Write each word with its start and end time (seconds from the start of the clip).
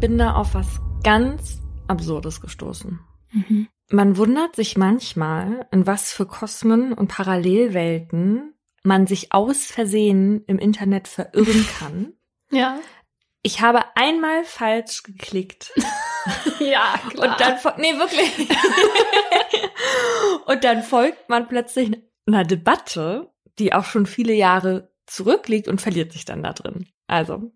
bin 0.00 0.16
da 0.16 0.34
auf 0.34 0.54
was 0.54 0.80
ganz 1.02 1.60
Absurdes 1.88 2.40
gestoßen. 2.40 3.00
Mhm. 3.32 3.68
Man 3.90 4.16
wundert 4.16 4.54
sich 4.54 4.76
manchmal, 4.76 5.66
in 5.72 5.86
was 5.86 6.12
für 6.12 6.26
Kosmen 6.26 6.92
und 6.92 7.08
Parallelwelten 7.08 8.54
man 8.84 9.06
sich 9.06 9.32
aus 9.32 9.66
Versehen 9.66 10.44
im 10.46 10.58
Internet 10.58 11.08
verirren 11.08 11.66
kann. 11.78 12.12
Ja. 12.50 12.78
Ich 13.42 13.60
habe 13.60 13.80
einmal 13.96 14.44
falsch 14.44 15.02
geklickt. 15.02 15.72
Ja, 16.60 17.00
Und 17.14 17.40
dann, 17.40 17.56
nee, 17.78 17.94
wirklich. 17.94 18.50
und 20.46 20.62
dann 20.62 20.82
folgt 20.82 21.30
man 21.30 21.48
plötzlich 21.48 21.90
einer 22.26 22.44
Debatte, 22.44 23.32
die 23.58 23.72
auch 23.72 23.84
schon 23.84 24.04
viele 24.04 24.34
Jahre 24.34 24.92
zurückliegt 25.06 25.68
und 25.68 25.80
verliert 25.80 26.12
sich 26.12 26.26
dann 26.26 26.42
da 26.42 26.52
drin. 26.52 26.86
Also, 27.06 27.50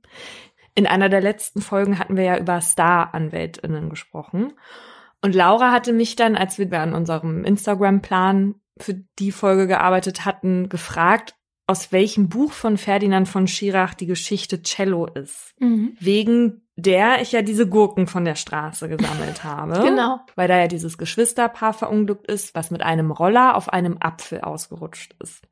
in 0.74 0.86
einer 0.86 1.08
der 1.08 1.20
letzten 1.20 1.60
Folgen 1.60 1.98
hatten 1.98 2.16
wir 2.16 2.24
ja 2.24 2.38
über 2.38 2.60
Star-AnwältInnen 2.60 3.90
gesprochen. 3.90 4.52
Und 5.20 5.34
Laura 5.34 5.70
hatte 5.70 5.92
mich 5.92 6.16
dann, 6.16 6.34
als 6.36 6.58
wir 6.58 6.70
an 6.80 6.94
unserem 6.94 7.44
Instagram-Plan 7.44 8.56
für 8.78 8.94
die 9.18 9.32
Folge 9.32 9.66
gearbeitet 9.66 10.24
hatten, 10.24 10.68
gefragt, 10.68 11.34
aus 11.66 11.92
welchem 11.92 12.28
Buch 12.28 12.52
von 12.52 12.76
Ferdinand 12.76 13.28
von 13.28 13.46
Schirach 13.46 13.94
die 13.94 14.06
Geschichte 14.06 14.62
Cello 14.62 15.06
ist. 15.06 15.54
Mhm. 15.60 15.96
Wegen 16.00 16.62
der 16.76 17.20
ich 17.20 17.32
ja 17.32 17.42
diese 17.42 17.68
Gurken 17.68 18.06
von 18.06 18.24
der 18.24 18.34
Straße 18.34 18.88
gesammelt 18.88 19.44
habe. 19.44 19.80
Genau. 19.84 20.20
Weil 20.34 20.48
da 20.48 20.58
ja 20.58 20.66
dieses 20.66 20.98
Geschwisterpaar 20.98 21.74
verunglückt 21.74 22.26
ist, 22.26 22.54
was 22.54 22.70
mit 22.70 22.82
einem 22.82 23.10
Roller 23.10 23.56
auf 23.56 23.68
einem 23.68 23.98
Apfel 24.00 24.40
ausgerutscht 24.40 25.14
ist. 25.20 25.46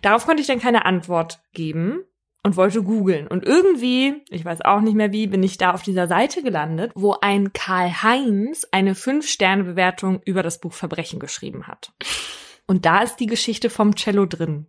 Darauf 0.00 0.24
konnte 0.24 0.40
ich 0.40 0.46
dann 0.46 0.60
keine 0.60 0.84
Antwort 0.86 1.42
geben 1.52 2.04
und 2.42 2.56
wollte 2.56 2.82
googeln. 2.82 3.28
Und 3.28 3.44
irgendwie, 3.44 4.22
ich 4.28 4.44
weiß 4.44 4.62
auch 4.62 4.80
nicht 4.80 4.94
mehr 4.94 5.12
wie, 5.12 5.26
bin 5.26 5.42
ich 5.42 5.58
da 5.58 5.72
auf 5.72 5.82
dieser 5.82 6.08
Seite 6.08 6.42
gelandet, 6.42 6.92
wo 6.94 7.16
ein 7.20 7.52
Karl 7.52 8.02
Heinz 8.02 8.66
eine 8.72 8.94
5-Sterne-Bewertung 8.94 10.20
über 10.24 10.42
das 10.42 10.60
Buch 10.60 10.72
Verbrechen 10.72 11.20
geschrieben 11.20 11.66
hat. 11.66 11.92
Und 12.66 12.84
da 12.84 13.02
ist 13.02 13.16
die 13.16 13.26
Geschichte 13.26 13.70
vom 13.70 13.94
Cello 13.94 14.26
drin. 14.26 14.66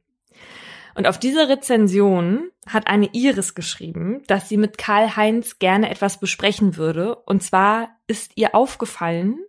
Und 0.96 1.08
auf 1.08 1.18
diese 1.20 1.50
Rezension 1.50 2.52
hat 2.68 2.88
eine 2.88 3.10
Iris 3.14 3.56
geschrieben, 3.56 4.22
dass 4.28 4.48
sie 4.48 4.58
mit 4.58 4.78
Karl 4.78 5.16
Heinz 5.16 5.58
gerne 5.58 5.90
etwas 5.90 6.20
besprechen 6.20 6.78
würde. 6.78 7.16
Und 7.16 7.42
zwar 7.42 7.90
ist 8.06 8.34
ihr 8.36 8.54
aufgefallen, 8.54 9.40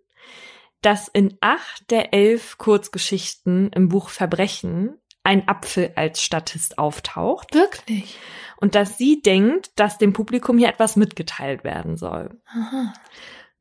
dass 0.80 1.08
in 1.08 1.36
acht 1.40 1.90
der 1.90 2.14
elf 2.14 2.56
Kurzgeschichten 2.58 3.70
im 3.72 3.88
Buch 3.88 4.08
Verbrechen 4.08 4.98
ein 5.24 5.48
Apfel 5.48 5.92
als 5.96 6.22
Statist 6.22 6.78
auftaucht 6.78 7.54
Wirklich? 7.54 8.18
und 8.58 8.74
dass 8.74 8.98
sie 8.98 9.20
denkt, 9.22 9.70
dass 9.76 9.98
dem 9.98 10.12
Publikum 10.12 10.58
hier 10.58 10.68
etwas 10.68 10.96
mitgeteilt 10.96 11.64
werden 11.64 11.96
soll. 11.96 12.40
Aha. 12.46 12.92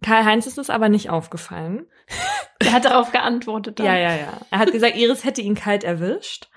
Karl 0.03 0.25
Heinz 0.25 0.45
ist 0.45 0.57
es 0.57 0.69
aber 0.69 0.89
nicht 0.89 1.09
aufgefallen. 1.09 1.87
Er 2.59 2.73
hat 2.73 2.85
darauf 2.85 3.11
geantwortet. 3.11 3.79
Dann. 3.79 3.85
Ja, 3.85 3.97
ja, 3.97 4.15
ja. 4.15 4.41
Er 4.51 4.59
hat 4.59 4.71
gesagt, 4.71 4.97
Iris 4.97 5.23
hätte 5.23 5.41
ihn 5.41 5.55
kalt 5.55 5.83
erwischt 5.83 6.49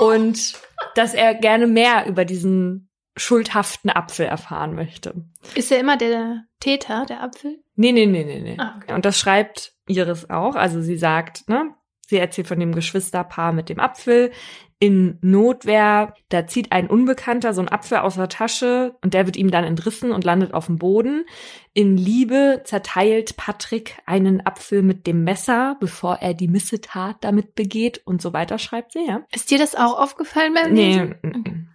und 0.00 0.54
dass 0.94 1.14
er 1.14 1.34
gerne 1.34 1.66
mehr 1.66 2.06
über 2.06 2.24
diesen 2.24 2.90
schuldhaften 3.16 3.90
Apfel 3.90 4.26
erfahren 4.26 4.74
möchte. 4.74 5.24
Ist 5.54 5.70
er 5.70 5.78
immer 5.78 5.96
der 5.96 6.44
Täter, 6.60 7.06
der 7.06 7.22
Apfel? 7.22 7.62
Nee, 7.74 7.92
nee, 7.92 8.06
nee, 8.06 8.24
nee, 8.24 8.40
nee. 8.40 8.56
Ah, 8.58 8.74
okay. 8.76 8.94
Und 8.94 9.04
das 9.04 9.18
schreibt 9.18 9.74
Iris 9.86 10.30
auch. 10.30 10.54
Also 10.54 10.80
sie 10.80 10.96
sagt, 10.96 11.48
ne, 11.48 11.74
sie 12.12 12.18
erzählt 12.18 12.46
von 12.46 12.60
dem 12.60 12.74
Geschwisterpaar 12.74 13.52
mit 13.52 13.68
dem 13.68 13.80
Apfel. 13.80 14.30
In 14.78 15.18
Notwehr, 15.22 16.14
da 16.28 16.46
zieht 16.46 16.72
ein 16.72 16.88
Unbekannter 16.88 17.54
so 17.54 17.60
einen 17.60 17.68
Apfel 17.68 17.98
aus 17.98 18.16
der 18.16 18.28
Tasche 18.28 18.96
und 19.00 19.14
der 19.14 19.26
wird 19.26 19.36
ihm 19.36 19.50
dann 19.50 19.64
entrissen 19.64 20.10
und 20.10 20.24
landet 20.24 20.54
auf 20.54 20.66
dem 20.66 20.76
Boden. 20.76 21.24
In 21.72 21.96
Liebe 21.96 22.62
zerteilt 22.64 23.36
Patrick 23.36 23.96
einen 24.06 24.44
Apfel 24.44 24.82
mit 24.82 25.06
dem 25.06 25.22
Messer, 25.22 25.76
bevor 25.78 26.16
er 26.16 26.34
die 26.34 26.48
Missetat 26.48 27.18
damit 27.20 27.54
begeht 27.54 28.02
und 28.04 28.20
so 28.20 28.32
weiter, 28.32 28.58
schreibt 28.58 28.92
sie, 28.92 29.06
ja. 29.06 29.22
Ist 29.32 29.50
dir 29.52 29.58
das 29.58 29.76
auch 29.76 29.98
aufgefallen 29.98 30.52
beim 30.52 30.72
Nee. 30.72 30.88
Lesen? 30.98 31.14
mm, 31.22 31.28
mm. 31.28 31.68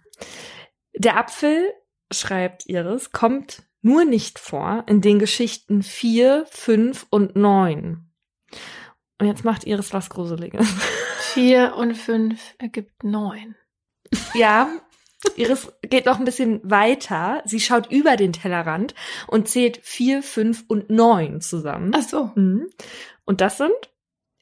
Der 0.98 1.16
Apfel, 1.16 1.72
schreibt 2.12 2.66
Iris, 2.66 3.10
kommt 3.12 3.62
nur 3.80 4.04
nicht 4.04 4.38
vor 4.38 4.84
in 4.86 5.00
den 5.00 5.18
Geschichten 5.18 5.82
4, 5.82 6.44
5 6.50 7.06
und 7.10 7.36
9. 7.36 8.04
Und 9.18 9.26
jetzt 9.26 9.44
macht 9.44 9.64
Iris 9.64 9.92
was 9.92 10.10
Gruseliges. 10.10 10.66
Vier 11.34 11.74
und 11.76 11.94
fünf 11.94 12.54
ergibt 12.58 13.04
neun. 13.04 13.56
Ja, 14.34 14.68
Iris 15.36 15.72
geht 15.82 16.06
noch 16.06 16.18
ein 16.18 16.24
bisschen 16.24 16.60
weiter. 16.62 17.42
Sie 17.44 17.60
schaut 17.60 17.90
über 17.90 18.16
den 18.16 18.32
Tellerrand 18.32 18.94
und 19.26 19.48
zählt 19.48 19.80
4, 19.82 20.22
5 20.22 20.64
und 20.68 20.90
9 20.90 21.40
zusammen. 21.40 21.92
Ach 21.94 22.02
so. 22.02 22.30
Mhm. 22.34 22.70
Und 23.24 23.40
das 23.40 23.58
sind? 23.58 23.72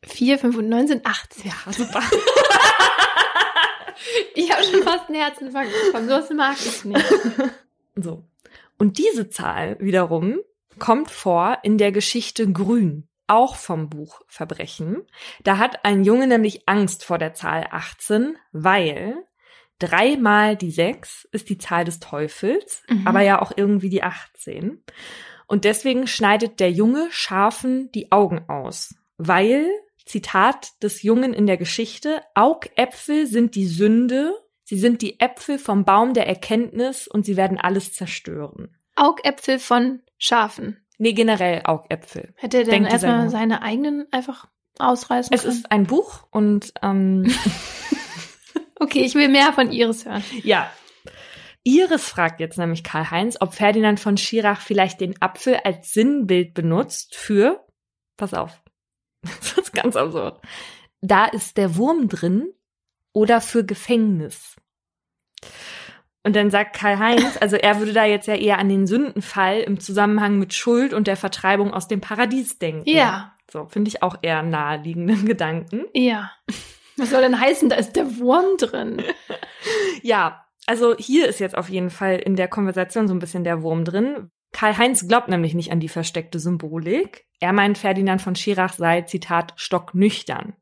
Vier, 0.04 0.38
fünf 0.38 0.56
und 0.56 0.68
neun 0.68 0.86
sind 0.86 1.04
18. 1.04 1.50
Ja, 1.50 1.72
super. 1.72 2.02
Ich 4.34 4.52
habe 4.52 4.62
schon 4.62 4.82
fast 4.82 5.08
einen 5.08 5.18
Herzinfarkt 5.18 5.70
bekommen. 5.86 6.08
Sowas 6.08 6.30
mag 6.30 6.56
ich 6.64 6.84
nicht. 6.84 7.04
So. 7.96 8.24
Und 8.76 8.98
diese 8.98 9.30
Zahl 9.30 9.78
wiederum 9.80 10.38
kommt 10.78 11.10
vor 11.10 11.58
in 11.62 11.78
der 11.78 11.92
Geschichte 11.92 12.52
Grün, 12.52 13.08
auch 13.26 13.56
vom 13.56 13.88
Buch 13.88 14.20
Verbrechen. 14.28 15.02
Da 15.42 15.58
hat 15.58 15.84
ein 15.84 16.04
Junge 16.04 16.26
nämlich 16.26 16.68
Angst 16.68 17.04
vor 17.04 17.18
der 17.18 17.34
Zahl 17.34 17.66
18, 17.70 18.36
weil 18.52 19.16
dreimal 19.78 20.56
die 20.56 20.70
6 20.70 21.28
ist 21.32 21.48
die 21.48 21.58
Zahl 21.58 21.84
des 21.84 22.00
Teufels, 22.00 22.82
Mhm. 22.88 23.06
aber 23.06 23.20
ja 23.20 23.42
auch 23.42 23.52
irgendwie 23.54 23.90
die 23.90 24.02
18. 24.02 24.82
Und 25.46 25.64
deswegen 25.64 26.06
schneidet 26.06 26.58
der 26.60 26.70
Junge 26.72 27.08
Schafen 27.10 27.90
die 27.92 28.10
Augen 28.10 28.48
aus, 28.48 28.94
weil, 29.16 29.68
Zitat 30.04 30.70
des 30.82 31.02
Jungen 31.02 31.34
in 31.34 31.46
der 31.46 31.56
Geschichte, 31.56 32.22
Augäpfel 32.34 33.26
sind 33.26 33.54
die 33.54 33.66
Sünde, 33.66 34.34
sie 34.64 34.78
sind 34.78 35.02
die 35.02 35.20
Äpfel 35.20 35.58
vom 35.58 35.84
Baum 35.84 36.14
der 36.14 36.26
Erkenntnis 36.26 37.06
und 37.06 37.24
sie 37.26 37.36
werden 37.36 37.58
alles 37.58 37.92
zerstören. 37.92 38.76
Augäpfel 38.96 39.58
von 39.58 40.00
Schafen. 40.18 40.85
Nee, 40.98 41.12
generell 41.12 41.62
Augäpfel. 41.64 42.32
Hätte 42.36 42.58
er 42.58 42.64
dann 42.64 42.72
Denkt 42.72 42.92
erstmal 42.92 43.28
seine 43.28 43.62
eigenen 43.62 44.06
einfach 44.12 44.48
ausreißen 44.78 45.34
Es 45.34 45.42
können? 45.42 45.54
ist 45.54 45.70
ein 45.70 45.86
Buch 45.86 46.26
und 46.30 46.72
ähm, 46.82 47.32
okay, 48.80 49.00
ich 49.00 49.14
will 49.14 49.28
mehr 49.28 49.52
von 49.52 49.70
Iris 49.72 50.04
hören. 50.06 50.24
ja. 50.42 50.70
Iris 51.64 52.08
fragt 52.08 52.38
jetzt 52.38 52.58
nämlich 52.58 52.84
Karl-Heinz, 52.84 53.38
ob 53.40 53.52
Ferdinand 53.52 53.98
von 53.98 54.16
Schirach 54.16 54.60
vielleicht 54.60 55.00
den 55.00 55.20
Apfel 55.20 55.56
als 55.64 55.92
Sinnbild 55.92 56.54
benutzt 56.54 57.16
für, 57.16 57.66
pass 58.16 58.34
auf, 58.34 58.62
das 59.22 59.58
ist 59.58 59.72
ganz 59.72 59.96
absurd, 59.96 60.40
da 61.00 61.24
ist 61.24 61.56
der 61.56 61.74
Wurm 61.76 62.08
drin 62.08 62.52
oder 63.12 63.40
für 63.40 63.64
Gefängnis. 63.64 64.54
Und 66.26 66.34
dann 66.34 66.50
sagt 66.50 66.74
Karl-Heinz, 66.76 67.36
also 67.40 67.54
er 67.54 67.78
würde 67.78 67.92
da 67.92 68.04
jetzt 68.04 68.26
ja 68.26 68.34
eher 68.34 68.58
an 68.58 68.68
den 68.68 68.88
Sündenfall 68.88 69.60
im 69.60 69.78
Zusammenhang 69.78 70.40
mit 70.40 70.52
Schuld 70.54 70.92
und 70.92 71.06
der 71.06 71.16
Vertreibung 71.16 71.72
aus 71.72 71.86
dem 71.86 72.00
Paradies 72.00 72.58
denken. 72.58 72.82
Ja, 72.88 73.32
So, 73.48 73.66
finde 73.66 73.88
ich 73.90 74.02
auch 74.02 74.16
eher 74.22 74.42
naheliegenden 74.42 75.24
Gedanken. 75.26 75.84
ja. 75.94 76.32
Was 76.96 77.10
soll 77.10 77.20
denn 77.22 77.38
heißen, 77.38 77.68
da 77.68 77.76
ist 77.76 77.92
der 77.94 78.18
Wurm 78.18 78.56
drin? 78.58 79.02
Ja, 80.02 80.46
also 80.66 80.96
hier 80.96 81.28
ist 81.28 81.38
jetzt 81.40 81.56
auf 81.56 81.68
jeden 81.68 81.90
Fall 81.90 82.16
in 82.16 82.34
der 82.36 82.48
Konversation 82.48 83.06
so 83.06 83.14
ein 83.14 83.18
bisschen 83.20 83.44
der 83.44 83.62
Wurm 83.62 83.84
drin. 83.84 84.30
Karl-Heinz 84.52 85.06
glaubt 85.06 85.28
nämlich 85.28 85.54
nicht 85.54 85.70
an 85.70 85.78
die 85.78 85.90
versteckte 85.90 86.38
Symbolik. 86.40 87.26
Er 87.38 87.52
meint, 87.52 87.76
Ferdinand 87.78 88.22
von 88.22 88.34
Schirach 88.34 88.72
sei, 88.72 89.02
Zitat, 89.02 89.52
stocknüchtern. 89.56 90.54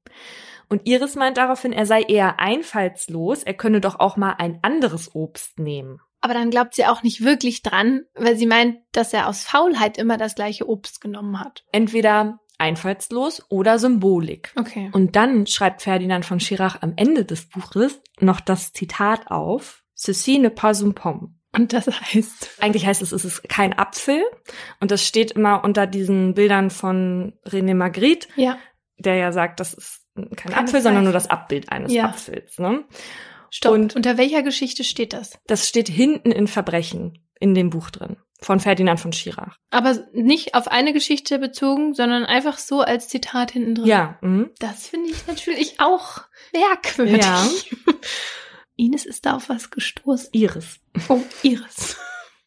Und 0.74 0.88
Iris 0.88 1.15
meint 1.15 1.36
daraufhin, 1.36 1.72
er 1.72 1.86
sei 1.86 2.03
eher 2.03 2.41
einfallslos, 2.41 3.44
er 3.44 3.54
könne 3.54 3.80
doch 3.80 4.00
auch 4.00 4.16
mal 4.16 4.34
ein 4.38 4.59
anderes 4.62 5.15
Obst 5.15 5.60
nehmen. 5.60 6.00
Aber 6.21 6.34
dann 6.34 6.50
glaubt 6.50 6.74
sie 6.74 6.84
auch 6.84 7.04
nicht 7.04 7.22
wirklich 7.22 7.62
dran, 7.62 8.03
weil 8.15 8.36
sie 8.36 8.47
meint, 8.47 8.78
dass 8.91 9.12
er 9.12 9.28
aus 9.28 9.44
Faulheit 9.44 9.98
immer 9.98 10.18
das 10.18 10.34
gleiche 10.34 10.68
Obst 10.68 11.00
genommen 11.00 11.38
hat. 11.38 11.62
Entweder 11.71 12.41
einfallslos 12.59 13.47
oder 13.50 13.78
Symbolik. 13.78 14.53
Okay. 14.56 14.91
Und 14.92 15.15
dann 15.15 15.47
schreibt 15.47 15.82
Ferdinand 15.82 16.24
von 16.24 16.41
Schirach 16.41 16.82
am 16.82 16.94
Ende 16.97 17.24
des 17.24 17.48
Buches 17.48 18.00
noch 18.18 18.41
das 18.41 18.72
Zitat 18.72 19.30
auf, 19.30 19.84
Ceci 19.94 20.41
ne 20.41 20.50
pas 20.50 20.82
une 20.82 20.94
pomme. 20.94 21.36
Und 21.53 21.72
das 21.72 21.86
heißt, 21.86 22.50
Eigentlich 22.60 22.84
heißt 22.84 23.00
es, 23.00 23.12
es 23.12 23.24
ist 23.24 23.48
kein 23.48 23.78
Apfel. 23.78 24.24
Und 24.80 24.91
das 24.91 25.06
steht 25.06 25.30
immer 25.30 25.62
unter 25.62 25.86
diesen 25.86 26.34
Bildern 26.34 26.71
von 26.71 27.34
René 27.47 27.76
Magritte, 27.76 28.26
ja, 28.34 28.59
der 28.97 29.15
ja 29.15 29.30
sagt, 29.30 29.60
das 29.60 29.72
ist 29.72 30.03
kein 30.15 30.31
Keine 30.37 30.57
Apfel, 30.57 30.81
sondern 30.81 30.95
Pfeife. 31.03 31.05
nur 31.05 31.13
das 31.13 31.31
Abbild 31.31 31.69
eines 31.71 31.93
Ja. 31.93 32.07
Apfels. 32.07 32.59
Ne? 32.59 32.84
stopp. 33.51 33.72
Und- 33.72 33.95
Unter 33.97 34.16
welcher 34.19 34.43
Geschichte 34.43 34.83
steht 34.84 35.13
das? 35.13 35.39
Das 35.47 35.69
steht 35.69 35.89
hinten 35.89 36.33
in 36.33 36.47
Verbrechen 36.49 37.25
in 37.39 37.55
dem 37.55 37.71
Buch 37.71 37.91
drin. 37.91 38.16
Von 38.41 38.59
Ferdinand 38.61 38.99
von 39.01 39.13
Schirach. 39.13 39.59
Aber 39.71 39.97
nicht 40.13 40.55
auf 40.55 40.69
eine 40.69 40.93
Geschichte 40.93 41.39
bezogen, 41.39 41.95
sondern 41.95 42.25
einfach 42.27 42.59
so 42.59 42.81
als 42.83 43.09
Zitat 43.09 43.53
hinten 43.53 43.77
drin. 43.77 43.87
Ja. 43.87 44.19
Mhm. 44.22 44.51
Das 44.59 44.89
finde 44.89 45.11
ich 45.11 45.27
natürlich 45.27 45.78
auch 45.81 46.22
merkwürdig. 46.53 47.25
Ja. 47.25 47.47
Ines 48.77 49.07
ist 49.07 49.25
da 49.25 49.37
auf 49.37 49.49
was 49.49 49.71
gestoßen. 49.71 50.31
Iris. 50.33 50.81
Oh, 51.09 51.21
Iris. 51.43 51.97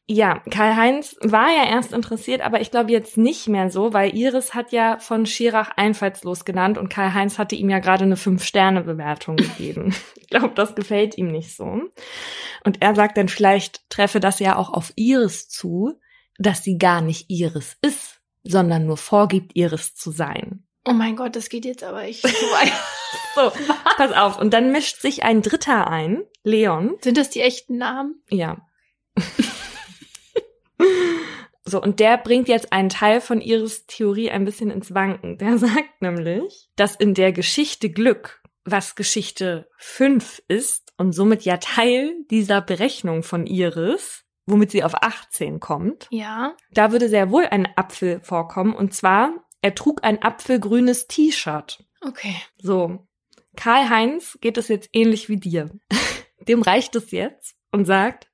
Ja, 0.10 0.42
Karl-Heinz 0.50 1.18
war 1.20 1.50
ja 1.50 1.70
erst 1.70 1.92
interessiert, 1.92 2.40
aber 2.40 2.62
ich 2.62 2.72
glaube 2.72 2.92
jetzt 2.92 3.18
nicht 3.18 3.50
mehr 3.50 3.70
so, 3.70 3.92
weil 3.92 4.16
Iris 4.16 4.54
hat 4.54 4.72
ja 4.72 5.00
von 5.00 5.26
Schirach 5.26 5.72
einfallslos 5.76 6.46
genannt 6.46 6.78
und 6.78 6.88
Karl-Heinz 6.88 7.38
hatte 7.38 7.56
ihm 7.56 7.70
ja 7.70 7.80
gerade 7.80 8.06
eine 8.06 8.16
Fünf-Sterne-Bewertung 8.16 9.36
gegeben. 9.36 9.94
ich 10.16 10.28
glaube, 10.28 10.52
das 10.56 10.76
gefällt 10.76 11.18
ihm 11.18 11.30
nicht 11.30 11.54
so. 11.56 11.82
Und 12.64 12.82
er 12.82 12.96
sagt 12.96 13.18
dann, 13.18 13.28
vielleicht 13.28 13.90
treffe 13.90 14.22
das 14.22 14.40
ja 14.40 14.56
auch 14.56 14.72
auf 14.72 14.94
Iris 14.96 15.50
zu, 15.50 16.00
dass 16.38 16.64
sie 16.64 16.78
gar 16.78 17.02
nicht 17.02 17.30
Iris 17.30 17.76
ist, 17.82 18.22
sondern 18.46 18.86
nur 18.86 18.98
vorgibt, 18.98 19.56
Iris 19.56 19.94
zu 19.94 20.12
sein. 20.12 20.64
Oh 20.86 20.94
mein 20.94 21.18
Gott, 21.18 21.36
das 21.36 21.50
geht 21.50 21.66
jetzt 21.66 21.84
aber 21.84 22.04
echt 22.04 22.22
so 22.22 22.30
weit. 22.30 22.72
so, 23.36 23.52
pass 23.98 24.14
auf. 24.14 24.40
Und 24.40 24.54
dann 24.54 24.72
mischt 24.72 25.02
sich 25.02 25.24
ein 25.24 25.42
Dritter 25.42 25.88
ein, 25.88 26.24
Leon. 26.44 26.96
Sind 27.02 27.18
das 27.18 27.30
die 27.30 27.42
echten 27.42 27.78
Namen? 27.78 28.22
Ja. 28.30 28.58
So, 31.68 31.82
und 31.82 32.00
der 32.00 32.18
bringt 32.18 32.48
jetzt 32.48 32.72
einen 32.72 32.88
Teil 32.88 33.20
von 33.20 33.42
Iris 33.42 33.86
Theorie 33.88 34.32
ein 34.32 34.46
bisschen 34.46 34.72
ins 34.72 34.94
Wanken. 34.94 35.38
Der 35.38 35.58
sagt 35.58 36.02
nämlich, 36.02 36.70
dass 36.78 36.96
in 36.96 37.14
der 37.14 37.34
Geschichte 37.34 37.90
Glück, 37.90 38.42
was 38.64 38.96
Geschichte 38.96 39.70
5 39.78 40.44
ist 40.48 40.94
und 40.98 41.12
somit 41.12 41.44
ja 41.44 41.58
Teil 41.58 42.16
dieser 42.32 42.62
Berechnung 42.62 43.22
von 43.22 43.46
Iris, 43.46 44.24
womit 44.46 44.72
sie 44.72 44.84
auf 44.84 44.96
18 44.96 45.60
kommt. 45.60 46.08
Ja. 46.10 46.56
Da 46.72 46.94
würde 46.94 47.10
sehr 47.10 47.32
wohl 47.32 47.46
ein 47.46 47.68
Apfel 47.76 48.22
vorkommen 48.22 48.74
und 48.74 48.94
zwar, 48.94 49.34
er 49.62 49.76
trug 49.76 50.04
ein 50.04 50.22
apfelgrünes 50.22 51.08
T-Shirt. 51.08 51.84
Okay. 52.02 52.36
So. 52.58 53.08
Karl-Heinz 53.58 54.38
geht 54.40 54.58
es 54.58 54.70
jetzt 54.70 54.90
ähnlich 54.94 55.28
wie 55.28 55.38
dir. 55.38 55.70
Dem 56.48 56.62
reicht 56.62 56.96
es 56.96 57.12
jetzt 57.12 57.58
und 57.72 57.86
sagt, 57.86 58.30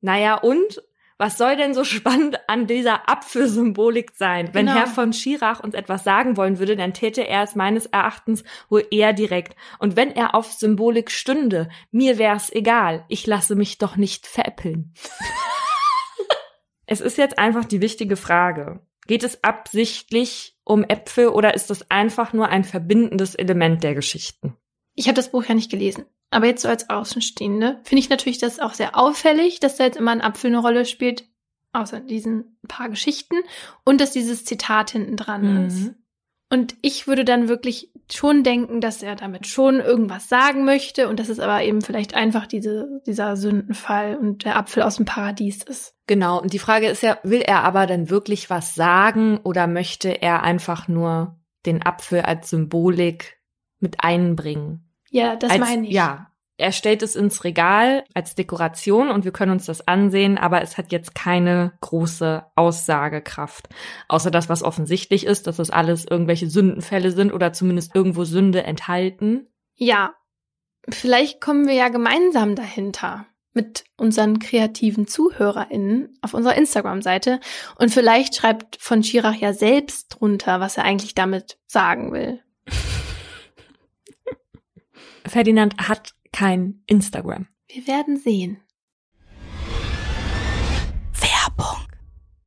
naja, 0.00 0.36
und 0.36 0.82
was 1.20 1.36
soll 1.36 1.56
denn 1.56 1.74
so 1.74 1.84
spannend 1.84 2.38
an 2.48 2.66
dieser 2.66 3.08
Apfelsymbolik 3.08 4.12
sein? 4.16 4.48
Wenn 4.52 4.66
Genau. 4.66 4.78
Herr 4.78 4.86
von 4.86 5.12
Schirach 5.12 5.60
uns 5.60 5.74
etwas 5.74 6.02
sagen 6.02 6.36
wollen 6.36 6.58
würde, 6.58 6.76
dann 6.76 6.94
täte 6.94 7.26
er 7.26 7.42
es 7.42 7.54
meines 7.54 7.86
Erachtens 7.86 8.42
wohl 8.68 8.84
eher 8.90 9.12
direkt. 9.12 9.54
Und 9.78 9.96
wenn 9.96 10.10
er 10.10 10.34
auf 10.34 10.52
Symbolik 10.52 11.10
stünde, 11.10 11.68
mir 11.92 12.18
wär's 12.18 12.50
egal. 12.50 13.04
Ich 13.08 13.26
lasse 13.26 13.54
mich 13.54 13.78
doch 13.78 13.96
nicht 13.96 14.26
veräppeln. 14.26 14.94
es 16.86 17.00
ist 17.00 17.18
jetzt 17.18 17.38
einfach 17.38 17.66
die 17.66 17.82
wichtige 17.82 18.16
Frage. 18.16 18.80
Geht 19.06 19.22
es 19.22 19.44
absichtlich 19.44 20.56
um 20.64 20.84
Äpfel 20.84 21.28
oder 21.28 21.54
ist 21.54 21.68
das 21.68 21.90
einfach 21.90 22.32
nur 22.32 22.48
ein 22.48 22.64
verbindendes 22.64 23.34
Element 23.34 23.84
der 23.84 23.94
Geschichten? 23.94 24.56
Ich 24.94 25.06
habe 25.06 25.16
das 25.16 25.30
Buch 25.30 25.44
ja 25.44 25.54
nicht 25.54 25.70
gelesen. 25.70 26.06
Aber 26.30 26.46
jetzt 26.46 26.62
so 26.62 26.68
als 26.68 26.88
Außenstehende 26.88 27.80
finde 27.82 28.00
ich 28.00 28.08
natürlich 28.08 28.38
das 28.38 28.60
auch 28.60 28.74
sehr 28.74 28.96
auffällig, 28.96 29.60
dass 29.60 29.76
da 29.76 29.84
jetzt 29.84 29.96
immer 29.96 30.12
ein 30.12 30.20
Apfel 30.20 30.48
eine 30.48 30.58
Rolle 30.58 30.84
spielt, 30.84 31.24
außer 31.72 31.98
in 31.98 32.06
diesen 32.06 32.58
paar 32.68 32.88
Geschichten, 32.88 33.36
und 33.84 34.00
dass 34.00 34.12
dieses 34.12 34.44
Zitat 34.44 34.90
hinten 34.90 35.16
dran 35.16 35.66
ist. 35.66 35.80
Mhm. 35.80 35.94
Und 36.52 36.74
ich 36.82 37.06
würde 37.06 37.24
dann 37.24 37.48
wirklich 37.48 37.92
schon 38.10 38.42
denken, 38.42 38.80
dass 38.80 39.04
er 39.04 39.14
damit 39.14 39.46
schon 39.46 39.78
irgendwas 39.78 40.28
sagen 40.28 40.64
möchte 40.64 41.08
und 41.08 41.20
dass 41.20 41.28
es 41.28 41.38
aber 41.38 41.62
eben 41.62 41.80
vielleicht 41.80 42.14
einfach 42.14 42.46
diese, 42.46 43.00
dieser 43.06 43.36
Sündenfall 43.36 44.16
und 44.16 44.44
der 44.44 44.56
Apfel 44.56 44.82
aus 44.82 44.96
dem 44.96 45.04
Paradies 45.04 45.62
ist. 45.62 45.94
Genau, 46.08 46.40
und 46.40 46.52
die 46.52 46.58
Frage 46.58 46.88
ist 46.88 47.04
ja, 47.04 47.18
will 47.22 47.40
er 47.40 47.62
aber 47.62 47.86
dann 47.86 48.10
wirklich 48.10 48.50
was 48.50 48.74
sagen 48.74 49.38
oder 49.44 49.68
möchte 49.68 50.22
er 50.22 50.42
einfach 50.42 50.88
nur 50.88 51.38
den 51.66 51.86
Apfel 51.86 52.22
als 52.22 52.50
Symbolik 52.50 53.38
mit 53.78 54.02
einbringen? 54.02 54.89
Ja, 55.10 55.36
das 55.36 55.50
als, 55.52 55.60
meine 55.60 55.86
ich. 55.86 55.92
Ja, 55.92 56.30
er 56.60 56.72
stellt 56.72 57.02
es 57.02 57.16
ins 57.16 57.42
Regal 57.44 58.04
als 58.12 58.34
Dekoration 58.34 59.08
und 59.08 59.24
wir 59.24 59.32
können 59.32 59.52
uns 59.52 59.64
das 59.64 59.88
ansehen, 59.88 60.36
aber 60.36 60.60
es 60.60 60.76
hat 60.76 60.92
jetzt 60.92 61.14
keine 61.14 61.72
große 61.80 62.44
Aussagekraft. 62.54 63.70
Außer 64.08 64.30
das, 64.30 64.50
was 64.50 64.62
offensichtlich 64.62 65.24
ist, 65.24 65.46
dass 65.46 65.56
das 65.56 65.70
alles 65.70 66.04
irgendwelche 66.04 66.50
Sündenfälle 66.50 67.12
sind 67.12 67.32
oder 67.32 67.54
zumindest 67.54 67.94
irgendwo 67.94 68.24
Sünde 68.24 68.62
enthalten. 68.62 69.48
Ja, 69.74 70.14
vielleicht 70.86 71.40
kommen 71.40 71.66
wir 71.66 71.74
ja 71.74 71.88
gemeinsam 71.88 72.54
dahinter 72.54 73.26
mit 73.54 73.84
unseren 73.96 74.38
kreativen 74.38 75.06
ZuhörerInnen 75.06 76.18
auf 76.20 76.34
unserer 76.34 76.56
Instagram-Seite 76.56 77.40
und 77.76 77.90
vielleicht 77.90 78.36
schreibt 78.36 78.76
von 78.80 79.02
Schirach 79.02 79.34
ja 79.34 79.54
selbst 79.54 80.08
drunter, 80.10 80.60
was 80.60 80.76
er 80.76 80.84
eigentlich 80.84 81.14
damit 81.14 81.58
sagen 81.66 82.12
will. 82.12 82.42
Ferdinand 85.30 85.76
hat 85.78 86.12
kein 86.32 86.82
Instagram. 86.86 87.46
Wir 87.68 87.86
werden 87.86 88.16
sehen. 88.16 88.60
Werbung. 91.12 91.86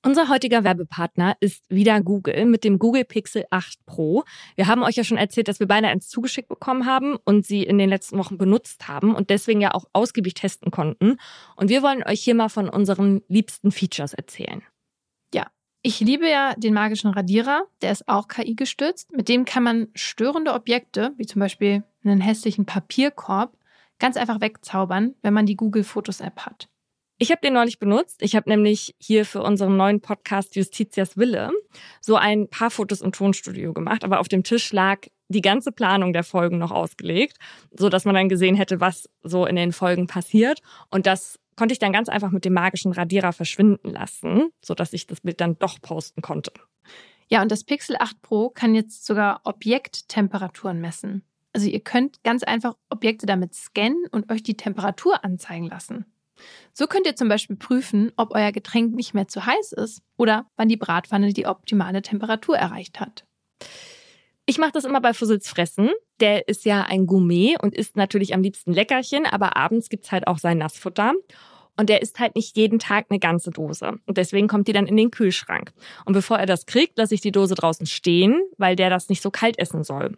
Unser 0.05 0.27
heutiger 0.27 0.65
Werbepartner 0.65 1.37
ist 1.39 1.63
wieder 1.69 2.01
Google 2.01 2.45
mit 2.45 2.65
dem 2.65 2.79
Google 2.79 3.05
Pixel 3.05 3.45
8 3.51 3.85
Pro. 3.85 4.25
Wir 4.55 4.67
haben 4.67 4.83
euch 4.83 4.97
ja 4.97 5.05
schon 5.05 5.17
erzählt, 5.17 5.47
dass 5.47 5.61
wir 5.61 5.67
beide 5.67 5.87
eins 5.87 6.09
zugeschickt 6.09 6.49
bekommen 6.49 6.85
haben 6.85 7.15
und 7.23 7.45
sie 7.45 7.63
in 7.63 7.77
den 7.77 7.87
letzten 7.87 8.17
Wochen 8.17 8.37
benutzt 8.37 8.89
haben 8.89 9.15
und 9.15 9.29
deswegen 9.29 9.61
ja 9.61 9.73
auch 9.73 9.85
ausgiebig 9.93 10.33
testen 10.33 10.69
konnten. 10.69 11.19
Und 11.55 11.69
wir 11.69 11.83
wollen 11.83 12.03
euch 12.03 12.21
hier 12.21 12.35
mal 12.35 12.49
von 12.49 12.67
unseren 12.67 13.21
liebsten 13.29 13.71
Features 13.71 14.13
erzählen. 14.13 14.61
Ich 15.85 15.99
liebe 15.99 16.29
ja 16.29 16.53
den 16.55 16.73
magischen 16.73 17.09
Radierer, 17.09 17.67
der 17.81 17.91
ist 17.91 18.07
auch 18.07 18.29
KI 18.29 18.55
gestützt. 18.55 19.11
Mit 19.11 19.27
dem 19.27 19.43
kann 19.43 19.63
man 19.63 19.89
störende 19.95 20.53
Objekte, 20.53 21.13
wie 21.17 21.25
zum 21.25 21.41
Beispiel 21.41 21.83
einen 22.03 22.21
hässlichen 22.21 22.65
Papierkorb, 22.65 23.57
ganz 23.99 24.17
einfach 24.17 24.41
wegzaubern, 24.41 25.15
wenn 25.21 25.33
man 25.33 25.45
die 25.45 25.55
Google 25.55 25.83
Fotos 25.83 26.19
App 26.19 26.41
hat. 26.41 26.67
Ich 27.19 27.31
habe 27.31 27.41
den 27.41 27.53
neulich 27.53 27.79
benutzt. 27.79 28.21
Ich 28.21 28.35
habe 28.35 28.49
nämlich 28.49 28.95
hier 28.99 29.25
für 29.25 29.41
unseren 29.41 29.77
neuen 29.77 30.01
Podcast 30.01 30.55
Justitias 30.55 31.15
Wille 31.15 31.51
so 32.01 32.15
ein 32.15 32.49
paar 32.49 32.71
Fotos 32.71 33.01
im 33.01 33.11
Tonstudio 33.11 33.71
gemacht, 33.71 34.03
aber 34.03 34.19
auf 34.19 34.27
dem 34.27 34.43
Tisch 34.43 34.73
lag 34.73 35.07
die 35.29 35.41
ganze 35.41 35.71
Planung 35.71 36.11
der 36.11 36.23
Folgen 36.23 36.57
noch 36.57 36.71
ausgelegt, 36.71 37.37
so 37.71 37.89
dass 37.89 38.05
man 38.05 38.15
dann 38.15 38.29
gesehen 38.29 38.55
hätte, 38.55 38.81
was 38.81 39.09
so 39.21 39.45
in 39.45 39.55
den 39.55 39.71
Folgen 39.71 40.07
passiert 40.07 40.61
und 40.89 41.05
das 41.05 41.39
konnte 41.55 41.73
ich 41.73 41.79
dann 41.79 41.93
ganz 41.93 42.09
einfach 42.09 42.31
mit 42.31 42.45
dem 42.45 42.53
magischen 42.53 42.91
Radierer 42.91 43.31
verschwinden 43.31 43.91
lassen, 43.91 44.49
so 44.63 44.73
dass 44.73 44.93
ich 44.93 45.07
das 45.07 45.21
Bild 45.21 45.39
dann 45.39 45.57
doch 45.59 45.79
posten 45.81 46.21
konnte. 46.21 46.51
Ja, 47.29 47.41
und 47.41 47.51
das 47.51 47.63
Pixel 47.63 47.95
8 47.99 48.21
Pro 48.21 48.49
kann 48.49 48.75
jetzt 48.75 49.05
sogar 49.05 49.41
Objekttemperaturen 49.43 50.81
messen. 50.81 51.23
Also 51.53 51.67
ihr 51.67 51.79
könnt 51.79 52.23
ganz 52.23 52.43
einfach 52.43 52.75
Objekte 52.89 53.25
damit 53.25 53.53
scannen 53.53 54.07
und 54.11 54.31
euch 54.31 54.43
die 54.43 54.57
Temperatur 54.57 55.23
anzeigen 55.23 55.67
lassen. 55.67 56.05
So 56.73 56.87
könnt 56.87 57.05
ihr 57.05 57.15
zum 57.15 57.29
Beispiel 57.29 57.55
prüfen, 57.55 58.11
ob 58.17 58.33
euer 58.33 58.51
Getränk 58.51 58.95
nicht 58.95 59.13
mehr 59.13 59.27
zu 59.27 59.45
heiß 59.45 59.71
ist 59.73 60.01
oder 60.17 60.47
wann 60.55 60.67
die 60.67 60.77
Bratpfanne 60.77 61.31
die 61.31 61.45
optimale 61.45 62.01
Temperatur 62.01 62.57
erreicht 62.57 62.99
hat. 62.99 63.25
Ich 64.45 64.57
mache 64.57 64.71
das 64.73 64.83
immer 64.83 64.99
bei 64.99 65.13
Fussels 65.13 65.47
Fressen. 65.47 65.89
Der 66.19 66.47
ist 66.47 66.65
ja 66.65 66.81
ein 66.81 67.05
Gourmet 67.05 67.55
und 67.61 67.75
isst 67.75 67.95
natürlich 67.95 68.33
am 68.33 68.41
liebsten 68.41 68.73
Leckerchen, 68.73 69.25
aber 69.25 69.55
abends 69.55 69.89
gibt's 69.89 70.11
halt 70.11 70.27
auch 70.27 70.37
sein 70.37 70.57
Nassfutter. 70.57 71.13
Und 71.77 71.89
der 71.89 72.01
isst 72.01 72.19
halt 72.19 72.35
nicht 72.35 72.55
jeden 72.55 72.77
Tag 72.77 73.07
eine 73.09 73.19
ganze 73.19 73.49
Dose. 73.49 73.93
Und 74.05 74.17
deswegen 74.17 74.47
kommt 74.47 74.67
die 74.67 74.73
dann 74.73 74.85
in 74.85 74.97
den 74.97 75.11
Kühlschrank. 75.11 75.71
Und 76.05 76.13
bevor 76.13 76.37
er 76.37 76.45
das 76.45 76.65
kriegt, 76.67 76.97
lasse 76.97 77.15
ich 77.15 77.21
die 77.21 77.31
Dose 77.31 77.55
draußen 77.55 77.87
stehen, 77.87 78.43
weil 78.57 78.75
der 78.75 78.89
das 78.91 79.09
nicht 79.09 79.23
so 79.23 79.31
kalt 79.31 79.57
essen 79.57 79.83
soll. 79.83 80.17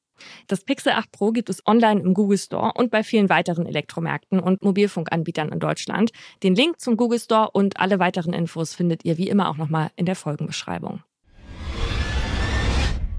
Das 0.47 0.63
Pixel 0.63 0.93
8 0.93 1.11
Pro 1.11 1.31
gibt 1.31 1.49
es 1.49 1.65
online 1.65 2.01
im 2.01 2.13
Google 2.13 2.37
Store 2.37 2.71
und 2.75 2.91
bei 2.91 3.03
vielen 3.03 3.29
weiteren 3.29 3.65
Elektromärkten 3.65 4.39
und 4.39 4.63
Mobilfunkanbietern 4.63 5.49
in 5.49 5.59
Deutschland. 5.59 6.11
Den 6.43 6.55
Link 6.55 6.79
zum 6.79 6.97
Google 6.97 7.19
Store 7.19 7.51
und 7.51 7.79
alle 7.79 7.99
weiteren 7.99 8.33
Infos 8.33 8.73
findet 8.73 9.05
ihr 9.05 9.17
wie 9.17 9.29
immer 9.29 9.49
auch 9.49 9.57
nochmal 9.57 9.91
in 9.95 10.05
der 10.05 10.15
Folgenbeschreibung. 10.15 11.03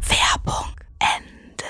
Werbung 0.00 0.74
Ende. 0.98 1.64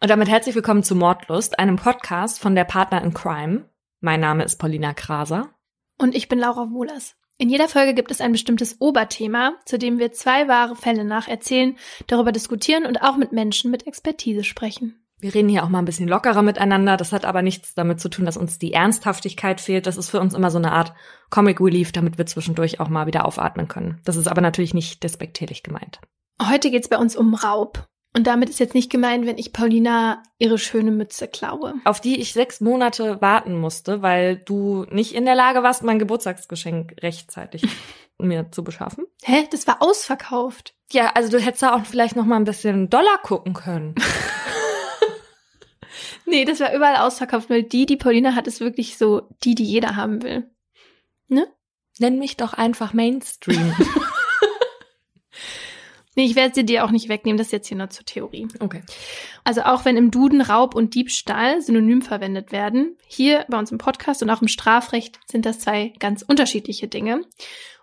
Und 0.00 0.08
damit 0.10 0.28
herzlich 0.28 0.54
willkommen 0.54 0.82
zu 0.82 0.94
Mordlust, 0.94 1.58
einem 1.58 1.76
Podcast 1.76 2.40
von 2.40 2.54
der 2.54 2.64
Partner 2.64 3.02
in 3.02 3.14
Crime. 3.14 3.68
Mein 4.00 4.20
Name 4.20 4.44
ist 4.44 4.56
Paulina 4.56 4.94
Kraser. 4.94 5.50
Und 5.98 6.14
ich 6.14 6.28
bin 6.28 6.38
Laura 6.38 6.70
Wohlers. 6.70 7.16
In 7.40 7.48
jeder 7.48 7.68
Folge 7.68 7.94
gibt 7.94 8.10
es 8.10 8.20
ein 8.20 8.32
bestimmtes 8.32 8.82
Oberthema, 8.82 9.54
zu 9.64 9.78
dem 9.78 9.98
wir 9.98 10.12
zwei 10.12 10.46
wahre 10.46 10.76
Fälle 10.76 11.06
nacherzählen, 11.06 11.74
darüber 12.06 12.32
diskutieren 12.32 12.84
und 12.84 13.00
auch 13.00 13.16
mit 13.16 13.32
Menschen 13.32 13.70
mit 13.70 13.86
Expertise 13.86 14.44
sprechen. 14.44 15.02
Wir 15.20 15.34
reden 15.34 15.48
hier 15.48 15.64
auch 15.64 15.70
mal 15.70 15.78
ein 15.78 15.86
bisschen 15.86 16.06
lockerer 16.06 16.42
miteinander. 16.42 16.98
Das 16.98 17.12
hat 17.14 17.24
aber 17.24 17.40
nichts 17.40 17.74
damit 17.74 17.98
zu 17.98 18.10
tun, 18.10 18.26
dass 18.26 18.36
uns 18.36 18.58
die 18.58 18.74
Ernsthaftigkeit 18.74 19.62
fehlt. 19.62 19.86
Das 19.86 19.96
ist 19.96 20.10
für 20.10 20.20
uns 20.20 20.34
immer 20.34 20.50
so 20.50 20.58
eine 20.58 20.72
Art 20.72 20.92
Comic 21.30 21.62
Relief, 21.62 21.92
damit 21.92 22.18
wir 22.18 22.26
zwischendurch 22.26 22.78
auch 22.78 22.90
mal 22.90 23.06
wieder 23.06 23.24
aufatmen 23.24 23.68
können. 23.68 24.02
Das 24.04 24.16
ist 24.16 24.28
aber 24.28 24.42
natürlich 24.42 24.74
nicht 24.74 25.02
despektierlich 25.02 25.62
gemeint. 25.62 25.98
Heute 26.46 26.70
geht's 26.70 26.90
bei 26.90 26.98
uns 26.98 27.16
um 27.16 27.32
Raub. 27.32 27.88
Und 28.12 28.26
damit 28.26 28.50
ist 28.50 28.58
jetzt 28.58 28.74
nicht 28.74 28.90
gemeint, 28.90 29.24
wenn 29.24 29.38
ich 29.38 29.52
Paulina 29.52 30.22
ihre 30.38 30.58
schöne 30.58 30.90
Mütze 30.90 31.28
klaue. 31.28 31.74
Auf 31.84 32.00
die 32.00 32.20
ich 32.20 32.32
sechs 32.32 32.60
Monate 32.60 33.20
warten 33.20 33.56
musste, 33.56 34.02
weil 34.02 34.36
du 34.36 34.84
nicht 34.90 35.14
in 35.14 35.24
der 35.24 35.36
Lage 35.36 35.62
warst, 35.62 35.84
mein 35.84 36.00
Geburtstagsgeschenk 36.00 36.96
rechtzeitig 37.02 37.62
mir 38.18 38.50
zu 38.50 38.64
beschaffen. 38.64 39.04
Hä? 39.22 39.46
Das 39.52 39.68
war 39.68 39.80
ausverkauft. 39.80 40.74
Ja, 40.90 41.12
also 41.14 41.30
du 41.30 41.38
hättest 41.38 41.62
da 41.62 41.74
auch 41.74 41.86
vielleicht 41.86 42.16
noch 42.16 42.24
mal 42.24 42.36
ein 42.36 42.44
bisschen 42.44 42.90
Dollar 42.90 43.18
gucken 43.22 43.54
können. 43.54 43.94
nee, 46.26 46.44
das 46.44 46.58
war 46.58 46.74
überall 46.74 46.96
ausverkauft, 46.96 47.48
weil 47.48 47.62
die, 47.62 47.86
die 47.86 47.96
Paulina 47.96 48.34
hat, 48.34 48.48
ist 48.48 48.60
wirklich 48.60 48.98
so 48.98 49.22
die, 49.44 49.54
die 49.54 49.64
jeder 49.64 49.94
haben 49.94 50.24
will. 50.24 50.50
Ne? 51.28 51.46
Nenn 52.00 52.18
mich 52.18 52.36
doch 52.36 52.54
einfach 52.54 52.92
Mainstream. 52.92 53.72
Nee, 56.16 56.24
ich 56.24 56.34
werde 56.34 56.54
sie 56.54 56.64
dir 56.64 56.84
auch 56.84 56.90
nicht 56.90 57.08
wegnehmen, 57.08 57.38
das 57.38 57.48
ist 57.48 57.52
jetzt 57.52 57.68
hier 57.68 57.76
nur 57.76 57.90
zur 57.90 58.04
Theorie. 58.04 58.48
Okay. 58.58 58.82
Also 59.44 59.62
auch 59.62 59.84
wenn 59.84 59.96
im 59.96 60.10
Duden 60.10 60.40
Raub 60.40 60.74
und 60.74 60.94
Diebstahl 60.94 61.62
synonym 61.62 62.02
verwendet 62.02 62.50
werden, 62.50 62.96
hier 63.06 63.46
bei 63.48 63.58
uns 63.58 63.70
im 63.70 63.78
Podcast 63.78 64.22
und 64.22 64.30
auch 64.30 64.42
im 64.42 64.48
Strafrecht 64.48 65.20
sind 65.30 65.46
das 65.46 65.60
zwei 65.60 65.92
ganz 65.98 66.22
unterschiedliche 66.22 66.88
Dinge. 66.88 67.22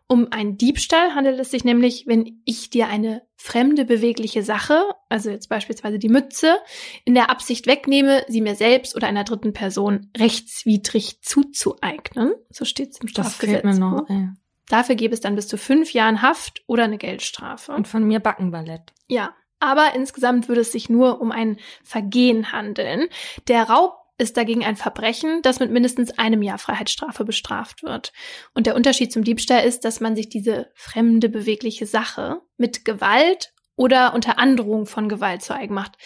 Um 0.10 0.31
einen 0.31 0.57
Diebstahl 0.57 1.15
handelt 1.15 1.38
es 1.39 1.51
sich 1.51 1.65
nämlich, 1.65 2.05
wenn 2.07 2.41
ich 2.46 2.69
dir 2.69 2.88
eine 2.88 3.24
fremde 3.36 3.84
bewegliche 3.84 4.41
Sache, 4.41 4.81
also 5.10 5.29
jetzt 5.29 5.50
beispielsweise 5.50 6.00
die 6.00 6.07
Mütze, 6.07 6.57
in 7.03 7.13
der 7.13 7.29
Absicht 7.29 7.67
wegnehme, 7.67 8.24
sie 8.29 8.39
mir 8.39 8.55
selbst 8.55 8.96
oder 8.96 9.07
einer 9.07 9.25
dritten 9.25 9.51
Person 9.51 10.10
rechtswidrig 10.17 11.22
zuzueignen. 11.22 12.34
So 12.50 12.63
steht 12.63 12.91
es 12.91 13.01
im 13.01 13.10
Strafgesetz. 13.10 13.62
Das 13.62 13.62
fehlt 13.62 13.65
mir 13.65 13.79
noch. 13.79 14.10
Ey. 14.10 14.29
Dafür 14.69 14.95
gäbe 14.95 15.13
es 15.13 15.21
dann 15.21 15.36
bis 15.36 15.47
zu 15.47 15.57
fünf 15.57 15.93
Jahren 15.93 16.21
Haft 16.21 16.63
oder 16.67 16.83
eine 16.83 16.97
Geldstrafe. 16.97 17.71
Und 17.71 17.88
von 17.88 18.03
mir 18.03 18.19
Backenballett. 18.19 18.93
Ja, 19.07 19.33
aber 19.59 19.95
insgesamt 19.95 20.47
würde 20.47 20.62
es 20.62 20.71
sich 20.71 20.89
nur 20.89 21.21
um 21.21 21.31
ein 21.31 21.57
Vergehen 21.83 22.51
handeln. 22.51 23.07
Der 23.47 23.63
Raub 23.63 23.95
ist 24.17 24.36
dagegen 24.36 24.65
ein 24.65 24.75
Verbrechen, 24.75 25.41
das 25.43 25.59
mit 25.59 25.71
mindestens 25.71 26.17
einem 26.17 26.41
Jahr 26.41 26.57
Freiheitsstrafe 26.57 27.24
bestraft 27.24 27.83
wird. 27.83 28.12
Und 28.53 28.65
der 28.65 28.75
Unterschied 28.75 29.12
zum 29.12 29.24
Diebstahl 29.24 29.63
ist, 29.63 29.86
dass 29.86 30.00
man 30.00 30.15
sich 30.15 30.27
diese 30.29 30.71
fremde 30.74 31.29
bewegliche 31.29 31.86
Sache 31.86 32.41
mit 32.57 32.83
Gewalt 32.83 33.53
oder 33.75 34.15
unter 34.15 34.39
Androhung 34.39 34.88
von 34.88 35.07
Gewalt 35.07 35.43
zu 35.43 35.53
eigen 35.53 35.75
macht. 35.75 35.97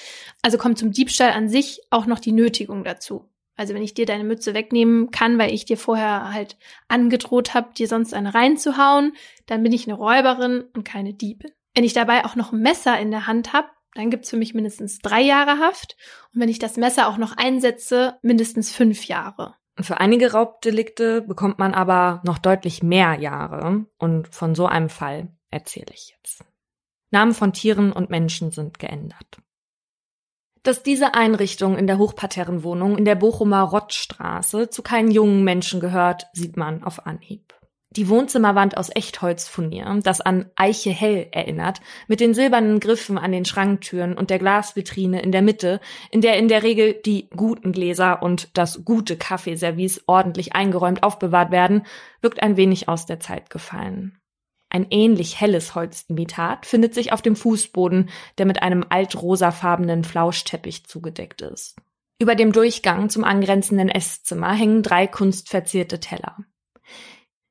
Also 0.41 0.57
kommt 0.57 0.77
zum 0.77 0.91
Diebstahl 0.91 1.31
an 1.31 1.47
sich 1.47 1.79
auch 1.89 2.05
noch 2.05 2.19
die 2.19 2.33
Nötigung 2.33 2.83
dazu. 2.83 3.30
Also 3.55 3.73
wenn 3.73 3.83
ich 3.83 3.93
dir 3.93 4.05
deine 4.05 4.23
Mütze 4.23 4.53
wegnehmen 4.53 5.11
kann, 5.11 5.37
weil 5.37 5.53
ich 5.53 5.65
dir 5.65 5.77
vorher 5.77 6.33
halt 6.33 6.57
angedroht 6.87 7.53
habe, 7.53 7.73
dir 7.73 7.87
sonst 7.87 8.13
eine 8.13 8.33
reinzuhauen, 8.33 9.13
dann 9.45 9.61
bin 9.63 9.73
ich 9.73 9.87
eine 9.87 9.97
Räuberin 9.97 10.63
und 10.73 10.83
keine 10.83 11.13
Diebin. 11.13 11.51
Wenn 11.75 11.83
ich 11.83 11.93
dabei 11.93 12.25
auch 12.25 12.35
noch 12.35 12.51
ein 12.51 12.61
Messer 12.61 12.99
in 12.99 13.11
der 13.11 13.27
Hand 13.27 13.53
habe, 13.53 13.67
dann 13.93 14.09
gibt's 14.09 14.29
für 14.29 14.37
mich 14.37 14.53
mindestens 14.53 14.99
drei 14.99 15.21
Jahre 15.21 15.59
Haft. 15.59 15.97
Und 16.33 16.41
wenn 16.41 16.49
ich 16.49 16.59
das 16.59 16.77
Messer 16.77 17.07
auch 17.07 17.17
noch 17.17 17.35
einsetze, 17.37 18.17
mindestens 18.21 18.71
fünf 18.71 19.05
Jahre. 19.05 19.55
Und 19.77 19.85
für 19.85 19.99
einige 19.99 20.31
Raubdelikte 20.31 21.21
bekommt 21.21 21.59
man 21.59 21.73
aber 21.73 22.21
noch 22.25 22.37
deutlich 22.37 22.83
mehr 22.83 23.15
Jahre. 23.15 23.85
Und 23.97 24.33
von 24.33 24.55
so 24.55 24.65
einem 24.65 24.89
Fall 24.89 25.29
erzähle 25.49 25.93
ich 25.93 26.15
jetzt. 26.15 26.45
Namen 27.09 27.33
von 27.33 27.51
Tieren 27.51 27.91
und 27.91 28.09
Menschen 28.09 28.51
sind 28.51 28.79
geändert. 28.79 29.41
Dass 30.63 30.83
diese 30.83 31.15
Einrichtung 31.15 31.75
in 31.77 31.87
der 31.87 31.97
Hochparterrenwohnung 31.97 32.97
in 32.97 33.05
der 33.05 33.15
Bochumer 33.15 33.61
Rottstraße 33.61 34.69
zu 34.69 34.83
keinen 34.83 35.09
jungen 35.09 35.43
Menschen 35.43 35.79
gehört, 35.79 36.27
sieht 36.33 36.55
man 36.55 36.83
auf 36.83 37.07
Anhieb. 37.07 37.55
Die 37.97 38.07
Wohnzimmerwand 38.07 38.77
aus 38.77 38.89
Echtholzfurnier, 38.95 39.99
das 40.01 40.21
an 40.21 40.49
Eiche 40.55 40.91
hell 40.91 41.27
erinnert, 41.31 41.81
mit 42.07 42.21
den 42.21 42.33
silbernen 42.33 42.79
Griffen 42.79 43.17
an 43.17 43.33
den 43.33 43.43
Schranktüren 43.43 44.17
und 44.17 44.29
der 44.29 44.39
Glasvitrine 44.39 45.21
in 45.21 45.33
der 45.33 45.41
Mitte, 45.41 45.81
in 46.09 46.21
der 46.21 46.37
in 46.37 46.47
der 46.47 46.63
Regel 46.63 46.93
die 46.93 47.29
guten 47.35 47.73
Gläser 47.73 48.23
und 48.23 48.57
das 48.57 48.85
gute 48.85 49.17
Kaffeeservice 49.17 50.03
ordentlich 50.07 50.53
eingeräumt 50.53 51.03
aufbewahrt 51.03 51.51
werden, 51.51 51.85
wirkt 52.21 52.41
ein 52.41 52.55
wenig 52.55 52.87
aus 52.87 53.05
der 53.07 53.19
Zeit 53.19 53.49
gefallen. 53.49 54.20
Ein 54.73 54.87
ähnlich 54.89 55.41
helles 55.41 55.75
Holzimitat 55.75 56.65
findet 56.65 56.93
sich 56.93 57.11
auf 57.11 57.21
dem 57.21 57.35
Fußboden, 57.35 58.09
der 58.37 58.45
mit 58.45 58.63
einem 58.63 58.85
altrosafarbenen 58.87 60.05
Flauschteppich 60.05 60.85
zugedeckt 60.85 61.41
ist. 61.41 61.75
Über 62.19 62.35
dem 62.35 62.53
Durchgang 62.53 63.09
zum 63.09 63.25
angrenzenden 63.25 63.89
Esszimmer 63.89 64.53
hängen 64.53 64.81
drei 64.81 65.07
kunstverzierte 65.07 65.99
Teller. 65.99 66.37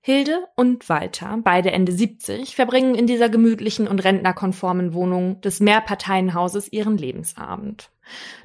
Hilde 0.00 0.47
und 0.57 0.89
Walter, 0.89 1.39
beide 1.45 1.73
Ende 1.73 1.93
70, 1.93 2.57
verbringen 2.57 2.95
in 2.95 3.07
dieser 3.07 3.29
gemütlichen 3.29 3.87
und 3.87 4.03
rentnerkonformen 4.03 4.95
Wohnung 4.95 5.43
des 5.43 5.61
Mehrparteienhauses 5.61 6.73
ihren 6.73 6.97
Lebensabend. 6.97 7.91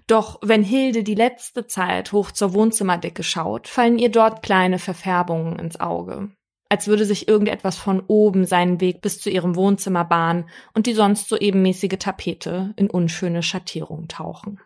Doch 0.06 0.38
wenn 0.42 0.64
Hilde 0.64 1.04
die 1.04 1.16
letzte 1.16 1.66
Zeit 1.66 2.12
hoch 2.12 2.32
zur 2.32 2.54
Wohnzimmerdecke 2.54 3.24
schaut, 3.24 3.70
fallen 3.70 3.98
ihr 3.98 4.10
dort 4.10 4.44
kleine 4.44 4.80
Verfärbungen 4.80 5.58
ins 5.60 5.80
Auge 5.80 6.30
als 6.70 6.88
würde 6.88 7.06
sich 7.06 7.28
irgendetwas 7.28 7.78
von 7.78 8.02
oben 8.08 8.46
seinen 8.46 8.82
Weg 8.82 9.02
bis 9.02 9.20
zu 9.20 9.30
ihrem 9.30 9.56
Wohnzimmer 9.56 10.06
bahnen 10.06 10.50
und 10.74 10.88
die 10.88 10.94
sonst 10.94 11.30
so 11.30 11.38
ebenmäßige 11.38 11.98
Tapete 12.00 12.74
in 12.76 12.90
unschöne 12.90 13.44
Schattierung 13.44 14.08
tauchen. 14.08 14.60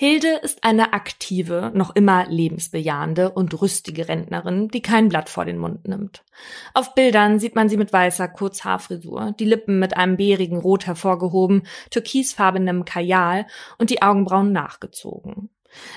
Hilde 0.00 0.28
ist 0.28 0.62
eine 0.62 0.92
aktive, 0.92 1.72
noch 1.74 1.96
immer 1.96 2.24
lebensbejahende 2.28 3.30
und 3.30 3.60
rüstige 3.60 4.06
Rentnerin, 4.06 4.68
die 4.68 4.80
kein 4.80 5.08
Blatt 5.08 5.28
vor 5.28 5.44
den 5.44 5.58
Mund 5.58 5.88
nimmt. 5.88 6.24
Auf 6.72 6.94
Bildern 6.94 7.40
sieht 7.40 7.56
man 7.56 7.68
sie 7.68 7.76
mit 7.76 7.92
weißer 7.92 8.28
Kurzhaarfrisur, 8.28 9.34
die 9.40 9.44
Lippen 9.44 9.80
mit 9.80 9.96
einem 9.96 10.16
bärigen 10.16 10.58
Rot 10.58 10.86
hervorgehoben, 10.86 11.66
türkisfarbenem 11.90 12.84
Kajal 12.84 13.48
und 13.78 13.90
die 13.90 14.00
Augenbrauen 14.00 14.52
nachgezogen. 14.52 15.50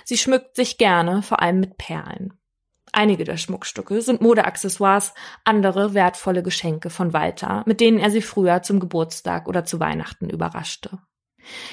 Sie 0.03 0.17
schmückt 0.17 0.55
sich 0.55 0.79
gerne, 0.79 1.21
vor 1.21 1.39
allem 1.39 1.59
mit 1.59 1.77
Perlen. 1.77 2.33
Einige 2.93 3.23
der 3.23 3.37
Schmuckstücke 3.37 4.01
sind 4.01 4.21
Modeaccessoires, 4.21 5.13
andere 5.45 5.93
wertvolle 5.93 6.43
Geschenke 6.43 6.89
von 6.89 7.13
Walter, 7.13 7.63
mit 7.65 7.79
denen 7.79 7.99
er 7.99 8.11
sie 8.11 8.21
früher 8.21 8.63
zum 8.63 8.79
Geburtstag 8.79 9.47
oder 9.47 9.63
zu 9.63 9.79
Weihnachten 9.79 10.29
überraschte. 10.29 10.99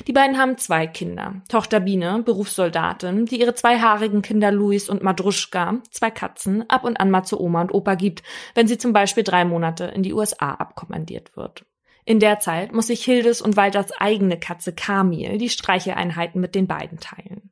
Die 0.06 0.12
beiden 0.12 0.38
haben 0.38 0.56
zwei 0.56 0.86
Kinder. 0.86 1.42
Tochter 1.48 1.80
Biene, 1.80 2.22
Berufssoldatin, 2.22 3.26
die 3.26 3.40
ihre 3.40 3.54
zwei 3.54 3.78
haarigen 3.78 4.22
Kinder 4.22 4.50
Luis 4.50 4.88
und 4.88 5.02
Madruschka, 5.02 5.82
zwei 5.90 6.10
Katzen, 6.10 6.68
ab 6.70 6.84
und 6.84 6.98
an 6.98 7.10
mal 7.10 7.24
zu 7.24 7.40
Oma 7.40 7.62
und 7.62 7.74
Opa 7.74 7.94
gibt, 7.94 8.22
wenn 8.54 8.66
sie 8.66 8.78
zum 8.78 8.92
Beispiel 8.92 9.24
drei 9.24 9.44
Monate 9.44 9.84
in 9.84 10.02
die 10.02 10.14
USA 10.14 10.52
abkommandiert 10.52 11.36
wird. 11.36 11.64
In 12.04 12.20
der 12.20 12.40
Zeit 12.40 12.72
muss 12.72 12.86
sich 12.86 13.04
Hildes 13.04 13.42
und 13.42 13.56
Walters 13.56 13.92
eigene 13.92 14.38
Katze 14.38 14.72
Kamil 14.72 15.36
die 15.36 15.50
Streicheeinheiten 15.50 16.40
mit 16.40 16.54
den 16.54 16.66
beiden 16.66 16.98
teilen. 16.98 17.50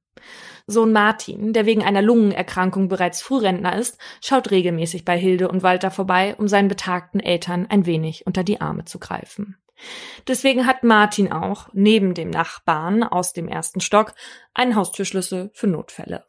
Sohn 0.67 0.93
Martin, 0.93 1.53
der 1.53 1.65
wegen 1.65 1.85
einer 1.85 2.03
Lungenerkrankung 2.03 2.89
bereits 2.89 3.23
Frührentner 3.23 3.77
ist, 3.77 3.99
schaut 4.21 4.51
regelmäßig 4.51 5.05
bei 5.05 5.17
Hilde 5.17 5.49
und 5.49 5.63
Walter 5.63 5.93
vorbei, 5.93 6.35
um 6.39 6.49
seinen 6.49 6.69
betagten 6.69 7.21
Eltern 7.21 7.67
ein 7.69 7.87
wenig 7.87 8.27
unter 8.27 8.43
die 8.43 8.61
Arme 8.61 8.85
zu 8.85 8.99
greifen. 8.99 9.57
Deswegen 10.27 10.67
hat 10.67 10.83
Martin 10.83 11.31
auch, 11.31 11.69
neben 11.73 12.15
dem 12.15 12.31
Nachbarn 12.31 13.05
aus 13.05 13.33
dem 13.33 13.47
ersten 13.47 13.81
Stock, 13.81 14.15
einen 14.55 14.75
Haustürschlüssel 14.75 15.51
für 15.55 15.67
Notfälle. 15.67 16.25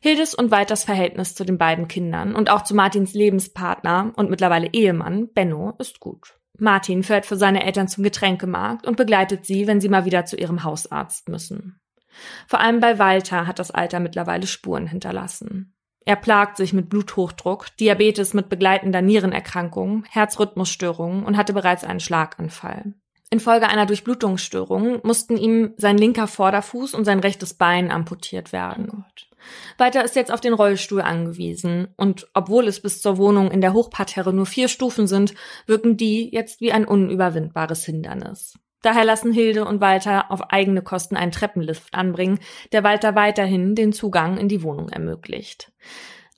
Hildes 0.00 0.34
und 0.34 0.50
Walters 0.50 0.84
Verhältnis 0.84 1.34
zu 1.34 1.44
den 1.44 1.56
beiden 1.56 1.88
Kindern 1.88 2.34
und 2.34 2.50
auch 2.50 2.64
zu 2.64 2.74
Martins 2.74 3.14
Lebenspartner 3.14 4.12
und 4.16 4.28
mittlerweile 4.28 4.68
Ehemann 4.72 5.32
Benno 5.32 5.72
ist 5.78 6.00
gut. 6.00 6.34
Martin 6.58 7.02
fährt 7.02 7.24
für 7.24 7.36
seine 7.36 7.64
Eltern 7.64 7.88
zum 7.88 8.04
Getränkemarkt 8.04 8.86
und 8.86 8.96
begleitet 8.96 9.46
sie, 9.46 9.66
wenn 9.66 9.80
sie 9.80 9.88
mal 9.88 10.04
wieder 10.04 10.26
zu 10.26 10.36
ihrem 10.36 10.62
Hausarzt 10.62 11.28
müssen. 11.28 11.80
Vor 12.46 12.60
allem 12.60 12.80
bei 12.80 12.98
Walter 12.98 13.46
hat 13.46 13.58
das 13.58 13.70
Alter 13.70 14.00
mittlerweile 14.00 14.46
Spuren 14.46 14.86
hinterlassen. 14.86 15.74
Er 16.06 16.16
plagt 16.16 16.58
sich 16.58 16.72
mit 16.72 16.90
Bluthochdruck, 16.90 17.74
Diabetes 17.78 18.34
mit 18.34 18.48
begleitender 18.48 19.00
Nierenerkrankung, 19.00 20.04
Herzrhythmusstörungen 20.10 21.24
und 21.24 21.36
hatte 21.36 21.54
bereits 21.54 21.84
einen 21.84 22.00
Schlaganfall. 22.00 22.94
Infolge 23.30 23.68
einer 23.68 23.86
Durchblutungsstörung 23.86 25.00
mussten 25.02 25.36
ihm 25.36 25.72
sein 25.76 25.98
linker 25.98 26.28
Vorderfuß 26.28 26.94
und 26.94 27.04
sein 27.04 27.20
rechtes 27.20 27.54
Bein 27.54 27.90
amputiert 27.90 28.52
werden. 28.52 28.90
Oh 28.92 29.02
Walter 29.76 30.04
ist 30.04 30.16
jetzt 30.16 30.32
auf 30.32 30.40
den 30.40 30.54
Rollstuhl 30.54 31.00
angewiesen 31.00 31.88
und 31.96 32.28
obwohl 32.34 32.66
es 32.68 32.80
bis 32.80 33.02
zur 33.02 33.18
Wohnung 33.18 33.50
in 33.50 33.60
der 33.60 33.72
Hochparterre 33.72 34.32
nur 34.32 34.46
vier 34.46 34.68
Stufen 34.68 35.06
sind, 35.06 35.34
wirken 35.66 35.96
die 35.96 36.30
jetzt 36.32 36.60
wie 36.60 36.72
ein 36.72 36.84
unüberwindbares 36.84 37.84
Hindernis. 37.84 38.58
Daher 38.84 39.06
lassen 39.06 39.32
Hilde 39.32 39.64
und 39.64 39.80
Walter 39.80 40.30
auf 40.30 40.50
eigene 40.50 40.82
Kosten 40.82 41.16
einen 41.16 41.32
Treppenlift 41.32 41.94
anbringen, 41.94 42.38
der 42.70 42.84
Walter 42.84 43.14
weiterhin 43.14 43.74
den 43.74 43.94
Zugang 43.94 44.36
in 44.36 44.46
die 44.46 44.62
Wohnung 44.62 44.90
ermöglicht. 44.90 45.72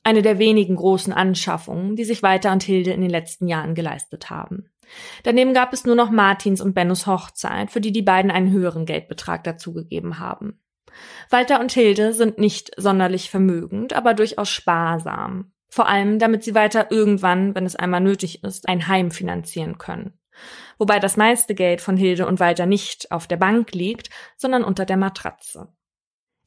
Eine 0.05 0.23
der 0.23 0.39
wenigen 0.39 0.77
großen 0.77 1.13
Anschaffungen, 1.13 1.97
die 1.97 2.05
sich 2.05 2.23
Walter 2.23 2.53
und 2.53 2.63
Hilde 2.63 2.93
in 2.93 3.01
den 3.01 3.11
letzten 3.11 3.49
Jahren 3.49 3.75
geleistet 3.75 4.31
haben. 4.31 4.71
Daneben 5.25 5.55
gab 5.55 5.73
es 5.73 5.85
nur 5.85 5.97
noch 5.97 6.11
Martins 6.11 6.61
und 6.61 6.73
Bennos 6.73 7.09
Hochzeit, 7.09 7.73
für 7.73 7.81
die 7.81 7.91
die 7.91 8.03
beiden 8.03 8.31
einen 8.31 8.53
höheren 8.53 8.87
Geldbetrag 8.87 9.43
dazugegeben 9.43 10.21
haben. 10.21 10.61
Walter 11.31 11.59
und 11.59 11.73
Hilde 11.73 12.13
sind 12.13 12.39
nicht 12.39 12.71
sonderlich 12.77 13.29
vermögend, 13.29 13.93
aber 13.93 14.15
durchaus 14.15 14.51
sparsam. 14.51 15.51
Vor 15.69 15.89
allem, 15.89 16.21
damit 16.21 16.45
sie 16.45 16.55
weiter 16.55 16.93
irgendwann, 16.93 17.57
wenn 17.57 17.67
es 17.67 17.75
einmal 17.75 18.03
nötig 18.03 18.45
ist, 18.45 18.69
ein 18.69 18.87
Heim 18.87 19.11
finanzieren 19.11 19.79
können. 19.79 20.13
Wobei 20.79 20.99
das 20.99 21.17
meiste 21.17 21.55
Geld 21.55 21.81
von 21.81 21.97
Hilde 21.97 22.27
und 22.27 22.41
Walter 22.41 22.67
nicht 22.67 23.11
auf 23.13 23.27
der 23.27 23.37
Bank 23.37 23.73
liegt, 23.73 24.11
sondern 24.37 24.65
unter 24.65 24.85
der 24.85 24.97
Matratze. 24.97 25.69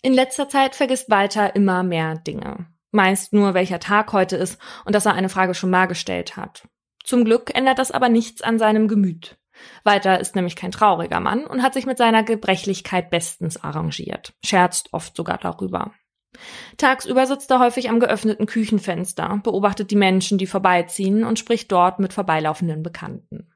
In 0.02 0.14
letzter 0.14 0.48
Zeit 0.48 0.76
vergisst 0.76 1.10
Walter 1.10 1.56
immer 1.56 1.84
mehr 1.84 2.16
Dinge. 2.16 2.68
Meist 2.92 3.34
nur, 3.34 3.54
welcher 3.54 3.80
Tag 3.80 4.14
heute 4.14 4.38
ist 4.38 4.60
und 4.86 4.96
dass 4.96 5.06
er 5.06 5.14
eine 5.14 5.30
Frage 5.30 5.54
schon 5.54 5.70
mal 5.70 5.88
gestellt 5.88 6.38
hat. 6.38 6.68
Zum 7.04 7.26
Glück 7.26 7.56
ändert 7.56 7.80
das 7.80 7.92
aber 7.92 8.10
nichts 8.10 8.42
an 8.42 8.60
seinem 8.60 8.88
Gemüt. 8.88 9.38
Walter 9.84 10.20
ist 10.20 10.36
nämlich 10.36 10.56
kein 10.56 10.72
trauriger 10.72 11.20
Mann 11.20 11.46
und 11.46 11.62
hat 11.62 11.74
sich 11.74 11.86
mit 11.86 11.98
seiner 11.98 12.24
Gebrechlichkeit 12.24 13.10
bestens 13.10 13.62
arrangiert, 13.62 14.34
scherzt 14.44 14.94
oft 14.94 15.16
sogar 15.16 15.38
darüber. 15.38 15.92
Tagsüber 16.78 17.26
sitzt 17.26 17.52
er 17.52 17.60
häufig 17.60 17.90
am 17.90 18.00
geöffneten 18.00 18.46
Küchenfenster, 18.46 19.42
beobachtet 19.44 19.92
die 19.92 19.96
Menschen, 19.96 20.38
die 20.38 20.48
vorbeiziehen 20.48 21.24
und 21.24 21.40
spricht 21.40 21.72
dort 21.72 22.00
mit 22.00 22.14
vorbeilaufenden 22.14 22.84
Bekannten. 22.84 23.49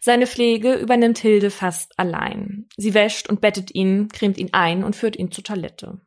Seine 0.00 0.26
Pflege 0.26 0.74
übernimmt 0.74 1.18
Hilde 1.18 1.50
fast 1.50 1.98
allein. 1.98 2.68
Sie 2.76 2.94
wäscht 2.94 3.28
und 3.28 3.40
bettet 3.40 3.74
ihn, 3.74 4.08
cremt 4.08 4.38
ihn 4.38 4.50
ein 4.52 4.84
und 4.84 4.96
führt 4.96 5.16
ihn 5.16 5.30
zur 5.30 5.44
Toilette. 5.44 6.00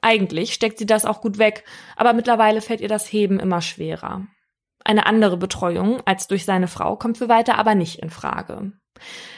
Eigentlich 0.00 0.54
steckt 0.54 0.78
sie 0.78 0.86
das 0.86 1.04
auch 1.04 1.20
gut 1.20 1.38
weg, 1.38 1.64
aber 1.96 2.12
mittlerweile 2.12 2.60
fällt 2.60 2.80
ihr 2.80 2.88
das 2.88 3.12
Heben 3.12 3.40
immer 3.40 3.60
schwerer. 3.60 4.26
Eine 4.84 5.06
andere 5.06 5.36
Betreuung 5.36 6.00
als 6.06 6.28
durch 6.28 6.44
seine 6.44 6.68
Frau 6.68 6.96
kommt 6.96 7.18
für 7.18 7.28
Walter 7.28 7.58
aber 7.58 7.74
nicht 7.74 7.98
in 7.98 8.10
Frage. 8.10 8.72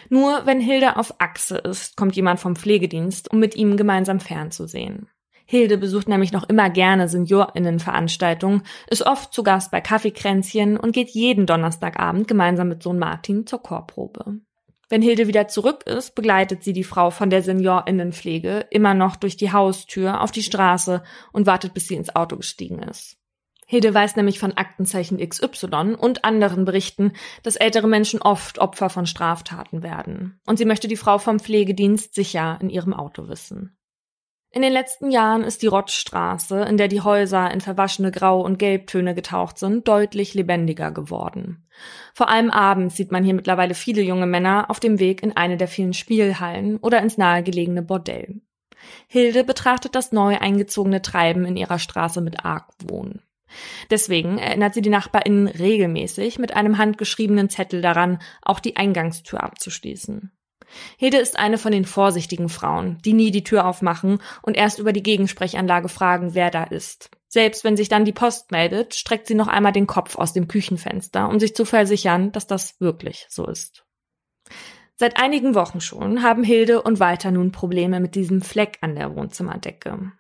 Nur 0.09 0.47
wenn 0.47 0.61
Hilde 0.61 0.97
auf 0.97 1.15
Achse 1.19 1.59
ist, 1.59 1.97
kommt 1.97 2.17
jemand 2.17 2.41
vom 2.41 2.57
Pflegedienst, 2.57 3.31
um 3.31 3.39
mit 3.39 3.57
ihm 3.57 3.77
gemeinsam 3.77 4.21
fernzusehen. 4.21 5.09
Hilde 5.51 5.79
besucht 5.79 6.09
nämlich 6.09 6.31
noch 6.31 6.49
immer 6.49 6.71
gerne 6.71 7.09
Seniorinnenveranstaltungen, 7.09 8.63
ist 8.89 9.05
oft 9.05 9.35
zu 9.35 9.43
Gast 9.43 9.73
bei 9.73 9.81
Kaffeekränzchen 9.81 10.77
und 10.77 10.93
geht 10.93 11.11
jeden 11.11 11.45
Donnerstagabend 11.45 12.29
gemeinsam 12.29 12.69
mit 12.69 12.85
Sohn 12.85 13.01
Martin 13.01 13.49
zur 13.49 13.61
Chorprobe. 13.61 14.37
Wenn 14.89 15.03
Hilde 15.03 15.27
wieder 15.27 15.49
zurück 15.49 15.83
ist, 15.87 16.15
begleitet 16.15 16.63
sie 16.63 16.73
die 16.73 16.85
Frau 16.85 17.11
von 17.11 17.31
der 17.31 17.43
Seniorinnenpflege 17.43 18.67
immer 18.71 18.95
noch 18.95 19.17
durch 19.17 19.37
die 19.37 19.51
Haustür 19.51 20.21
auf 20.21 20.31
die 20.31 20.45
Straße 20.45 21.03
und 21.33 21.49
wartet, 21.49 21.75
bis 21.75 21.89
sie 21.89 21.97
ins 21.97 22.15
Auto 22.15 22.37
gestiegen 22.37 22.85
ist. 22.85 23.17
Hilde 23.67 23.93
weiß 23.93 24.15
nämlich 24.15 24.39
von 24.39 24.53
Aktenzeichen 24.53 25.19
XY 25.19 25.97
und 25.99 26.25
anderen 26.25 26.65
Berichten, 26.65 27.15
dass 27.43 27.57
ältere 27.57 27.89
Menschen 27.89 28.23
oft 28.23 28.61
Opfer 28.61 28.89
von 28.89 29.05
Straftaten 29.05 29.83
werden. 29.83 30.39
Und 30.47 30.59
sie 30.59 30.65
möchte 30.65 30.87
die 30.87 30.97
Frau 30.97 31.19
vom 31.19 31.41
Pflegedienst 31.41 32.15
sicher 32.15 32.57
in 32.63 32.71
ihrem 32.71 32.95
Auto 32.95 33.27
wissen. 33.27 33.77
In 34.53 34.63
den 34.63 34.73
letzten 34.73 35.13
Jahren 35.13 35.45
ist 35.45 35.63
die 35.63 35.69
Rottstraße, 35.69 36.63
in 36.63 36.77
der 36.77 36.89
die 36.89 37.03
Häuser 37.03 37.53
in 37.53 37.61
verwaschene 37.61 38.11
Grau- 38.11 38.41
und 38.41 38.59
Gelbtöne 38.59 39.15
getaucht 39.15 39.59
sind, 39.59 39.87
deutlich 39.87 40.35
lebendiger 40.35 40.91
geworden. 40.91 41.69
Vor 42.15 42.29
allem 42.29 42.51
abends 42.51 42.97
sieht 42.97 43.13
man 43.13 43.23
hier 43.23 43.35
mittlerweile 43.35 43.75
viele 43.75 44.03
junge 44.03 44.27
Männer 44.27 44.69
auf 44.69 44.81
dem 44.81 44.99
Weg 44.99 45.23
in 45.23 45.37
eine 45.37 45.57
der 45.57 45.69
vielen 45.69 45.93
Spielhallen 45.93 46.79
oder 46.79 47.01
ins 47.01 47.17
nahegelegene 47.17 47.83
Bordell. 47.83 48.41
Hilde 49.07 49.45
betrachtet 49.45 49.95
das 49.95 50.11
neu 50.11 50.37
eingezogene 50.39 51.01
Treiben 51.01 51.45
in 51.45 51.57
ihrer 51.57 51.79
Straße 51.79 52.21
mit 52.21 52.45
Argwohn. 52.45 53.23
Deswegen 53.89 54.39
erinnert 54.39 54.75
sie 54.75 54.83
die 54.83 54.91
Nachbarinnen 54.91 55.47
regelmäßig 55.47 56.41
mit 56.41 56.55
einem 56.57 56.77
handgeschriebenen 56.77 57.51
Zettel 57.51 57.83
daran, 57.83 58.21
auch 58.43 58.59
die 58.59 58.77
Eingangstür 58.77 59.43
abzuschließen. 59.43 60.33
Hede 60.97 61.19
ist 61.19 61.39
eine 61.39 61.59
von 61.59 61.73
den 61.73 61.85
vorsichtigen 61.85 62.49
Frauen, 62.49 62.99
die 63.05 63.13
nie 63.13 63.31
die 63.31 63.45
Tür 63.45 63.67
aufmachen 63.67 64.21
und 64.43 64.57
erst 64.57 64.79
über 64.79 64.93
die 64.93 65.03
Gegensprechanlage 65.03 65.89
fragen, 65.89 66.35
wer 66.35 66.51
da 66.51 66.65
ist. 66.65 67.11
Selbst 67.29 67.63
wenn 67.63 67.77
sich 67.77 67.89
dann 67.89 68.05
die 68.05 68.13
Post 68.13 68.51
meldet, 68.51 68.95
streckt 68.95 69.27
sie 69.27 69.35
noch 69.35 69.49
einmal 69.49 69.73
den 69.73 69.87
Kopf 69.87 70.17
aus 70.17 70.33
dem 70.33 70.49
Küchenfenster, 70.49 71.29
um 71.29 71.39
sich 71.39 71.55
zu 71.55 71.65
versichern, 71.65 72.33
dass 72.33 72.47
das 72.47 72.81
wirklich 72.81 73.27
so 73.29 73.47
ist. 73.47 73.85
Seit 74.97 75.19
einigen 75.19 75.55
Wochen 75.55 75.81
schon 75.81 76.23
haben 76.23 76.43
Hilde 76.43 76.83
und 76.83 77.01
Walter 77.01 77.31
nun 77.31 77.53
Probleme 77.53 78.01
mit 78.01 78.15
diesem 78.15 78.43
Fleck 78.43 78.79
an 78.81 78.97
der 78.97 79.15
Wohnzimmerdecke. 79.17 80.13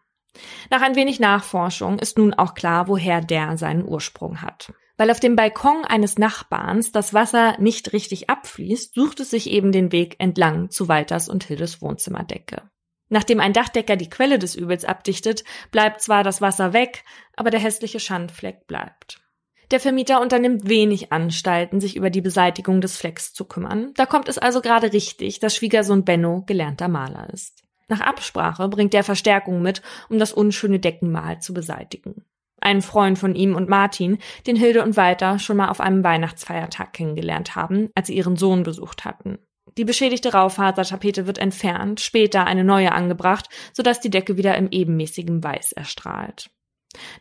Nach 0.71 0.83
ein 0.83 0.95
wenig 0.95 1.21
Nachforschung 1.21 1.99
ist 1.99 2.17
nun 2.17 2.33
auch 2.33 2.55
klar, 2.55 2.89
woher 2.89 3.21
der 3.21 3.59
seinen 3.59 3.85
Ursprung 3.87 4.41
hat. 4.41 4.73
Weil 5.01 5.11
auf 5.11 5.19
dem 5.19 5.35
Balkon 5.35 5.87
eines 5.87 6.19
Nachbarns 6.19 6.93
das 6.93 7.15
Wasser 7.15 7.59
nicht 7.59 7.95
richtig 7.95 8.29
abfließt, 8.29 8.95
sucht 8.95 9.21
es 9.21 9.31
sich 9.31 9.49
eben 9.49 9.73
den 9.73 9.93
Weg 9.93 10.17
entlang 10.19 10.69
zu 10.69 10.89
Walters 10.89 11.31
und 11.31 11.43
Hildes 11.43 11.81
Wohnzimmerdecke. 11.81 12.71
Nachdem 13.09 13.41
ein 13.41 13.55
Dachdecker 13.55 13.97
die 13.97 14.11
Quelle 14.11 14.39
des 14.39 14.57
Übels 14.57 14.85
abdichtet, 14.85 15.43
bleibt 15.71 16.03
zwar 16.03 16.23
das 16.23 16.43
Wasser 16.43 16.75
weg, 16.75 17.03
aber 17.35 17.49
der 17.49 17.61
hässliche 17.61 17.99
Schandfleck 17.99 18.67
bleibt. 18.67 19.23
Der 19.71 19.81
Vermieter 19.81 20.21
unternimmt 20.21 20.69
wenig 20.69 21.13
Anstalten, 21.13 21.81
sich 21.81 21.97
über 21.97 22.11
die 22.11 22.21
Beseitigung 22.21 22.83
des 22.83 22.99
Flecks 22.99 23.33
zu 23.33 23.47
kümmern. 23.47 23.95
Da 23.95 24.05
kommt 24.05 24.29
es 24.29 24.37
also 24.37 24.61
gerade 24.61 24.93
richtig, 24.93 25.39
dass 25.39 25.57
Schwiegersohn 25.57 26.05
Benno 26.05 26.43
gelernter 26.43 26.89
Maler 26.89 27.31
ist. 27.33 27.63
Nach 27.89 28.03
Absprache 28.03 28.69
bringt 28.69 28.93
er 28.93 29.03
Verstärkung 29.03 29.63
mit, 29.63 29.81
um 30.11 30.19
das 30.19 30.35
unschöne 30.35 30.79
Deckenmal 30.79 31.41
zu 31.41 31.55
beseitigen. 31.55 32.27
Ein 32.61 32.83
Freund 32.83 33.19
von 33.19 33.35
ihm 33.35 33.55
und 33.55 33.69
Martin, 33.69 34.19
den 34.47 34.57
Hilde 34.57 34.83
und 34.83 34.97
Walter 34.97 35.39
schon 35.39 35.57
mal 35.57 35.69
auf 35.69 35.81
einem 35.81 36.05
Weihnachtsfeiertag 36.05 36.93
kennengelernt 36.93 37.57
haben, 37.57 37.91
als 37.95 38.09
sie 38.09 38.17
ihren 38.17 38.37
Sohn 38.37 38.63
besucht 38.63 39.05
hatten. 39.05 39.39
Die 39.79 39.85
beschädigte 39.85 40.33
Raufasertapete 40.33 41.27
wird 41.27 41.39
entfernt, 41.39 42.01
später 42.01 42.47
eine 42.47 42.65
neue 42.65 42.93
angebracht, 42.93 43.49
sodass 43.73 44.01
die 44.01 44.11
Decke 44.11 44.37
wieder 44.37 44.57
im 44.57 44.69
ebenmäßigen 44.71 45.43
Weiß 45.43 45.73
erstrahlt. 45.73 46.51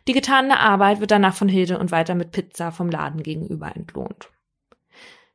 Die 0.08 0.12
getane 0.12 0.58
Arbeit 0.58 1.00
wird 1.00 1.12
danach 1.12 1.34
von 1.34 1.48
Hilde 1.48 1.78
und 1.78 1.92
Walter 1.92 2.14
mit 2.14 2.32
Pizza 2.32 2.72
vom 2.72 2.90
Laden 2.90 3.22
gegenüber 3.22 3.74
entlohnt. 3.74 4.30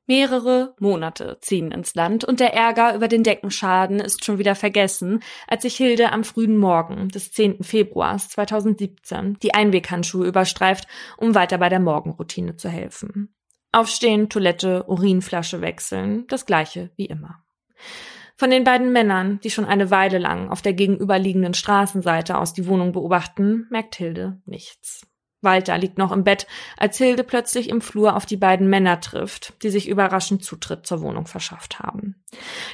Mehrere 0.07 0.75
Monate 0.79 1.39
ziehen 1.41 1.71
ins 1.71 1.95
Land 1.95 2.23
und 2.23 2.39
der 2.39 2.53
Ärger 2.53 2.93
über 2.95 3.07
den 3.07 3.23
Deckenschaden 3.23 3.99
ist 3.99 4.23
schon 4.23 4.37
wieder 4.37 4.53
vergessen, 4.53 5.23
als 5.47 5.63
sich 5.63 5.75
Hilde 5.75 6.11
am 6.11 6.23
frühen 6.23 6.57
Morgen 6.57 7.09
des 7.09 7.31
10. 7.31 7.63
Februars 7.63 8.29
2017 8.29 9.37
die 9.41 9.55
Einweghandschuhe 9.55 10.27
überstreift, 10.27 10.87
um 11.17 11.33
weiter 11.33 11.57
bei 11.57 11.69
der 11.69 11.79
Morgenroutine 11.79 12.55
zu 12.55 12.69
helfen. 12.69 13.33
Aufstehen, 13.71 14.29
Toilette, 14.29 14.85
Urinflasche 14.87 15.61
wechseln, 15.61 16.27
das 16.27 16.45
gleiche 16.45 16.91
wie 16.95 17.07
immer. 17.07 17.43
Von 18.37 18.51
den 18.51 18.63
beiden 18.63 18.91
Männern, 18.91 19.39
die 19.43 19.49
schon 19.49 19.65
eine 19.65 19.89
Weile 19.89 20.19
lang 20.19 20.49
auf 20.49 20.61
der 20.61 20.73
gegenüberliegenden 20.73 21.53
Straßenseite 21.53 22.37
aus 22.37 22.53
die 22.53 22.67
Wohnung 22.67 22.91
beobachten, 22.91 23.65
merkt 23.71 23.95
Hilde 23.95 24.39
nichts. 24.45 25.07
Walter 25.41 25.77
liegt 25.77 25.97
noch 25.97 26.11
im 26.11 26.23
Bett, 26.23 26.47
als 26.77 26.97
Hilde 26.97 27.23
plötzlich 27.23 27.69
im 27.69 27.81
Flur 27.81 28.15
auf 28.15 28.25
die 28.25 28.37
beiden 28.37 28.69
Männer 28.69 28.99
trifft, 28.99 29.61
die 29.63 29.69
sich 29.69 29.87
überraschend 29.87 30.43
Zutritt 30.43 30.85
zur 30.85 31.01
Wohnung 31.01 31.27
verschafft 31.27 31.79
haben. 31.79 32.23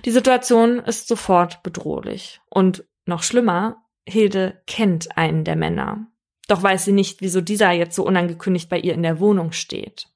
Die 0.06 0.12
Situation 0.12 0.80
ist 0.80 1.08
sofort 1.08 1.64
bedrohlich. 1.64 2.42
Und 2.50 2.86
noch 3.06 3.24
schlimmer, 3.24 3.84
Hilde 4.08 4.62
kennt 4.68 5.18
einen 5.18 5.44
der 5.44 5.56
Männer. 5.56 6.08
Doch 6.48 6.64
weiß 6.64 6.86
sie 6.86 6.92
nicht, 6.92 7.22
wieso 7.22 7.42
dieser 7.42 7.72
jetzt 7.72 7.96
so 7.96 8.06
unangekündigt 8.06 8.70
bei 8.70 8.80
ihr 8.80 8.94
in 8.94 9.04
der 9.04 9.20
Wohnung 9.20 9.52
steht. 9.52 10.08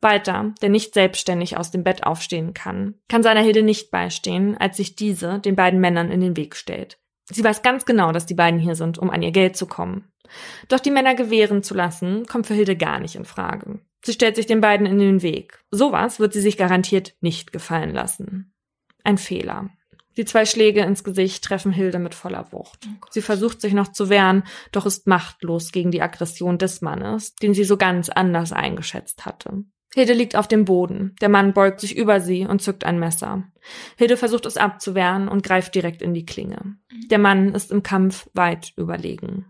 Walter, 0.00 0.54
der 0.62 0.70
nicht 0.70 0.94
selbstständig 0.94 1.58
aus 1.58 1.70
dem 1.70 1.84
Bett 1.84 2.04
aufstehen 2.04 2.54
kann, 2.54 2.94
kann 3.08 3.22
seiner 3.22 3.42
Hilde 3.42 3.62
nicht 3.62 3.90
beistehen, 3.90 4.56
als 4.56 4.78
sich 4.78 4.96
diese 4.96 5.40
den 5.40 5.56
beiden 5.56 5.80
Männern 5.80 6.10
in 6.10 6.20
den 6.20 6.36
Weg 6.36 6.56
stellt. 6.56 6.98
Sie 7.30 7.44
weiß 7.44 7.62
ganz 7.62 7.84
genau, 7.84 8.12
dass 8.12 8.26
die 8.26 8.34
beiden 8.34 8.60
hier 8.60 8.74
sind, 8.74 8.98
um 8.98 9.10
an 9.10 9.22
ihr 9.22 9.30
Geld 9.30 9.56
zu 9.56 9.66
kommen. 9.66 10.10
Doch 10.68 10.80
die 10.80 10.90
Männer 10.90 11.14
gewähren 11.14 11.62
zu 11.62 11.74
lassen, 11.74 12.26
kommt 12.26 12.46
für 12.46 12.54
Hilde 12.54 12.76
gar 12.76 13.00
nicht 13.00 13.16
in 13.16 13.24
Frage. 13.24 13.80
Sie 14.04 14.12
stellt 14.12 14.36
sich 14.36 14.46
den 14.46 14.60
beiden 14.60 14.86
in 14.86 14.98
den 14.98 15.22
Weg. 15.22 15.62
Sowas 15.70 16.20
wird 16.20 16.32
sie 16.32 16.40
sich 16.40 16.56
garantiert 16.56 17.14
nicht 17.20 17.52
gefallen 17.52 17.92
lassen. 17.92 18.52
Ein 19.04 19.18
Fehler. 19.18 19.70
Die 20.16 20.24
zwei 20.24 20.44
Schläge 20.44 20.82
ins 20.82 21.04
Gesicht 21.04 21.44
treffen 21.44 21.72
Hilde 21.72 21.98
mit 21.98 22.14
voller 22.14 22.52
Wucht. 22.52 22.86
Oh 22.86 23.06
sie 23.10 23.22
versucht 23.22 23.60
sich 23.60 23.72
noch 23.72 23.88
zu 23.88 24.08
wehren, 24.08 24.42
doch 24.72 24.86
ist 24.86 25.06
machtlos 25.06 25.72
gegen 25.72 25.90
die 25.90 26.02
Aggression 26.02 26.58
des 26.58 26.80
Mannes, 26.80 27.34
den 27.36 27.54
sie 27.54 27.64
so 27.64 27.76
ganz 27.76 28.08
anders 28.08 28.52
eingeschätzt 28.52 29.24
hatte. 29.24 29.64
Hilde 29.92 30.12
liegt 30.12 30.36
auf 30.36 30.46
dem 30.46 30.64
Boden. 30.64 31.16
Der 31.20 31.28
Mann 31.28 31.52
beugt 31.52 31.80
sich 31.80 31.96
über 31.96 32.20
sie 32.20 32.46
und 32.46 32.62
zückt 32.62 32.84
ein 32.84 33.00
Messer. 33.00 33.44
Hilde 33.96 34.16
versucht 34.16 34.46
es 34.46 34.56
abzuwehren 34.56 35.26
und 35.26 35.42
greift 35.42 35.74
direkt 35.74 36.00
in 36.00 36.14
die 36.14 36.24
Klinge. 36.24 36.76
Der 37.10 37.18
Mann 37.18 37.54
ist 37.54 37.72
im 37.72 37.82
Kampf 37.82 38.28
weit 38.32 38.72
überlegen. 38.76 39.46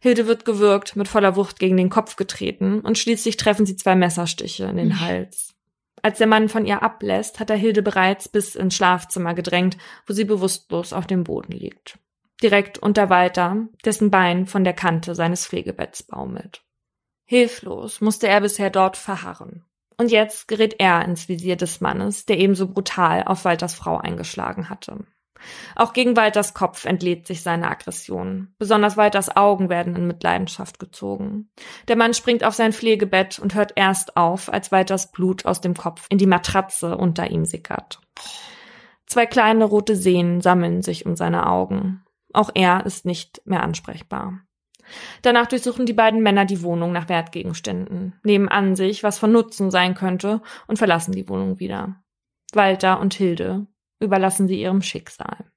Hilde 0.00 0.26
wird 0.26 0.44
gewürgt, 0.44 0.96
mit 0.96 1.06
voller 1.06 1.36
Wucht 1.36 1.60
gegen 1.60 1.76
den 1.76 1.90
Kopf 1.90 2.16
getreten 2.16 2.80
und 2.80 2.98
schließlich 2.98 3.36
treffen 3.36 3.66
sie 3.66 3.76
zwei 3.76 3.94
Messerstiche 3.94 4.64
in 4.64 4.76
den 4.76 4.88
mhm. 4.88 5.00
Hals. 5.00 5.54
Als 6.02 6.18
der 6.18 6.26
Mann 6.26 6.48
von 6.48 6.66
ihr 6.66 6.82
ablässt, 6.82 7.38
hat 7.38 7.48
er 7.48 7.56
Hilde 7.56 7.80
bereits 7.80 8.28
bis 8.28 8.56
ins 8.56 8.74
Schlafzimmer 8.74 9.32
gedrängt, 9.32 9.78
wo 10.06 10.12
sie 10.12 10.24
bewusstlos 10.24 10.92
auf 10.92 11.06
dem 11.06 11.24
Boden 11.24 11.52
liegt. 11.52 11.98
Direkt 12.42 12.78
unter 12.78 13.10
Walter, 13.10 13.68
dessen 13.84 14.10
Bein 14.10 14.46
von 14.46 14.64
der 14.64 14.74
Kante 14.74 15.14
seines 15.14 15.46
Pflegebetts 15.46 16.02
baumelt. 16.02 16.62
Hilflos 17.24 18.00
musste 18.00 18.28
er 18.28 18.40
bisher 18.40 18.68
dort 18.70 18.96
verharren. 18.96 19.64
Und 19.96 20.10
jetzt 20.10 20.48
gerät 20.48 20.76
er 20.78 21.04
ins 21.04 21.28
Visier 21.28 21.56
des 21.56 21.80
Mannes, 21.80 22.26
der 22.26 22.38
ebenso 22.38 22.68
brutal 22.68 23.24
auf 23.24 23.44
Walters 23.44 23.74
Frau 23.74 23.98
eingeschlagen 23.98 24.68
hatte. 24.68 25.04
Auch 25.76 25.92
gegen 25.92 26.16
Walters 26.16 26.54
Kopf 26.54 26.84
entlädt 26.84 27.26
sich 27.26 27.42
seine 27.42 27.70
Aggression. 27.70 28.54
Besonders 28.58 28.96
Walters 28.96 29.36
Augen 29.36 29.68
werden 29.68 29.94
in 29.96 30.06
Mitleidenschaft 30.06 30.78
gezogen. 30.78 31.50
Der 31.88 31.96
Mann 31.96 32.14
springt 32.14 32.44
auf 32.44 32.54
sein 32.54 32.72
Pflegebett 32.72 33.38
und 33.38 33.54
hört 33.54 33.72
erst 33.76 34.16
auf, 34.16 34.52
als 34.52 34.72
Walters 34.72 35.12
Blut 35.12 35.44
aus 35.44 35.60
dem 35.60 35.74
Kopf 35.74 36.06
in 36.08 36.18
die 36.18 36.26
Matratze 36.26 36.96
unter 36.96 37.30
ihm 37.30 37.44
sickert. 37.44 38.00
Zwei 39.06 39.26
kleine 39.26 39.64
rote 39.64 39.96
Sehnen 39.96 40.40
sammeln 40.40 40.82
sich 40.82 41.06
um 41.06 41.14
seine 41.16 41.46
Augen. 41.46 42.04
Auch 42.32 42.50
er 42.54 42.86
ist 42.86 43.04
nicht 43.04 43.42
mehr 43.44 43.62
ansprechbar. 43.62 44.40
Danach 45.22 45.46
durchsuchen 45.46 45.86
die 45.86 45.92
beiden 45.92 46.22
Männer 46.22 46.44
die 46.44 46.62
Wohnung 46.62 46.92
nach 46.92 47.08
Wertgegenständen, 47.08 48.14
nehmen 48.22 48.48
an 48.48 48.76
sich, 48.76 49.02
was 49.02 49.18
von 49.18 49.32
Nutzen 49.32 49.70
sein 49.70 49.94
könnte, 49.94 50.40
und 50.66 50.78
verlassen 50.78 51.12
die 51.12 51.28
Wohnung 51.28 51.58
wieder. 51.58 51.96
Walter 52.52 53.00
und 53.00 53.14
Hilde 53.14 53.66
überlassen 54.00 54.48
sie 54.48 54.60
ihrem 54.60 54.82
Schicksal. 54.82 55.50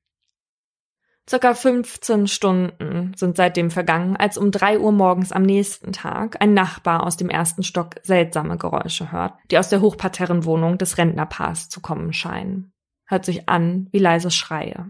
Circa 1.30 1.54
15 1.54 2.28
Stunden 2.28 3.12
sind 3.18 3.36
seitdem 3.36 3.70
vergangen, 3.70 4.16
als 4.16 4.38
um 4.38 4.50
drei 4.50 4.80
Uhr 4.80 4.94
morgens 4.94 5.34
am 5.34 5.44
nächsten 5.44 5.92
Tag 5.92 6.42
ein 6.42 6.54
Nachbar 6.54 7.04
aus 7.04 7.18
dem 7.18 7.30
ersten 7.30 7.64
Stock 7.64 7.96
seltsame 8.04 8.58
Geräusche 8.58 9.12
hört, 9.12 9.34
die 9.52 9.58
aus 9.58 9.68
der 9.68 9.82
Hochparterrenwohnung 9.82 10.78
des 10.78 10.98
Rentnerpaars 10.98 11.68
zu 11.68 11.82
kommen 11.82 12.14
scheinen. 12.14 12.72
Hört 13.06 13.26
sich 13.26 13.50
an 13.50 13.90
wie 13.92 14.00
leise 14.00 14.32
Schreie. 14.32 14.90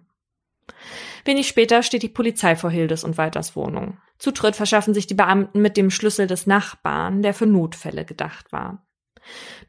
Wenig 1.26 1.48
später 1.48 1.82
steht 1.82 2.04
die 2.04 2.10
Polizei 2.10 2.56
vor 2.56 2.70
Hildes 2.70 3.04
und 3.04 3.18
Walters 3.18 3.56
Wohnung. 3.56 3.98
Zutritt 4.20 4.56
verschaffen 4.56 4.94
sich 4.94 5.08
die 5.08 5.14
Beamten 5.14 5.62
mit 5.62 5.78
dem 5.78 5.90
Schlüssel 5.90 6.28
des 6.28 6.48
Nachbarn, 6.48 7.22
der 7.22 7.34
für 7.34 7.46
Notfälle 7.46 8.06
gedacht 8.06 8.52
war. 8.52 8.86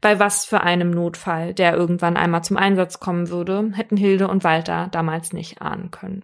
Bei 0.01 0.19
was 0.19 0.45
für 0.45 0.61
einem 0.61 0.91
Notfall, 0.91 1.53
der 1.53 1.75
irgendwann 1.75 2.17
einmal 2.17 2.43
zum 2.43 2.57
Einsatz 2.57 2.99
kommen 2.99 3.29
würde, 3.29 3.71
hätten 3.73 3.97
Hilde 3.97 4.27
und 4.27 4.43
Walter 4.43 4.87
damals 4.91 5.33
nicht 5.33 5.61
ahnen 5.61 5.91
können. 5.91 6.23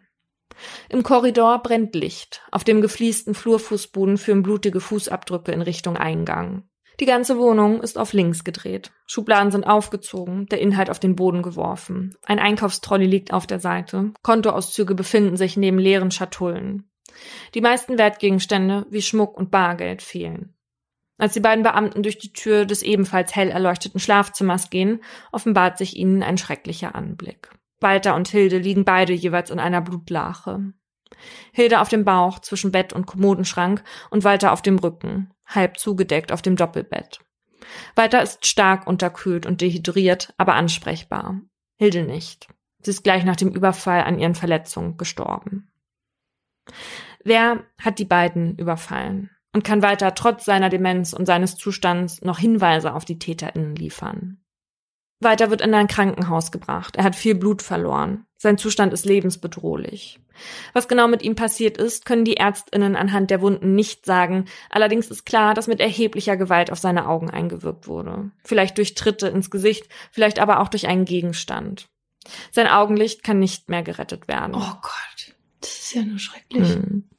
Im 0.88 1.04
Korridor 1.04 1.62
brennt 1.62 1.96
Licht. 1.96 2.42
Auf 2.52 2.64
dem 2.64 2.82
gefliesten 2.82 3.34
Flurfußboden 3.34 4.18
führen 4.18 4.44
blutige 4.44 4.80
Fußabdrücke 4.80 5.52
in 5.52 5.62
Richtung 5.62 5.98
Eingang. 5.98 6.64
Die 7.02 7.06
ganze 7.06 7.38
Wohnung 7.38 7.82
ist 7.82 7.98
auf 7.98 8.14
links 8.14 8.46
gedreht. 8.46 8.92
Schubladen 9.06 9.52
sind 9.52 9.66
aufgezogen, 9.66 10.46
der 10.46 10.62
Inhalt 10.62 10.90
auf 10.90 11.00
den 11.00 11.18
Boden 11.18 11.42
geworfen. 11.42 12.16
Ein 12.24 12.40
Einkaufstrolley 12.40 13.06
liegt 13.06 13.34
auf 13.34 13.48
der 13.48 13.60
Seite. 13.60 14.14
Kontoauszüge 14.24 14.96
befinden 14.96 15.36
sich 15.36 15.58
neben 15.58 15.78
leeren 15.78 16.12
Schatullen. 16.12 16.90
Die 17.54 17.62
meisten 17.62 17.98
Wertgegenstände 17.98 18.86
wie 18.90 19.02
Schmuck 19.02 19.38
und 19.38 19.52
Bargeld 19.52 20.02
fehlen. 20.02 20.56
Als 21.18 21.34
die 21.34 21.40
beiden 21.40 21.64
Beamten 21.64 22.04
durch 22.04 22.18
die 22.18 22.34
Tür 22.34 22.66
des 22.66 22.84
ebenfalls 22.84 23.36
hell 23.36 23.50
erleuchteten 23.50 24.00
Schlafzimmers 24.00 24.70
gehen, 24.70 25.02
offenbart 25.32 25.78
sich 25.78 25.96
ihnen 25.96 26.24
ein 26.24 26.38
schrecklicher 26.38 26.94
Anblick. 26.94 27.50
Walter 27.80 28.16
und 28.16 28.28
Hilde 28.28 28.58
liegen 28.58 28.84
beide 28.84 29.14
jeweils 29.14 29.50
in 29.50 29.60
einer 29.60 29.82
Blutlache. 29.82 30.74
Hilde 31.54 31.80
auf 31.80 31.88
dem 31.88 32.04
Bauch 32.04 32.40
zwischen 32.40 32.72
Bett 32.72 32.92
und 32.92 33.06
Kommodenschrank 33.06 33.84
und 34.10 34.24
Walter 34.24 34.52
auf 34.52 34.62
dem 34.62 34.78
Rücken, 34.78 35.32
halb 35.46 35.78
zugedeckt 35.78 36.32
auf 36.32 36.42
dem 36.42 36.56
Doppelbett. 36.58 37.20
Walter 37.96 38.22
ist 38.22 38.46
stark 38.46 38.86
unterkühlt 38.88 39.46
und 39.46 39.62
dehydriert, 39.62 40.34
aber 40.38 40.56
ansprechbar. 40.56 41.42
Hilde 41.78 42.04
nicht. 42.04 42.48
Sie 42.82 42.92
ist 42.92 43.04
gleich 43.04 43.24
nach 43.24 43.36
dem 43.36 43.50
Überfall 43.50 44.04
an 44.04 44.20
ihren 44.20 44.36
Verletzungen 44.36 44.98
gestorben. 44.98 45.72
Wer 47.24 47.64
hat 47.80 48.00
die 48.00 48.06
beiden 48.06 48.58
überfallen? 48.58 49.30
und 49.56 49.64
kann 49.64 49.82
weiter 49.82 50.14
trotz 50.16 50.44
seiner 50.44 50.68
Demenz 50.68 51.14
und 51.14 51.26
seines 51.26 51.56
Zustands 51.56 52.22
noch 52.22 52.40
Hinweise 52.40 52.94
auf 52.94 53.06
die 53.06 53.20
TäterInnen 53.20 53.74
liefern. 53.78 54.38
Weiter 55.22 55.50
wird 55.50 55.62
in 55.62 55.74
ein 55.74 55.88
Krankenhaus 55.88 56.52
gebracht. 56.52 56.98
Er 56.98 57.06
hat 57.06 57.16
viel 57.16 57.36
Blut 57.36 57.62
verloren. 57.62 58.26
Sein 58.36 58.58
Zustand 58.58 58.92
ist 58.92 59.06
lebensbedrohlich. 59.06 60.20
Was 60.74 60.90
genau 60.90 61.08
mit 61.08 61.22
ihm 61.22 61.36
passiert 61.36 61.78
ist, 61.78 62.06
können 62.06 62.26
die 62.26 62.36
Ärztinnen 62.36 62.98
anhand 62.98 63.32
der 63.32 63.40
Wunden 63.40 63.76
nicht 63.76 64.06
sagen. 64.06 64.44
Allerdings 64.70 65.10
ist 65.10 65.26
klar, 65.26 65.54
dass 65.54 65.68
mit 65.68 65.80
erheblicher 65.80 66.36
Gewalt 66.36 66.70
auf 66.70 66.80
seine 66.80 67.08
Augen 67.08 67.30
eingewirkt 67.30 67.88
wurde. 67.88 68.32
Vielleicht 68.44 68.78
durch 68.78 68.94
Tritte 68.94 69.30
ins 69.30 69.50
Gesicht, 69.50 69.88
vielleicht 70.12 70.40
aber 70.40 70.60
auch 70.60 70.68
durch 70.68 70.88
einen 70.88 71.06
Gegenstand. 71.06 71.88
Sein 72.52 72.68
Augenlicht 72.68 73.24
kann 73.24 73.40
nicht 73.40 73.70
mehr 73.70 73.84
gerettet 73.84 74.28
werden. 74.28 74.54
Oh 74.54 74.74
Gott, 74.82 75.15
das 75.66 75.80
ist 75.80 75.94
ja 75.94 76.04
nur 76.04 76.20
schrecklich. 76.20 76.70
Hm. 76.70 77.10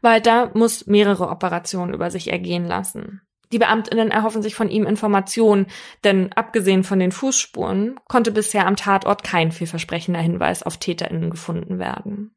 Walter 0.00 0.50
muss 0.54 0.86
mehrere 0.86 1.28
Operationen 1.28 1.92
über 1.92 2.10
sich 2.10 2.30
ergehen 2.30 2.64
lassen. 2.64 3.22
Die 3.50 3.58
Beamtinnen 3.58 4.10
erhoffen 4.10 4.42
sich 4.42 4.54
von 4.54 4.68
ihm 4.68 4.86
Informationen, 4.86 5.66
denn 6.04 6.32
abgesehen 6.34 6.84
von 6.84 6.98
den 6.98 7.12
Fußspuren 7.12 7.98
konnte 8.06 8.30
bisher 8.30 8.66
am 8.66 8.76
Tatort 8.76 9.24
kein 9.24 9.52
vielversprechender 9.52 10.20
Hinweis 10.20 10.62
auf 10.62 10.76
Täterinnen 10.76 11.30
gefunden 11.30 11.78
werden. 11.78 12.34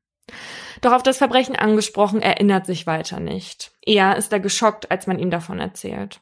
Doch 0.80 0.94
auf 0.94 1.04
das 1.04 1.18
Verbrechen 1.18 1.56
angesprochen 1.56 2.22
erinnert 2.22 2.66
sich 2.66 2.88
Walter 2.88 3.20
nicht. 3.20 3.72
Eher 3.86 4.16
ist 4.16 4.32
er 4.32 4.40
geschockt, 4.40 4.90
als 4.90 5.06
man 5.06 5.20
ihm 5.20 5.32
davon 5.32 5.60
erzählt. 5.60 6.22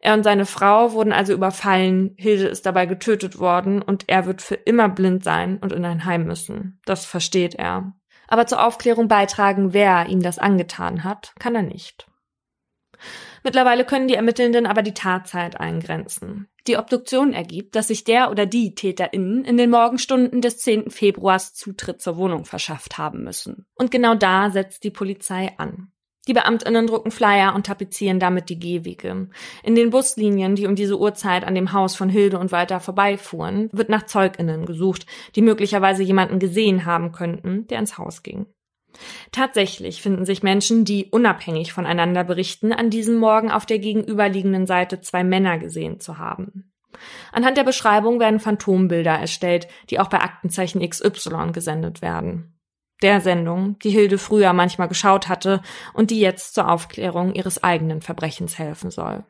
Er 0.00 0.14
und 0.14 0.22
seine 0.22 0.46
Frau 0.46 0.92
wurden 0.92 1.12
also 1.12 1.32
überfallen, 1.32 2.14
Hilde 2.16 2.46
ist 2.46 2.66
dabei 2.66 2.86
getötet 2.86 3.38
worden 3.38 3.82
und 3.82 4.04
er 4.06 4.26
wird 4.26 4.42
für 4.42 4.54
immer 4.54 4.88
blind 4.88 5.24
sein 5.24 5.58
und 5.58 5.72
in 5.72 5.84
ein 5.84 6.04
Heim 6.04 6.24
müssen. 6.24 6.80
Das 6.84 7.04
versteht 7.04 7.54
er 7.54 7.94
aber 8.28 8.46
zur 8.46 8.64
Aufklärung 8.64 9.08
beitragen, 9.08 9.72
wer 9.72 10.06
ihm 10.06 10.22
das 10.22 10.38
angetan 10.38 11.02
hat, 11.02 11.32
kann 11.40 11.56
er 11.56 11.62
nicht. 11.62 12.06
Mittlerweile 13.42 13.84
können 13.84 14.08
die 14.08 14.14
Ermittelnden 14.14 14.66
aber 14.66 14.82
die 14.82 14.94
Tatzeit 14.94 15.58
eingrenzen. 15.58 16.48
Die 16.66 16.76
Obduktion 16.76 17.32
ergibt, 17.32 17.74
dass 17.74 17.88
sich 17.88 18.04
der 18.04 18.30
oder 18.30 18.44
die 18.44 18.74
TäterInnen 18.74 19.44
in 19.44 19.56
den 19.56 19.70
Morgenstunden 19.70 20.42
des 20.42 20.58
10. 20.58 20.90
Februars 20.90 21.54
Zutritt 21.54 22.02
zur 22.02 22.16
Wohnung 22.16 22.44
verschafft 22.44 22.98
haben 22.98 23.24
müssen. 23.24 23.66
Und 23.74 23.90
genau 23.90 24.14
da 24.14 24.50
setzt 24.50 24.84
die 24.84 24.90
Polizei 24.90 25.54
an. 25.56 25.92
Die 26.28 26.34
Beamtinnen 26.34 26.86
drucken 26.86 27.10
Flyer 27.10 27.54
und 27.54 27.64
tapezieren 27.64 28.20
damit 28.20 28.50
die 28.50 28.58
Gehwege. 28.58 29.28
In 29.62 29.74
den 29.74 29.88
Buslinien, 29.88 30.56
die 30.56 30.66
um 30.66 30.74
diese 30.74 30.98
Uhrzeit 30.98 31.42
an 31.42 31.54
dem 31.54 31.72
Haus 31.72 31.96
von 31.96 32.10
Hilde 32.10 32.38
und 32.38 32.52
Walter 32.52 32.80
vorbeifuhren, 32.80 33.70
wird 33.72 33.88
nach 33.88 34.04
Zeuginnen 34.04 34.66
gesucht, 34.66 35.06
die 35.36 35.42
möglicherweise 35.42 36.02
jemanden 36.02 36.38
gesehen 36.38 36.84
haben 36.84 37.12
könnten, 37.12 37.66
der 37.68 37.78
ins 37.78 37.96
Haus 37.96 38.22
ging. 38.22 38.44
Tatsächlich 39.32 40.02
finden 40.02 40.26
sich 40.26 40.42
Menschen, 40.42 40.84
die 40.84 41.06
unabhängig 41.06 41.72
voneinander 41.72 42.24
berichten, 42.24 42.74
an 42.74 42.90
diesem 42.90 43.16
Morgen 43.16 43.50
auf 43.50 43.64
der 43.64 43.78
gegenüberliegenden 43.78 44.66
Seite 44.66 45.00
zwei 45.00 45.24
Männer 45.24 45.58
gesehen 45.58 45.98
zu 45.98 46.18
haben. 46.18 46.72
Anhand 47.32 47.56
der 47.56 47.64
Beschreibung 47.64 48.20
werden 48.20 48.40
Phantombilder 48.40 49.12
erstellt, 49.12 49.66
die 49.88 49.98
auch 49.98 50.08
bei 50.08 50.20
Aktenzeichen 50.20 50.86
XY 50.86 51.52
gesendet 51.52 52.02
werden 52.02 52.57
der 53.02 53.20
Sendung, 53.20 53.78
die 53.80 53.90
Hilde 53.90 54.18
früher 54.18 54.52
manchmal 54.52 54.88
geschaut 54.88 55.28
hatte 55.28 55.62
und 55.94 56.10
die 56.10 56.20
jetzt 56.20 56.54
zur 56.54 56.70
Aufklärung 56.70 57.34
ihres 57.34 57.62
eigenen 57.62 58.02
Verbrechens 58.02 58.58
helfen 58.58 58.90
soll. 58.90 59.24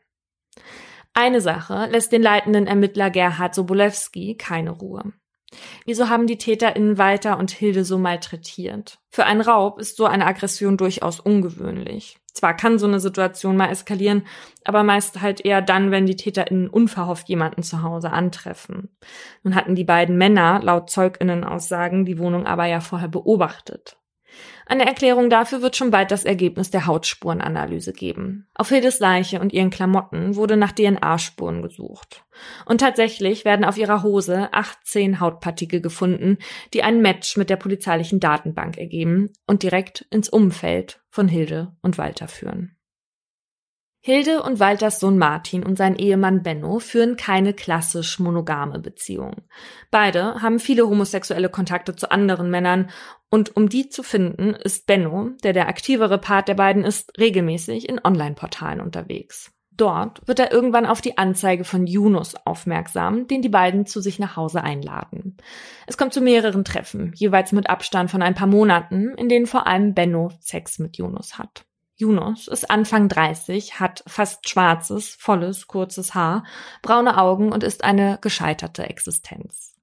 Eine 1.14 1.40
Sache 1.40 1.86
lässt 1.90 2.12
den 2.12 2.22
leitenden 2.22 2.66
Ermittler 2.66 3.10
Gerhard 3.10 3.54
Sobolewski 3.54 4.36
keine 4.36 4.70
Ruhe. 4.70 5.12
Wieso 5.86 6.08
haben 6.08 6.26
die 6.26 6.38
TäterInnen 6.38 6.98
Walter 6.98 7.38
und 7.38 7.50
Hilde 7.50 7.84
so 7.84 7.98
malträtiert? 7.98 8.98
Für 9.10 9.24
einen 9.24 9.40
Raub 9.40 9.78
ist 9.78 9.96
so 9.96 10.04
eine 10.06 10.26
Aggression 10.26 10.76
durchaus 10.76 11.20
ungewöhnlich. 11.20 12.18
Zwar 12.38 12.54
kann 12.54 12.78
so 12.78 12.86
eine 12.86 13.00
Situation 13.00 13.56
mal 13.56 13.68
eskalieren, 13.68 14.24
aber 14.64 14.84
meist 14.84 15.20
halt 15.20 15.44
eher 15.44 15.60
dann, 15.60 15.90
wenn 15.90 16.06
die 16.06 16.14
TäterInnen 16.14 16.70
unverhofft 16.70 17.28
jemanden 17.28 17.64
zu 17.64 17.82
Hause 17.82 18.12
antreffen. 18.12 18.96
Nun 19.42 19.56
hatten 19.56 19.74
die 19.74 19.82
beiden 19.82 20.16
Männer 20.16 20.60
laut 20.62 20.88
ZeugInnen-Aussagen 20.88 22.04
die 22.04 22.16
Wohnung 22.20 22.46
aber 22.46 22.66
ja 22.66 22.78
vorher 22.78 23.08
beobachtet. 23.08 23.97
Eine 24.70 24.84
Erklärung 24.84 25.30
dafür 25.30 25.62
wird 25.62 25.76
schon 25.76 25.90
bald 25.90 26.10
das 26.10 26.26
Ergebnis 26.26 26.70
der 26.70 26.86
Hautspurenanalyse 26.86 27.94
geben. 27.94 28.48
Auf 28.54 28.68
Hildes 28.68 28.98
Leiche 28.98 29.40
und 29.40 29.54
ihren 29.54 29.70
Klamotten 29.70 30.36
wurde 30.36 30.58
nach 30.58 30.72
DNA-Spuren 30.72 31.62
gesucht. 31.62 32.26
Und 32.66 32.82
tatsächlich 32.82 33.46
werden 33.46 33.64
auf 33.64 33.78
ihrer 33.78 34.02
Hose 34.02 34.50
18 34.52 35.20
Hautpartikel 35.20 35.80
gefunden, 35.80 36.36
die 36.74 36.82
ein 36.82 37.00
Match 37.00 37.38
mit 37.38 37.48
der 37.48 37.56
polizeilichen 37.56 38.20
Datenbank 38.20 38.76
ergeben 38.76 39.32
und 39.46 39.62
direkt 39.62 40.06
ins 40.10 40.28
Umfeld 40.28 41.00
von 41.08 41.28
Hilde 41.28 41.72
und 41.80 41.96
Walter 41.96 42.28
führen. 42.28 42.77
Hilde 44.00 44.42
und 44.42 44.60
Walters 44.60 45.00
Sohn 45.00 45.18
Martin 45.18 45.64
und 45.64 45.76
sein 45.76 45.96
Ehemann 45.96 46.42
Benno 46.42 46.78
führen 46.78 47.16
keine 47.16 47.52
klassisch 47.52 48.18
monogame 48.20 48.78
Beziehung. 48.78 49.42
Beide 49.90 50.40
haben 50.40 50.60
viele 50.60 50.88
homosexuelle 50.88 51.48
Kontakte 51.48 51.96
zu 51.96 52.10
anderen 52.10 52.50
Männern 52.50 52.90
und 53.28 53.56
um 53.56 53.68
die 53.68 53.88
zu 53.88 54.02
finden, 54.02 54.54
ist 54.54 54.86
Benno, 54.86 55.30
der 55.42 55.52
der 55.52 55.68
aktivere 55.68 56.18
Part 56.18 56.48
der 56.48 56.54
beiden 56.54 56.84
ist, 56.84 57.18
regelmäßig 57.18 57.88
in 57.88 58.00
Online-Portalen 58.02 58.80
unterwegs. 58.80 59.52
Dort 59.78 60.26
wird 60.26 60.40
er 60.40 60.50
irgendwann 60.50 60.86
auf 60.86 61.00
die 61.00 61.18
Anzeige 61.18 61.62
von 61.62 61.86
Yunus 61.86 62.34
aufmerksam, 62.44 63.28
den 63.28 63.42
die 63.42 63.48
beiden 63.48 63.86
zu 63.86 64.00
sich 64.00 64.18
nach 64.18 64.34
Hause 64.34 64.62
einladen. 64.62 65.36
Es 65.86 65.96
kommt 65.96 66.12
zu 66.12 66.20
mehreren 66.20 66.64
Treffen, 66.64 67.12
jeweils 67.14 67.52
mit 67.52 67.70
Abstand 67.70 68.10
von 68.10 68.20
ein 68.20 68.34
paar 68.34 68.48
Monaten, 68.48 69.14
in 69.16 69.28
denen 69.28 69.46
vor 69.46 69.68
allem 69.68 69.94
Benno 69.94 70.32
Sex 70.40 70.80
mit 70.80 70.96
Yunus 70.98 71.38
hat. 71.38 71.67
Yunus 71.98 72.46
ist 72.46 72.70
Anfang 72.70 73.08
30, 73.08 73.80
hat 73.80 74.04
fast 74.06 74.48
schwarzes, 74.48 75.16
volles, 75.18 75.66
kurzes 75.66 76.14
Haar, 76.14 76.44
braune 76.80 77.18
Augen 77.18 77.50
und 77.50 77.64
ist 77.64 77.82
eine 77.82 78.18
gescheiterte 78.20 78.84
Existenz. 78.84 79.74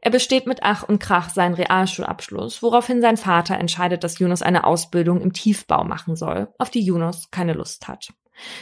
Er 0.00 0.10
besteht 0.10 0.48
mit 0.48 0.64
Ach 0.64 0.82
und 0.82 0.98
Krach 0.98 1.30
seinen 1.30 1.54
Realschulabschluss, 1.54 2.64
woraufhin 2.64 3.00
sein 3.00 3.16
Vater 3.16 3.56
entscheidet, 3.58 4.02
dass 4.02 4.18
Yunus 4.18 4.42
eine 4.42 4.64
Ausbildung 4.64 5.20
im 5.20 5.32
Tiefbau 5.32 5.84
machen 5.84 6.16
soll, 6.16 6.48
auf 6.58 6.68
die 6.68 6.84
Yunus 6.84 7.30
keine 7.30 7.52
Lust 7.52 7.86
hat. 7.86 8.12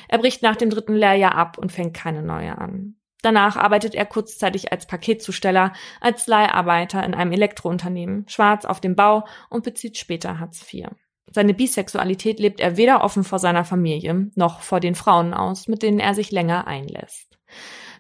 Er 0.09 0.19
bricht 0.19 0.43
nach 0.43 0.57
dem 0.57 0.69
dritten 0.69 0.95
Lehrjahr 0.95 1.35
ab 1.35 1.57
und 1.57 1.73
fängt 1.73 1.95
keine 1.95 2.23
neue 2.23 2.59
an. 2.59 2.97
Danach 3.23 3.57
arbeitet 3.57 3.95
er 3.95 4.05
kurzzeitig 4.05 4.73
als 4.73 4.87
Paketzusteller, 4.87 5.73
als 6.03 6.27
Leiharbeiter 6.27 7.03
in 7.03 7.15
einem 7.15 7.33
Elektrounternehmen, 7.33 8.27
schwarz 8.29 8.67
auf 8.67 8.81
dem 8.81 8.95
Bau 8.95 9.27
und 9.49 9.65
bezieht 9.65 9.97
später 9.97 10.39
Hartz 10.39 10.63
IV. 10.71 10.89
Seine 11.31 11.55
Bisexualität 11.55 12.41
lebt 12.41 12.61
er 12.61 12.77
weder 12.77 13.05
offen 13.05 13.25
vor 13.25 13.39
seiner 13.39 13.65
Familie 13.65 14.31
noch 14.35 14.61
vor 14.61 14.81
den 14.81 14.95
Frauen 14.95 15.33
aus, 15.33 15.69
mit 15.69 15.83
denen 15.83 16.01
er 16.01 16.15
sich 16.15 16.31
länger 16.31 16.67
einlässt. 16.67 17.39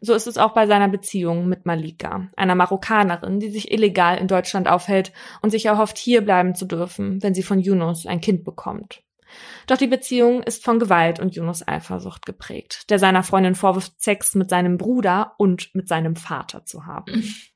So 0.00 0.14
ist 0.14 0.26
es 0.26 0.38
auch 0.38 0.52
bei 0.52 0.66
seiner 0.66 0.88
Beziehung 0.88 1.48
mit 1.48 1.66
Malika, 1.66 2.28
einer 2.36 2.54
Marokkanerin, 2.54 3.38
die 3.38 3.50
sich 3.50 3.70
illegal 3.70 4.16
in 4.16 4.28
Deutschland 4.28 4.66
aufhält 4.66 5.12
und 5.42 5.50
sich 5.50 5.66
erhofft, 5.66 5.98
hier 5.98 6.22
bleiben 6.22 6.54
zu 6.54 6.64
dürfen, 6.64 7.22
wenn 7.22 7.34
sie 7.34 7.42
von 7.42 7.60
Yunus 7.60 8.06
ein 8.06 8.20
Kind 8.20 8.44
bekommt. 8.44 9.02
Doch 9.66 9.76
die 9.76 9.86
Beziehung 9.86 10.42
ist 10.42 10.64
von 10.64 10.78
Gewalt 10.78 11.20
und 11.20 11.36
Yunus 11.36 11.66
Eifersucht 11.66 12.26
geprägt, 12.26 12.90
der 12.90 12.98
seiner 12.98 13.22
Freundin 13.22 13.54
vorwirft, 13.54 14.00
Sex 14.00 14.34
mit 14.34 14.50
seinem 14.50 14.78
Bruder 14.78 15.34
und 15.38 15.74
mit 15.74 15.86
seinem 15.86 16.16
Vater 16.16 16.64
zu 16.64 16.86
haben. 16.86 17.22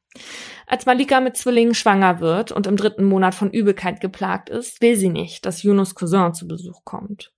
Als 0.67 0.87
Malika 0.87 1.21
mit 1.21 1.37
Zwillingen 1.37 1.75
schwanger 1.75 2.21
wird 2.21 2.53
und 2.53 2.67
im 2.67 2.77
dritten 2.77 3.05
Monat 3.05 3.35
von 3.35 3.51
Übelkeit 3.51 4.01
geplagt 4.01 4.49
ist, 4.49 4.81
will 4.81 4.97
sie 4.97 5.11
nicht, 5.11 5.45
dass 5.45 5.63
Yunus 5.63 5.95
Cousin 5.95 6.33
zu 6.35 6.49
Besuch 6.49 6.85
kommt. 6.85 7.33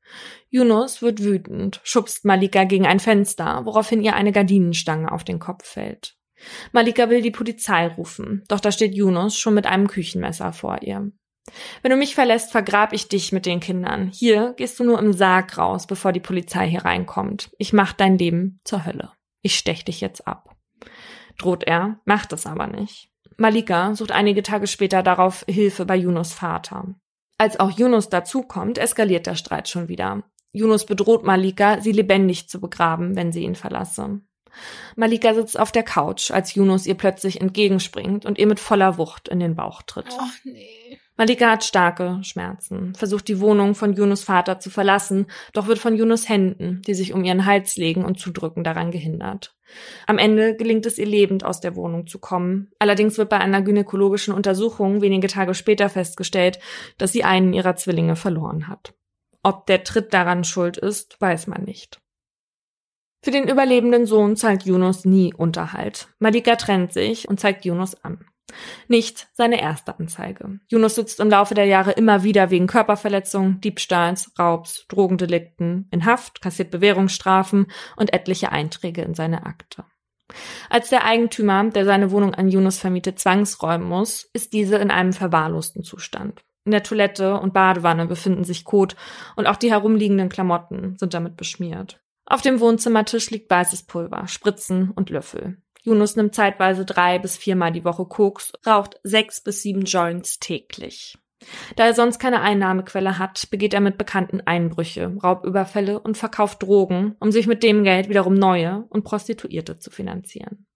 Yunus 0.49 1.03
wird 1.03 1.23
wütend, 1.23 1.81
schubst 1.83 2.25
Malika 2.25 2.65
gegen 2.65 2.87
ein 2.87 3.01
Fenster, 3.01 3.63
woraufhin 3.65 4.03
ihr 4.03 4.15
eine 4.15 4.33
Gardinenstange 4.33 5.11
auf 5.11 5.25
den 5.25 5.39
Kopf 5.39 5.67
fällt. 5.67 6.17
Malika 6.73 7.11
will 7.11 7.23
die 7.23 7.31
Polizei 7.31 7.89
rufen, 7.89 8.45
doch 8.49 8.61
da 8.61 8.71
steht 8.71 8.95
Yunus 8.95 9.37
schon 9.37 9.55
mit 9.55 9.67
einem 9.67 9.89
Küchenmesser 9.89 10.53
vor 10.53 10.83
ihr. 10.83 11.11
Wenn 11.83 11.91
du 11.91 11.97
mich 11.97 12.15
verlässt, 12.15 12.51
vergrab 12.51 12.93
ich 12.93 13.09
dich 13.09 13.33
mit 13.33 13.47
den 13.47 13.61
Kindern. 13.61 14.11
Hier 14.13 14.55
gehst 14.57 14.79
du 14.79 14.85
nur 14.85 14.99
im 14.99 15.13
Sarg 15.13 15.57
raus, 15.57 15.87
bevor 15.87 16.13
die 16.13 16.21
Polizei 16.21 16.69
hier 16.69 16.85
reinkommt. 16.85 17.51
Ich 17.59 17.73
mach 17.73 17.93
dein 17.93 18.19
Leben 18.19 18.61
zur 18.65 18.85
Hölle. 18.85 19.13
Ich 19.43 19.57
stech 19.57 19.85
dich 19.85 20.01
jetzt 20.01 20.27
ab. 20.27 20.56
Droht 21.39 21.65
er, 21.65 22.01
macht 22.05 22.33
es 22.33 22.47
aber 22.47 22.67
nicht. 22.67 23.11
Malika 23.37 23.95
sucht 23.95 24.13
einige 24.13 24.43
Tage 24.43 24.67
später 24.67 25.03
darauf 25.03 25.45
Hilfe 25.49 25.85
bei 25.85 25.97
Yunus 25.97 26.33
Vater. 26.33 26.95
Als 27.39 27.61
auch 27.61 27.71
Yunus 27.71 28.09
dazukommt, 28.09 28.79
eskaliert 28.79 29.27
der 29.27 29.35
Streit 29.35 29.69
schon 29.69 29.89
wieder. 29.89 30.23
Yunus 30.53 30.87
bedroht 30.87 31.23
Malika, 31.25 31.81
sie 31.83 31.93
lebendig 31.93 32.49
zu 32.49 32.61
begraben, 32.61 33.15
wenn 33.15 33.33
sie 33.33 33.43
ihn 33.43 33.57
verlasse. 33.57 34.23
Malika 34.97 35.35
sitzt 35.35 35.59
auf 35.59 35.71
der 35.71 35.83
Couch, 35.83 36.31
als 36.31 36.55
Yunus 36.55 36.87
ihr 36.87 36.95
plötzlich 36.95 37.43
entgegenspringt 37.43 38.25
und 38.25 38.39
ihr 38.39 38.47
mit 38.47 38.59
voller 38.59 38.97
Wucht 38.97 39.29
in 39.29 39.39
den 39.39 39.55
Bauch 39.55 39.83
tritt. 39.83 40.07
Ach 40.19 40.35
nee. 40.45 40.99
Malika 41.17 41.53
hat 41.53 41.65
starke 41.65 42.21
Schmerzen, 42.23 42.95
versucht 42.95 43.29
die 43.29 43.41
Wohnung 43.41 43.75
von 43.75 43.95
Yunus 43.95 44.23
Vater 44.23 44.59
zu 44.59 44.69
verlassen, 44.69 45.27
doch 45.55 45.67
wird 45.67 45.79
von 45.79 45.97
Yunus 45.97 46.29
Händen, 46.29 46.83
die 46.87 46.95
sich 46.95 47.15
um 47.15 47.25
ihren 47.25 47.47
Hals 47.47 47.77
legen 47.77 48.05
und 48.05 48.19
zudrücken, 48.19 48.65
daran 48.65 48.91
gehindert. 48.91 49.57
Am 50.07 50.19
Ende 50.19 50.55
gelingt 50.57 50.85
es 50.87 50.99
ihr 50.99 51.07
lebend 51.07 51.43
aus 51.43 51.61
der 51.61 51.75
Wohnung 51.75 52.07
zu 52.07 52.19
kommen. 52.19 52.71
Allerdings 52.79 53.19
wird 53.19 53.31
bei 53.31 53.39
einer 53.39 53.63
gynäkologischen 53.63 54.35
Untersuchung 54.35 55.01
wenige 55.01 55.29
Tage 55.29 55.55
später 55.55 55.89
festgestellt, 55.89 56.59
dass 56.99 57.13
sie 57.13 57.25
einen 57.25 57.53
ihrer 57.53 57.77
Zwillinge 57.77 58.17
verloren 58.17 58.69
hat. 58.69 58.95
Ob 59.43 59.67
der 59.67 59.85
Tritt 59.85 60.13
daran 60.13 60.45
schuld 60.45 60.77
ist, 60.77 61.21
weiß 61.21 61.47
man 61.47 61.65
nicht. 61.65 62.01
Für 63.23 63.31
den 63.31 63.49
überlebenden 63.49 64.07
Sohn 64.07 64.37
zahlt 64.37 64.65
Yunus 64.65 65.05
nie 65.05 65.35
Unterhalt. 65.35 66.09
Malika 66.19 66.57
trennt 66.57 66.93
sich 66.93 67.29
und 67.29 67.41
zeigt 67.41 67.65
Yunus 67.65 67.95
an. 68.05 68.25
Nicht 68.89 69.29
seine 69.33 69.61
erste 69.61 69.99
Anzeige. 69.99 70.61
Yunus 70.69 70.95
sitzt 70.95 71.21
im 71.21 71.31
Laufe 71.31 71.55
der 71.55 71.65
Jahre 71.65 71.93
immer 71.93 72.23
wieder 72.23 72.51
wegen 72.51 72.67
Körperverletzung, 72.67 73.61
Diebstahls, 73.61 74.33
Raubs, 74.39 74.87
Drogendelikten 74.89 75.89
in 75.91 76.05
Haft, 76.05 76.41
kassiert 76.41 76.71
Bewährungsstrafen 76.71 77.67
und 77.97 78.13
etliche 78.13 78.53
Einträge 78.53 79.03
in 79.03 79.15
seine 79.15 79.47
Akte. 79.47 79.85
Als 80.71 80.89
der 80.89 81.05
Eigentümer, 81.05 81.65
der 81.71 81.85
seine 81.85 82.11
Wohnung 82.11 82.35
an 82.35 82.49
Yunus 82.49 82.79
vermietet, 82.79 83.19
zwangsräumen 83.19 83.87
muss, 83.87 84.29
ist 84.33 84.53
diese 84.53 84.77
in 84.77 84.91
einem 84.91 85.13
verwahrlosten 85.13 85.85
Zustand. 85.85 86.45
In 86.65 86.73
der 86.73 86.83
Toilette 86.83 87.39
und 87.39 87.55
Badewanne 87.55 88.07
befinden 88.07 88.43
sich 88.43 88.65
Kot 88.65 88.97
und 89.37 89.47
auch 89.47 89.57
die 89.57 89.71
herumliegenden 89.71 90.29
Klamotten 90.29 90.97
sind 90.99 91.15
damit 91.15 91.37
beschmiert. 91.37 92.01
Auf 92.25 92.43
dem 92.43 92.59
Wohnzimmertisch 92.59 93.31
liegt 93.31 93.49
weißes 93.49 93.85
Pulver, 93.85 94.27
Spritzen 94.27 94.91
und 94.91 95.11
Löffel. 95.11 95.63
Yunus 95.87 96.17
nimmt 96.17 96.35
zeitweise 96.35 96.85
drei 96.85 97.19
bis 97.19 97.37
viermal 97.37 97.71
die 97.71 97.85
Woche 97.85 98.05
Koks, 98.07 98.53
raucht 98.67 98.99
sechs 99.05 99.41
bis 99.41 99.63
sieben 99.63 99.85
Joints 99.85 100.41
täglich. 100.41 101.17
Da 101.77 101.85
er 101.87 101.95
sonst 101.95 102.19
keine 102.19 102.41
Einnahmequelle 102.41 103.19
hat, 103.19 103.51
begeht 103.51 103.73
er 103.73 103.81
mit 103.81 103.97
Bekannten 103.97 104.41
Einbrüche, 104.41 105.15
Raubüberfälle 105.23 106.01
und 106.01 106.17
verkauft 106.17 106.63
Drogen, 106.63 107.15
um 107.21 107.31
sich 107.31 107.47
mit 107.47 107.63
dem 107.63 107.85
Geld 107.85 108.09
wiederum 108.09 108.35
neue 108.35 108.85
und 108.89 109.05
Prostituierte 109.05 109.79
zu 109.79 109.91
finanzieren. 109.91 110.67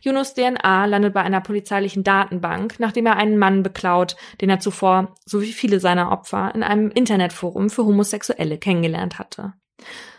Yunus 0.00 0.32
DNA 0.32 0.86
landet 0.86 1.12
bei 1.12 1.20
einer 1.20 1.42
polizeilichen 1.42 2.02
Datenbank, 2.02 2.80
nachdem 2.80 3.06
er 3.06 3.16
einen 3.16 3.36
Mann 3.36 3.62
beklaut, 3.62 4.16
den 4.40 4.48
er 4.48 4.58
zuvor, 4.58 5.14
so 5.26 5.42
wie 5.42 5.52
viele 5.52 5.80
seiner 5.80 6.10
Opfer, 6.10 6.54
in 6.54 6.62
einem 6.62 6.90
Internetforum 6.90 7.68
für 7.68 7.84
Homosexuelle 7.84 8.56
kennengelernt 8.56 9.18
hatte. 9.18 9.52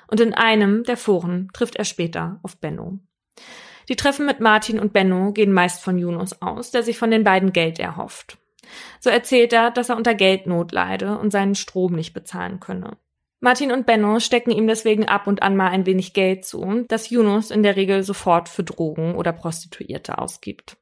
Und 0.07 0.19
in 0.19 0.33
einem 0.33 0.83
der 0.83 0.97
Foren 0.97 1.49
trifft 1.53 1.77
er 1.77 1.85
später 1.85 2.39
auf 2.43 2.59
Benno. 2.59 2.99
Die 3.91 3.97
Treffen 3.97 4.25
mit 4.25 4.39
Martin 4.39 4.79
und 4.79 4.93
Benno 4.93 5.33
gehen 5.33 5.51
meist 5.51 5.83
von 5.83 5.97
Yunus 5.97 6.41
aus, 6.41 6.71
der 6.71 6.81
sich 6.81 6.97
von 6.97 7.11
den 7.11 7.25
beiden 7.25 7.51
Geld 7.51 7.77
erhofft. 7.77 8.37
So 9.01 9.09
erzählt 9.09 9.51
er, 9.51 9.69
dass 9.69 9.89
er 9.89 9.97
unter 9.97 10.15
Geldnot 10.15 10.71
leide 10.71 11.17
und 11.17 11.31
seinen 11.31 11.55
Strom 11.55 11.91
nicht 11.91 12.13
bezahlen 12.13 12.61
könne. 12.61 12.95
Martin 13.41 13.69
und 13.69 13.85
Benno 13.85 14.21
stecken 14.21 14.51
ihm 14.51 14.65
deswegen 14.65 15.09
ab 15.09 15.27
und 15.27 15.43
an 15.43 15.57
mal 15.57 15.67
ein 15.67 15.85
wenig 15.85 16.13
Geld 16.13 16.45
zu, 16.45 16.85
das 16.87 17.09
Yunus 17.09 17.51
in 17.51 17.63
der 17.63 17.75
Regel 17.75 18.03
sofort 18.03 18.47
für 18.47 18.63
Drogen 18.63 19.15
oder 19.15 19.33
Prostituierte 19.33 20.19
ausgibt. 20.19 20.77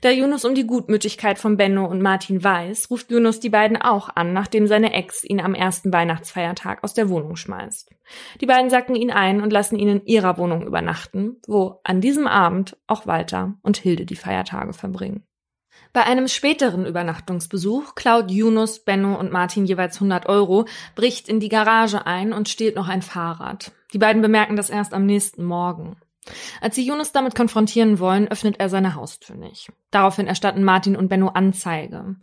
Da 0.00 0.10
Yunus 0.10 0.44
um 0.44 0.54
die 0.54 0.66
Gutmütigkeit 0.66 1.38
von 1.38 1.56
Benno 1.56 1.86
und 1.86 2.02
Martin 2.02 2.42
weiß, 2.42 2.90
ruft 2.90 3.10
Yunus 3.10 3.40
die 3.40 3.50
beiden 3.50 3.76
auch 3.76 4.08
an, 4.14 4.32
nachdem 4.32 4.66
seine 4.66 4.92
Ex 4.92 5.24
ihn 5.24 5.40
am 5.40 5.54
ersten 5.54 5.92
Weihnachtsfeiertag 5.92 6.82
aus 6.82 6.94
der 6.94 7.08
Wohnung 7.08 7.36
schmeißt. 7.36 7.90
Die 8.40 8.46
beiden 8.46 8.70
sacken 8.70 8.96
ihn 8.96 9.10
ein 9.10 9.40
und 9.40 9.52
lassen 9.52 9.78
ihn 9.78 9.88
in 9.88 10.06
ihrer 10.06 10.38
Wohnung 10.38 10.66
übernachten, 10.66 11.36
wo 11.46 11.80
an 11.84 12.00
diesem 12.00 12.26
Abend 12.26 12.76
auch 12.86 13.06
Walter 13.06 13.54
und 13.62 13.76
Hilde 13.76 14.06
die 14.06 14.16
Feiertage 14.16 14.72
verbringen. 14.72 15.24
Bei 15.92 16.04
einem 16.04 16.28
späteren 16.28 16.86
Übernachtungsbesuch 16.86 17.96
klaut 17.96 18.30
Yunus, 18.30 18.78
Benno 18.78 19.18
und 19.18 19.32
Martin 19.32 19.64
jeweils 19.64 19.96
100 19.96 20.26
Euro, 20.26 20.66
bricht 20.94 21.28
in 21.28 21.40
die 21.40 21.48
Garage 21.48 22.06
ein 22.06 22.32
und 22.32 22.48
stiehlt 22.48 22.76
noch 22.76 22.88
ein 22.88 23.02
Fahrrad. 23.02 23.72
Die 23.92 23.98
beiden 23.98 24.22
bemerken 24.22 24.54
das 24.54 24.70
erst 24.70 24.94
am 24.94 25.04
nächsten 25.04 25.44
Morgen. 25.44 25.96
Als 26.60 26.76
sie 26.76 26.84
Yunus 26.86 27.12
damit 27.12 27.34
konfrontieren 27.34 27.98
wollen, 27.98 28.28
öffnet 28.28 28.60
er 28.60 28.68
seine 28.68 28.94
Haustür 28.94 29.36
nicht. 29.36 29.72
Daraufhin 29.90 30.26
erstatten 30.26 30.62
Martin 30.62 30.96
und 30.96 31.08
Benno 31.08 31.28
Anzeige. 31.28 32.16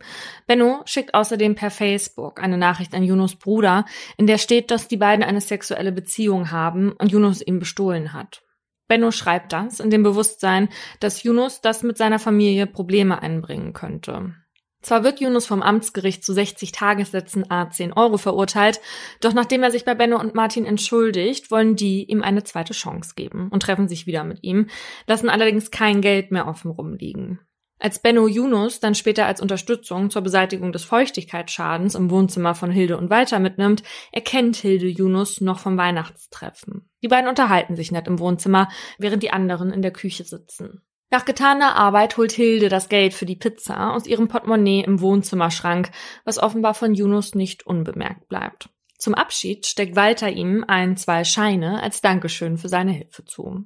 Benno 0.46 0.82
schickt 0.84 1.14
außerdem 1.14 1.54
per 1.54 1.70
Facebook 1.70 2.40
eine 2.42 2.56
Nachricht 2.56 2.94
an 2.94 3.02
Yunus 3.02 3.34
Bruder, 3.34 3.84
in 4.16 4.26
der 4.26 4.38
steht, 4.38 4.70
dass 4.70 4.88
die 4.88 4.96
beiden 4.96 5.24
eine 5.24 5.40
sexuelle 5.40 5.92
Beziehung 5.92 6.50
haben 6.50 6.92
und 6.92 7.10
Yunus 7.10 7.44
ihn 7.44 7.58
bestohlen 7.58 8.12
hat. 8.12 8.42
Benno 8.86 9.10
schreibt 9.10 9.52
das 9.52 9.80
in 9.80 9.90
dem 9.90 10.02
Bewusstsein, 10.02 10.68
dass 11.00 11.22
Yunus 11.22 11.60
das 11.60 11.82
mit 11.82 11.98
seiner 11.98 12.18
Familie 12.18 12.66
Probleme 12.66 13.20
einbringen 13.20 13.74
könnte. 13.74 14.34
Zwar 14.80 15.02
wird 15.02 15.20
Yunus 15.20 15.46
vom 15.46 15.60
Amtsgericht 15.60 16.24
zu 16.24 16.32
60 16.32 16.72
Tagessätzen 16.72 17.50
a 17.50 17.68
10 17.68 17.92
Euro 17.92 18.16
verurteilt, 18.16 18.80
doch 19.20 19.32
nachdem 19.32 19.62
er 19.62 19.72
sich 19.72 19.84
bei 19.84 19.94
Benno 19.94 20.18
und 20.20 20.34
Martin 20.34 20.64
entschuldigt, 20.64 21.50
wollen 21.50 21.74
die 21.74 22.04
ihm 22.04 22.22
eine 22.22 22.44
zweite 22.44 22.74
Chance 22.74 23.14
geben 23.16 23.48
und 23.50 23.62
treffen 23.62 23.88
sich 23.88 24.06
wieder 24.06 24.22
mit 24.22 24.38
ihm, 24.42 24.68
lassen 25.06 25.28
allerdings 25.28 25.70
kein 25.70 26.00
Geld 26.00 26.30
mehr 26.30 26.46
offen 26.46 26.70
rumliegen. 26.70 27.40
Als 27.80 28.00
Benno 28.00 28.26
Yunus 28.26 28.80
dann 28.80 28.96
später 28.96 29.26
als 29.26 29.40
Unterstützung 29.40 30.10
zur 30.10 30.22
Beseitigung 30.22 30.72
des 30.72 30.84
Feuchtigkeitsschadens 30.84 31.94
im 31.94 32.10
Wohnzimmer 32.10 32.56
von 32.56 32.72
Hilde 32.72 32.98
und 32.98 33.08
Walter 33.08 33.38
mitnimmt, 33.38 33.84
erkennt 34.10 34.56
Hilde 34.56 34.88
Yunus 34.88 35.40
noch 35.40 35.60
vom 35.60 35.76
Weihnachtstreffen. 35.76 36.90
Die 37.02 37.08
beiden 37.08 37.28
unterhalten 37.28 37.76
sich 37.76 37.92
nett 37.92 38.08
im 38.08 38.18
Wohnzimmer, 38.18 38.68
während 38.98 39.22
die 39.22 39.30
anderen 39.30 39.72
in 39.72 39.82
der 39.82 39.92
Küche 39.92 40.24
sitzen. 40.24 40.82
Nach 41.10 41.24
getaner 41.24 41.76
Arbeit 41.76 42.18
holt 42.18 42.32
Hilde 42.32 42.68
das 42.68 42.90
Geld 42.90 43.14
für 43.14 43.24
die 43.24 43.36
Pizza 43.36 43.94
aus 43.94 44.06
ihrem 44.06 44.28
Portemonnaie 44.28 44.82
im 44.82 45.00
Wohnzimmerschrank, 45.00 45.90
was 46.24 46.38
offenbar 46.38 46.74
von 46.74 46.94
Yunus 46.94 47.34
nicht 47.34 47.66
unbemerkt 47.66 48.28
bleibt. 48.28 48.68
Zum 48.98 49.14
Abschied 49.14 49.64
steckt 49.64 49.96
Walter 49.96 50.28
ihm 50.28 50.64
ein, 50.66 50.96
zwei 50.96 51.24
Scheine 51.24 51.82
als 51.82 52.02
Dankeschön 52.02 52.58
für 52.58 52.68
seine 52.68 52.92
Hilfe 52.92 53.24
zu. 53.24 53.64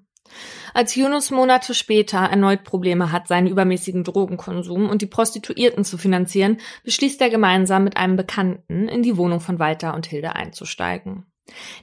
Als 0.72 0.94
Yunus 0.94 1.30
Monate 1.30 1.74
später 1.74 2.18
erneut 2.18 2.64
Probleme 2.64 3.12
hat, 3.12 3.28
seinen 3.28 3.48
übermäßigen 3.48 4.04
Drogenkonsum 4.04 4.88
und 4.88 5.02
die 5.02 5.06
Prostituierten 5.06 5.84
zu 5.84 5.98
finanzieren, 5.98 6.58
beschließt 6.84 7.20
er 7.20 7.30
gemeinsam 7.30 7.84
mit 7.84 7.96
einem 7.96 8.16
Bekannten 8.16 8.88
in 8.88 9.02
die 9.02 9.16
Wohnung 9.16 9.40
von 9.40 9.58
Walter 9.58 9.94
und 9.94 10.06
Hilde 10.06 10.34
einzusteigen. 10.34 11.26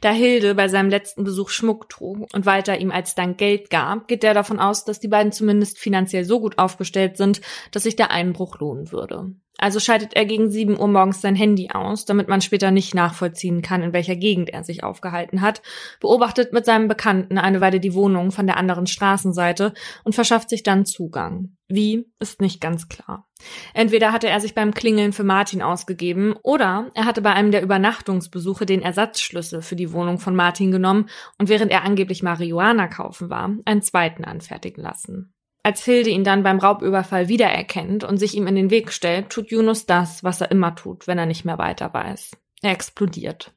Da 0.01 0.11
Hilde 0.11 0.55
bei 0.55 0.67
seinem 0.67 0.89
letzten 0.89 1.23
Besuch 1.23 1.49
Schmuck 1.49 1.89
trug 1.89 2.27
und 2.33 2.45
Walter 2.45 2.77
ihm 2.77 2.91
als 2.91 3.15
Dank 3.15 3.37
Geld 3.37 3.69
gab, 3.69 4.07
geht 4.07 4.23
er 4.23 4.33
davon 4.33 4.59
aus, 4.59 4.85
dass 4.85 4.99
die 4.99 5.07
beiden 5.07 5.31
zumindest 5.31 5.77
finanziell 5.77 6.23
so 6.23 6.39
gut 6.39 6.57
aufgestellt 6.57 7.17
sind, 7.17 7.41
dass 7.71 7.83
sich 7.83 7.95
der 7.95 8.11
Einbruch 8.11 8.59
lohnen 8.59 8.91
würde. 8.91 9.33
Also 9.59 9.79
schaltet 9.79 10.15
er 10.15 10.25
gegen 10.25 10.49
7 10.49 10.79
Uhr 10.79 10.87
morgens 10.87 11.21
sein 11.21 11.35
Handy 11.35 11.69
aus, 11.71 12.05
damit 12.05 12.29
man 12.29 12.41
später 12.41 12.71
nicht 12.71 12.95
nachvollziehen 12.95 13.61
kann, 13.61 13.83
in 13.83 13.93
welcher 13.93 14.15
Gegend 14.15 14.49
er 14.49 14.63
sich 14.63 14.83
aufgehalten 14.83 15.41
hat, 15.41 15.61
beobachtet 15.99 16.53
mit 16.53 16.65
seinem 16.65 16.87
Bekannten 16.87 17.37
eine 17.37 17.59
Weile 17.59 17.79
die 17.79 17.93
Wohnung 17.93 18.31
von 18.31 18.47
der 18.47 18.57
anderen 18.57 18.87
Straßenseite 18.87 19.73
und 20.03 20.15
verschafft 20.15 20.49
sich 20.49 20.63
dann 20.63 20.85
Zugang. 20.85 21.57
Wie, 21.67 22.07
ist 22.19 22.41
nicht 22.41 22.61
ganz 22.61 22.87
klar. 22.87 23.27
Entweder 23.73 24.11
hatte 24.11 24.27
er 24.27 24.39
sich 24.39 24.55
beim 24.55 24.73
Klingeln 24.73 25.13
für 25.13 25.23
Martin 25.23 25.61
ausgegeben 25.61 26.35
oder 26.41 26.89
er 26.95 27.05
hatte 27.05 27.21
bei 27.21 27.31
einem 27.31 27.51
der 27.51 27.61
Übernachtungsbesuche 27.61 28.65
den 28.65 28.81
Ersatzschlüssel 28.81 29.61
für 29.61 29.75
die 29.75 29.91
Wohnung 29.91 30.19
von 30.19 30.35
Martin 30.35 30.71
genommen 30.71 31.09
und 31.37 31.49
während 31.49 31.71
er 31.71 31.83
angeblich 31.83 32.23
Marihuana 32.23 32.87
kaufen 32.87 33.29
war, 33.29 33.51
einen 33.65 33.81
zweiten 33.81 34.23
anfertigen 34.23 34.81
lassen. 34.81 35.33
Als 35.63 35.83
Hilde 35.83 36.09
ihn 36.09 36.23
dann 36.23 36.43
beim 36.43 36.59
Raubüberfall 36.59 37.27
wiedererkennt 37.27 38.03
und 38.03 38.17
sich 38.17 38.35
ihm 38.35 38.47
in 38.47 38.55
den 38.55 38.69
Weg 38.69 38.91
stellt, 38.91 39.29
tut 39.29 39.51
Yunus 39.51 39.85
das, 39.85 40.23
was 40.23 40.41
er 40.41 40.51
immer 40.51 40.75
tut, 40.75 41.07
wenn 41.07 41.17
er 41.17 41.25
nicht 41.25 41.43
mehr 41.43 41.57
weiter 41.57 41.93
weiß. 41.93 42.31
Er 42.61 42.71
explodiert. 42.71 43.53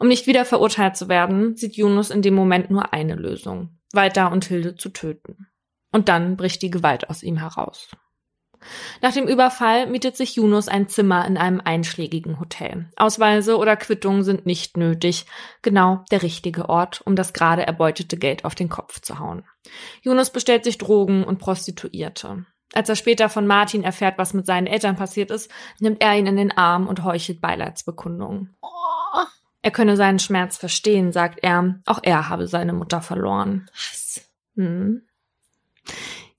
Um 0.00 0.08
nicht 0.08 0.26
wieder 0.26 0.44
verurteilt 0.44 0.96
zu 0.96 1.08
werden, 1.08 1.56
sieht 1.56 1.76
Yunus 1.76 2.10
in 2.10 2.22
dem 2.22 2.34
Moment 2.34 2.70
nur 2.70 2.92
eine 2.92 3.14
Lösung, 3.14 3.78
Walter 3.92 4.32
und 4.32 4.44
Hilde 4.44 4.76
zu 4.76 4.88
töten. 4.88 5.48
Und 5.92 6.08
dann 6.08 6.36
bricht 6.36 6.62
die 6.62 6.70
Gewalt 6.70 7.08
aus 7.10 7.22
ihm 7.22 7.36
heraus. 7.36 7.90
Nach 9.02 9.12
dem 9.12 9.28
Überfall 9.28 9.86
mietet 9.86 10.16
sich 10.16 10.36
Yunus 10.36 10.68
ein 10.68 10.88
Zimmer 10.88 11.26
in 11.26 11.36
einem 11.36 11.60
einschlägigen 11.64 12.40
Hotel. 12.40 12.88
Ausweise 12.96 13.58
oder 13.58 13.76
Quittungen 13.76 14.22
sind 14.22 14.46
nicht 14.46 14.76
nötig. 14.76 15.26
Genau 15.62 16.04
der 16.10 16.22
richtige 16.22 16.68
Ort, 16.68 17.02
um 17.04 17.16
das 17.16 17.32
gerade 17.32 17.66
erbeutete 17.66 18.16
Geld 18.16 18.44
auf 18.44 18.54
den 18.54 18.68
Kopf 18.68 19.00
zu 19.00 19.18
hauen. 19.18 19.44
Yunus 20.02 20.30
bestellt 20.30 20.64
sich 20.64 20.78
Drogen 20.78 21.24
und 21.24 21.38
Prostituierte. 21.38 22.46
Als 22.72 22.88
er 22.88 22.96
später 22.96 23.28
von 23.28 23.46
Martin 23.46 23.84
erfährt, 23.84 24.18
was 24.18 24.34
mit 24.34 24.46
seinen 24.46 24.66
Eltern 24.66 24.96
passiert 24.96 25.30
ist, 25.30 25.50
nimmt 25.78 26.02
er 26.02 26.16
ihn 26.18 26.26
in 26.26 26.36
den 26.36 26.56
Arm 26.56 26.88
und 26.88 27.04
heuchelt 27.04 27.40
Beileidsbekundungen. 27.40 28.56
Er 29.62 29.70
könne 29.72 29.96
seinen 29.96 30.18
Schmerz 30.20 30.56
verstehen, 30.56 31.10
sagt 31.12 31.40
er. 31.42 31.80
Auch 31.86 31.98
er 32.02 32.28
habe 32.28 32.46
seine 32.46 32.72
Mutter 32.72 33.00
verloren. 33.00 33.68
Was? 33.72 34.28
Hm. 34.54 35.02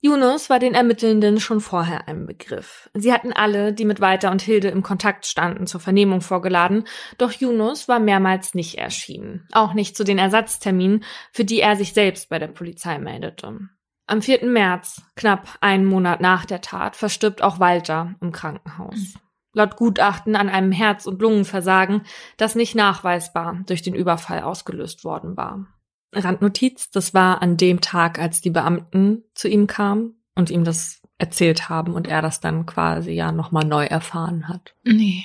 Yunus 0.00 0.48
war 0.48 0.60
den 0.60 0.74
Ermittelnden 0.74 1.40
schon 1.40 1.60
vorher 1.60 2.06
ein 2.06 2.24
Begriff. 2.26 2.88
Sie 2.94 3.12
hatten 3.12 3.32
alle, 3.32 3.72
die 3.72 3.84
mit 3.84 4.00
Walter 4.00 4.30
und 4.30 4.40
Hilde 4.40 4.68
im 4.68 4.84
Kontakt 4.84 5.26
standen, 5.26 5.66
zur 5.66 5.80
Vernehmung 5.80 6.20
vorgeladen, 6.20 6.84
doch 7.18 7.32
Yunus 7.32 7.88
war 7.88 7.98
mehrmals 7.98 8.54
nicht 8.54 8.78
erschienen, 8.78 9.48
auch 9.50 9.74
nicht 9.74 9.96
zu 9.96 10.04
den 10.04 10.18
Ersatzterminen, 10.18 11.02
für 11.32 11.44
die 11.44 11.60
er 11.60 11.74
sich 11.74 11.94
selbst 11.94 12.28
bei 12.28 12.38
der 12.38 12.46
Polizei 12.46 12.98
meldete. 12.98 13.58
Am 14.06 14.22
4. 14.22 14.46
März, 14.46 15.02
knapp 15.16 15.58
einen 15.60 15.84
Monat 15.84 16.20
nach 16.20 16.46
der 16.46 16.60
Tat, 16.60 16.94
verstirbt 16.94 17.42
auch 17.42 17.58
Walter 17.58 18.14
im 18.20 18.30
Krankenhaus. 18.30 19.14
Laut 19.52 19.76
Gutachten 19.76 20.36
an 20.36 20.48
einem 20.48 20.70
Herz- 20.70 21.06
und 21.06 21.20
Lungenversagen, 21.20 22.02
das 22.36 22.54
nicht 22.54 22.76
nachweisbar 22.76 23.64
durch 23.66 23.82
den 23.82 23.94
Überfall 23.94 24.42
ausgelöst 24.42 25.02
worden 25.02 25.36
war. 25.36 25.66
Randnotiz, 26.12 26.90
das 26.90 27.14
war 27.14 27.42
an 27.42 27.56
dem 27.56 27.80
Tag, 27.80 28.18
als 28.18 28.40
die 28.40 28.50
Beamten 28.50 29.24
zu 29.34 29.48
ihm 29.48 29.66
kamen 29.66 30.14
und 30.34 30.50
ihm 30.50 30.64
das 30.64 31.02
erzählt 31.18 31.68
haben 31.68 31.94
und 31.94 32.06
er 32.06 32.22
das 32.22 32.40
dann 32.40 32.64
quasi 32.64 33.10
ja 33.12 33.32
nochmal 33.32 33.64
neu 33.64 33.84
erfahren 33.84 34.48
hat. 34.48 34.74
Nee. 34.84 35.24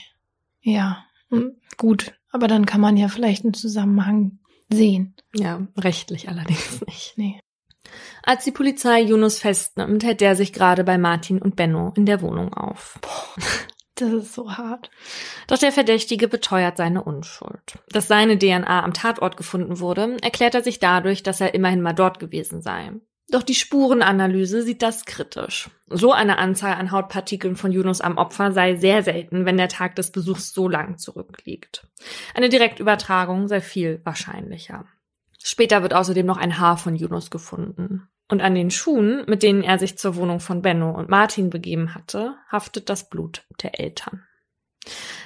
Ja, 0.62 1.06
hm, 1.30 1.56
gut. 1.78 2.13
Aber 2.32 2.48
dann 2.48 2.65
kann 2.65 2.82
man 2.82 2.98
ja 2.98 3.08
vielleicht 3.08 3.43
einen 3.43 3.54
Zusammenhang 3.54 4.39
sehen. 4.69 5.15
Ja, 5.36 5.67
rechtlich 5.78 6.30
allerdings 6.30 6.82
nicht. 6.88 7.13
Nee. 7.15 7.39
Als 8.24 8.43
die 8.43 8.52
Polizei 8.52 9.02
Yunus 9.02 9.39
festnimmt, 9.39 10.04
hält 10.04 10.22
er 10.22 10.36
sich 10.36 10.54
gerade 10.54 10.84
bei 10.84 10.98
Martin 10.98 11.41
und 11.41 11.56
Benno 11.56 11.93
in 11.96 12.06
der 12.06 12.22
Wohnung 12.22 12.54
auf. 12.54 13.00
Boah. 13.02 13.43
Das 13.95 14.12
ist 14.12 14.34
so 14.34 14.51
hart. 14.51 14.89
Doch 15.47 15.60
der 15.60 15.71
Verdächtige 15.71 16.27
beteuert 16.27 16.77
seine 16.77 17.03
Unschuld. 17.03 17.77
Dass 17.89 18.08
seine 18.08 18.39
DNA 18.39 18.84
am 18.84 18.93
Tatort 18.93 19.38
gefunden 19.38 19.79
wurde, 19.79 20.17
erklärt 20.21 20.56
er 20.56 20.63
sich 20.63 20.79
dadurch, 20.79 21.21
dass 21.21 21.41
er 21.41 21.53
immerhin 21.53 21.82
mal 21.82 21.93
dort 21.93 22.19
gewesen 22.19 22.62
sei. 22.62 22.91
Doch 23.29 23.43
die 23.43 23.56
Spurenanalyse 23.56 24.63
sieht 24.63 24.82
das 24.82 25.06
kritisch. 25.06 25.69
So 25.89 26.12
eine 26.12 26.38
Anzahl 26.38 26.73
an 26.73 26.91
Hautpartikeln 26.91 27.56
von 27.56 27.71
Yunus 27.71 28.01
am 28.01 28.17
Opfer 28.17 28.51
sei 28.51 28.75
sehr 28.75 29.03
selten, 29.03 29.45
wenn 29.45 29.58
der 29.58 29.69
Tag 29.69 29.95
des 29.95 30.12
Besuchs 30.12 30.53
so 30.53 30.67
lang 30.67 30.97
zurückliegt. 30.97 31.88
Eine 32.36 32.49
Direktübertragung 32.49 33.47
sei 33.47 33.62
viel 33.62 34.01
wahrscheinlicher. 34.03 34.86
Später 35.41 35.82
wird 35.82 35.93
außerdem 35.93 36.25
noch 36.25 36.38
ein 36.38 36.60
Haar 36.60 36.77
von 36.77 36.95
Yunus 36.95 37.29
gefunden. 37.29 38.08
Und 38.29 38.41
an 38.41 38.55
den 38.55 38.71
Schuhen, 38.71 39.23
mit 39.27 39.43
denen 39.43 39.63
er 39.63 39.77
sich 39.77 39.97
zur 39.97 40.15
Wohnung 40.15 40.39
von 40.39 40.62
Benno 40.62 40.91
und 40.91 41.09
Martin 41.09 41.49
begeben 41.49 41.93
hatte, 41.93 42.36
haftet 42.49 42.89
das 42.89 43.09
Blut 43.09 43.43
der 43.62 43.79
Eltern. 43.79 44.23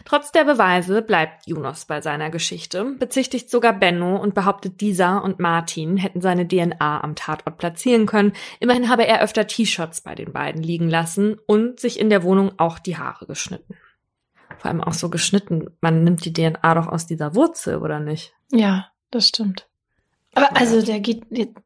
Trotz 0.05 0.31
der 0.31 0.45
Beweise 0.45 1.01
bleibt 1.01 1.47
Yunus 1.47 1.85
bei 1.85 2.01
seiner 2.01 2.29
Geschichte, 2.29 2.95
bezichtigt 2.99 3.49
sogar 3.49 3.73
Benno 3.73 4.17
und 4.17 4.35
behauptet, 4.35 4.81
dieser 4.81 5.23
und 5.23 5.39
Martin 5.39 5.97
hätten 5.97 6.21
seine 6.21 6.47
DNA 6.47 7.01
am 7.01 7.15
Tatort 7.15 7.57
platzieren 7.57 8.05
können. 8.05 8.33
Immerhin 8.59 8.89
habe 8.89 9.07
er 9.07 9.21
öfter 9.21 9.47
T-Shirts 9.47 10.01
bei 10.01 10.15
den 10.15 10.31
beiden 10.31 10.61
liegen 10.61 10.89
lassen 10.89 11.37
und 11.45 11.79
sich 11.79 11.99
in 11.99 12.09
der 12.09 12.23
Wohnung 12.23 12.53
auch 12.57 12.79
die 12.79 12.97
Haare 12.97 13.25
geschnitten. 13.25 13.75
Vor 14.57 14.71
allem 14.71 14.81
auch 14.81 14.93
so 14.93 15.09
geschnitten. 15.09 15.67
Man 15.81 16.03
nimmt 16.03 16.23
die 16.25 16.33
DNA 16.33 16.73
doch 16.75 16.87
aus 16.87 17.05
dieser 17.05 17.35
Wurzel, 17.35 17.77
oder 17.77 17.99
nicht? 17.99 18.33
Ja, 18.51 18.87
das 19.11 19.27
stimmt. 19.27 19.66
Aber 20.37 20.55
also 20.55 20.83
der 20.83 20.99
geht, 20.99 21.23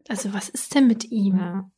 also 0.07 0.33
was 0.33 0.47
ist 0.47 0.73
denn 0.73 0.87
mit 0.87 1.11
ihm? 1.11 1.37
Ja. 1.37 1.69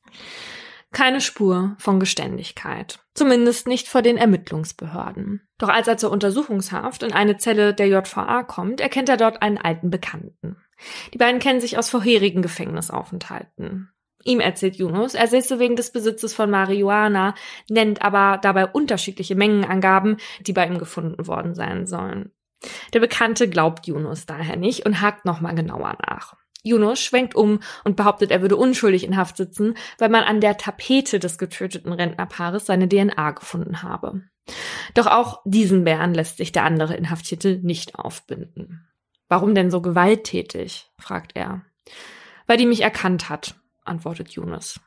Keine 0.91 1.21
Spur 1.21 1.75
von 1.79 1.99
Geständigkeit. 1.99 2.99
Zumindest 3.15 3.67
nicht 3.67 3.88
vor 3.88 4.03
den 4.03 4.15
Ermittlungsbehörden. 4.15 5.41
Doch 5.58 5.69
als 5.69 5.88
er 5.88 5.97
zur 5.97 6.12
Untersuchungshaft 6.12 7.01
in 7.01 7.12
eine 7.12 7.38
Zelle 7.38 7.73
der 7.73 7.88
JVA 7.88 8.43
kommt, 8.43 8.79
erkennt 8.79 9.10
er 9.10 9.17
dort 9.17 9.41
einen 9.41 9.58
alten 9.58 9.89
Bekannten. 9.89 10.58
Die 11.13 11.17
beiden 11.17 11.39
kennen 11.39 11.62
sich 11.62 11.79
aus 11.79 11.89
vorherigen 11.89 12.43
Gefängnisaufenthalten. 12.43 13.89
Ihm 14.23 14.39
erzählt 14.39 14.75
Yunus, 14.75 15.15
er 15.15 15.27
säße 15.27 15.58
wegen 15.58 15.75
des 15.75 15.91
Besitzes 15.91 16.36
von 16.36 16.51
Marihuana, 16.51 17.34
nennt 17.69 18.03
aber 18.03 18.38
dabei 18.38 18.67
unterschiedliche 18.67 19.34
Mengenangaben, 19.34 20.17
die 20.41 20.53
bei 20.53 20.67
ihm 20.67 20.77
gefunden 20.77 21.25
worden 21.25 21.56
sein 21.56 21.88
sollen. 21.88 22.32
Der 22.93 22.99
Bekannte 22.99 23.49
glaubt 23.49 23.88
Yunus 23.88 24.27
daher 24.27 24.58
nicht 24.58 24.86
und 24.86 25.01
hakt 25.01 25.25
nochmal 25.25 25.56
genauer 25.56 25.97
nach. 26.08 26.36
Yunus 26.63 27.02
schwenkt 27.02 27.36
um 27.36 27.60
und 27.84 27.95
behauptet, 27.95 28.32
er 28.32 28.41
würde 28.41 28.56
unschuldig 28.56 29.04
in 29.04 29.17
Haft 29.17 29.38
sitzen, 29.38 29.76
weil 29.97 30.10
man 30.10 30.23
an 30.23 30.41
der 30.41 30.58
Tapete 30.58 31.19
des 31.19 31.38
getöteten 31.38 31.91
Rentnerpaares 31.91 32.65
seine 32.65 32.88
DNA 32.88 33.32
gefunden 33.32 33.84
habe. 33.84 34.23
Doch 34.93 35.08
auch 35.08 35.41
diesen 35.45 35.84
Bären 35.84 36.13
lässt 36.13 36.38
sich 36.38 36.52
der 36.52 36.63
andere 36.63 36.95
Inhaftierte 36.95 37.60
nicht 37.62 37.95
aufbinden. 37.95 38.88
Warum 39.28 39.56
denn 39.56 39.71
so 39.71 39.82
gewalttätig? 39.82 40.89
fragt 40.99 41.36
er. 41.36 41.62
Weil 42.47 42.58
die 42.58 42.65
mich 42.65 42.82
erkannt 42.82 43.30
hat, 43.30 43.56
antwortet 43.84 44.32
Yunus. 44.32 44.80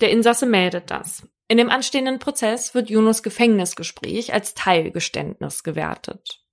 Der 0.00 0.10
Insasse 0.10 0.46
meldet 0.46 0.90
das. 0.90 1.26
In 1.48 1.58
dem 1.58 1.70
anstehenden 1.70 2.18
Prozess 2.18 2.74
wird 2.74 2.90
Yunus 2.90 3.22
Gefängnisgespräch 3.22 4.32
als 4.32 4.54
Teilgeständnis 4.54 5.62
gewertet. 5.62 6.44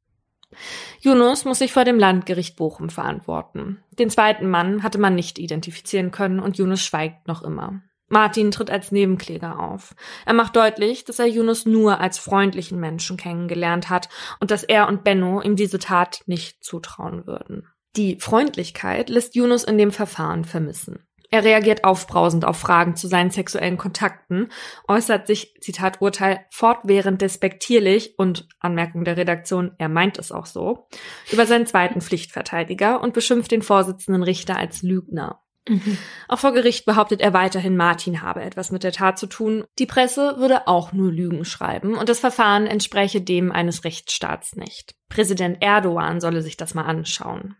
Yunus 1.01 1.45
muss 1.45 1.60
sich 1.60 1.73
vor 1.73 1.84
dem 1.84 1.99
Landgericht 1.99 2.55
Bochum 2.55 2.89
verantworten. 2.89 3.84
Den 3.91 4.10
zweiten 4.10 4.49
Mann 4.49 4.84
hatte 4.84 4.97
man 4.97 5.15
nicht 5.15 5.39
identifizieren 5.39 6.12
können 6.12 6.39
und 6.39 6.58
Yunus 6.58 6.84
schweigt 6.84 7.27
noch 7.27 7.43
immer. 7.43 7.81
Martin 8.08 8.51
tritt 8.51 8.69
als 8.69 8.91
Nebenkläger 8.91 9.60
auf. 9.60 9.95
Er 10.25 10.34
macht 10.34 10.55
deutlich, 10.55 11.05
dass 11.05 11.19
er 11.19 11.25
Yunus 11.25 11.65
nur 11.65 11.99
als 11.99 12.19
freundlichen 12.19 12.79
Menschen 12.79 13.17
kennengelernt 13.17 13.89
hat 13.89 14.10
und 14.39 14.51
dass 14.51 14.63
er 14.63 14.88
und 14.88 15.03
Benno 15.03 15.41
ihm 15.41 15.55
diese 15.55 15.79
Tat 15.79 16.21
nicht 16.27 16.63
zutrauen 16.63 17.25
würden. 17.25 17.67
Die 17.95 18.19
Freundlichkeit 18.19 19.10
lässt 19.10 19.36
Yunus 19.36 19.63
in 19.63 19.77
dem 19.77 19.91
Verfahren 19.91 20.45
vermissen. 20.45 21.08
Er 21.31 21.43
reagiert 21.43 21.83
aufbrausend 21.83 22.45
auf 22.45 22.57
Fragen 22.57 22.95
zu 22.95 23.07
seinen 23.07 23.31
sexuellen 23.31 23.77
Kontakten, 23.77 24.50
äußert 24.87 25.27
sich, 25.27 25.56
Zitat 25.62 26.02
Urteil, 26.02 26.45
fortwährend 26.52 27.21
despektierlich 27.21 28.17
und 28.17 28.47
Anmerkung 28.60 29.06
der 29.06 29.17
Redaktion, 29.17 29.71
er 29.77 29.89
meint 29.89 30.17
es 30.17 30.31
auch 30.31 30.45
so, 30.45 30.87
über 31.31 31.45
seinen 31.45 31.65
zweiten 31.65 32.02
Pflichtverteidiger 32.02 33.02
und 33.02 33.13
beschimpft 33.13 33.52
den 33.52 33.62
Vorsitzenden 33.62 34.23
Richter 34.23 34.58
als 34.58 34.81
Lügner. 34.81 35.41
Mhm. 35.67 35.97
Auch 36.27 36.39
vor 36.39 36.54
Gericht 36.54 36.85
behauptet 36.85 37.21
er 37.21 37.33
weiterhin, 37.33 37.75
Martin 37.75 38.21
habe 38.21 38.43
etwas 38.43 38.71
mit 38.71 38.83
der 38.83 38.91
Tat 38.91 39.17
zu 39.17 39.25
tun. 39.27 39.65
Die 39.79 39.87
Presse 39.87 40.35
würde 40.37 40.67
auch 40.67 40.93
nur 40.93 41.12
Lügen 41.12 41.43
schreiben 41.43 41.95
und 41.95 42.10
das 42.10 42.19
Verfahren 42.19 42.67
entspräche 42.67 43.21
dem 43.21 43.52
eines 43.52 43.83
Rechtsstaats 43.83 44.56
nicht. 44.56 44.95
Präsident 45.10 45.58
Erdogan 45.62 46.21
solle 46.21 46.41
sich 46.41 46.58
das 46.58 46.75
mal 46.75 46.83
anschauen. 46.83 47.56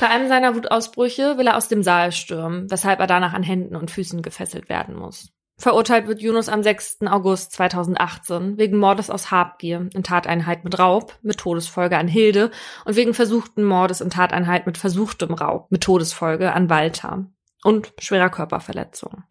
Bei 0.00 0.08
einem 0.08 0.28
seiner 0.28 0.54
Wutausbrüche 0.54 1.38
will 1.38 1.46
er 1.46 1.56
aus 1.56 1.68
dem 1.68 1.82
Saal 1.82 2.12
stürmen, 2.12 2.70
weshalb 2.70 3.00
er 3.00 3.06
danach 3.06 3.32
an 3.32 3.42
Händen 3.42 3.76
und 3.76 3.90
Füßen 3.90 4.22
gefesselt 4.22 4.68
werden 4.68 4.96
muss. 4.96 5.32
Verurteilt 5.58 6.08
wird 6.08 6.20
Yunus 6.20 6.48
am 6.48 6.62
6. 6.62 7.02
August 7.06 7.52
2018 7.52 8.58
wegen 8.58 8.78
Mordes 8.78 9.10
aus 9.10 9.30
Habgier 9.30 9.88
in 9.94 10.02
Tateinheit 10.02 10.64
mit 10.64 10.76
Raub 10.78 11.16
mit 11.22 11.38
Todesfolge 11.38 11.96
an 11.98 12.08
Hilde 12.08 12.50
und 12.84 12.96
wegen 12.96 13.14
versuchten 13.14 13.62
Mordes 13.62 14.00
in 14.00 14.10
Tateinheit 14.10 14.66
mit 14.66 14.76
versuchtem 14.76 15.34
Raub 15.34 15.70
mit 15.70 15.82
Todesfolge 15.82 16.52
an 16.52 16.68
Walter 16.68 17.26
und 17.62 17.92
schwerer 17.98 18.30
Körperverletzung. 18.30 19.22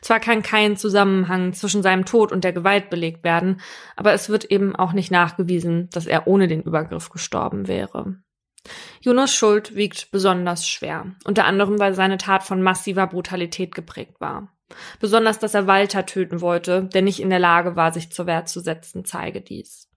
Zwar 0.00 0.20
kann 0.20 0.42
kein 0.42 0.76
Zusammenhang 0.76 1.52
zwischen 1.52 1.82
seinem 1.82 2.04
Tod 2.04 2.30
und 2.30 2.44
der 2.44 2.52
Gewalt 2.52 2.90
belegt 2.90 3.24
werden, 3.24 3.60
aber 3.96 4.12
es 4.12 4.28
wird 4.28 4.44
eben 4.44 4.76
auch 4.76 4.92
nicht 4.92 5.10
nachgewiesen, 5.10 5.88
dass 5.90 6.06
er 6.06 6.28
ohne 6.28 6.46
den 6.46 6.62
Übergriff 6.62 7.10
gestorben 7.10 7.66
wäre. 7.66 8.18
Yunus 9.00 9.34
Schuld 9.34 9.74
wiegt 9.74 10.10
besonders 10.10 10.66
schwer, 10.66 11.14
unter 11.24 11.44
anderem 11.44 11.78
weil 11.78 11.94
seine 11.94 12.18
Tat 12.18 12.42
von 12.42 12.62
massiver 12.62 13.06
Brutalität 13.06 13.74
geprägt 13.74 14.20
war. 14.20 14.56
Besonders, 14.98 15.38
dass 15.38 15.54
er 15.54 15.66
Walter 15.66 16.06
töten 16.06 16.40
wollte, 16.40 16.84
der 16.92 17.02
nicht 17.02 17.20
in 17.20 17.30
der 17.30 17.38
Lage 17.38 17.76
war, 17.76 17.92
sich 17.92 18.10
zur 18.10 18.26
Wehr 18.26 18.46
zu 18.46 18.60
setzen, 18.60 19.04
zeige 19.04 19.40
dies. 19.40 19.88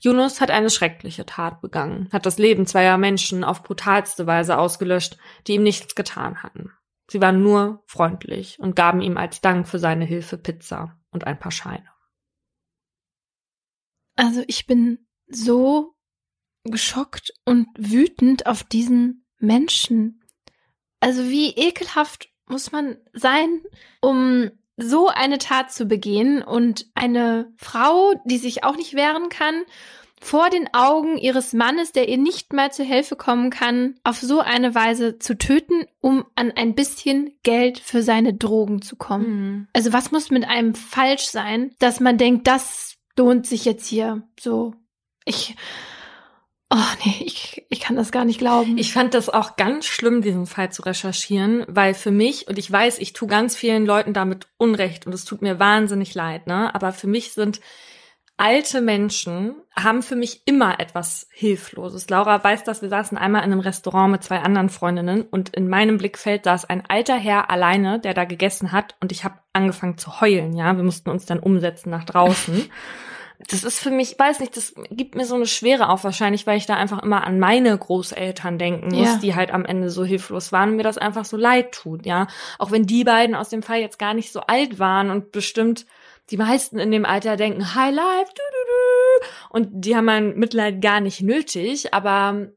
Yunus 0.00 0.40
hat 0.40 0.50
eine 0.50 0.70
schreckliche 0.70 1.26
Tat 1.26 1.60
begangen, 1.60 2.08
hat 2.12 2.26
das 2.26 2.38
Leben 2.38 2.66
zweier 2.66 2.98
Menschen 2.98 3.42
auf 3.42 3.62
brutalste 3.62 4.26
Weise 4.26 4.58
ausgelöscht, 4.58 5.16
die 5.46 5.54
ihm 5.54 5.62
nichts 5.62 5.94
getan 5.94 6.42
hatten. 6.42 6.70
Sie 7.08 7.20
waren 7.20 7.42
nur 7.42 7.82
freundlich 7.86 8.58
und 8.58 8.76
gaben 8.76 9.00
ihm 9.00 9.16
als 9.16 9.40
Dank 9.40 9.66
für 9.68 9.78
seine 9.78 10.04
Hilfe 10.04 10.38
Pizza 10.38 10.98
und 11.10 11.26
ein 11.26 11.38
paar 11.38 11.52
Scheine. 11.52 11.88
Also 14.16 14.42
ich 14.46 14.66
bin 14.66 15.06
so 15.28 15.95
geschockt 16.66 17.32
und 17.44 17.66
wütend 17.76 18.46
auf 18.46 18.64
diesen 18.64 19.26
Menschen. 19.38 20.22
Also 21.00 21.28
wie 21.28 21.50
ekelhaft 21.50 22.28
muss 22.46 22.72
man 22.72 22.96
sein, 23.12 23.60
um 24.00 24.50
so 24.76 25.08
eine 25.08 25.38
Tat 25.38 25.72
zu 25.72 25.86
begehen 25.86 26.42
und 26.42 26.86
eine 26.94 27.52
Frau, 27.56 28.14
die 28.24 28.38
sich 28.38 28.64
auch 28.64 28.76
nicht 28.76 28.94
wehren 28.94 29.28
kann, 29.28 29.62
vor 30.20 30.48
den 30.50 30.72
Augen 30.72 31.18
ihres 31.18 31.52
Mannes, 31.52 31.92
der 31.92 32.08
ihr 32.08 32.16
nicht 32.16 32.52
mal 32.52 32.72
zu 32.72 32.82
Hilfe 32.82 33.16
kommen 33.16 33.50
kann, 33.50 33.96
auf 34.02 34.18
so 34.18 34.40
eine 34.40 34.74
Weise 34.74 35.18
zu 35.18 35.36
töten, 35.36 35.84
um 36.00 36.24
an 36.34 36.52
ein 36.52 36.74
bisschen 36.74 37.36
Geld 37.42 37.78
für 37.78 38.02
seine 38.02 38.34
Drogen 38.34 38.82
zu 38.82 38.96
kommen. 38.96 39.26
Mhm. 39.26 39.68
Also 39.72 39.92
was 39.92 40.12
muss 40.12 40.30
mit 40.30 40.46
einem 40.46 40.74
falsch 40.74 41.26
sein, 41.26 41.74
dass 41.78 42.00
man 42.00 42.18
denkt, 42.18 42.46
das 42.46 42.96
lohnt 43.16 43.46
sich 43.46 43.64
jetzt 43.64 43.86
hier 43.86 44.22
so. 44.40 44.74
Ich, 45.24 45.54
Oh 46.68 46.76
nee, 47.04 47.22
ich, 47.24 47.64
ich 47.68 47.78
kann 47.78 47.94
das 47.94 48.10
gar 48.10 48.24
nicht 48.24 48.38
glauben. 48.38 48.76
Ich 48.76 48.92
fand 48.92 49.14
das 49.14 49.28
auch 49.28 49.54
ganz 49.54 49.86
schlimm, 49.86 50.20
diesen 50.20 50.46
Fall 50.46 50.72
zu 50.72 50.82
recherchieren, 50.82 51.64
weil 51.68 51.94
für 51.94 52.10
mich, 52.10 52.48
und 52.48 52.58
ich 52.58 52.70
weiß, 52.70 52.98
ich 52.98 53.12
tue 53.12 53.28
ganz 53.28 53.54
vielen 53.54 53.86
Leuten 53.86 54.12
damit 54.12 54.48
Unrecht 54.56 55.06
und 55.06 55.12
es 55.12 55.24
tut 55.24 55.42
mir 55.42 55.60
wahnsinnig 55.60 56.14
leid, 56.14 56.48
ne? 56.48 56.74
Aber 56.74 56.92
für 56.92 57.06
mich 57.06 57.32
sind 57.32 57.60
alte 58.36 58.80
Menschen, 58.80 59.54
haben 59.76 60.02
für 60.02 60.16
mich 60.16 60.42
immer 60.44 60.80
etwas 60.80 61.28
Hilfloses. 61.30 62.10
Laura 62.10 62.42
weiß 62.42 62.64
das, 62.64 62.82
wir 62.82 62.88
saßen 62.88 63.16
einmal 63.16 63.44
in 63.44 63.52
einem 63.52 63.60
Restaurant 63.60 64.10
mit 64.10 64.24
zwei 64.24 64.40
anderen 64.40 64.68
Freundinnen 64.68 65.22
und 65.22 65.50
in 65.50 65.68
meinem 65.68 65.98
Blickfeld 65.98 66.44
saß 66.44 66.64
ein 66.64 66.84
alter 66.88 67.16
Herr 67.16 67.48
alleine, 67.48 68.00
der 68.00 68.12
da 68.12 68.24
gegessen 68.24 68.72
hat 68.72 68.96
und 69.00 69.12
ich 69.12 69.22
habe 69.22 69.38
angefangen 69.52 69.98
zu 69.98 70.20
heulen, 70.20 70.56
ja. 70.56 70.76
Wir 70.76 70.82
mussten 70.82 71.10
uns 71.10 71.26
dann 71.26 71.38
umsetzen 71.38 71.90
nach 71.90 72.04
draußen. 72.04 72.68
das 73.48 73.64
ist 73.64 73.78
für 73.78 73.90
mich, 73.90 74.18
weiß 74.18 74.40
nicht, 74.40 74.56
das 74.56 74.74
gibt 74.90 75.14
mir 75.14 75.26
so 75.26 75.34
eine 75.34 75.46
Schwere 75.46 75.88
auf 75.90 76.04
wahrscheinlich, 76.04 76.46
weil 76.46 76.56
ich 76.56 76.66
da 76.66 76.74
einfach 76.74 77.02
immer 77.02 77.24
an 77.24 77.38
meine 77.38 77.76
Großeltern 77.76 78.58
denken 78.58 78.94
muss, 78.94 79.06
ja. 79.06 79.18
die 79.18 79.34
halt 79.34 79.52
am 79.52 79.64
Ende 79.64 79.90
so 79.90 80.04
hilflos 80.04 80.52
waren 80.52 80.70
und 80.70 80.76
mir 80.76 80.82
das 80.82 80.98
einfach 80.98 81.24
so 81.24 81.36
leid 81.36 81.72
tut, 81.72 82.06
ja. 82.06 82.26
Auch 82.58 82.70
wenn 82.70 82.86
die 82.86 83.04
beiden 83.04 83.36
aus 83.36 83.50
dem 83.50 83.62
Fall 83.62 83.80
jetzt 83.80 83.98
gar 83.98 84.14
nicht 84.14 84.32
so 84.32 84.40
alt 84.40 84.78
waren 84.78 85.10
und 85.10 85.32
bestimmt 85.32 85.86
die 86.30 86.38
meisten 86.38 86.78
in 86.78 86.90
dem 86.90 87.04
Alter 87.04 87.36
denken, 87.36 87.74
High 87.74 87.94
Life, 87.94 88.32
du, 88.34 88.42
du, 88.52 88.66
du. 88.68 89.26
Und 89.50 89.68
die 89.84 89.94
haben 89.94 90.06
mein 90.06 90.36
Mitleid 90.36 90.80
gar 90.80 91.00
nicht 91.00 91.20
nötig, 91.20 91.94
aber 91.94 92.48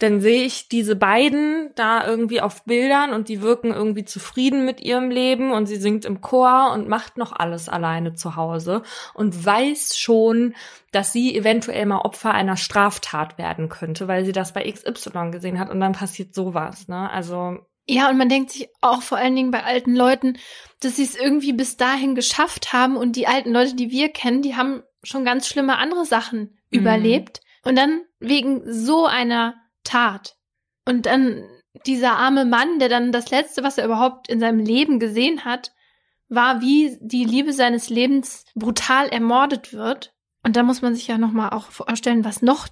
dann 0.00 0.20
sehe 0.20 0.44
ich 0.44 0.68
diese 0.68 0.96
beiden 0.96 1.70
da 1.74 2.06
irgendwie 2.06 2.40
auf 2.40 2.64
Bildern 2.64 3.12
und 3.12 3.28
die 3.28 3.42
wirken 3.42 3.70
irgendwie 3.70 4.04
zufrieden 4.04 4.64
mit 4.64 4.80
ihrem 4.80 5.10
Leben 5.10 5.52
und 5.52 5.66
sie 5.66 5.76
singt 5.76 6.06
im 6.06 6.22
Chor 6.22 6.72
und 6.72 6.88
macht 6.88 7.18
noch 7.18 7.32
alles 7.32 7.68
alleine 7.68 8.14
zu 8.14 8.34
Hause 8.34 8.82
und 9.12 9.44
weiß 9.44 9.98
schon, 9.98 10.54
dass 10.90 11.12
sie 11.12 11.36
eventuell 11.36 11.84
mal 11.84 12.00
Opfer 12.00 12.32
einer 12.32 12.56
Straftat 12.56 13.36
werden 13.36 13.68
könnte, 13.68 14.08
weil 14.08 14.24
sie 14.24 14.32
das 14.32 14.54
bei 14.54 14.70
XY 14.70 15.30
gesehen 15.30 15.58
hat 15.58 15.70
und 15.70 15.80
dann 15.80 15.92
passiert 15.92 16.34
sowas, 16.34 16.88
ne? 16.88 17.10
Also 17.10 17.58
ja, 17.86 18.08
und 18.08 18.18
man 18.18 18.28
denkt 18.28 18.52
sich 18.52 18.68
auch 18.80 19.02
vor 19.02 19.18
allen 19.18 19.34
Dingen 19.34 19.50
bei 19.50 19.64
alten 19.64 19.96
Leuten, 19.96 20.38
dass 20.80 20.96
sie 20.96 21.02
es 21.02 21.16
irgendwie 21.16 21.52
bis 21.52 21.76
dahin 21.76 22.14
geschafft 22.14 22.72
haben 22.72 22.96
und 22.96 23.16
die 23.16 23.26
alten 23.26 23.52
Leute, 23.52 23.74
die 23.74 23.90
wir 23.90 24.10
kennen, 24.10 24.42
die 24.42 24.54
haben 24.54 24.82
schon 25.02 25.24
ganz 25.24 25.48
schlimme 25.48 25.76
andere 25.76 26.04
Sachen 26.04 26.56
mhm. 26.70 26.80
überlebt 26.80 27.40
und 27.64 27.76
dann 27.76 28.02
wegen 28.18 28.62
so 28.72 29.06
einer 29.06 29.54
tat. 29.84 30.36
Und 30.84 31.06
dann 31.06 31.44
dieser 31.86 32.16
arme 32.16 32.44
Mann, 32.44 32.78
der 32.78 32.88
dann 32.88 33.12
das 33.12 33.30
Letzte, 33.30 33.62
was 33.62 33.78
er 33.78 33.84
überhaupt 33.84 34.28
in 34.28 34.40
seinem 34.40 34.58
Leben 34.58 34.98
gesehen 34.98 35.44
hat, 35.44 35.72
war, 36.28 36.60
wie 36.60 36.96
die 37.00 37.24
Liebe 37.24 37.52
seines 37.52 37.90
Lebens 37.90 38.44
brutal 38.54 39.08
ermordet 39.08 39.72
wird. 39.72 40.12
Und 40.44 40.56
da 40.56 40.62
muss 40.62 40.82
man 40.82 40.94
sich 40.94 41.06
ja 41.06 41.18
nochmal 41.18 41.50
auch 41.50 41.70
vorstellen, 41.70 42.24
was 42.24 42.42
noch 42.42 42.68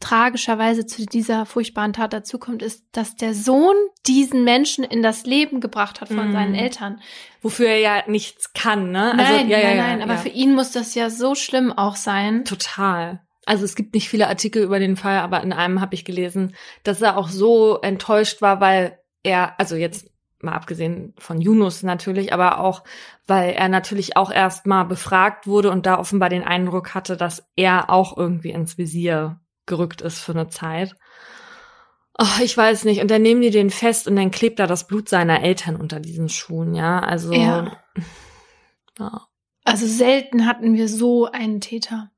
tragischerweise 0.00 0.86
zu 0.86 1.04
dieser 1.04 1.44
furchtbaren 1.44 1.92
Tat 1.92 2.14
dazukommt, 2.14 2.62
ist, 2.62 2.84
dass 2.92 3.16
der 3.16 3.34
Sohn 3.34 3.76
diesen 4.06 4.44
Menschen 4.44 4.82
in 4.82 5.02
das 5.02 5.26
Leben 5.26 5.60
gebracht 5.60 6.00
hat 6.00 6.08
von 6.08 6.30
mm. 6.30 6.32
seinen 6.32 6.54
Eltern. 6.54 7.02
Wofür 7.42 7.68
er 7.68 7.78
ja 7.78 8.02
nichts 8.06 8.54
kann, 8.54 8.92
ne? 8.92 9.12
Also, 9.12 9.22
nein, 9.22 9.48
ja, 9.50 9.58
nein, 9.58 9.76
ja, 9.76 9.82
nein, 9.82 9.98
ja, 9.98 10.04
aber 10.04 10.16
für 10.16 10.30
ihn 10.30 10.54
muss 10.54 10.72
das 10.72 10.94
ja 10.94 11.10
so 11.10 11.34
schlimm 11.34 11.70
auch 11.70 11.96
sein. 11.96 12.46
Total 12.46 13.20
also 13.50 13.64
es 13.64 13.74
gibt 13.74 13.94
nicht 13.94 14.08
viele 14.08 14.28
Artikel 14.28 14.62
über 14.62 14.78
den 14.78 14.96
Fall, 14.96 15.18
aber 15.18 15.42
in 15.42 15.52
einem 15.52 15.80
habe 15.80 15.96
ich 15.96 16.04
gelesen, 16.04 16.54
dass 16.84 17.02
er 17.02 17.16
auch 17.16 17.28
so 17.28 17.80
enttäuscht 17.80 18.42
war, 18.42 18.60
weil 18.60 19.00
er, 19.24 19.58
also 19.58 19.74
jetzt 19.74 20.08
mal 20.40 20.52
abgesehen 20.52 21.14
von 21.18 21.40
Yunus 21.40 21.82
natürlich, 21.82 22.32
aber 22.32 22.60
auch, 22.60 22.84
weil 23.26 23.50
er 23.54 23.68
natürlich 23.68 24.16
auch 24.16 24.30
erst 24.30 24.66
mal 24.66 24.84
befragt 24.84 25.48
wurde 25.48 25.72
und 25.72 25.84
da 25.84 25.98
offenbar 25.98 26.28
den 26.28 26.44
Eindruck 26.44 26.94
hatte, 26.94 27.16
dass 27.16 27.44
er 27.56 27.90
auch 27.90 28.16
irgendwie 28.16 28.50
ins 28.50 28.78
Visier 28.78 29.40
gerückt 29.66 30.00
ist 30.00 30.20
für 30.20 30.30
eine 30.30 30.46
Zeit. 30.46 30.94
Oh, 32.16 32.42
ich 32.44 32.56
weiß 32.56 32.84
nicht. 32.84 33.00
Und 33.00 33.10
dann 33.10 33.22
nehmen 33.22 33.40
die 33.40 33.50
den 33.50 33.70
fest 33.70 34.06
und 34.06 34.14
dann 34.14 34.30
klebt 34.30 34.60
da 34.60 34.68
das 34.68 34.86
Blut 34.86 35.08
seiner 35.08 35.42
Eltern 35.42 35.74
unter 35.74 35.98
diesen 35.98 36.28
Schuhen, 36.28 36.72
ja. 36.76 37.00
Also. 37.00 37.32
Ja. 37.32 37.82
ja. 38.96 39.26
Also 39.64 39.88
selten 39.88 40.46
hatten 40.46 40.74
wir 40.74 40.86
so 40.86 41.26
einen 41.26 41.60
Täter. 41.60 42.12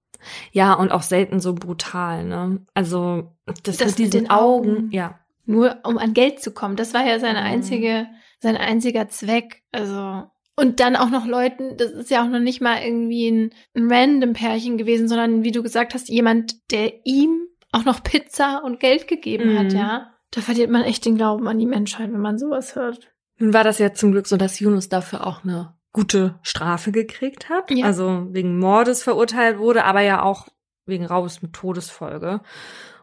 Ja, 0.52 0.74
und 0.74 0.92
auch 0.92 1.02
selten 1.02 1.40
so 1.40 1.54
brutal, 1.54 2.24
ne? 2.24 2.64
Also, 2.74 3.32
das, 3.62 3.78
das 3.78 3.98
mit 3.98 4.12
diesen 4.12 4.30
Augen, 4.30 4.70
Augen, 4.70 4.90
ja. 4.92 5.18
Nur 5.44 5.78
um 5.84 5.98
an 5.98 6.14
Geld 6.14 6.40
zu 6.40 6.52
kommen. 6.52 6.76
Das 6.76 6.94
war 6.94 7.04
ja 7.04 7.18
seine 7.18 7.40
mhm. 7.40 7.46
einzige, 7.46 8.06
sein 8.38 8.56
einziger 8.56 9.08
Zweck. 9.08 9.62
Also, 9.72 10.24
und 10.54 10.80
dann 10.80 10.96
auch 10.96 11.10
noch 11.10 11.26
Leuten, 11.26 11.76
das 11.76 11.90
ist 11.90 12.10
ja 12.10 12.22
auch 12.22 12.28
noch 12.28 12.38
nicht 12.38 12.60
mal 12.60 12.82
irgendwie 12.82 13.28
ein, 13.28 13.50
ein 13.74 13.90
random 13.90 14.34
Pärchen 14.34 14.78
gewesen, 14.78 15.08
sondern 15.08 15.44
wie 15.44 15.52
du 15.52 15.62
gesagt 15.62 15.94
hast, 15.94 16.08
jemand, 16.08 16.70
der 16.70 17.04
ihm 17.04 17.46
auch 17.72 17.84
noch 17.84 18.02
Pizza 18.02 18.62
und 18.64 18.80
Geld 18.80 19.08
gegeben 19.08 19.54
mhm. 19.54 19.58
hat, 19.58 19.72
ja. 19.72 20.08
Da 20.30 20.40
verliert 20.40 20.70
man 20.70 20.82
echt 20.82 21.04
den 21.04 21.16
Glauben 21.16 21.46
an 21.46 21.58
die 21.58 21.66
Menschheit, 21.66 22.10
wenn 22.10 22.20
man 22.20 22.38
sowas 22.38 22.74
hört. 22.74 23.12
Nun 23.38 23.52
war 23.52 23.64
das 23.64 23.78
ja 23.78 23.92
zum 23.92 24.12
Glück 24.12 24.26
so, 24.26 24.36
dass 24.36 24.60
Yunus 24.60 24.88
dafür 24.88 25.26
auch 25.26 25.44
eine 25.44 25.74
gute 25.92 26.38
Strafe 26.42 26.92
gekriegt 26.92 27.48
hat, 27.48 27.70
ja. 27.70 27.86
also 27.86 28.26
wegen 28.30 28.58
Mordes 28.58 29.02
verurteilt 29.02 29.58
wurde, 29.58 29.84
aber 29.84 30.00
ja 30.00 30.22
auch 30.22 30.48
wegen 30.86 31.04
Raubes 31.04 31.42
mit 31.42 31.52
Todesfolge. 31.52 32.40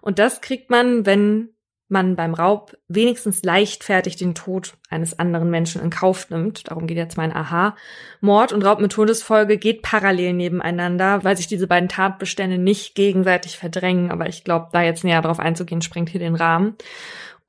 Und 0.02 0.20
das 0.20 0.42
kriegt 0.42 0.70
man, 0.70 1.06
wenn 1.06 1.50
man 1.90 2.16
beim 2.16 2.36
Raub 2.36 2.78
wenigstens 2.88 3.44
leichtfertig 3.44 4.16
den 4.16 4.36
Tod 4.36 4.78
eines 4.90 5.18
anderen 5.18 5.50
Menschen 5.50 5.82
in 5.82 5.90
Kauf 5.90 6.30
nimmt. 6.30 6.70
Darum 6.70 6.86
geht 6.86 6.98
jetzt 6.98 7.18
mein 7.18 7.36
Aha. 7.36 7.76
Mord 8.22 8.54
und 8.54 8.64
Raub 8.64 8.80
mit 8.80 8.92
Todesfolge 8.92 9.58
geht 9.58 9.82
parallel 9.82 10.34
nebeneinander, 10.34 11.24
weil 11.24 11.36
sich 11.36 11.48
diese 11.48 11.66
beiden 11.66 11.90
Tatbestände 11.90 12.60
nicht 12.60 12.94
gegenseitig 12.94 13.58
verdrängen. 13.58 14.12
Aber 14.12 14.30
ich 14.30 14.44
glaube, 14.44 14.68
da 14.72 14.84
jetzt 14.84 15.04
näher 15.04 15.24
drauf 15.24 15.40
einzugehen, 15.40 15.82
sprengt 15.82 16.10
hier 16.10 16.20
den 16.20 16.36
Rahmen. 16.36 16.76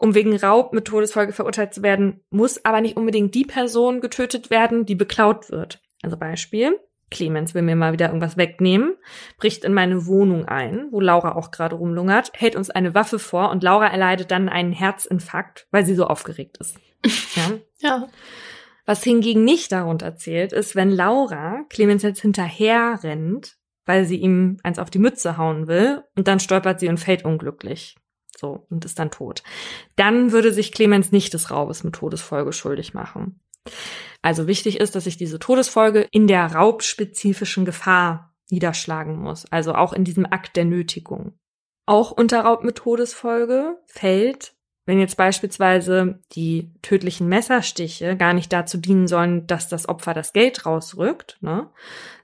Um 0.00 0.14
wegen 0.14 0.34
Raub 0.34 0.72
mit 0.72 0.86
Todesfolge 0.86 1.34
verurteilt 1.34 1.74
zu 1.74 1.82
werden, 1.82 2.22
muss 2.30 2.64
aber 2.64 2.80
nicht 2.80 2.96
unbedingt 2.96 3.34
die 3.34 3.44
Person 3.44 4.00
getötet 4.00 4.48
werden, 4.48 4.86
die 4.86 4.94
beklaut 4.94 5.50
wird. 5.50 5.82
Also 6.02 6.16
Beispiel. 6.16 6.80
Clemens 7.10 7.54
will 7.54 7.60
mir 7.60 7.76
mal 7.76 7.92
wieder 7.92 8.06
irgendwas 8.06 8.38
wegnehmen, 8.38 8.94
bricht 9.36 9.62
in 9.62 9.74
meine 9.74 10.06
Wohnung 10.06 10.46
ein, 10.46 10.86
wo 10.90 11.00
Laura 11.00 11.34
auch 11.34 11.50
gerade 11.50 11.76
rumlungert, 11.76 12.30
hält 12.34 12.56
uns 12.56 12.70
eine 12.70 12.94
Waffe 12.94 13.18
vor 13.18 13.50
und 13.50 13.62
Laura 13.62 13.88
erleidet 13.88 14.30
dann 14.30 14.48
einen 14.48 14.72
Herzinfarkt, 14.72 15.66
weil 15.70 15.84
sie 15.84 15.94
so 15.94 16.06
aufgeregt 16.06 16.56
ist. 16.58 16.78
Ja. 17.34 17.50
ja. 17.78 18.08
Was 18.86 19.04
hingegen 19.04 19.44
nicht 19.44 19.70
darunter 19.72 20.16
zählt, 20.16 20.52
ist, 20.52 20.76
wenn 20.76 20.90
Laura 20.90 21.64
Clemens 21.68 22.02
jetzt 22.02 22.22
hinterher 22.22 23.00
rennt, 23.02 23.56
weil 23.84 24.04
sie 24.04 24.16
ihm 24.16 24.58
eins 24.62 24.78
auf 24.78 24.90
die 24.90 24.98
Mütze 24.98 25.36
hauen 25.36 25.66
will 25.66 26.02
und 26.16 26.26
dann 26.26 26.40
stolpert 26.40 26.80
sie 26.80 26.88
und 26.88 26.98
fällt 26.98 27.24
unglücklich. 27.24 27.96
So, 28.40 28.64
und 28.70 28.86
ist 28.86 28.98
dann 28.98 29.10
tot. 29.10 29.42
Dann 29.96 30.32
würde 30.32 30.50
sich 30.54 30.72
Clemens 30.72 31.12
nicht 31.12 31.34
des 31.34 31.50
Raubes 31.50 31.84
mit 31.84 31.94
Todesfolge 31.94 32.54
schuldig 32.54 32.94
machen. 32.94 33.38
Also 34.22 34.46
wichtig 34.46 34.80
ist, 34.80 34.94
dass 34.94 35.04
sich 35.04 35.18
diese 35.18 35.38
Todesfolge 35.38 36.08
in 36.10 36.26
der 36.26 36.46
raubspezifischen 36.46 37.66
Gefahr 37.66 38.34
niederschlagen 38.48 39.16
muss, 39.16 39.44
also 39.52 39.74
auch 39.74 39.92
in 39.92 40.04
diesem 40.04 40.24
Akt 40.24 40.56
der 40.56 40.64
Nötigung. 40.64 41.38
Auch 41.84 42.12
unter 42.12 42.40
Raub 42.40 42.64
mit 42.64 42.76
Todesfolge 42.76 43.76
fällt, 43.86 44.54
wenn 44.86 44.98
jetzt 44.98 45.18
beispielsweise 45.18 46.20
die 46.32 46.72
tödlichen 46.80 47.28
Messerstiche 47.28 48.16
gar 48.16 48.32
nicht 48.32 48.54
dazu 48.54 48.78
dienen 48.78 49.06
sollen, 49.06 49.46
dass 49.46 49.68
das 49.68 49.86
Opfer 49.86 50.14
das 50.14 50.32
Geld 50.32 50.64
rausrückt, 50.64 51.36
ne, 51.42 51.68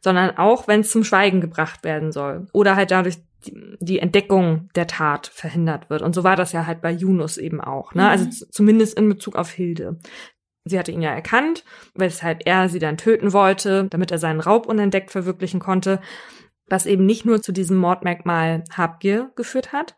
sondern 0.00 0.38
auch, 0.38 0.66
wenn 0.66 0.80
es 0.80 0.90
zum 0.90 1.04
Schweigen 1.04 1.42
gebracht 1.42 1.84
werden 1.84 2.10
soll 2.10 2.46
oder 2.54 2.74
halt 2.74 2.90
dadurch 2.90 3.18
die 3.44 3.98
Entdeckung 3.98 4.68
der 4.74 4.86
Tat 4.86 5.28
verhindert 5.28 5.90
wird. 5.90 6.02
Und 6.02 6.14
so 6.14 6.24
war 6.24 6.36
das 6.36 6.52
ja 6.52 6.66
halt 6.66 6.80
bei 6.80 6.90
Yunus 6.90 7.38
eben 7.38 7.60
auch, 7.60 7.94
ne? 7.94 8.08
Also 8.08 8.24
mhm. 8.24 8.30
zumindest 8.50 8.98
in 8.98 9.08
Bezug 9.08 9.36
auf 9.36 9.50
Hilde. 9.50 9.98
Sie 10.64 10.78
hatte 10.78 10.90
ihn 10.90 11.02
ja 11.02 11.10
erkannt, 11.10 11.64
weshalb 11.94 12.42
er 12.44 12.68
sie 12.68 12.80
dann 12.80 12.96
töten 12.96 13.32
wollte, 13.32 13.86
damit 13.88 14.10
er 14.10 14.18
seinen 14.18 14.40
Raub 14.40 14.66
unentdeckt 14.66 15.12
verwirklichen 15.12 15.60
konnte, 15.60 16.00
was 16.68 16.86
eben 16.86 17.06
nicht 17.06 17.24
nur 17.24 17.40
zu 17.40 17.52
diesem 17.52 17.76
Mordmerkmal 17.76 18.64
Habgier 18.72 19.30
geführt 19.36 19.72
hat, 19.72 19.94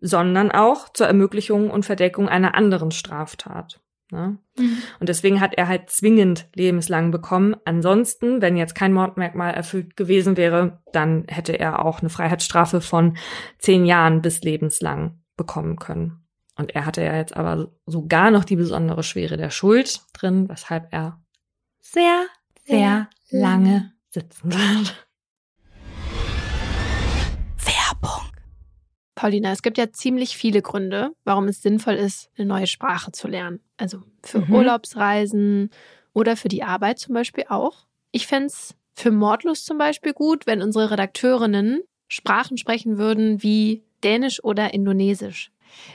sondern 0.00 0.52
auch 0.52 0.88
zur 0.90 1.08
Ermöglichung 1.08 1.70
und 1.70 1.84
Verdeckung 1.84 2.28
einer 2.28 2.54
anderen 2.54 2.92
Straftat. 2.92 3.80
Ne? 4.14 4.38
Mhm. 4.56 4.78
Und 5.00 5.08
deswegen 5.08 5.40
hat 5.40 5.54
er 5.54 5.66
halt 5.66 5.90
zwingend 5.90 6.48
lebenslang 6.54 7.10
bekommen. 7.10 7.56
Ansonsten, 7.64 8.40
wenn 8.40 8.56
jetzt 8.56 8.76
kein 8.76 8.92
Mordmerkmal 8.92 9.52
erfüllt 9.52 9.96
gewesen 9.96 10.36
wäre, 10.36 10.80
dann 10.92 11.24
hätte 11.26 11.58
er 11.58 11.84
auch 11.84 12.00
eine 12.00 12.10
Freiheitsstrafe 12.10 12.80
von 12.80 13.16
zehn 13.58 13.84
Jahren 13.84 14.22
bis 14.22 14.42
lebenslang 14.42 15.18
bekommen 15.36 15.76
können. 15.76 16.24
Und 16.56 16.76
er 16.76 16.86
hatte 16.86 17.02
ja 17.02 17.16
jetzt 17.16 17.36
aber 17.36 17.72
sogar 17.86 18.30
noch 18.30 18.44
die 18.44 18.54
besondere 18.54 19.02
Schwere 19.02 19.36
der 19.36 19.50
Schuld 19.50 20.02
drin, 20.12 20.48
weshalb 20.48 20.92
er 20.92 21.20
sehr, 21.80 22.26
sehr 22.64 23.08
lange 23.30 23.92
sitzen 24.10 24.52
wird. 24.52 25.03
Paulina, 29.14 29.52
es 29.52 29.62
gibt 29.62 29.78
ja 29.78 29.92
ziemlich 29.92 30.36
viele 30.36 30.60
Gründe, 30.60 31.12
warum 31.24 31.46
es 31.48 31.62
sinnvoll 31.62 31.94
ist, 31.94 32.30
eine 32.36 32.46
neue 32.46 32.66
Sprache 32.66 33.12
zu 33.12 33.28
lernen. 33.28 33.60
Also 33.76 34.02
für 34.22 34.40
mhm. 34.40 34.54
Urlaubsreisen 34.54 35.70
oder 36.12 36.36
für 36.36 36.48
die 36.48 36.62
Arbeit 36.62 36.98
zum 36.98 37.14
Beispiel 37.14 37.44
auch. 37.48 37.86
Ich 38.10 38.26
fände 38.26 38.46
es 38.46 38.74
für 38.94 39.10
Mordlust 39.10 39.66
zum 39.66 39.78
Beispiel 39.78 40.12
gut, 40.12 40.46
wenn 40.46 40.62
unsere 40.62 40.90
Redakteurinnen 40.90 41.82
Sprachen 42.08 42.56
sprechen 42.56 42.98
würden 42.98 43.42
wie 43.42 43.82
Dänisch 44.02 44.42
oder 44.42 44.74
Indonesisch. 44.74 45.50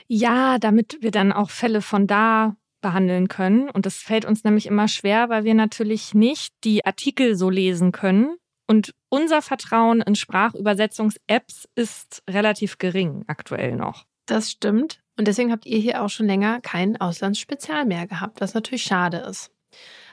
Ja, 0.07 0.57
damit 0.59 0.97
wir 1.01 1.11
dann 1.11 1.32
auch 1.32 1.49
Fälle 1.49 1.82
von 1.82 2.07
da 2.07 2.57
behandeln 2.82 3.28
können. 3.28 3.70
Und 3.70 3.86
das 3.86 3.97
fällt 3.97 4.26
uns 4.26 4.43
nämlich 4.43 4.65
immer 4.65 4.88
schwer, 4.88 5.30
weil 5.30 5.43
wir 5.43 5.53
natürlich 5.53 6.13
nicht 6.13 6.53
die 6.63 6.86
Artikel 6.86 7.36
so 7.36 7.49
lesen 7.49 7.91
können, 7.91 8.36
und 8.70 8.93
unser 9.09 9.41
Vertrauen 9.41 10.01
in 10.01 10.13
Sprachübersetzungs-Apps 10.13 11.67
ist 11.74 12.22
relativ 12.30 12.78
gering 12.78 13.24
aktuell 13.26 13.76
noch. 13.76 14.05
Das 14.28 14.51
stimmt. 14.51 15.01
Und 15.17 15.28
deswegen 15.28 15.51
habt 15.51 15.65
ihr 15.65 15.80
hier 15.80 16.03
auch 16.03 16.09
schon 16.09 16.28
länger 16.28 16.61
kein 16.61 17.01
Auslandsspezial 17.01 17.86
mehr 17.86 18.05
gehabt, 18.05 18.41
was 18.41 18.53
natürlich 18.53 18.84
schade 18.84 19.17
ist. 19.17 19.51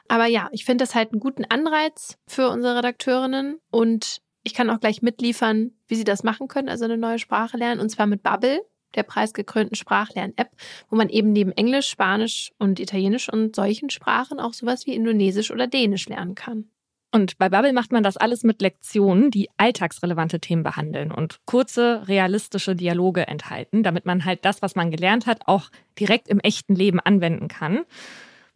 Aber 0.08 0.24
ja, 0.24 0.48
ich 0.52 0.64
finde 0.64 0.84
das 0.84 0.94
halt 0.94 1.12
einen 1.12 1.20
guten 1.20 1.44
Anreiz 1.44 2.16
für 2.26 2.48
unsere 2.48 2.78
Redakteurinnen 2.78 3.58
und 3.70 4.22
ich 4.42 4.54
kann 4.54 4.70
auch 4.70 4.80
gleich 4.80 5.02
mitliefern, 5.02 5.72
wie 5.86 5.96
sie 5.96 6.04
das 6.04 6.22
machen 6.22 6.48
können, 6.48 6.70
also 6.70 6.86
eine 6.86 6.96
neue 6.96 7.18
Sprache 7.18 7.58
lernen, 7.58 7.80
und 7.82 7.90
zwar 7.90 8.06
mit 8.06 8.22
Bubble, 8.22 8.62
der 8.94 9.02
preisgekrönten 9.02 9.74
Sprachlern-App, 9.74 10.50
wo 10.88 10.96
man 10.96 11.10
eben 11.10 11.32
neben 11.32 11.52
Englisch, 11.52 11.90
Spanisch 11.90 12.52
und 12.58 12.80
Italienisch 12.80 13.30
und 13.30 13.54
solchen 13.54 13.90
Sprachen 13.90 14.40
auch 14.40 14.54
sowas 14.54 14.86
wie 14.86 14.94
Indonesisch 14.94 15.50
oder 15.50 15.66
Dänisch 15.66 16.08
lernen 16.08 16.34
kann. 16.34 16.70
Und 17.16 17.38
bei 17.38 17.48
Bubble 17.48 17.72
macht 17.72 17.92
man 17.92 18.02
das 18.02 18.18
alles 18.18 18.42
mit 18.42 18.60
Lektionen, 18.60 19.30
die 19.30 19.48
alltagsrelevante 19.56 20.38
Themen 20.38 20.62
behandeln 20.62 21.10
und 21.10 21.38
kurze, 21.46 22.06
realistische 22.08 22.76
Dialoge 22.76 23.26
enthalten, 23.26 23.82
damit 23.82 24.04
man 24.04 24.26
halt 24.26 24.44
das, 24.44 24.60
was 24.60 24.74
man 24.74 24.90
gelernt 24.90 25.24
hat, 25.24 25.40
auch 25.46 25.70
direkt 25.98 26.28
im 26.28 26.40
echten 26.40 26.74
Leben 26.74 27.00
anwenden 27.00 27.48
kann. 27.48 27.86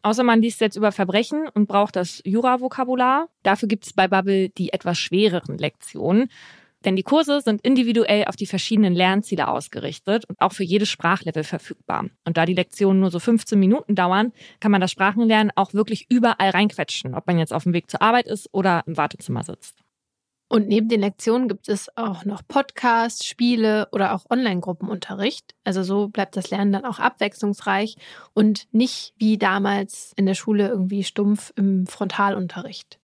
Außer 0.02 0.24
man 0.24 0.42
liest 0.42 0.60
jetzt 0.60 0.76
über 0.76 0.92
Verbrechen 0.92 1.48
und 1.54 1.68
braucht 1.68 1.96
das 1.96 2.20
Jura-Vokabular. 2.26 3.28
Dafür 3.44 3.66
gibt 3.66 3.86
es 3.86 3.94
bei 3.94 4.08
Bubble 4.08 4.50
die 4.50 4.74
etwas 4.74 4.98
schwereren 4.98 5.56
Lektionen. 5.56 6.28
Denn 6.84 6.96
die 6.96 7.02
Kurse 7.02 7.40
sind 7.42 7.60
individuell 7.60 8.24
auf 8.24 8.36
die 8.36 8.46
verschiedenen 8.46 8.94
Lernziele 8.94 9.48
ausgerichtet 9.48 10.24
und 10.26 10.40
auch 10.40 10.52
für 10.52 10.64
jedes 10.64 10.88
Sprachlevel 10.88 11.44
verfügbar. 11.44 12.06
Und 12.24 12.36
da 12.36 12.46
die 12.46 12.54
Lektionen 12.54 13.00
nur 13.00 13.10
so 13.10 13.18
15 13.18 13.58
Minuten 13.58 13.94
dauern, 13.94 14.32
kann 14.60 14.72
man 14.72 14.80
das 14.80 14.90
Sprachenlernen 14.90 15.52
auch 15.56 15.74
wirklich 15.74 16.06
überall 16.08 16.50
reinquetschen, 16.50 17.14
ob 17.14 17.26
man 17.26 17.38
jetzt 17.38 17.52
auf 17.52 17.64
dem 17.64 17.74
Weg 17.74 17.90
zur 17.90 18.00
Arbeit 18.00 18.26
ist 18.26 18.48
oder 18.52 18.82
im 18.86 18.96
Wartezimmer 18.96 19.42
sitzt. 19.42 19.76
Und 20.52 20.66
neben 20.66 20.88
den 20.88 21.00
Lektionen 21.00 21.46
gibt 21.46 21.68
es 21.68 21.96
auch 21.96 22.24
noch 22.24 22.42
Podcasts, 22.46 23.24
Spiele 23.24 23.86
oder 23.92 24.14
auch 24.14 24.24
Online-Gruppenunterricht. 24.30 25.54
Also 25.62 25.84
so 25.84 26.08
bleibt 26.08 26.36
das 26.36 26.50
Lernen 26.50 26.72
dann 26.72 26.84
auch 26.84 26.98
abwechslungsreich 26.98 27.96
und 28.34 28.66
nicht 28.72 29.14
wie 29.16 29.38
damals 29.38 30.12
in 30.16 30.26
der 30.26 30.34
Schule 30.34 30.66
irgendwie 30.66 31.04
stumpf 31.04 31.52
im 31.54 31.86
Frontalunterricht. 31.86 32.99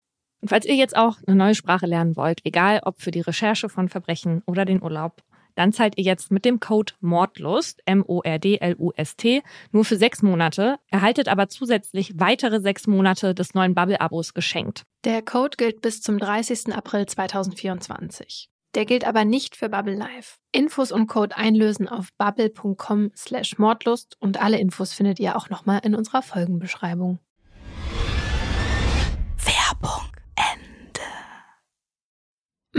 Und 0.47 0.51
falls 0.51 0.65
ihr 0.65 0.77
jetzt 0.77 0.97
auch 0.97 1.17
eine 1.27 1.35
neue 1.35 1.57
Sprache 1.57 1.87
lernen 1.87 2.15
wollt, 2.15 2.39
egal 2.45 2.81
ob 2.85 3.03
für 3.03 3.11
die 3.11 3.21
Recherche 3.21 3.69
von 3.69 3.89
Verbrechen 3.89 4.45
oder 4.47 4.65
den 4.65 4.81
Urlaub, 4.81 5.25
dann 5.57 5.73
zahlt 5.73 5.99
ihr 5.99 6.05
jetzt 6.05 6.31
mit 6.31 6.45
dem 6.45 6.61
Code 6.61 6.93
Mordlust, 7.01 7.83
M-O-R-D-L-U-S-T, 7.85 9.43
nur 9.73 9.85
für 9.85 9.97
sechs 9.97 10.23
Monate, 10.23 10.77
erhaltet 10.87 11.27
aber 11.27 11.49
zusätzlich 11.49 12.13
weitere 12.21 12.61
sechs 12.61 12.87
Monate 12.87 13.35
des 13.35 13.55
neuen 13.55 13.75
Bubble-Abos 13.75 14.35
geschenkt. 14.35 14.85
Der 15.05 15.21
Code 15.21 15.57
gilt 15.57 15.83
bis 15.83 16.01
zum 16.01 16.21
30. 16.21 16.73
April 16.73 17.07
2024. 17.07 18.49
Der 18.77 18.85
gilt 18.85 19.05
aber 19.05 19.25
nicht 19.25 19.57
für 19.57 19.69
Bubble 19.69 19.97
Live. 19.97 20.39
Infos 20.53 20.93
und 20.93 21.09
Code 21.09 21.37
einlösen 21.37 21.89
auf 21.89 22.11
bubble.com 22.19 23.11
slash 23.17 23.59
Mordlust 23.59 24.17
und 24.21 24.41
alle 24.41 24.61
Infos 24.61 24.93
findet 24.93 25.19
ihr 25.19 25.35
auch 25.35 25.51
nochmal 25.51 25.81
in 25.83 25.97
unserer 25.97 26.23
Folgenbeschreibung. 26.23 27.19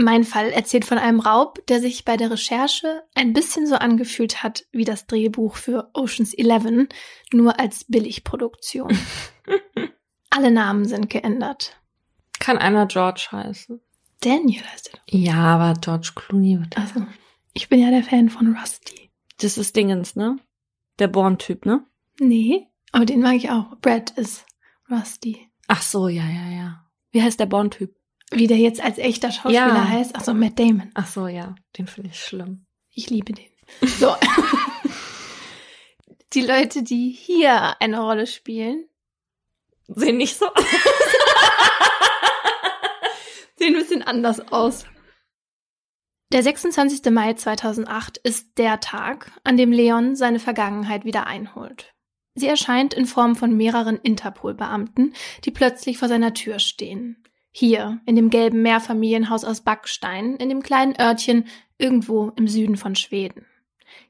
Mein 0.00 0.22
Fall 0.22 0.50
erzählt 0.50 0.84
von 0.84 0.96
einem 0.96 1.18
Raub, 1.18 1.66
der 1.66 1.80
sich 1.80 2.04
bei 2.04 2.16
der 2.16 2.30
Recherche 2.30 3.02
ein 3.16 3.32
bisschen 3.32 3.66
so 3.66 3.74
angefühlt 3.74 4.44
hat 4.44 4.64
wie 4.70 4.84
das 4.84 5.08
Drehbuch 5.08 5.56
für 5.56 5.90
Oceans 5.92 6.34
11, 6.34 6.86
nur 7.32 7.58
als 7.58 7.84
Billigproduktion. 7.88 8.96
Alle 10.30 10.52
Namen 10.52 10.84
sind 10.84 11.10
geändert. 11.10 11.80
Kann 12.38 12.58
einer 12.58 12.86
George 12.86 13.26
heißen? 13.32 13.80
Daniel 14.20 14.62
heißt 14.72 14.90
er 14.92 14.98
doch. 14.98 15.02
Ja, 15.08 15.56
aber 15.56 15.74
George 15.80 16.12
Clooney 16.14 16.60
wird. 16.60 16.78
Also, 16.78 17.04
ich 17.52 17.68
bin 17.68 17.80
ja 17.80 17.90
der 17.90 18.04
Fan 18.04 18.30
von 18.30 18.56
Rusty. 18.56 19.10
Das 19.40 19.58
ist 19.58 19.74
Dingens, 19.74 20.14
ne? 20.14 20.36
Der 21.00 21.08
Born-Typ, 21.08 21.66
ne? 21.66 21.84
Nee, 22.20 22.68
aber 22.92 23.04
den 23.04 23.20
mag 23.20 23.34
ich 23.34 23.50
auch. 23.50 23.76
Brad 23.80 24.10
ist 24.10 24.46
Rusty. 24.88 25.50
Ach 25.66 25.82
so, 25.82 26.06
ja, 26.06 26.22
ja, 26.22 26.50
ja. 26.50 26.84
Wie 27.10 27.20
heißt 27.20 27.40
der 27.40 27.46
Born-Typ? 27.46 27.97
Wie 28.30 28.46
der 28.46 28.58
jetzt 28.58 28.82
als 28.82 28.98
echter 28.98 29.32
Schauspieler 29.32 29.68
ja. 29.68 29.88
heißt. 29.88 30.12
Ach 30.14 30.24
so, 30.24 30.34
Matt 30.34 30.58
Damon. 30.58 30.90
Ach 30.94 31.06
so, 31.06 31.26
ja. 31.26 31.54
Den 31.78 31.86
finde 31.86 32.10
ich 32.10 32.20
schlimm. 32.20 32.66
Ich 32.92 33.08
liebe 33.10 33.32
den. 33.32 33.46
So. 33.80 34.14
die 36.34 36.42
Leute, 36.42 36.82
die 36.82 37.10
hier 37.10 37.80
eine 37.80 38.00
Rolle 38.00 38.26
spielen, 38.26 38.84
sehen 39.86 40.18
nicht 40.18 40.36
so 40.36 40.46
aus. 40.46 40.64
sehen 43.56 43.74
ein 43.74 43.80
bisschen 43.80 44.02
anders 44.02 44.40
aus. 44.52 44.84
Der 46.30 46.42
26. 46.42 47.10
Mai 47.10 47.32
2008 47.32 48.18
ist 48.18 48.58
der 48.58 48.80
Tag, 48.80 49.32
an 49.44 49.56
dem 49.56 49.72
Leon 49.72 50.14
seine 50.14 50.40
Vergangenheit 50.40 51.06
wieder 51.06 51.26
einholt. 51.26 51.94
Sie 52.34 52.46
erscheint 52.46 52.92
in 52.92 53.06
Form 53.06 53.34
von 53.34 53.56
mehreren 53.56 53.96
Interpol-Beamten, 53.96 55.14
die 55.44 55.50
plötzlich 55.50 55.96
vor 55.96 56.08
seiner 56.08 56.34
Tür 56.34 56.58
stehen. 56.58 57.24
Hier, 57.50 58.00
in 58.06 58.16
dem 58.16 58.30
gelben 58.30 58.62
Mehrfamilienhaus 58.62 59.44
aus 59.44 59.62
Backstein, 59.62 60.36
in 60.36 60.48
dem 60.48 60.62
kleinen 60.62 60.98
Örtchen 61.00 61.46
irgendwo 61.78 62.32
im 62.36 62.46
Süden 62.48 62.76
von 62.76 62.94
Schweden. 62.94 63.46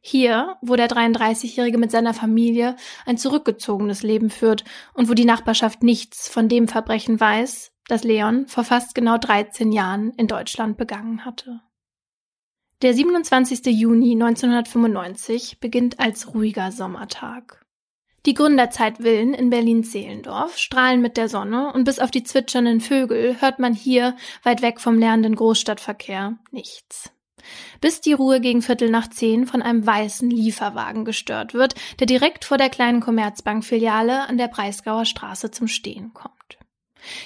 Hier, 0.00 0.56
wo 0.60 0.76
der 0.76 0.88
33-Jährige 0.88 1.78
mit 1.78 1.90
seiner 1.90 2.14
Familie 2.14 2.76
ein 3.06 3.18
zurückgezogenes 3.18 4.02
Leben 4.02 4.30
führt 4.30 4.64
und 4.94 5.08
wo 5.08 5.14
die 5.14 5.24
Nachbarschaft 5.24 5.82
nichts 5.82 6.28
von 6.28 6.48
dem 6.48 6.68
Verbrechen 6.68 7.18
weiß, 7.18 7.72
das 7.86 8.04
Leon 8.04 8.46
vor 8.48 8.64
fast 8.64 8.94
genau 8.94 9.18
13 9.18 9.72
Jahren 9.72 10.12
in 10.12 10.26
Deutschland 10.26 10.76
begangen 10.76 11.24
hatte. 11.24 11.60
Der 12.82 12.94
27. 12.94 13.66
Juni 13.66 14.12
1995 14.12 15.58
beginnt 15.58 15.98
als 15.98 16.32
ruhiger 16.34 16.70
Sommertag. 16.70 17.66
Die 18.26 18.34
Gründerzeit 18.34 18.98
Villen 18.98 19.32
in 19.32 19.48
Berlin-Zehlendorf 19.48 20.58
strahlen 20.58 21.00
mit 21.00 21.16
der 21.16 21.28
Sonne 21.28 21.72
und 21.72 21.84
bis 21.84 21.98
auf 21.98 22.10
die 22.10 22.24
zwitschernden 22.24 22.80
Vögel 22.80 23.40
hört 23.40 23.58
man 23.58 23.74
hier, 23.74 24.16
weit 24.42 24.60
weg 24.60 24.80
vom 24.80 24.98
lärmenden 24.98 25.36
Großstadtverkehr, 25.36 26.36
nichts. 26.50 27.10
bis 27.80 28.00
die 28.00 28.12
Ruhe 28.12 28.40
gegen 28.40 28.62
Viertel 28.62 28.90
nach 28.90 29.08
zehn 29.08 29.46
von 29.46 29.62
einem 29.62 29.86
weißen 29.86 30.30
Lieferwagen 30.30 31.04
gestört 31.04 31.54
wird, 31.54 31.74
der 32.00 32.06
direkt 32.06 32.44
vor 32.44 32.58
der 32.58 32.68
kleinen 32.68 33.00
Commerzbank-Filiale 33.00 34.28
an 34.28 34.38
der 34.38 34.48
Breisgauer 34.48 35.04
Straße 35.04 35.50
zum 35.50 35.68
Stehen 35.68 36.12
kommt. 36.12 36.58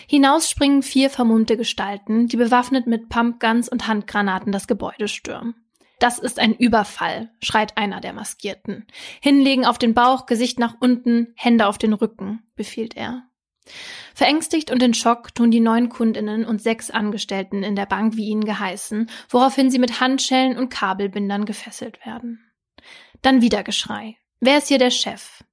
Hinaus 0.06 0.50
springen 0.50 0.82
vier 0.82 1.10
vermummte 1.10 1.56
Gestalten, 1.56 2.28
die 2.28 2.36
bewaffnet 2.36 2.86
mit 2.86 3.08
Pumpguns 3.08 3.68
und 3.68 3.88
Handgranaten 3.88 4.52
das 4.52 4.66
Gebäude 4.66 5.08
stürmen. 5.08 5.54
Das 6.02 6.18
ist 6.18 6.40
ein 6.40 6.56
Überfall, 6.56 7.30
schreit 7.40 7.78
einer 7.78 8.00
der 8.00 8.12
Maskierten. 8.12 8.88
Hinlegen 9.20 9.64
auf 9.64 9.78
den 9.78 9.94
Bauch, 9.94 10.26
Gesicht 10.26 10.58
nach 10.58 10.74
unten, 10.80 11.32
Hände 11.36 11.68
auf 11.68 11.78
den 11.78 11.92
Rücken, 11.92 12.42
befiehlt 12.56 12.96
er. 12.96 13.22
Verängstigt 14.12 14.72
und 14.72 14.82
in 14.82 14.94
Schock 14.94 15.32
tun 15.32 15.52
die 15.52 15.60
neun 15.60 15.90
Kundinnen 15.90 16.44
und 16.44 16.60
sechs 16.60 16.90
Angestellten 16.90 17.62
in 17.62 17.76
der 17.76 17.86
Bank 17.86 18.16
wie 18.16 18.26
ihnen 18.26 18.44
geheißen, 18.44 19.08
woraufhin 19.28 19.70
sie 19.70 19.78
mit 19.78 20.00
Handschellen 20.00 20.58
und 20.58 20.70
Kabelbindern 20.70 21.44
gefesselt 21.44 22.04
werden. 22.04 22.50
Dann 23.20 23.40
wieder 23.40 23.62
Geschrei. 23.62 24.16
Wer 24.40 24.58
ist 24.58 24.66
hier 24.66 24.78
der 24.78 24.90
Chef? 24.90 25.44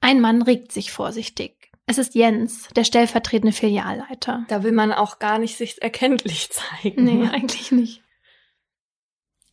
Ein 0.00 0.22
Mann 0.22 0.40
regt 0.40 0.72
sich 0.72 0.92
vorsichtig. 0.92 1.70
Es 1.84 1.98
ist 1.98 2.14
Jens, 2.14 2.68
der 2.74 2.84
stellvertretende 2.84 3.52
Filialleiter. 3.52 4.46
Da 4.48 4.62
will 4.62 4.72
man 4.72 4.92
auch 4.92 5.18
gar 5.18 5.38
nicht 5.38 5.58
sich 5.58 5.82
erkenntlich 5.82 6.48
zeigen. 6.82 7.04
Nee, 7.04 7.28
eigentlich 7.28 7.70
nicht. 7.70 8.02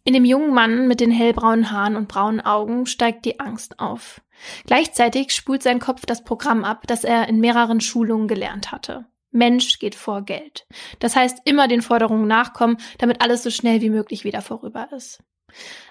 In 0.07 0.13
dem 0.13 0.23
jungen 0.23 0.53
Mann 0.53 0.87
mit 0.87 0.99
den 0.99 1.09
hellbraunen 1.09 1.71
Haaren 1.71 1.95
und 1.95 2.07
braunen 2.07 2.39
Augen 2.39 2.85
steigt 2.85 3.25
die 3.25 3.39
Angst 3.39 3.79
auf. 3.79 4.21
Gleichzeitig 4.67 5.33
spult 5.33 5.63
sein 5.63 5.79
Kopf 5.79 6.05
das 6.05 6.23
Programm 6.23 6.63
ab, 6.63 6.85
das 6.85 7.03
er 7.03 7.27
in 7.27 7.39
mehreren 7.39 7.81
Schulungen 7.81 8.27
gelernt 8.27 8.71
hatte. 8.71 9.07
Mensch 9.31 9.79
geht 9.79 9.95
vor 9.95 10.21
Geld. 10.21 10.67
Das 10.99 11.15
heißt, 11.15 11.39
immer 11.45 11.67
den 11.67 11.81
Forderungen 11.81 12.27
nachkommen, 12.27 12.77
damit 12.99 13.21
alles 13.21 13.41
so 13.41 13.49
schnell 13.49 13.81
wie 13.81 13.89
möglich 13.89 14.23
wieder 14.23 14.43
vorüber 14.43 14.89
ist. 14.95 15.23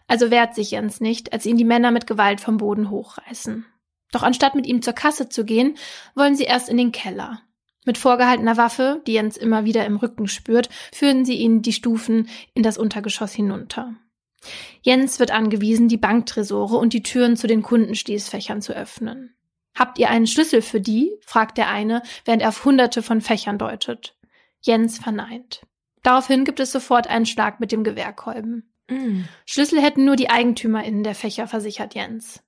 Also 0.07 0.31
wehrt 0.31 0.55
sich 0.55 0.71
Jens 0.71 1.01
nicht, 1.01 1.33
als 1.33 1.45
ihn 1.45 1.57
die 1.57 1.65
Männer 1.65 1.91
mit 1.91 2.07
Gewalt 2.07 2.41
vom 2.41 2.59
Boden 2.59 2.91
hochreißen. 2.91 3.67
Doch 4.13 4.23
anstatt 4.23 4.55
mit 4.55 4.67
ihm 4.67 4.81
zur 4.81 4.93
Kasse 4.93 5.29
zu 5.29 5.45
gehen, 5.45 5.77
wollen 6.15 6.37
sie 6.37 6.45
erst 6.45 6.69
in 6.69 6.77
den 6.77 6.93
Keller. 6.93 7.41
Mit 7.85 7.99
vorgehaltener 7.99 8.57
Waffe, 8.57 9.03
die 9.09 9.15
Jens 9.15 9.37
immer 9.37 9.65
wieder 9.65 9.85
im 9.85 9.97
Rücken 9.97 10.29
spürt, 10.29 10.71
führen 10.93 11.25
sie 11.25 11.35
ihn 11.35 11.63
die 11.63 11.73
Stufen 11.73 12.29
in 12.55 12.63
das 12.63 12.79
Untergeschoss 12.79 13.33
hinunter. 13.33 13.95
Jens 14.83 15.19
wird 15.19 15.31
angewiesen, 15.31 15.89
die 15.89 15.97
Banktresore 15.97 16.77
und 16.77 16.93
die 16.93 17.03
Türen 17.03 17.37
zu 17.37 17.47
den 17.47 17.63
Kundenschließfächern 17.63 18.63
zu 18.63 18.75
öffnen. 18.75 19.35
Habt 19.75 19.99
ihr 19.99 20.11
einen 20.11 20.27
Schlüssel 20.27 20.63
für 20.63 20.81
die? 20.81 21.13
fragt 21.21 21.59
der 21.59 21.69
eine, 21.69 22.03
während 22.25 22.43
er 22.43 22.51
auf 22.51 22.65
hunderte 22.65 23.03
von 23.03 23.21
Fächern 23.21 23.59
deutet. 23.59 24.17
Jens 24.61 24.99
verneint. 24.99 25.63
Daraufhin 26.03 26.45
gibt 26.45 26.61
es 26.61 26.71
sofort 26.71 27.07
einen 27.09 27.27
Schlag 27.27 27.61
mit 27.61 27.73
dem 27.73 27.83
Gewehrkolben. 27.83 28.73
Mm. 28.89 29.23
Schlüssel 29.47 29.81
hätten 29.81 30.05
nur 30.05 30.17
die 30.17 30.31
EigentümerInnen 30.31 31.03
der 31.03 31.15
Fächer, 31.15 31.49
versichert 31.49 31.95
Jens. 31.95 32.43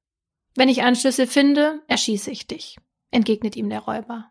Wenn 0.55 0.69
ich 0.69 0.83
einen 0.83 0.97
Schlüssel 0.97 1.27
finde, 1.27 1.83
erschieße 1.89 2.31
ich 2.31 2.47
dich, 2.47 2.77
entgegnet 3.11 3.57
ihm 3.57 3.69
der 3.69 3.81
Räuber. 3.81 4.31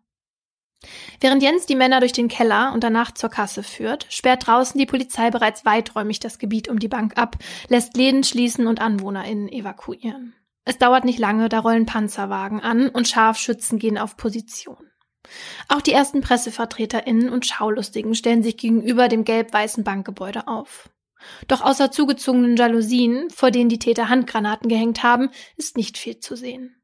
Während 1.19 1.43
Jens 1.43 1.65
die 1.65 1.75
Männer 1.75 1.99
durch 1.99 2.13
den 2.13 2.27
Keller 2.27 2.71
und 2.73 2.83
danach 2.83 3.11
zur 3.11 3.29
Kasse 3.29 3.63
führt, 3.63 4.05
sperrt 4.09 4.47
draußen 4.47 4.77
die 4.77 4.85
Polizei 4.85 5.31
bereits 5.31 5.65
weiträumig 5.65 6.19
das 6.19 6.39
Gebiet 6.39 6.67
um 6.67 6.79
die 6.79 6.87
Bank 6.87 7.17
ab, 7.17 7.37
lässt 7.67 7.97
Läden 7.97 8.23
schließen 8.23 8.67
und 8.67 8.81
AnwohnerInnen 8.81 9.49
evakuieren. 9.49 10.35
Es 10.65 10.77
dauert 10.77 11.05
nicht 11.05 11.19
lange, 11.19 11.47
da 11.47 11.59
rollen 11.59 11.85
Panzerwagen 11.85 12.59
an 12.59 12.89
und 12.89 13.07
Scharfschützen 13.07 13.77
gehen 13.77 13.97
auf 13.97 14.17
Position. 14.17 14.91
Auch 15.67 15.81
die 15.81 15.93
ersten 15.93 16.21
PressevertreterInnen 16.21 17.29
und 17.29 17.45
Schaulustigen 17.45 18.15
stellen 18.15 18.43
sich 18.43 18.57
gegenüber 18.57 19.07
dem 19.07 19.23
gelb-weißen 19.23 19.83
Bankgebäude 19.83 20.47
auf. 20.47 20.89
Doch 21.47 21.61
außer 21.61 21.91
zugezogenen 21.91 22.55
Jalousien, 22.55 23.29
vor 23.29 23.51
denen 23.51 23.69
die 23.69 23.79
Täter 23.79 24.09
Handgranaten 24.09 24.69
gehängt 24.69 25.03
haben, 25.03 25.29
ist 25.57 25.77
nicht 25.77 25.97
viel 25.97 26.19
zu 26.19 26.35
sehen. 26.35 26.75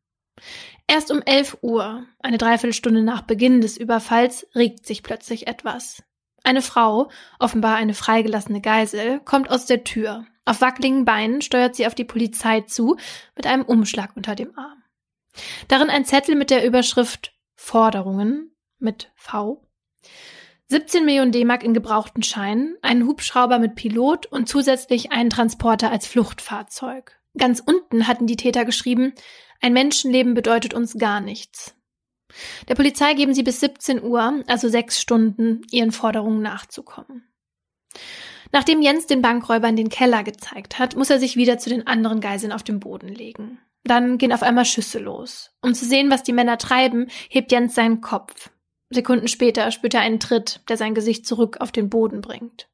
Erst 0.92 1.10
um 1.10 1.22
11 1.22 1.60
Uhr, 1.62 2.06
eine 2.20 2.38
Dreiviertelstunde 2.38 3.02
nach 3.02 3.22
Beginn 3.22 3.62
des 3.62 3.78
Überfalls, 3.78 4.46
regt 4.54 4.86
sich 4.86 5.04
plötzlich 5.04 5.48
etwas. 5.48 6.04
Eine 6.44 6.62
Frau, 6.62 7.10
offenbar 7.40 7.78
eine 7.78 7.94
freigelassene 7.94 8.60
Geisel, 8.60 9.22
kommt 9.22 9.50
aus 9.50 9.66
der 9.66 9.86
Tür. 9.86 10.26
Auf 10.44 10.60
wackeligen 10.60 11.06
Beinen 11.06 11.42
steuert 11.42 11.78
sie 11.78 11.88
auf 11.88 11.96
die 11.96 12.04
Polizei 12.04 12.60
zu, 12.60 12.98
mit 13.38 13.48
einem 13.48 13.64
Umschlag 13.64 14.18
unter 14.18 14.36
dem 14.36 14.52
Arm. 14.58 14.84
Darin 15.70 15.90
ein 15.90 16.04
Zettel 16.04 16.36
mit 16.36 16.50
der 16.50 16.66
Überschrift 16.66 17.38
Forderungen 17.56 18.54
mit 18.78 19.14
V. 19.16 19.66
17 20.68 21.06
Millionen 21.06 21.32
D-Mark 21.32 21.64
in 21.64 21.74
gebrauchten 21.74 22.22
Scheinen, 22.22 22.76
einen 22.82 23.08
Hubschrauber 23.08 23.60
mit 23.60 23.76
Pilot 23.76 24.26
und 24.26 24.50
zusätzlich 24.50 25.14
einen 25.14 25.30
Transporter 25.30 25.90
als 25.90 26.06
Fluchtfahrzeug. 26.06 27.18
Ganz 27.38 27.64
unten 27.66 28.08
hatten 28.08 28.28
die 28.28 28.36
Täter 28.36 28.66
geschrieben, 28.66 29.14
ein 29.62 29.74
Menschenleben 29.74 30.34
bedeutet 30.34 30.74
uns 30.74 30.98
gar 30.98 31.22
nichts. 31.22 31.76
Der 32.68 32.76
Polizei 32.76 33.14
geben 33.14 33.34
sie 33.34 33.44
bis 33.44 33.60
17 33.60 34.02
Uhr, 34.04 34.44
also 34.48 34.70
sechs 34.70 35.00
Stunden, 35.00 35.62
ihren 35.72 35.92
Forderungen 35.92 36.42
nachzukommen. 36.42 37.28
Nachdem 38.52 38.82
Jens 38.82 39.08
den 39.08 39.22
Bankräubern 39.22 39.76
den 39.76 39.90
Keller 39.90 40.24
gezeigt 40.24 40.80
hat, 40.80 40.96
muss 40.96 41.10
er 41.10 41.20
sich 41.20 41.36
wieder 41.36 41.58
zu 41.58 41.70
den 41.70 41.88
anderen 41.88 42.22
Geiseln 42.22 42.52
auf 42.52 42.64
dem 42.64 42.80
Boden 42.80 43.08
legen. 43.08 43.60
Dann 43.84 44.18
gehen 44.18 44.34
auf 44.34 44.44
einmal 44.44 44.66
Schüsse 44.66 45.00
los. 45.00 45.52
Um 45.62 45.74
zu 45.74 45.86
sehen, 45.86 46.12
was 46.12 46.24
die 46.24 46.34
Männer 46.34 46.58
treiben, 46.58 47.08
hebt 47.30 47.52
Jens 47.52 47.76
seinen 47.76 48.02
Kopf. 48.02 48.52
Sekunden 48.90 49.28
später 49.28 49.72
spürt 49.72 49.94
er 49.94 50.02
einen 50.02 50.20
Tritt, 50.20 50.62
der 50.70 50.78
sein 50.78 50.94
Gesicht 50.94 51.26
zurück 51.26 51.58
auf 51.60 51.72
den 51.72 51.90
Boden 51.90 52.22
bringt. 52.22 52.68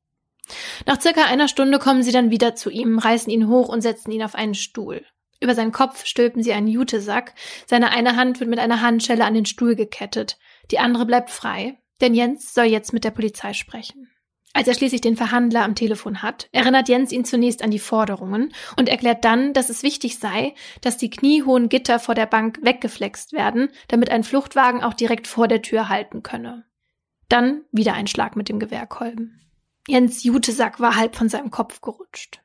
Nach 0.86 1.00
circa 1.00 1.26
einer 1.26 1.48
Stunde 1.48 1.78
kommen 1.80 2.04
sie 2.04 2.12
dann 2.12 2.32
wieder 2.32 2.56
zu 2.56 2.70
ihm, 2.70 2.98
reißen 2.98 3.32
ihn 3.32 3.48
hoch 3.48 3.70
und 3.70 3.82
setzen 3.82 4.12
ihn 4.12 4.24
auf 4.24 4.34
einen 4.34 4.56
Stuhl. 4.56 5.06
Über 5.40 5.56
seinen 5.56 5.72
Kopf 5.72 6.06
stülpen 6.06 6.42
sie 6.42 6.54
einen 6.54 6.68
Jutesack, 6.68 7.34
seine 7.66 7.92
eine 7.92 8.16
Hand 8.16 8.40
wird 8.40 8.50
mit 8.50 8.60
einer 8.60 8.82
Handschelle 8.82 9.26
an 9.26 9.34
den 9.34 9.46
Stuhl 9.46 9.76
gekettet, 9.76 10.38
die 10.72 10.80
andere 10.80 11.06
bleibt 11.06 11.30
frei, 11.30 11.78
denn 12.02 12.14
Jens 12.14 12.54
soll 12.54 12.66
jetzt 12.66 12.94
mit 12.94 13.04
der 13.04 13.12
Polizei 13.12 13.54
sprechen. 13.54 14.10
Als 14.54 14.68
er 14.68 14.74
schließlich 14.74 15.02
den 15.02 15.18
Verhandler 15.18 15.64
am 15.64 15.76
Telefon 15.76 16.24
hat, 16.24 16.50
erinnert 16.52 16.90
Jens 16.90 17.12
ihn 17.12 17.26
zunächst 17.26 17.62
an 17.62 17.70
die 17.70 17.78
Forderungen 17.78 18.54
und 18.76 18.90
erklärt 18.90 19.24
dann, 19.24 19.54
dass 19.54 19.70
es 19.70 19.84
wichtig 19.84 20.18
sei, 20.18 20.56
dass 20.82 20.98
die 20.98 21.12
kniehohen 21.12 21.70
Gitter 21.70 22.00
vor 22.00 22.16
der 22.16 22.26
Bank 22.26 22.58
weggeflext 22.64 23.34
werden, 23.34 23.70
damit 23.88 24.10
ein 24.10 24.24
Fluchtwagen 24.24 24.84
auch 24.84 24.96
direkt 24.96 25.28
vor 25.28 25.48
der 25.48 25.62
Tür 25.62 25.90
halten 25.90 26.24
könne. 26.24 26.66
Dann 27.30 27.66
wieder 27.72 27.94
ein 27.94 28.08
Schlag 28.08 28.36
mit 28.36 28.50
dem 28.50 28.58
Gewehrkolben. 28.58 29.40
Jens 29.88 30.24
Jutesack 30.24 30.80
war 30.80 30.96
halb 30.96 31.16
von 31.16 31.30
seinem 31.30 31.52
Kopf 31.52 31.82
gerutscht. 31.82 32.42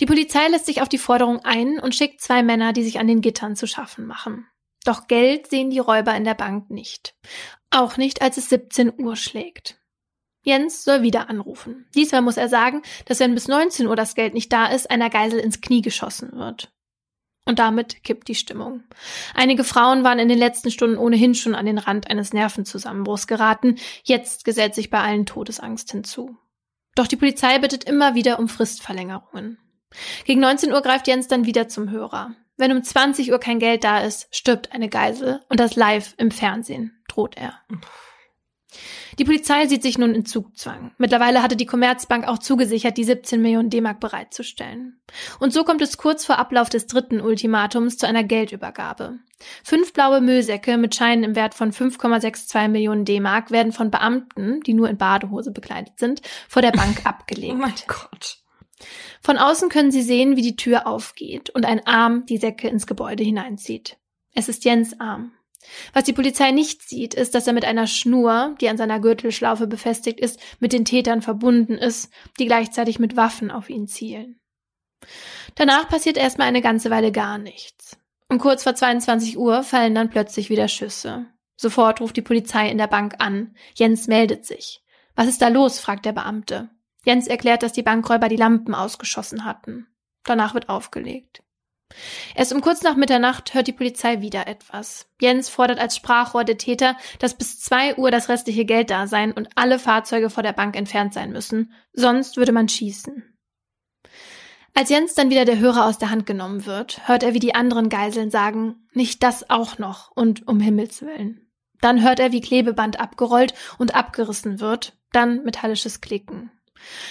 Die 0.00 0.06
Polizei 0.06 0.46
lässt 0.48 0.66
sich 0.66 0.82
auf 0.82 0.88
die 0.88 0.98
Forderung 0.98 1.44
ein 1.44 1.78
und 1.78 1.94
schickt 1.94 2.20
zwei 2.20 2.42
Männer, 2.42 2.72
die 2.72 2.84
sich 2.84 2.98
an 2.98 3.08
den 3.08 3.20
Gittern 3.20 3.56
zu 3.56 3.66
schaffen 3.66 4.06
machen. 4.06 4.46
Doch 4.84 5.06
Geld 5.06 5.48
sehen 5.48 5.70
die 5.70 5.78
Räuber 5.78 6.14
in 6.14 6.24
der 6.24 6.34
Bank 6.34 6.70
nicht. 6.70 7.14
Auch 7.70 7.96
nicht, 7.96 8.22
als 8.22 8.36
es 8.36 8.48
17 8.48 8.92
Uhr 8.98 9.16
schlägt. 9.16 9.78
Jens 10.42 10.84
soll 10.84 11.02
wieder 11.02 11.28
anrufen. 11.28 11.86
Diesmal 11.94 12.22
muss 12.22 12.36
er 12.36 12.48
sagen, 12.48 12.82
dass 13.04 13.20
wenn 13.20 13.34
bis 13.34 13.48
19 13.48 13.86
Uhr 13.86 13.96
das 13.96 14.14
Geld 14.14 14.34
nicht 14.34 14.52
da 14.52 14.66
ist, 14.66 14.90
einer 14.90 15.10
Geisel 15.10 15.40
ins 15.40 15.60
Knie 15.60 15.82
geschossen 15.82 16.32
wird. 16.32 16.72
Und 17.44 17.58
damit 17.58 18.04
kippt 18.04 18.28
die 18.28 18.34
Stimmung. 18.34 18.84
Einige 19.34 19.64
Frauen 19.64 20.04
waren 20.04 20.18
in 20.18 20.28
den 20.28 20.38
letzten 20.38 20.70
Stunden 20.70 20.98
ohnehin 20.98 21.34
schon 21.34 21.54
an 21.54 21.66
den 21.66 21.78
Rand 21.78 22.10
eines 22.10 22.32
Nervenzusammenbruchs 22.32 23.26
geraten. 23.26 23.76
Jetzt 24.04 24.44
gesellt 24.44 24.74
sich 24.74 24.90
bei 24.90 25.00
allen 25.00 25.26
Todesangst 25.26 25.90
hinzu. 25.90 26.36
Doch 26.98 27.06
die 27.06 27.14
Polizei 27.14 27.60
bittet 27.60 27.84
immer 27.84 28.16
wieder 28.16 28.40
um 28.40 28.48
Fristverlängerungen. 28.48 29.56
Gegen 30.24 30.40
19 30.40 30.72
Uhr 30.72 30.82
greift 30.82 31.06
Jens 31.06 31.28
dann 31.28 31.46
wieder 31.46 31.68
zum 31.68 31.92
Hörer. 31.92 32.34
Wenn 32.56 32.72
um 32.72 32.82
20 32.82 33.30
Uhr 33.30 33.38
kein 33.38 33.60
Geld 33.60 33.84
da 33.84 34.00
ist, 34.00 34.26
stirbt 34.34 34.72
eine 34.72 34.88
Geisel 34.88 35.40
und 35.48 35.60
das 35.60 35.76
live 35.76 36.14
im 36.18 36.32
Fernsehen, 36.32 37.00
droht 37.06 37.36
er. 37.36 37.54
Die 39.18 39.24
Polizei 39.24 39.66
sieht 39.66 39.82
sich 39.82 39.98
nun 39.98 40.14
in 40.14 40.26
Zugzwang. 40.26 40.92
Mittlerweile 40.98 41.42
hatte 41.42 41.56
die 41.56 41.66
Commerzbank 41.66 42.26
auch 42.28 42.38
zugesichert, 42.38 42.96
die 42.96 43.04
17 43.04 43.40
Millionen 43.40 43.70
D-Mark 43.70 43.98
bereitzustellen. 43.98 45.00
Und 45.40 45.52
so 45.52 45.64
kommt 45.64 45.80
es 45.80 45.96
kurz 45.96 46.24
vor 46.24 46.38
Ablauf 46.38 46.68
des 46.68 46.86
dritten 46.86 47.20
Ultimatums 47.20 47.96
zu 47.96 48.06
einer 48.06 48.24
Geldübergabe. 48.24 49.18
Fünf 49.64 49.92
blaue 49.92 50.20
Müllsäcke 50.20 50.76
mit 50.76 50.94
Scheinen 50.94 51.24
im 51.24 51.36
Wert 51.36 51.54
von 51.54 51.72
5,62 51.72 52.68
Millionen 52.68 53.04
D-Mark 53.04 53.50
werden 53.50 53.72
von 53.72 53.90
Beamten, 53.90 54.60
die 54.60 54.74
nur 54.74 54.88
in 54.88 54.98
Badehose 54.98 55.50
bekleidet 55.50 55.98
sind, 55.98 56.20
vor 56.48 56.62
der 56.62 56.72
Bank 56.72 57.00
abgelegt. 57.06 57.54
Oh 57.54 57.56
mein 57.56 57.74
Gott. 57.86 58.38
Von 59.20 59.38
außen 59.38 59.68
können 59.70 59.90
sie 59.90 60.02
sehen, 60.02 60.36
wie 60.36 60.42
die 60.42 60.56
Tür 60.56 60.86
aufgeht 60.86 61.50
und 61.50 61.66
ein 61.66 61.86
Arm 61.86 62.26
die 62.26 62.36
Säcke 62.36 62.68
ins 62.68 62.86
Gebäude 62.86 63.24
hineinzieht. 63.24 63.96
Es 64.34 64.48
ist 64.48 64.64
Jens 64.64 65.00
Arm. 65.00 65.32
Was 65.92 66.04
die 66.04 66.12
Polizei 66.12 66.50
nicht 66.50 66.82
sieht, 66.88 67.14
ist, 67.14 67.34
dass 67.34 67.46
er 67.46 67.52
mit 67.52 67.64
einer 67.64 67.86
Schnur, 67.86 68.54
die 68.60 68.68
an 68.68 68.76
seiner 68.76 69.00
Gürtelschlaufe 69.00 69.66
befestigt 69.66 70.20
ist, 70.20 70.40
mit 70.60 70.72
den 70.72 70.84
Tätern 70.84 71.22
verbunden 71.22 71.74
ist, 71.74 72.10
die 72.38 72.46
gleichzeitig 72.46 72.98
mit 72.98 73.16
Waffen 73.16 73.50
auf 73.50 73.68
ihn 73.68 73.86
zielen. 73.86 74.40
Danach 75.54 75.88
passiert 75.88 76.16
erstmal 76.16 76.48
eine 76.48 76.62
ganze 76.62 76.90
Weile 76.90 77.12
gar 77.12 77.38
nichts. 77.38 77.96
Um 78.28 78.38
kurz 78.38 78.62
vor 78.62 78.74
22 78.74 79.38
Uhr 79.38 79.62
fallen 79.62 79.94
dann 79.94 80.10
plötzlich 80.10 80.50
wieder 80.50 80.68
Schüsse. 80.68 81.26
Sofort 81.56 82.00
ruft 82.00 82.16
die 82.16 82.22
Polizei 82.22 82.70
in 82.70 82.78
der 82.78 82.86
Bank 82.86 83.16
an. 83.18 83.56
Jens 83.74 84.06
meldet 84.06 84.46
sich. 84.46 84.82
Was 85.16 85.26
ist 85.26 85.42
da 85.42 85.48
los? 85.48 85.80
fragt 85.80 86.04
der 86.04 86.12
Beamte. 86.12 86.70
Jens 87.04 87.26
erklärt, 87.26 87.62
dass 87.62 87.72
die 87.72 87.82
Bankräuber 87.82 88.28
die 88.28 88.36
Lampen 88.36 88.74
ausgeschossen 88.74 89.44
hatten. 89.44 89.88
Danach 90.24 90.54
wird 90.54 90.68
aufgelegt. 90.68 91.42
Erst 92.34 92.52
um 92.52 92.60
kurz 92.60 92.82
nach 92.82 92.96
Mitternacht 92.96 93.54
hört 93.54 93.66
die 93.66 93.72
Polizei 93.72 94.20
wieder 94.20 94.46
etwas. 94.46 95.06
Jens 95.20 95.48
fordert 95.48 95.78
als 95.78 95.96
Sprachrohr 95.96 96.44
der 96.44 96.58
Täter, 96.58 96.96
dass 97.18 97.34
bis 97.34 97.60
zwei 97.60 97.96
Uhr 97.96 98.10
das 98.10 98.28
restliche 98.28 98.64
Geld 98.64 98.90
da 98.90 99.06
sein 99.06 99.32
und 99.32 99.48
alle 99.54 99.78
Fahrzeuge 99.78 100.30
vor 100.30 100.42
der 100.42 100.52
Bank 100.52 100.76
entfernt 100.76 101.14
sein 101.14 101.32
müssen. 101.32 101.72
Sonst 101.92 102.36
würde 102.36 102.52
man 102.52 102.68
schießen. 102.68 103.24
Als 104.74 104.90
Jens 104.90 105.14
dann 105.14 105.30
wieder 105.30 105.44
der 105.44 105.58
Hörer 105.58 105.86
aus 105.86 105.98
der 105.98 106.10
Hand 106.10 106.26
genommen 106.26 106.66
wird, 106.66 107.08
hört 107.08 107.22
er, 107.22 107.34
wie 107.34 107.40
die 107.40 107.54
anderen 107.54 107.88
Geiseln 107.88 108.30
sagen, 108.30 108.86
nicht 108.92 109.22
das 109.22 109.50
auch 109.50 109.78
noch 109.78 110.12
und 110.14 110.46
um 110.46 110.60
Himmels 110.60 111.02
willen. 111.02 111.50
Dann 111.80 112.02
hört 112.02 112.20
er, 112.20 112.32
wie 112.32 112.40
Klebeband 112.40 113.00
abgerollt 113.00 113.54
und 113.78 113.94
abgerissen 113.94 114.60
wird, 114.60 114.96
dann 115.12 115.42
metallisches 115.42 116.00
Klicken. 116.00 116.50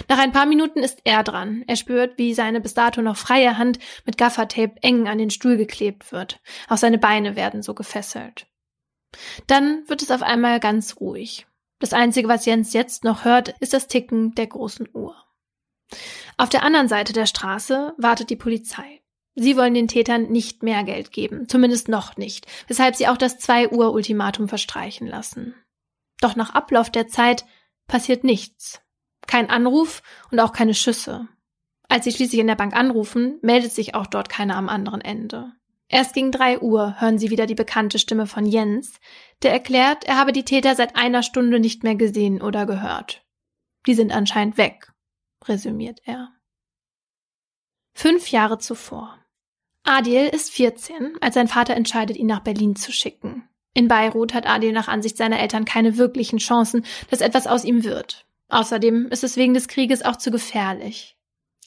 Nach 0.07 0.17
ein 0.17 0.31
paar 0.31 0.45
Minuten 0.45 0.79
ist 0.79 0.99
er 1.03 1.23
dran. 1.23 1.63
Er 1.67 1.75
spürt, 1.75 2.17
wie 2.17 2.33
seine 2.33 2.61
bis 2.61 2.73
dato 2.73 3.01
noch 3.01 3.17
freie 3.17 3.57
Hand 3.57 3.79
mit 4.05 4.17
Gaffertape 4.17 4.75
eng 4.81 5.07
an 5.07 5.17
den 5.17 5.29
Stuhl 5.29 5.57
geklebt 5.57 6.11
wird. 6.11 6.39
Auch 6.69 6.77
seine 6.77 6.97
Beine 6.97 7.35
werden 7.35 7.61
so 7.61 7.73
gefesselt. 7.73 8.47
Dann 9.47 9.87
wird 9.87 10.01
es 10.01 10.11
auf 10.11 10.21
einmal 10.21 10.59
ganz 10.59 10.97
ruhig. 10.99 11.47
Das 11.79 11.93
Einzige, 11.93 12.27
was 12.27 12.45
Jens 12.45 12.73
jetzt 12.73 13.03
noch 13.03 13.23
hört, 13.23 13.49
ist 13.59 13.73
das 13.73 13.87
Ticken 13.87 14.33
der 14.35 14.47
großen 14.47 14.89
Uhr. 14.93 15.15
Auf 16.37 16.49
der 16.49 16.63
anderen 16.63 16.87
Seite 16.87 17.13
der 17.13 17.25
Straße 17.25 17.93
wartet 17.97 18.29
die 18.29 18.35
Polizei. 18.35 19.01
Sie 19.35 19.55
wollen 19.55 19.75
den 19.75 19.87
Tätern 19.87 20.23
nicht 20.31 20.63
mehr 20.63 20.83
Geld 20.83 21.11
geben, 21.11 21.47
zumindest 21.47 21.89
noch 21.89 22.17
nicht, 22.17 22.47
weshalb 22.67 22.95
sie 22.95 23.07
auch 23.07 23.17
das 23.17 23.37
2 23.37 23.69
Uhr 23.69 23.93
Ultimatum 23.93 24.49
verstreichen 24.49 25.07
lassen. 25.07 25.53
Doch 26.19 26.35
nach 26.35 26.55
Ablauf 26.55 26.89
der 26.89 27.07
Zeit 27.07 27.45
passiert 27.87 28.23
nichts. 28.23 28.81
Kein 29.27 29.49
Anruf 29.49 30.01
und 30.31 30.39
auch 30.39 30.53
keine 30.53 30.73
Schüsse. 30.73 31.27
Als 31.89 32.05
sie 32.05 32.11
schließlich 32.11 32.39
in 32.39 32.47
der 32.47 32.55
Bank 32.55 32.75
anrufen, 32.75 33.39
meldet 33.41 33.71
sich 33.71 33.95
auch 33.95 34.07
dort 34.07 34.29
keiner 34.29 34.55
am 34.55 34.69
anderen 34.69 35.01
Ende. 35.01 35.53
Erst 35.89 36.13
gegen 36.13 36.31
drei 36.31 36.59
Uhr 36.59 36.99
hören 36.99 37.17
sie 37.17 37.29
wieder 37.29 37.45
die 37.45 37.55
bekannte 37.55 37.97
Stimme 37.97 38.27
von 38.27 38.45
Jens, 38.45 38.99
der 39.41 39.51
erklärt, 39.51 40.03
er 40.03 40.17
habe 40.17 40.33
die 40.33 40.43
Täter 40.43 40.75
seit 40.75 40.97
einer 40.97 41.23
Stunde 41.23 41.59
nicht 41.59 41.83
mehr 41.83 41.95
gesehen 41.95 42.41
oder 42.41 42.65
gehört. 42.65 43.25
Die 43.85 43.93
sind 43.93 44.11
anscheinend 44.11 44.57
weg, 44.57 44.91
resümiert 45.45 46.01
er. 46.03 46.33
Fünf 47.93 48.29
Jahre 48.31 48.57
zuvor. 48.57 49.17
Adil 49.83 50.27
ist 50.27 50.51
14, 50.51 51.15
als 51.21 51.35
sein 51.35 51.47
Vater 51.47 51.75
entscheidet, 51.75 52.17
ihn 52.17 52.27
nach 52.27 52.41
Berlin 52.41 52.75
zu 52.75 52.91
schicken. 52.91 53.47
In 53.73 53.87
Beirut 53.87 54.33
hat 54.33 54.45
Adil 54.45 54.73
nach 54.73 54.89
Ansicht 54.89 55.15
seiner 55.15 55.39
Eltern 55.39 55.63
keine 55.63 55.97
wirklichen 55.97 56.39
Chancen, 56.39 56.85
dass 57.09 57.21
etwas 57.21 57.47
aus 57.47 57.63
ihm 57.63 57.85
wird. 57.85 58.26
Außerdem 58.49 59.07
ist 59.09 59.23
es 59.23 59.37
wegen 59.37 59.53
des 59.53 59.67
Krieges 59.67 60.03
auch 60.03 60.15
zu 60.15 60.31
gefährlich. 60.31 61.17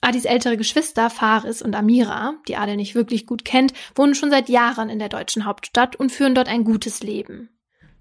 Adis 0.00 0.24
ältere 0.24 0.56
Geschwister 0.56 1.10
Faris 1.10 1.60
und 1.60 1.74
Amira, 1.74 2.34
die 2.48 2.56
Adel 2.56 2.76
nicht 2.76 2.94
wirklich 2.94 3.26
gut 3.26 3.44
kennt, 3.44 3.74
wohnen 3.94 4.14
schon 4.14 4.30
seit 4.30 4.48
Jahren 4.48 4.88
in 4.88 4.98
der 4.98 5.10
deutschen 5.10 5.44
Hauptstadt 5.44 5.96
und 5.96 6.10
führen 6.10 6.34
dort 6.34 6.48
ein 6.48 6.64
gutes 6.64 7.02
Leben. 7.02 7.50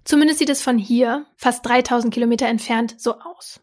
Zumindest 0.04 0.38
sieht 0.38 0.48
es 0.48 0.62
von 0.62 0.78
hier, 0.78 1.26
fast 1.36 1.66
3000 1.66 2.12
Kilometer 2.12 2.46
entfernt, 2.46 2.94
so 2.98 3.18
aus. 3.20 3.60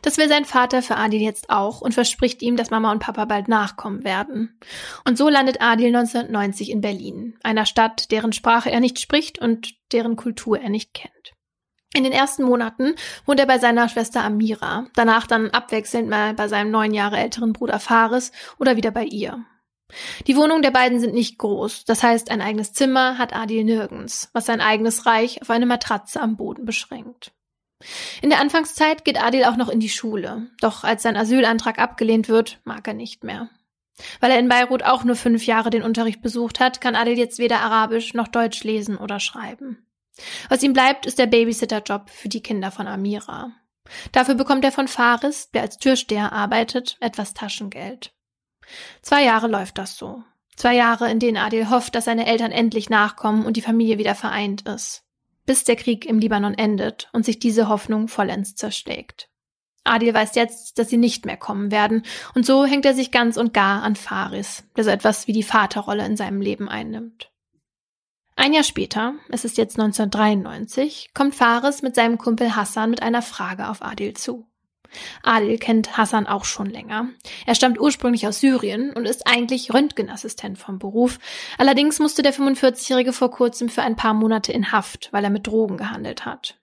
Das 0.00 0.16
will 0.16 0.28
sein 0.28 0.44
Vater 0.44 0.80
für 0.80 0.96
Adil 0.96 1.20
jetzt 1.20 1.50
auch 1.50 1.80
und 1.80 1.92
verspricht 1.92 2.40
ihm, 2.40 2.56
dass 2.56 2.70
Mama 2.70 2.92
und 2.92 3.00
Papa 3.00 3.24
bald 3.24 3.48
nachkommen 3.48 4.04
werden. 4.04 4.58
Und 5.04 5.18
so 5.18 5.28
landet 5.28 5.60
Adil 5.60 5.88
1990 5.88 6.70
in 6.70 6.80
Berlin, 6.80 7.36
einer 7.42 7.66
Stadt, 7.66 8.10
deren 8.10 8.32
Sprache 8.32 8.70
er 8.70 8.80
nicht 8.80 9.00
spricht 9.00 9.38
und 9.38 9.74
deren 9.92 10.16
Kultur 10.16 10.58
er 10.60 10.70
nicht 10.70 10.94
kennt. 10.94 11.35
In 11.96 12.04
den 12.04 12.12
ersten 12.12 12.42
Monaten 12.42 12.94
wohnt 13.24 13.40
er 13.40 13.46
bei 13.46 13.58
seiner 13.58 13.88
Schwester 13.88 14.22
Amira, 14.22 14.86
danach 14.96 15.26
dann 15.26 15.48
abwechselnd 15.48 16.10
mal 16.10 16.34
bei 16.34 16.46
seinem 16.46 16.70
neun 16.70 16.92
Jahre 16.92 17.16
älteren 17.16 17.54
Bruder 17.54 17.80
Fares 17.80 18.32
oder 18.58 18.76
wieder 18.76 18.90
bei 18.90 19.04
ihr. 19.04 19.46
Die 20.26 20.36
Wohnungen 20.36 20.60
der 20.60 20.72
beiden 20.72 21.00
sind 21.00 21.14
nicht 21.14 21.38
groß, 21.38 21.86
das 21.86 22.02
heißt, 22.02 22.30
ein 22.30 22.42
eigenes 22.42 22.74
Zimmer 22.74 23.16
hat 23.16 23.34
Adil 23.34 23.64
nirgends, 23.64 24.28
was 24.34 24.44
sein 24.44 24.60
eigenes 24.60 25.06
Reich 25.06 25.40
auf 25.40 25.48
eine 25.48 25.64
Matratze 25.64 26.20
am 26.20 26.36
Boden 26.36 26.66
beschränkt. 26.66 27.32
In 28.20 28.28
der 28.28 28.40
Anfangszeit 28.40 29.06
geht 29.06 29.18
Adil 29.18 29.44
auch 29.44 29.56
noch 29.56 29.70
in 29.70 29.80
die 29.80 29.88
Schule, 29.88 30.50
doch 30.60 30.84
als 30.84 31.02
sein 31.02 31.16
Asylantrag 31.16 31.78
abgelehnt 31.78 32.28
wird, 32.28 32.60
mag 32.64 32.86
er 32.86 32.94
nicht 32.94 33.24
mehr. 33.24 33.48
Weil 34.20 34.32
er 34.32 34.38
in 34.38 34.50
Beirut 34.50 34.82
auch 34.82 35.04
nur 35.04 35.16
fünf 35.16 35.46
Jahre 35.46 35.70
den 35.70 35.82
Unterricht 35.82 36.20
besucht 36.20 36.60
hat, 36.60 36.82
kann 36.82 36.94
Adil 36.94 37.16
jetzt 37.16 37.38
weder 37.38 37.60
Arabisch 37.60 38.12
noch 38.12 38.28
Deutsch 38.28 38.64
lesen 38.64 38.98
oder 38.98 39.18
schreiben. 39.18 39.85
Was 40.48 40.62
ihm 40.62 40.72
bleibt, 40.72 41.06
ist 41.06 41.18
der 41.18 41.26
Babysitterjob 41.26 42.10
für 42.10 42.28
die 42.28 42.42
Kinder 42.42 42.70
von 42.70 42.86
Amira. 42.86 43.52
Dafür 44.12 44.34
bekommt 44.34 44.64
er 44.64 44.72
von 44.72 44.88
Faris, 44.88 45.50
der 45.50 45.62
als 45.62 45.78
Türsteher 45.78 46.32
arbeitet, 46.32 46.96
etwas 47.00 47.34
Taschengeld. 47.34 48.12
Zwei 49.02 49.24
Jahre 49.24 49.46
läuft 49.46 49.78
das 49.78 49.96
so. 49.96 50.24
Zwei 50.56 50.74
Jahre, 50.74 51.10
in 51.10 51.18
denen 51.18 51.36
Adil 51.36 51.70
hofft, 51.70 51.94
dass 51.94 52.06
seine 52.06 52.26
Eltern 52.26 52.50
endlich 52.50 52.88
nachkommen 52.88 53.44
und 53.44 53.56
die 53.56 53.62
Familie 53.62 53.98
wieder 53.98 54.14
vereint 54.14 54.62
ist. 54.62 55.04
Bis 55.44 55.64
der 55.64 55.76
Krieg 55.76 56.06
im 56.06 56.18
Libanon 56.18 56.54
endet 56.54 57.08
und 57.12 57.24
sich 57.24 57.38
diese 57.38 57.68
Hoffnung 57.68 58.08
vollends 58.08 58.56
zerschlägt. 58.56 59.28
Adil 59.84 60.14
weiß 60.14 60.34
jetzt, 60.34 60.78
dass 60.78 60.88
sie 60.88 60.96
nicht 60.96 61.26
mehr 61.26 61.36
kommen 61.36 61.70
werden, 61.70 62.02
und 62.34 62.44
so 62.44 62.64
hängt 62.64 62.84
er 62.84 62.94
sich 62.94 63.12
ganz 63.12 63.36
und 63.36 63.54
gar 63.54 63.82
an 63.82 63.94
Faris, 63.94 64.64
der 64.76 64.82
so 64.82 64.90
etwas 64.90 65.28
wie 65.28 65.32
die 65.32 65.44
Vaterrolle 65.44 66.04
in 66.04 66.16
seinem 66.16 66.40
Leben 66.40 66.68
einnimmt. 66.68 67.30
Ein 68.38 68.52
Jahr 68.52 68.64
später, 68.64 69.14
es 69.30 69.46
ist 69.46 69.56
jetzt 69.56 69.80
1993, 69.80 71.10
kommt 71.14 71.34
Fares 71.34 71.80
mit 71.80 71.94
seinem 71.94 72.18
Kumpel 72.18 72.54
Hassan 72.54 72.90
mit 72.90 73.02
einer 73.02 73.22
Frage 73.22 73.68
auf 73.68 73.82
Adil 73.82 74.12
zu. 74.12 74.46
Adil 75.22 75.58
kennt 75.58 75.96
Hassan 75.96 76.26
auch 76.26 76.44
schon 76.44 76.66
länger. 76.66 77.08
Er 77.46 77.54
stammt 77.54 77.80
ursprünglich 77.80 78.26
aus 78.26 78.40
Syrien 78.40 78.92
und 78.92 79.06
ist 79.06 79.26
eigentlich 79.26 79.72
Röntgenassistent 79.72 80.58
vom 80.58 80.78
Beruf. 80.78 81.18
Allerdings 81.56 81.98
musste 81.98 82.22
der 82.22 82.34
45-Jährige 82.34 83.14
vor 83.14 83.30
kurzem 83.30 83.70
für 83.70 83.82
ein 83.82 83.96
paar 83.96 84.14
Monate 84.14 84.52
in 84.52 84.70
Haft, 84.70 85.08
weil 85.12 85.24
er 85.24 85.30
mit 85.30 85.46
Drogen 85.46 85.78
gehandelt 85.78 86.26
hat. 86.26 86.58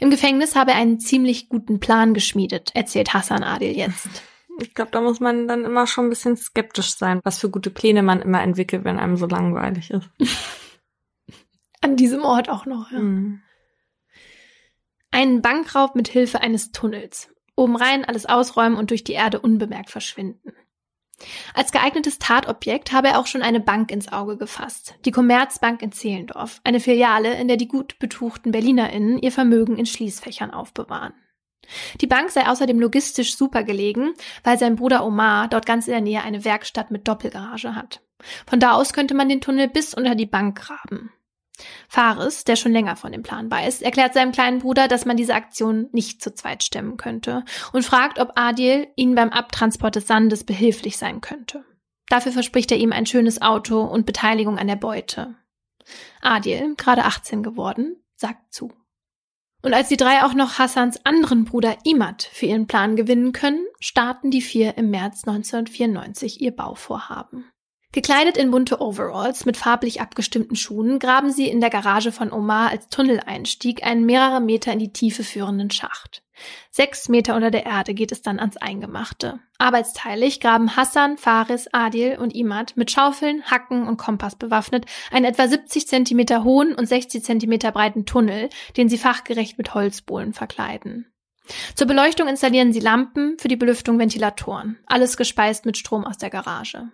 Im 0.00 0.10
Gefängnis 0.10 0.56
habe 0.56 0.72
er 0.72 0.78
einen 0.78 1.00
ziemlich 1.00 1.50
guten 1.50 1.80
Plan 1.80 2.14
geschmiedet, 2.14 2.70
erzählt 2.74 3.12
Hassan 3.14 3.44
Adil 3.44 3.76
jetzt. 3.76 4.08
Ich 4.60 4.72
glaube, 4.72 4.92
da 4.92 5.00
muss 5.00 5.18
man 5.18 5.48
dann 5.48 5.64
immer 5.64 5.88
schon 5.88 6.06
ein 6.06 6.10
bisschen 6.10 6.36
skeptisch 6.36 6.94
sein, 6.94 7.18
was 7.24 7.40
für 7.40 7.50
gute 7.50 7.70
Pläne 7.70 8.04
man 8.04 8.22
immer 8.22 8.40
entwickelt, 8.40 8.84
wenn 8.84 9.00
einem 9.00 9.16
so 9.16 9.26
langweilig 9.26 9.90
ist. 9.90 10.08
An 11.84 11.96
diesem 11.96 12.24
Ort 12.24 12.48
auch 12.48 12.64
noch, 12.64 12.90
ja. 12.92 12.98
Mhm. 12.98 13.42
Einen 15.10 15.42
Bankraub 15.42 15.94
mit 15.94 16.08
Hilfe 16.08 16.40
eines 16.40 16.72
Tunnels. 16.72 17.28
Oben 17.56 17.76
rein 17.76 18.06
alles 18.06 18.24
ausräumen 18.24 18.78
und 18.78 18.88
durch 18.88 19.04
die 19.04 19.12
Erde 19.12 19.38
unbemerkt 19.38 19.90
verschwinden. 19.90 20.52
Als 21.52 21.72
geeignetes 21.72 22.18
Tatobjekt 22.18 22.92
habe 22.92 23.08
er 23.08 23.18
auch 23.18 23.26
schon 23.26 23.42
eine 23.42 23.60
Bank 23.60 23.90
ins 23.90 24.10
Auge 24.10 24.38
gefasst. 24.38 24.94
Die 25.04 25.10
Commerzbank 25.10 25.82
in 25.82 25.92
Zehlendorf. 25.92 26.62
Eine 26.64 26.80
Filiale, 26.80 27.34
in 27.38 27.48
der 27.48 27.58
die 27.58 27.68
gut 27.68 27.98
betuchten 27.98 28.50
BerlinerInnen 28.50 29.18
ihr 29.18 29.30
Vermögen 29.30 29.76
in 29.76 29.84
Schließfächern 29.84 30.52
aufbewahren. 30.52 31.12
Die 32.00 32.06
Bank 32.06 32.30
sei 32.30 32.48
außerdem 32.48 32.80
logistisch 32.80 33.36
super 33.36 33.62
gelegen, 33.62 34.14
weil 34.42 34.58
sein 34.58 34.76
Bruder 34.76 35.04
Omar 35.04 35.48
dort 35.48 35.66
ganz 35.66 35.86
in 35.86 35.92
der 35.92 36.00
Nähe 36.00 36.22
eine 36.22 36.46
Werkstatt 36.46 36.90
mit 36.90 37.06
Doppelgarage 37.06 37.74
hat. 37.74 38.00
Von 38.46 38.58
da 38.58 38.72
aus 38.72 38.94
könnte 38.94 39.14
man 39.14 39.28
den 39.28 39.42
Tunnel 39.42 39.68
bis 39.68 39.92
unter 39.92 40.14
die 40.14 40.24
Bank 40.24 40.58
graben. 40.58 41.12
Fares, 41.88 42.44
der 42.44 42.56
schon 42.56 42.72
länger 42.72 42.96
von 42.96 43.12
dem 43.12 43.22
Plan 43.22 43.50
weiß, 43.50 43.82
erklärt 43.82 44.14
seinem 44.14 44.32
kleinen 44.32 44.58
Bruder, 44.58 44.88
dass 44.88 45.04
man 45.04 45.16
diese 45.16 45.34
Aktion 45.34 45.88
nicht 45.92 46.22
zu 46.22 46.34
zweit 46.34 46.62
stemmen 46.62 46.96
könnte 46.96 47.44
und 47.72 47.84
fragt, 47.84 48.18
ob 48.18 48.32
Adil 48.36 48.88
ihnen 48.96 49.14
beim 49.14 49.30
Abtransport 49.30 49.96
des 49.96 50.06
Sandes 50.06 50.44
behilflich 50.44 50.96
sein 50.96 51.20
könnte. 51.20 51.64
Dafür 52.08 52.32
verspricht 52.32 52.70
er 52.72 52.78
ihm 52.78 52.92
ein 52.92 53.06
schönes 53.06 53.40
Auto 53.40 53.82
und 53.82 54.06
Beteiligung 54.06 54.58
an 54.58 54.66
der 54.66 54.76
Beute. 54.76 55.34
Adil, 56.20 56.74
gerade 56.76 57.04
18 57.04 57.42
geworden, 57.42 57.96
sagt 58.16 58.52
zu. 58.52 58.72
Und 59.62 59.72
als 59.72 59.88
die 59.88 59.96
drei 59.96 60.22
auch 60.24 60.34
noch 60.34 60.58
Hassans 60.58 61.06
anderen 61.06 61.46
Bruder 61.46 61.78
Imad 61.84 62.22
für 62.22 62.46
ihren 62.46 62.66
Plan 62.66 62.96
gewinnen 62.96 63.32
können, 63.32 63.64
starten 63.80 64.30
die 64.30 64.42
vier 64.42 64.76
im 64.76 64.90
März 64.90 65.26
1994 65.26 66.42
ihr 66.42 66.54
Bauvorhaben. 66.54 67.50
Gekleidet 67.94 68.36
in 68.36 68.50
bunte 68.50 68.80
Overalls 68.80 69.44
mit 69.44 69.56
farblich 69.56 70.00
abgestimmten 70.00 70.56
Schuhen 70.56 70.98
graben 70.98 71.30
sie 71.30 71.48
in 71.48 71.60
der 71.60 71.70
Garage 71.70 72.10
von 72.10 72.32
Omar 72.32 72.70
als 72.70 72.88
Tunneleinstieg 72.88 73.86
einen 73.86 74.04
mehrere 74.04 74.40
Meter 74.40 74.72
in 74.72 74.80
die 74.80 74.92
Tiefe 74.92 75.22
führenden 75.22 75.70
Schacht. 75.70 76.24
Sechs 76.72 77.08
Meter 77.08 77.36
unter 77.36 77.52
der 77.52 77.66
Erde 77.66 77.94
geht 77.94 78.10
es 78.10 78.20
dann 78.20 78.40
ans 78.40 78.56
Eingemachte. 78.56 79.38
Arbeitsteilig 79.58 80.40
graben 80.40 80.74
Hassan, 80.74 81.18
Faris, 81.18 81.68
Adil 81.70 82.18
und 82.20 82.34
Imad 82.34 82.76
mit 82.76 82.90
Schaufeln, 82.90 83.44
Hacken 83.44 83.86
und 83.86 83.96
Kompass 83.96 84.34
bewaffnet 84.34 84.86
einen 85.12 85.26
etwa 85.26 85.46
70 85.46 85.86
Zentimeter 85.86 86.42
hohen 86.42 86.74
und 86.74 86.88
60 86.88 87.22
Zentimeter 87.22 87.70
breiten 87.70 88.06
Tunnel, 88.06 88.48
den 88.76 88.88
sie 88.88 88.98
fachgerecht 88.98 89.56
mit 89.56 89.72
Holzbohlen 89.72 90.32
verkleiden. 90.32 91.12
Zur 91.76 91.86
Beleuchtung 91.86 92.26
installieren 92.26 92.72
sie 92.72 92.80
Lampen, 92.80 93.38
für 93.38 93.46
die 93.46 93.54
Belüftung 93.54 94.00
Ventilatoren, 94.00 94.80
alles 94.86 95.16
gespeist 95.16 95.64
mit 95.64 95.78
Strom 95.78 96.04
aus 96.04 96.18
der 96.18 96.30
Garage. 96.30 96.90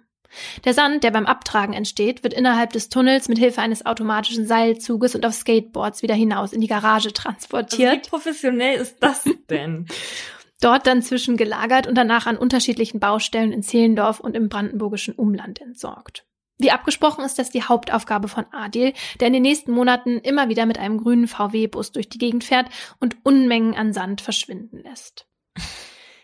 Der 0.64 0.74
Sand, 0.74 1.04
der 1.04 1.10
beim 1.10 1.26
Abtragen 1.26 1.74
entsteht, 1.74 2.22
wird 2.22 2.34
innerhalb 2.34 2.72
des 2.72 2.88
Tunnels 2.88 3.28
mit 3.28 3.38
Hilfe 3.38 3.60
eines 3.60 3.84
automatischen 3.86 4.46
Seilzuges 4.46 5.14
und 5.14 5.26
auf 5.26 5.34
Skateboards 5.34 6.02
wieder 6.02 6.14
hinaus 6.14 6.52
in 6.52 6.60
die 6.60 6.66
Garage 6.66 7.12
transportiert. 7.12 7.90
Also 7.90 8.02
wie 8.02 8.08
professionell 8.08 8.80
ist 8.80 8.96
das 9.00 9.24
denn? 9.48 9.86
Dort 10.60 10.86
dann 10.86 11.02
zwischengelagert 11.02 11.86
und 11.86 11.94
danach 11.94 12.26
an 12.26 12.36
unterschiedlichen 12.36 13.00
Baustellen 13.00 13.52
in 13.52 13.62
Zehlendorf 13.62 14.20
und 14.20 14.36
im 14.36 14.50
brandenburgischen 14.50 15.14
Umland 15.14 15.60
entsorgt. 15.60 16.26
Wie 16.58 16.70
abgesprochen 16.70 17.24
ist 17.24 17.38
das 17.38 17.48
die 17.48 17.62
Hauptaufgabe 17.62 18.28
von 18.28 18.44
Adil, 18.52 18.92
der 19.18 19.28
in 19.28 19.32
den 19.32 19.42
nächsten 19.42 19.72
Monaten 19.72 20.18
immer 20.18 20.50
wieder 20.50 20.66
mit 20.66 20.78
einem 20.78 20.98
grünen 20.98 21.26
VW-Bus 21.26 21.92
durch 21.92 22.10
die 22.10 22.18
Gegend 22.18 22.44
fährt 22.44 22.68
und 22.98 23.16
Unmengen 23.22 23.74
an 23.74 23.94
Sand 23.94 24.20
verschwinden 24.20 24.82
lässt. 24.82 25.26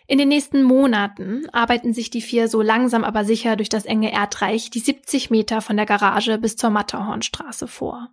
In 0.08 0.18
den 0.18 0.28
nächsten 0.28 0.62
Monaten 0.62 1.48
arbeiten 1.52 1.92
sich 1.92 2.10
die 2.10 2.20
vier 2.22 2.48
so 2.48 2.62
langsam 2.62 3.02
aber 3.02 3.24
sicher 3.24 3.56
durch 3.56 3.68
das 3.68 3.84
enge 3.86 4.12
Erdreich 4.12 4.70
die 4.70 4.78
70 4.78 5.30
Meter 5.30 5.60
von 5.60 5.76
der 5.76 5.86
Garage 5.86 6.38
bis 6.38 6.56
zur 6.56 6.70
Matterhornstraße 6.70 7.66
vor. 7.66 8.10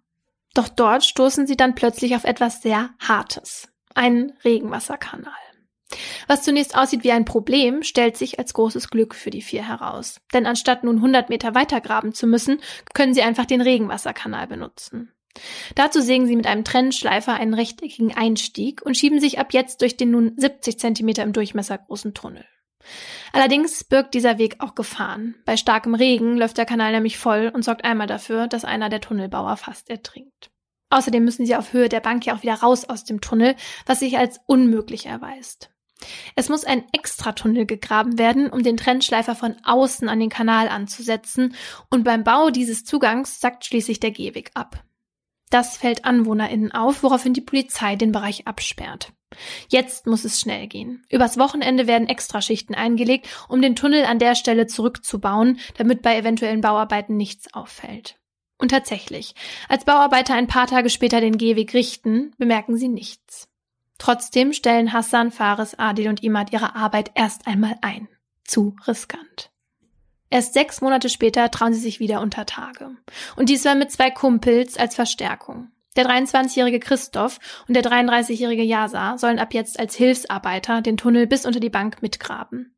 Doch 0.55 0.69
dort 0.69 1.03
stoßen 1.03 1.47
sie 1.47 1.55
dann 1.55 1.75
plötzlich 1.75 2.15
auf 2.15 2.23
etwas 2.23 2.61
sehr 2.61 2.89
Hartes. 2.99 3.69
Einen 3.95 4.33
Regenwasserkanal. 4.43 5.33
Was 6.27 6.41
zunächst 6.41 6.75
aussieht 6.75 7.03
wie 7.03 7.11
ein 7.11 7.25
Problem, 7.25 7.83
stellt 7.83 8.17
sich 8.17 8.39
als 8.39 8.55
großes 8.55 8.89
Glück 8.89 9.13
für 9.13 9.29
die 9.29 9.43
vier 9.43 9.67
heraus. 9.67 10.19
Denn 10.33 10.47
anstatt 10.47 10.83
nun 10.83 10.95
100 10.97 11.29
Meter 11.29 11.53
weiter 11.53 11.81
graben 11.81 12.13
zu 12.13 12.25
müssen, 12.25 12.59
können 12.95 13.13
sie 13.13 13.21
einfach 13.21 13.45
den 13.45 13.61
Regenwasserkanal 13.61 14.47
benutzen. 14.47 15.12
Dazu 15.75 16.01
sägen 16.01 16.27
sie 16.27 16.35
mit 16.35 16.45
einem 16.45 16.63
Trennschleifer 16.63 17.33
einen 17.33 17.53
rechteckigen 17.53 18.15
Einstieg 18.15 18.81
und 18.83 18.97
schieben 18.97 19.19
sich 19.19 19.39
ab 19.39 19.53
jetzt 19.53 19.81
durch 19.81 19.97
den 19.97 20.11
nun 20.11 20.33
70 20.37 20.79
Zentimeter 20.79 21.23
im 21.23 21.33
Durchmesser 21.33 21.77
großen 21.77 22.13
Tunnel. 22.13 22.45
Allerdings 23.31 23.83
birgt 23.83 24.13
dieser 24.13 24.37
Weg 24.37 24.57
auch 24.59 24.75
Gefahren. 24.75 25.35
Bei 25.45 25.57
starkem 25.57 25.95
Regen 25.95 26.37
läuft 26.37 26.57
der 26.57 26.65
Kanal 26.65 26.91
nämlich 26.91 27.17
voll 27.17 27.51
und 27.53 27.63
sorgt 27.63 27.83
einmal 27.83 28.07
dafür, 28.07 28.47
dass 28.47 28.65
einer 28.65 28.89
der 28.89 29.01
Tunnelbauer 29.01 29.57
fast 29.57 29.89
ertrinkt. 29.89 30.51
Außerdem 30.89 31.23
müssen 31.23 31.45
sie 31.45 31.55
auf 31.55 31.73
Höhe 31.73 31.89
der 31.89 32.01
Bank 32.01 32.25
ja 32.25 32.35
auch 32.35 32.43
wieder 32.43 32.55
raus 32.55 32.85
aus 32.85 33.03
dem 33.03 33.21
Tunnel, 33.21 33.55
was 33.87 33.99
sich 33.99 34.17
als 34.17 34.39
unmöglich 34.45 35.07
erweist. 35.07 35.71
Es 36.35 36.49
muss 36.49 36.65
ein 36.65 36.83
Extratunnel 36.91 37.65
gegraben 37.65 38.19
werden, 38.19 38.49
um 38.49 38.61
den 38.61 38.77
Trennschleifer 38.77 39.35
von 39.35 39.55
außen 39.63 40.09
an 40.09 40.19
den 40.19 40.29
Kanal 40.29 40.67
anzusetzen, 40.67 41.55
und 41.89 42.03
beim 42.03 42.23
Bau 42.23 42.49
dieses 42.49 42.83
Zugangs 42.83 43.39
sackt 43.39 43.65
schließlich 43.65 44.01
der 44.01 44.11
Gehweg 44.11 44.51
ab. 44.53 44.83
Das 45.53 45.77
fällt 45.77 46.03
AnwohnerInnen 46.03 46.71
auf, 46.71 47.03
woraufhin 47.03 47.35
die 47.35 47.41
Polizei 47.41 47.95
den 47.95 48.11
Bereich 48.11 48.47
absperrt. 48.47 49.13
Jetzt 49.69 50.07
muss 50.07 50.25
es 50.25 50.39
schnell 50.39 50.65
gehen. 50.65 51.05
Übers 51.11 51.37
Wochenende 51.37 51.85
werden 51.85 52.09
Extraschichten 52.09 52.73
eingelegt, 52.73 53.27
um 53.49 53.61
den 53.61 53.75
Tunnel 53.75 54.05
an 54.05 54.17
der 54.17 54.33
Stelle 54.33 54.65
zurückzubauen, 54.65 55.59
damit 55.77 56.01
bei 56.01 56.17
eventuellen 56.17 56.61
Bauarbeiten 56.61 57.17
nichts 57.17 57.53
auffällt. 57.53 58.15
Und 58.57 58.69
tatsächlich, 58.69 59.35
als 59.69 59.85
Bauarbeiter 59.85 60.33
ein 60.33 60.47
paar 60.47 60.65
Tage 60.65 60.89
später 60.89 61.21
den 61.21 61.37
Gehweg 61.37 61.75
richten, 61.75 62.33
bemerken 62.39 62.75
sie 62.75 62.89
nichts. 62.89 63.47
Trotzdem 63.99 64.53
stellen 64.53 64.91
Hassan, 64.91 65.29
Fares, 65.29 65.77
Adil 65.77 66.09
und 66.09 66.23
Imad 66.23 66.51
ihre 66.51 66.75
Arbeit 66.75 67.11
erst 67.13 67.45
einmal 67.45 67.77
ein. 67.81 68.07
Zu 68.43 68.75
riskant. 68.87 69.52
Erst 70.33 70.55
sechs 70.55 70.81
Monate 70.81 71.09
später 71.09 71.51
trauen 71.51 71.75
sie 71.75 71.79
sich 71.79 71.99
wieder 71.99 72.19
unter 72.19 72.47
Tage. 72.47 72.89
Und 73.35 73.49
diesmal 73.49 73.75
mit 73.75 73.91
zwei 73.91 74.09
Kumpels 74.09 74.77
als 74.77 74.95
Verstärkung. 74.95 75.67
Der 75.95 76.07
23-jährige 76.07 76.79
Christoph 76.79 77.37
und 77.67 77.75
der 77.75 77.83
33-jährige 77.83 78.63
Yasa 78.63 79.19
sollen 79.19 79.37
ab 79.37 79.53
jetzt 79.53 79.79
als 79.79 79.93
Hilfsarbeiter 79.93 80.81
den 80.81 80.97
Tunnel 80.97 81.27
bis 81.27 81.45
unter 81.45 81.59
die 81.59 81.69
Bank 81.69 82.01
mitgraben. 82.01 82.75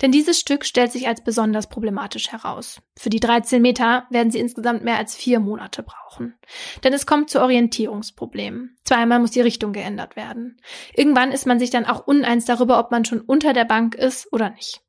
Denn 0.00 0.12
dieses 0.12 0.40
Stück 0.40 0.64
stellt 0.64 0.92
sich 0.92 1.06
als 1.06 1.22
besonders 1.22 1.68
problematisch 1.68 2.32
heraus. 2.32 2.80
Für 2.98 3.10
die 3.10 3.20
13 3.20 3.60
Meter 3.60 4.06
werden 4.08 4.30
sie 4.30 4.40
insgesamt 4.40 4.82
mehr 4.82 4.96
als 4.96 5.14
vier 5.14 5.40
Monate 5.40 5.82
brauchen. 5.82 6.38
Denn 6.84 6.94
es 6.94 7.04
kommt 7.04 7.28
zu 7.28 7.42
Orientierungsproblemen. 7.42 8.78
Zweimal 8.82 9.18
muss 9.18 9.32
die 9.32 9.42
Richtung 9.42 9.74
geändert 9.74 10.16
werden. 10.16 10.56
Irgendwann 10.94 11.32
ist 11.32 11.44
man 11.44 11.58
sich 11.58 11.68
dann 11.68 11.84
auch 11.84 12.06
uneins 12.06 12.46
darüber, 12.46 12.78
ob 12.78 12.90
man 12.90 13.04
schon 13.04 13.20
unter 13.20 13.52
der 13.52 13.66
Bank 13.66 13.94
ist 13.94 14.32
oder 14.32 14.48
nicht. 14.48 14.80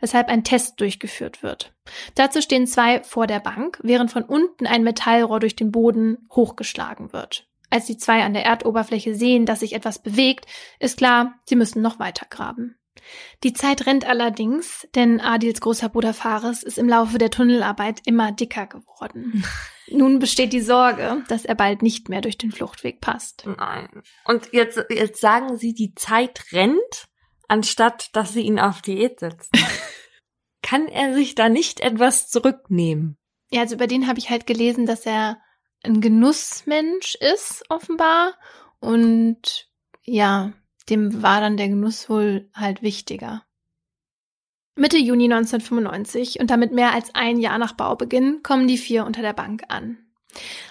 Weshalb 0.00 0.28
ein 0.28 0.44
Test 0.44 0.80
durchgeführt 0.80 1.42
wird. 1.42 1.72
Dazu 2.14 2.40
stehen 2.40 2.66
zwei 2.66 3.02
vor 3.02 3.26
der 3.26 3.40
Bank, 3.40 3.78
während 3.82 4.10
von 4.10 4.22
unten 4.22 4.66
ein 4.66 4.84
Metallrohr 4.84 5.40
durch 5.40 5.56
den 5.56 5.70
Boden 5.70 6.26
hochgeschlagen 6.32 7.12
wird. 7.12 7.46
Als 7.70 7.86
die 7.86 7.96
zwei 7.96 8.24
an 8.24 8.34
der 8.34 8.44
Erdoberfläche 8.44 9.14
sehen, 9.14 9.46
dass 9.46 9.60
sich 9.60 9.74
etwas 9.74 10.02
bewegt, 10.02 10.46
ist 10.80 10.98
klar, 10.98 11.34
sie 11.44 11.56
müssen 11.56 11.82
noch 11.82 12.00
weiter 12.00 12.26
graben. 12.28 12.76
Die 13.44 13.52
Zeit 13.52 13.86
rennt 13.86 14.06
allerdings, 14.06 14.86
denn 14.94 15.20
Adils 15.20 15.60
großer 15.60 15.88
Bruder 15.88 16.12
Fares 16.12 16.62
ist 16.62 16.78
im 16.78 16.88
Laufe 16.88 17.18
der 17.18 17.30
Tunnelarbeit 17.30 18.00
immer 18.04 18.32
dicker 18.32 18.66
geworden. 18.66 19.44
Nun 19.90 20.18
besteht 20.18 20.52
die 20.52 20.60
Sorge, 20.60 21.24
dass 21.28 21.44
er 21.44 21.54
bald 21.54 21.82
nicht 21.82 22.08
mehr 22.08 22.20
durch 22.20 22.38
den 22.38 22.52
Fluchtweg 22.52 23.00
passt. 23.00 23.44
Nein. 23.46 24.02
Und 24.24 24.52
jetzt, 24.52 24.84
jetzt 24.88 25.20
sagen 25.20 25.56
Sie, 25.56 25.74
die 25.74 25.94
Zeit 25.94 26.52
rennt, 26.52 27.08
anstatt 27.50 28.14
dass 28.14 28.32
Sie 28.32 28.42
ihn 28.42 28.58
auf 28.58 28.82
Diät 28.82 29.20
setzen. 29.20 29.50
Kann 30.62 30.88
er 30.88 31.14
sich 31.14 31.34
da 31.34 31.48
nicht 31.48 31.80
etwas 31.80 32.28
zurücknehmen? 32.28 33.16
Ja, 33.50 33.62
also 33.62 33.74
über 33.74 33.86
den 33.86 34.06
habe 34.06 34.18
ich 34.18 34.30
halt 34.30 34.46
gelesen, 34.46 34.86
dass 34.86 35.06
er 35.06 35.38
ein 35.82 36.00
Genussmensch 36.00 37.16
ist, 37.16 37.64
offenbar. 37.68 38.34
Und 38.78 39.68
ja, 40.04 40.52
dem 40.88 41.22
war 41.22 41.40
dann 41.40 41.56
der 41.56 41.68
Genuss 41.68 42.08
wohl 42.08 42.50
halt 42.54 42.82
wichtiger. 42.82 43.44
Mitte 44.76 44.98
Juni 44.98 45.24
1995 45.24 46.40
und 46.40 46.50
damit 46.50 46.72
mehr 46.72 46.92
als 46.92 47.14
ein 47.14 47.38
Jahr 47.38 47.58
nach 47.58 47.72
Baubeginn 47.72 48.42
kommen 48.42 48.68
die 48.68 48.78
vier 48.78 49.04
unter 49.04 49.20
der 49.20 49.32
Bank 49.32 49.64
an. 49.68 49.98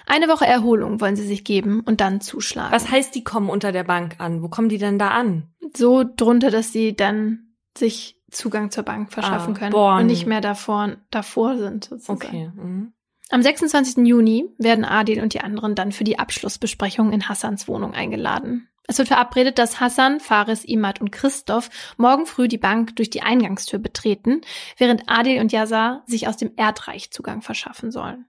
Eine 0.06 0.28
Woche 0.28 0.48
Erholung 0.48 1.02
wollen 1.02 1.16
sie 1.16 1.28
sich 1.28 1.44
geben 1.44 1.82
und 1.82 2.02
dann 2.02 2.22
zuschlagen. 2.22 2.72
Was 2.72 2.90
heißt, 2.90 3.14
die 3.14 3.24
kommen 3.24 3.50
unter 3.50 3.72
der 3.72 3.84
Bank 3.84 4.16
an? 4.20 4.42
Wo 4.42 4.48
kommen 4.48 4.70
die 4.70 4.78
denn 4.78 4.98
da 4.98 5.10
an? 5.10 5.54
So 5.76 6.04
drunter, 6.04 6.52
dass 6.52 6.72
sie 6.72 6.96
dann 6.96 7.56
sich 7.78 8.20
Zugang 8.32 8.72
zur 8.72 8.84
Bank 8.84 9.12
verschaffen 9.12 9.56
ah, 9.56 9.60
können 9.60 9.72
born. 9.72 10.02
und 10.02 10.08
nicht 10.08 10.26
mehr 10.26 10.42
davor, 10.42 10.98
davor 11.12 11.58
sind. 11.58 11.86
Sozusagen. 11.86 12.22
Okay. 12.22 12.52
Mhm. 12.56 12.94
Am 13.32 13.42
26. 13.42 14.08
Juni 14.08 14.46
werden 14.58 14.86
Adil 14.86 15.22
und 15.22 15.34
die 15.34 15.42
anderen 15.42 15.76
dann 15.76 15.92
für 15.92 16.04
die 16.04 16.18
Abschlussbesprechung 16.18 17.12
in 17.12 17.30
Hassans 17.30 17.68
Wohnung 17.68 17.94
eingeladen. 17.94 18.68
Es 18.88 18.98
wird 18.98 19.10
verabredet, 19.10 19.60
dass 19.60 19.80
Hassan, 19.80 20.20
Faris, 20.20 20.66
Imad 20.66 21.00
und 21.00 21.12
Christoph 21.12 21.70
morgen 21.98 22.26
früh 22.26 22.48
die 22.48 22.58
Bank 22.58 22.96
durch 22.96 23.12
die 23.12 23.22
Eingangstür 23.22 23.78
betreten, 23.78 24.42
während 24.78 25.04
Adil 25.08 25.40
und 25.42 25.52
Yazar 25.52 26.02
sich 26.08 26.28
aus 26.28 26.38
dem 26.38 26.54
Erdreich 26.56 27.12
Zugang 27.12 27.44
verschaffen 27.44 27.92
sollen. 27.92 28.26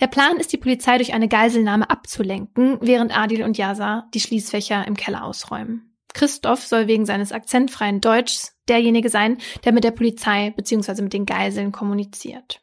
Der 0.00 0.06
Plan 0.06 0.38
ist, 0.38 0.50
die 0.52 0.58
Polizei 0.58 0.96
durch 0.96 1.12
eine 1.12 1.28
Geiselnahme 1.28 1.90
abzulenken, 1.90 2.78
während 2.80 3.16
Adil 3.16 3.42
und 3.42 3.58
Yazar 3.58 4.08
die 4.14 4.20
Schließfächer 4.20 4.86
im 4.86 4.96
Keller 4.96 5.24
ausräumen. 5.24 5.91
Christoph 6.14 6.66
soll 6.66 6.86
wegen 6.86 7.06
seines 7.06 7.32
akzentfreien 7.32 8.00
Deutschs 8.00 8.56
derjenige 8.68 9.08
sein, 9.08 9.38
der 9.64 9.72
mit 9.72 9.84
der 9.84 9.90
Polizei 9.90 10.50
bzw. 10.50 11.02
mit 11.02 11.12
den 11.12 11.26
Geiseln 11.26 11.72
kommuniziert. 11.72 12.62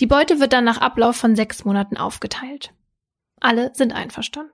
Die 0.00 0.06
Beute 0.06 0.40
wird 0.40 0.52
dann 0.52 0.64
nach 0.64 0.78
Ablauf 0.78 1.16
von 1.16 1.36
sechs 1.36 1.64
Monaten 1.64 1.96
aufgeteilt. 1.96 2.74
Alle 3.40 3.72
sind 3.74 3.92
einverstanden. 3.92 4.52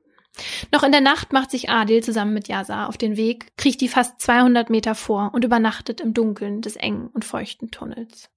Noch 0.72 0.84
in 0.84 0.92
der 0.92 1.00
Nacht 1.00 1.32
macht 1.32 1.50
sich 1.50 1.70
Adil 1.70 2.02
zusammen 2.02 2.34
mit 2.34 2.48
Yasa 2.48 2.86
auf 2.86 2.96
den 2.96 3.16
Weg, 3.16 3.56
kriecht 3.56 3.80
die 3.80 3.88
fast 3.88 4.20
200 4.20 4.70
Meter 4.70 4.94
vor 4.94 5.30
und 5.32 5.44
übernachtet 5.44 6.00
im 6.00 6.14
Dunkeln 6.14 6.62
des 6.62 6.76
engen 6.76 7.08
und 7.08 7.24
feuchten 7.24 7.70
Tunnels. 7.70 8.30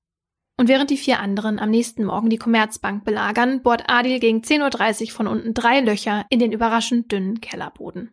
Und 0.58 0.68
während 0.68 0.90
die 0.90 0.98
vier 0.98 1.20
anderen 1.20 1.60
am 1.60 1.70
nächsten 1.70 2.04
Morgen 2.04 2.30
die 2.30 2.38
Commerzbank 2.38 3.04
belagern, 3.04 3.62
bohrt 3.64 3.90
Adil 3.90 4.20
gegen 4.20 4.42
10.30 4.42 5.06
Uhr 5.06 5.12
von 5.12 5.28
unten 5.28 5.54
drei 5.54 5.80
Löcher 5.82 6.26
in 6.30 6.40
den 6.40 6.52
überraschend 6.52 7.12
dünnen 7.12 7.42
Kellerboden. 7.42 8.12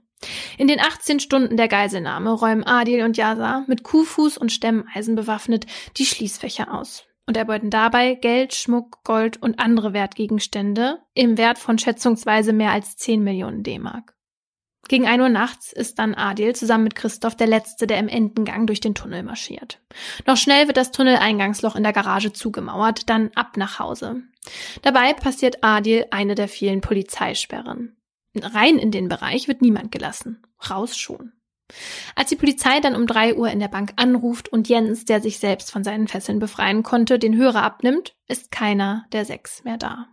In 0.59 0.68
den 0.68 0.81
18 0.81 1.21
Stunden 1.21 1.57
der 1.57 1.68
Geiselnahme 1.68 2.33
räumen 2.33 2.64
Adil 2.64 3.03
und 3.03 3.16
Yasa 3.16 3.64
mit 3.66 3.83
Kuhfuß 3.83 4.37
und 4.37 4.53
Stemmeisen 4.53 5.14
bewaffnet 5.14 5.66
die 5.97 6.05
Schließfächer 6.05 6.75
aus 6.75 7.05
und 7.27 7.37
erbeuten 7.37 7.71
dabei 7.71 8.14
Geld, 8.14 8.55
Schmuck, 8.55 9.03
Gold 9.05 9.41
und 9.41 9.59
andere 9.59 9.93
Wertgegenstände 9.93 10.99
im 11.14 11.39
Wert 11.39 11.59
von 11.59 11.79
schätzungsweise 11.79 12.53
mehr 12.53 12.73
als 12.73 12.97
10 12.97 13.23
Millionen 13.23 13.62
D-Mark. 13.62 14.14
Gegen 14.89 15.07
1 15.07 15.23
Uhr 15.23 15.29
nachts 15.29 15.73
ist 15.73 16.01
dann 16.01 16.16
Adil 16.16 16.57
zusammen 16.57 16.85
mit 16.85 16.97
Christoph 16.97 17.37
der 17.37 17.47
Letzte, 17.47 17.87
der 17.87 17.99
im 17.99 18.09
Endengang 18.09 18.66
durch 18.66 18.81
den 18.81 18.97
Tunnel 18.97 19.23
marschiert. 19.23 19.81
Noch 20.27 20.37
schnell 20.37 20.66
wird 20.66 20.77
das 20.77 20.91
Tunneleingangslach 20.91 21.77
in 21.77 21.85
der 21.85 21.93
Garage 21.93 22.33
zugemauert, 22.33 23.09
dann 23.09 23.31
ab 23.37 23.57
nach 23.57 23.79
Hause. 23.79 24.23
Dabei 24.83 25.12
passiert 25.12 25.62
Adil 25.62 26.07
eine 26.11 26.35
der 26.35 26.49
vielen 26.49 26.81
Polizeisperren. 26.81 27.97
Rein 28.37 28.78
in 28.78 28.91
den 28.91 29.09
Bereich 29.09 29.49
wird 29.49 29.62
niemand 29.62 29.91
gelassen. 29.93 30.43
Raus 30.68 30.97
schon. 30.97 31.33
Als 32.14 32.28
die 32.28 32.37
Polizei 32.37 32.81
dann 32.81 32.97
um 32.97 33.07
drei 33.07 33.35
Uhr 33.35 33.51
in 33.51 33.61
der 33.61 33.68
Bank 33.68 33.93
anruft 33.97 34.49
und 34.49 34.68
Jens, 34.68 35.05
der 35.05 35.20
sich 35.20 35.39
selbst 35.39 35.70
von 35.70 35.85
seinen 35.85 36.09
Fesseln 36.09 36.39
befreien 36.39 36.83
konnte, 36.83 37.18
den 37.18 37.37
Hörer 37.37 37.62
abnimmt, 37.62 38.14
ist 38.26 38.51
keiner 38.51 39.05
der 39.12 39.24
sechs 39.24 39.64
mehr 39.64 39.76
da. 39.76 40.09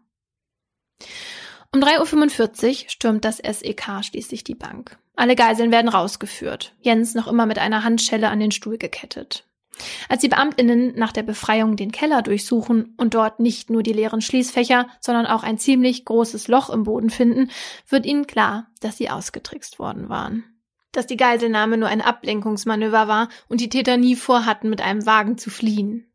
Um 1.73 1.81
3.45 1.81 2.83
Uhr 2.83 2.89
stürmt 2.89 3.25
das 3.25 3.37
SEK 3.37 4.03
schließlich 4.03 4.43
die 4.43 4.55
Bank. 4.55 4.97
Alle 5.15 5.35
Geiseln 5.35 5.71
werden 5.71 5.89
rausgeführt. 5.89 6.75
Jens 6.79 7.13
noch 7.15 7.27
immer 7.27 7.45
mit 7.45 7.59
einer 7.59 7.83
Handschelle 7.83 8.29
an 8.29 8.39
den 8.39 8.51
Stuhl 8.51 8.77
gekettet. 8.77 9.46
Als 10.09 10.21
die 10.21 10.27
Beamtinnen 10.29 10.93
nach 10.95 11.11
der 11.11 11.23
Befreiung 11.23 11.75
den 11.75 11.91
Keller 11.91 12.21
durchsuchen 12.21 12.93
und 12.97 13.13
dort 13.13 13.39
nicht 13.39 13.69
nur 13.69 13.83
die 13.83 13.93
leeren 13.93 14.21
Schließfächer, 14.21 14.87
sondern 15.01 15.25
auch 15.27 15.43
ein 15.43 15.57
ziemlich 15.57 16.05
großes 16.05 16.47
Loch 16.47 16.69
im 16.69 16.83
Boden 16.83 17.09
finden, 17.09 17.51
wird 17.87 18.05
ihnen 18.05 18.27
klar, 18.27 18.67
dass 18.81 18.97
sie 18.97 19.09
ausgetrickst 19.09 19.79
worden 19.79 20.09
waren. 20.09 20.43
dass 20.93 21.05
die 21.05 21.17
Geiselnahme 21.17 21.77
nur 21.77 21.89
ein 21.89 22.01
Ablenkungsmanöver 22.01 23.07
war 23.07 23.29
und 23.49 23.61
die 23.61 23.69
Täter 23.69 23.97
nie 23.97 24.15
vorhatten, 24.15 24.69
mit 24.69 24.81
einem 24.81 25.05
Wagen 25.05 25.37
zu 25.37 25.51
fliehen. 25.51 26.11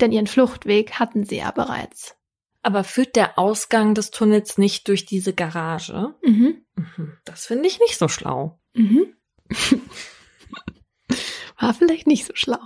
Denn 0.00 0.12
ihren 0.12 0.26
Fluchtweg 0.26 0.98
hatten 0.98 1.24
sie 1.24 1.38
ja 1.38 1.50
bereits. 1.50 2.14
Aber 2.62 2.84
führt 2.84 3.16
der 3.16 3.38
Ausgang 3.38 3.94
des 3.94 4.10
Tunnels 4.10 4.58
nicht 4.58 4.86
durch 4.88 5.06
diese 5.06 5.32
Garage? 5.32 6.14
Mhm. 6.22 6.62
Mhm, 6.76 7.16
Das 7.24 7.46
finde 7.46 7.68
ich 7.68 7.80
nicht 7.80 7.96
so 7.96 8.08
schlau. 8.08 8.60
Mhm. 8.74 9.14
War 11.58 11.72
vielleicht 11.74 12.06
nicht 12.06 12.26
so 12.26 12.34
schlau. 12.34 12.58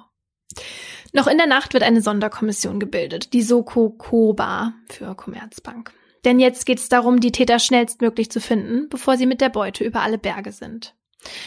Noch 1.13 1.27
in 1.27 1.39
der 1.39 1.47
Nacht 1.47 1.75
wird 1.75 1.83
eine 1.83 2.03
Sonderkommission 2.03 2.81
gebildet, 2.81 3.33
die 3.33 3.43
Soko 3.43 3.91
Koba 3.91 4.75
für 4.89 5.15
Commerzbank. 5.15 5.93
Denn 6.25 6.39
jetzt 6.39 6.67
geht 6.67 6.79
es 6.79 6.89
darum, 6.89 7.21
die 7.21 7.33
Täter 7.33 7.59
schnellstmöglich 7.59 8.31
zu 8.31 8.41
finden, 8.41 8.89
bevor 8.89 9.17
sie 9.17 9.27
mit 9.27 9.41
der 9.41 9.49
Beute 9.49 9.85
über 9.85 10.03
alle 10.03 10.19
Berge 10.19 10.53
sind. 10.53 10.95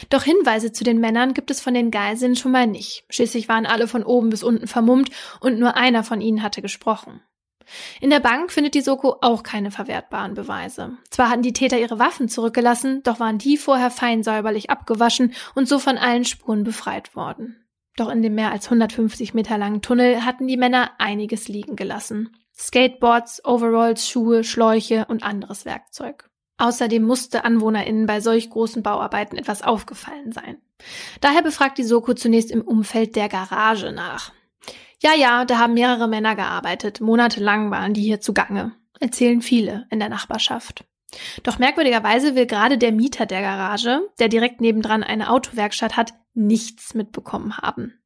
Doch 0.10 0.24
Hinweise 0.24 0.72
zu 0.72 0.84
den 0.84 1.00
Männern 1.00 1.34
gibt 1.34 1.52
es 1.52 1.62
von 1.62 1.74
den 1.74 1.92
Geiseln 1.92 2.36
schon 2.36 2.52
mal 2.52 2.68
nicht. 2.68 3.06
Schließlich 3.10 3.50
waren 3.50 3.66
alle 3.66 3.88
von 3.88 4.04
oben 4.04 4.30
bis 4.30 4.44
unten 4.44 4.68
vermummt 4.68 5.10
und 5.42 5.60
nur 5.60 5.76
einer 5.76 6.04
von 6.04 6.22
ihnen 6.22 6.44
hatte 6.44 6.62
gesprochen. 6.62 7.22
In 8.00 8.10
der 8.10 8.20
Bank 8.20 8.52
findet 8.52 8.76
die 8.76 8.82
Soko 8.82 9.18
auch 9.22 9.44
keine 9.44 9.72
verwertbaren 9.72 10.36
Beweise. 10.36 10.98
Zwar 11.10 11.30
hatten 11.30 11.42
die 11.42 11.54
Täter 11.54 11.80
ihre 11.80 12.00
Waffen 12.00 12.30
zurückgelassen, 12.30 13.02
doch 13.04 13.20
waren 13.20 13.40
die 13.40 13.58
vorher 13.58 13.90
fein 13.90 14.24
säuberlich 14.24 14.70
abgewaschen 14.70 15.34
und 15.56 15.68
so 15.68 15.80
von 15.80 15.98
allen 15.98 16.26
Spuren 16.26 16.64
befreit 16.64 17.16
worden. 17.16 17.65
Doch 17.96 18.10
in 18.10 18.22
dem 18.22 18.36
mehr 18.36 18.52
als 18.52 18.66
150 18.66 19.34
Meter 19.34 19.58
langen 19.58 19.82
Tunnel 19.82 20.26
hatten 20.26 20.48
die 20.48 20.58
Männer 20.58 20.92
einiges 20.98 21.48
liegen 21.48 21.76
gelassen. 21.76 22.36
Skateboards, 22.54 23.44
Overalls, 23.46 24.08
Schuhe, 24.08 24.44
Schläuche 24.44 25.06
und 25.10 25.24
anderes 25.24 25.66
Werkzeug. 25.66 26.30
Außerdem 26.58 27.04
musste 27.04 27.44
AnwohnerInnen 27.44 28.06
bei 28.06 28.22
solch 28.22 28.50
großen 28.50 28.82
Bauarbeiten 28.82 29.38
etwas 29.38 29.62
aufgefallen 29.62 30.32
sein. 30.32 30.58
Daher 31.20 31.42
befragt 31.42 31.78
die 31.78 31.84
Soko 31.84 32.14
zunächst 32.14 32.52
im 32.52 32.62
Umfeld 32.62 33.16
der 33.16 33.28
Garage 33.28 33.92
nach. 33.92 34.32
Ja, 35.02 35.14
ja, 35.14 35.44
da 35.44 35.58
haben 35.60 35.74
mehrere 35.74 36.08
Männer 36.08 36.36
gearbeitet. 36.36 37.02
Monatelang 37.02 37.72
waren 37.72 37.94
die 37.94 38.02
hier 38.02 38.22
zugange. 38.22 38.72
Erzählen 39.00 39.42
viele 39.42 39.86
in 39.90 40.00
der 40.00 40.10
Nachbarschaft. 40.10 40.86
Doch 41.44 41.60
merkwürdigerweise 41.60 42.36
will 42.36 42.46
gerade 42.46 42.78
der 42.78 42.92
Mieter 42.92 43.26
der 43.26 43.42
Garage, 43.42 44.02
der 44.20 44.30
direkt 44.30 44.62
nebendran 44.62 45.04
eine 45.04 45.30
Autowerkstatt 45.30 45.98
hat, 45.98 46.14
nichts 46.36 46.94
mitbekommen 46.94 47.58
haben. 47.58 48.00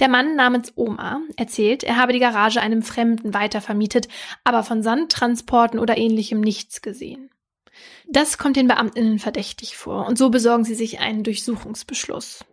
Der 0.00 0.08
Mann 0.08 0.34
namens 0.34 0.72
Oma 0.74 1.20
erzählt, 1.36 1.84
er 1.84 1.96
habe 1.96 2.12
die 2.12 2.18
Garage 2.18 2.60
einem 2.60 2.82
Fremden 2.82 3.34
weitervermietet, 3.34 4.08
aber 4.42 4.64
von 4.64 4.82
Sandtransporten 4.82 5.78
oder 5.78 5.96
ähnlichem 5.96 6.40
nichts 6.40 6.82
gesehen. 6.82 7.30
Das 8.08 8.38
kommt 8.38 8.56
den 8.56 8.68
Beamtinnen 8.68 9.18
verdächtig 9.18 9.76
vor 9.76 10.06
und 10.06 10.18
so 10.18 10.30
besorgen 10.30 10.64
sie 10.64 10.74
sich 10.74 11.00
einen 11.00 11.22
Durchsuchungsbeschluss. 11.22 12.44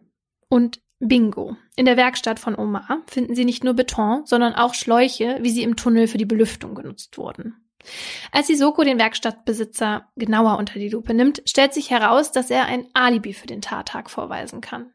Und 0.49 0.81
Bingo. 0.99 1.57
In 1.75 1.85
der 1.85 1.97
Werkstatt 1.97 2.39
von 2.39 2.55
Omar 2.55 3.01
finden 3.07 3.33
sie 3.33 3.45
nicht 3.45 3.63
nur 3.63 3.73
Beton, 3.73 4.23
sondern 4.25 4.53
auch 4.53 4.75
Schläuche, 4.75 5.39
wie 5.41 5.49
sie 5.49 5.63
im 5.63 5.75
Tunnel 5.75 6.07
für 6.07 6.19
die 6.19 6.25
Belüftung 6.25 6.75
genutzt 6.75 7.17
wurden. 7.17 7.55
Als 8.31 8.45
die 8.45 8.55
Soko 8.55 8.83
den 8.83 8.99
Werkstattbesitzer 8.99 10.07
genauer 10.15 10.59
unter 10.59 10.77
die 10.77 10.89
Lupe 10.89 11.15
nimmt, 11.15 11.41
stellt 11.47 11.73
sich 11.73 11.89
heraus, 11.89 12.31
dass 12.31 12.51
er 12.51 12.65
ein 12.65 12.87
Alibi 12.93 13.33
für 13.33 13.47
den 13.47 13.63
Tattag 13.63 14.11
vorweisen 14.11 14.61
kann. 14.61 14.93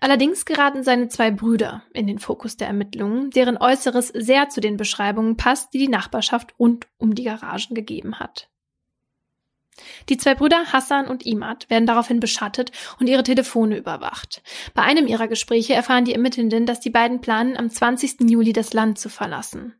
Allerdings 0.00 0.44
geraten 0.44 0.82
seine 0.82 1.08
zwei 1.08 1.30
Brüder 1.30 1.82
in 1.92 2.06
den 2.06 2.18
Fokus 2.18 2.56
der 2.56 2.68
Ermittlungen, 2.68 3.30
deren 3.30 3.56
Äußeres 3.56 4.08
sehr 4.08 4.48
zu 4.48 4.60
den 4.60 4.76
Beschreibungen 4.76 5.36
passt, 5.36 5.74
die 5.74 5.78
die 5.78 5.88
Nachbarschaft 5.88 6.54
rund 6.58 6.86
um 6.98 7.14
die 7.14 7.24
Garagen 7.24 7.74
gegeben 7.74 8.18
hat. 8.18 8.48
Die 10.08 10.16
zwei 10.16 10.34
Brüder 10.34 10.72
Hassan 10.72 11.06
und 11.06 11.24
Imad 11.24 11.68
werden 11.70 11.86
daraufhin 11.86 12.20
beschattet 12.20 12.70
und 12.98 13.08
ihre 13.08 13.22
Telefone 13.22 13.76
überwacht. 13.76 14.42
Bei 14.74 14.82
einem 14.82 15.06
ihrer 15.06 15.28
Gespräche 15.28 15.74
erfahren 15.74 16.04
die 16.04 16.14
Ermittelnden, 16.14 16.66
dass 16.66 16.80
die 16.80 16.90
beiden 16.90 17.20
planen, 17.20 17.56
am 17.56 17.70
20. 17.70 18.28
Juli 18.28 18.52
das 18.52 18.72
Land 18.72 18.98
zu 18.98 19.08
verlassen. 19.08 19.79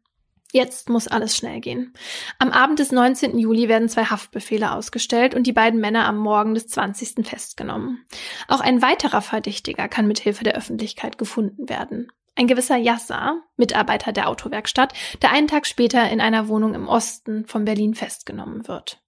Jetzt 0.53 0.89
muss 0.89 1.07
alles 1.07 1.37
schnell 1.37 1.61
gehen. 1.61 1.93
Am 2.39 2.51
Abend 2.51 2.81
des 2.81 2.91
19. 2.91 3.39
Juli 3.39 3.69
werden 3.69 3.89
zwei 3.89 4.05
Haftbefehle 4.05 4.73
ausgestellt 4.73 5.35
und 5.35 5.47
die 5.47 5.53
beiden 5.53 5.81
Männer 5.81 6.07
am 6.07 6.19
Morgen 6.19 6.55
des 6.55 6.67
20. 6.67 7.27
festgenommen. 7.27 8.05
Auch 8.49 8.61
ein 8.61 8.83
weiterer 8.83 9.23
Verdächtiger 9.23 9.87
kann 9.89 10.09
mit 10.09 10.19
Hilfe 10.19 10.43
der 10.43 10.57
Öffentlichkeit 10.57 11.19
gefunden 11.19 11.69
werden. 11.69 12.09
Ein 12.35 12.49
gewisser 12.49 12.77
Yasser, 12.77 13.43
Mitarbeiter 13.57 14.13
der 14.13 14.29
Autowerkstatt, 14.29 14.93
der 15.23 15.31
einen 15.31 15.47
Tag 15.47 15.67
später 15.67 16.11
in 16.11 16.21
einer 16.21 16.49
Wohnung 16.49 16.75
im 16.75 16.89
Osten 16.89 17.45
von 17.47 17.65
Berlin 17.65 17.95
festgenommen 17.95 18.67
wird. 18.67 19.03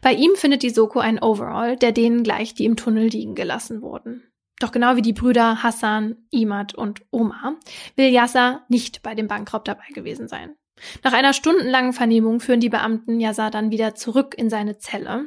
Bei 0.00 0.12
ihm 0.12 0.34
findet 0.34 0.62
die 0.62 0.70
Soko 0.70 0.98
ein 0.98 1.22
Overall, 1.22 1.76
der 1.76 1.92
denen 1.92 2.22
gleich, 2.22 2.54
die 2.54 2.64
im 2.64 2.76
Tunnel 2.76 3.06
liegen 3.06 3.34
gelassen 3.34 3.80
wurden. 3.80 4.24
Doch 4.58 4.72
genau 4.72 4.96
wie 4.96 5.02
die 5.02 5.12
Brüder 5.12 5.62
Hassan, 5.62 6.16
Imad 6.30 6.74
und 6.74 7.02
Omar 7.10 7.56
will 7.96 8.10
Yasser 8.10 8.64
nicht 8.68 9.02
bei 9.02 9.14
dem 9.14 9.26
Bankraub 9.26 9.64
dabei 9.64 9.86
gewesen 9.92 10.28
sein. 10.28 10.54
Nach 11.02 11.12
einer 11.12 11.32
stundenlangen 11.32 11.92
Vernehmung 11.92 12.40
führen 12.40 12.60
die 12.60 12.68
Beamten 12.68 13.20
Yasser 13.20 13.50
dann 13.50 13.70
wieder 13.70 13.94
zurück 13.94 14.34
in 14.36 14.50
seine 14.50 14.78
Zelle. 14.78 15.26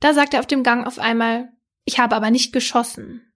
Da 0.00 0.14
sagt 0.14 0.34
er 0.34 0.40
auf 0.40 0.46
dem 0.46 0.62
Gang 0.62 0.86
auf 0.86 0.98
einmal, 0.98 1.52
ich 1.84 1.98
habe 1.98 2.16
aber 2.16 2.30
nicht 2.30 2.52
geschossen. 2.52 3.32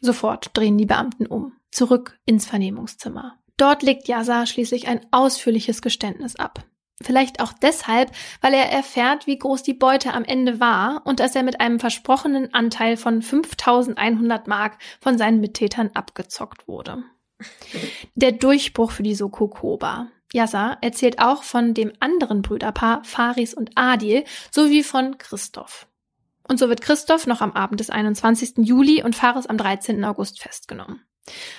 Sofort 0.00 0.50
drehen 0.54 0.78
die 0.78 0.86
Beamten 0.86 1.26
um, 1.26 1.52
zurück 1.70 2.18
ins 2.24 2.46
Vernehmungszimmer. 2.46 3.38
Dort 3.56 3.82
legt 3.82 4.06
Yasser 4.06 4.46
schließlich 4.46 4.86
ein 4.86 5.04
ausführliches 5.10 5.82
Geständnis 5.82 6.36
ab. 6.36 6.64
Vielleicht 7.00 7.40
auch 7.40 7.52
deshalb, 7.52 8.10
weil 8.40 8.54
er 8.54 8.70
erfährt, 8.70 9.26
wie 9.26 9.38
groß 9.38 9.62
die 9.62 9.74
Beute 9.74 10.14
am 10.14 10.24
Ende 10.24 10.58
war 10.58 11.02
und 11.04 11.20
dass 11.20 11.36
er 11.36 11.44
mit 11.44 11.60
einem 11.60 11.78
versprochenen 11.78 12.52
Anteil 12.54 12.96
von 12.96 13.22
5100 13.22 14.48
Mark 14.48 14.78
von 15.00 15.16
seinen 15.16 15.40
Mittätern 15.40 15.90
abgezockt 15.94 16.66
wurde. 16.66 17.04
Der 18.16 18.32
Durchbruch 18.32 18.90
für 18.90 19.04
die 19.04 19.14
Soko 19.14 19.46
Koba. 19.46 20.08
Yasser 20.32 20.78
erzählt 20.80 21.18
auch 21.18 21.42
von 21.42 21.74
dem 21.74 21.92
anderen 22.00 22.42
Brüderpaar 22.42 23.04
Faris 23.04 23.54
und 23.54 23.70
Adil 23.76 24.24
sowie 24.50 24.82
von 24.82 25.18
Christoph. 25.18 25.86
Und 26.48 26.58
so 26.58 26.68
wird 26.68 26.80
Christoph 26.80 27.26
noch 27.26 27.40
am 27.40 27.52
Abend 27.52 27.80
des 27.80 27.90
21. 27.90 28.54
Juli 28.58 29.02
und 29.02 29.14
Faris 29.14 29.46
am 29.46 29.58
13. 29.58 30.04
August 30.04 30.40
festgenommen. 30.40 31.02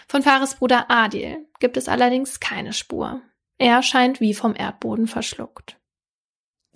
Von 0.07 0.23
Faris 0.23 0.55
Bruder 0.55 0.89
Adil 0.89 1.45
gibt 1.59 1.77
es 1.77 1.87
allerdings 1.87 2.39
keine 2.39 2.73
Spur. 2.73 3.21
Er 3.59 3.83
scheint 3.83 4.19
wie 4.19 4.33
vom 4.33 4.55
Erdboden 4.55 5.07
verschluckt. 5.07 5.77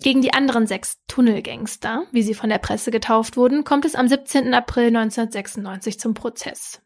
Gegen 0.04 0.20
die 0.20 0.34
anderen 0.34 0.66
sechs 0.66 0.98
Tunnelgangster, 1.08 2.04
wie 2.12 2.22
sie 2.22 2.34
von 2.34 2.50
der 2.50 2.58
Presse 2.58 2.90
getauft 2.90 3.38
wurden, 3.38 3.64
kommt 3.64 3.86
es 3.86 3.94
am 3.94 4.06
17. 4.06 4.52
April 4.52 4.88
1996 4.88 5.98
zum 5.98 6.12
Prozess. 6.12 6.82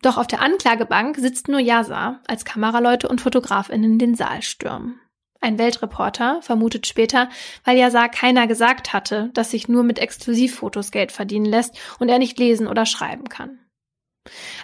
Doch 0.00 0.16
auf 0.16 0.28
der 0.28 0.40
Anklagebank 0.40 1.16
sitzt 1.16 1.48
nur 1.48 1.58
Yasa, 1.58 2.20
als 2.28 2.44
Kameraleute 2.44 3.08
und 3.08 3.20
Fotografinnen 3.20 3.98
den 3.98 4.14
Saal 4.14 4.42
stürmen. 4.42 5.00
Ein 5.40 5.58
Weltreporter 5.58 6.40
vermutet 6.42 6.86
später, 6.86 7.30
weil 7.64 7.76
Yasa 7.76 8.06
keiner 8.06 8.46
gesagt 8.46 8.92
hatte, 8.92 9.30
dass 9.34 9.50
sich 9.50 9.66
nur 9.66 9.82
mit 9.82 9.98
Exklusivfotos 9.98 10.92
Geld 10.92 11.10
verdienen 11.10 11.46
lässt 11.46 11.76
und 11.98 12.10
er 12.10 12.20
nicht 12.20 12.38
lesen 12.38 12.68
oder 12.68 12.86
schreiben 12.86 13.28
kann. 13.28 13.58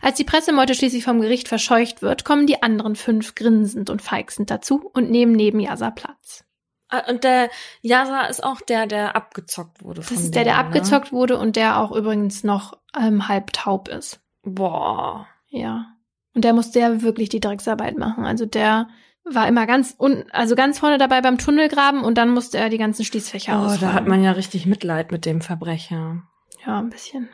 Als 0.02 0.18
die 0.18 0.24
Pressemeute 0.24 0.76
schließlich 0.76 1.02
vom 1.02 1.20
Gericht 1.20 1.48
verscheucht 1.48 2.00
wird, 2.00 2.24
kommen 2.24 2.46
die 2.46 2.62
anderen 2.62 2.94
fünf 2.94 3.34
grinsend 3.34 3.90
und 3.90 4.02
feixend 4.02 4.52
dazu 4.52 4.88
und 4.94 5.10
nehmen 5.10 5.32
neben 5.32 5.58
Yasa 5.58 5.90
Platz. 5.90 6.44
Ah, 6.88 7.02
Und 7.08 7.24
der 7.24 7.50
Yasa 7.82 8.22
ist 8.26 8.42
auch 8.42 8.60
der, 8.60 8.86
der 8.86 9.14
abgezockt 9.16 9.82
wurde. 9.84 10.00
Das 10.00 10.10
ist 10.10 10.34
der, 10.34 10.44
der 10.44 10.54
ne? 10.54 10.58
abgezockt 10.60 11.12
wurde 11.12 11.38
und 11.38 11.56
der 11.56 11.78
auch 11.80 11.92
übrigens 11.92 12.44
noch 12.44 12.78
ähm, 12.98 13.28
halb 13.28 13.52
taub 13.52 13.88
ist. 13.88 14.20
Boah. 14.42 15.26
Ja. 15.48 15.86
Und 16.34 16.44
der 16.44 16.52
musste 16.54 16.78
ja 16.80 17.02
wirklich 17.02 17.28
die 17.28 17.40
Drecksarbeit 17.40 17.98
machen. 17.98 18.24
Also 18.24 18.46
der 18.46 18.88
war 19.30 19.46
immer 19.48 19.66
ganz 19.66 19.94
un 19.98 20.24
also 20.30 20.54
ganz 20.54 20.78
vorne 20.78 20.96
dabei 20.96 21.20
beim 21.20 21.36
Tunnelgraben 21.36 22.02
und 22.02 22.16
dann 22.16 22.30
musste 22.30 22.56
er 22.58 22.70
die 22.70 22.78
ganzen 22.78 23.04
Schließfächer 23.04 23.52
Oh, 23.60 23.66
ausfahren. 23.66 23.80
da 23.80 23.92
hat 23.92 24.06
man 24.06 24.22
ja 24.22 24.32
richtig 24.32 24.64
Mitleid 24.64 25.12
mit 25.12 25.26
dem 25.26 25.40
Verbrecher. 25.42 26.22
Ja, 26.66 26.78
ein 26.78 26.88
bisschen. 26.88 27.28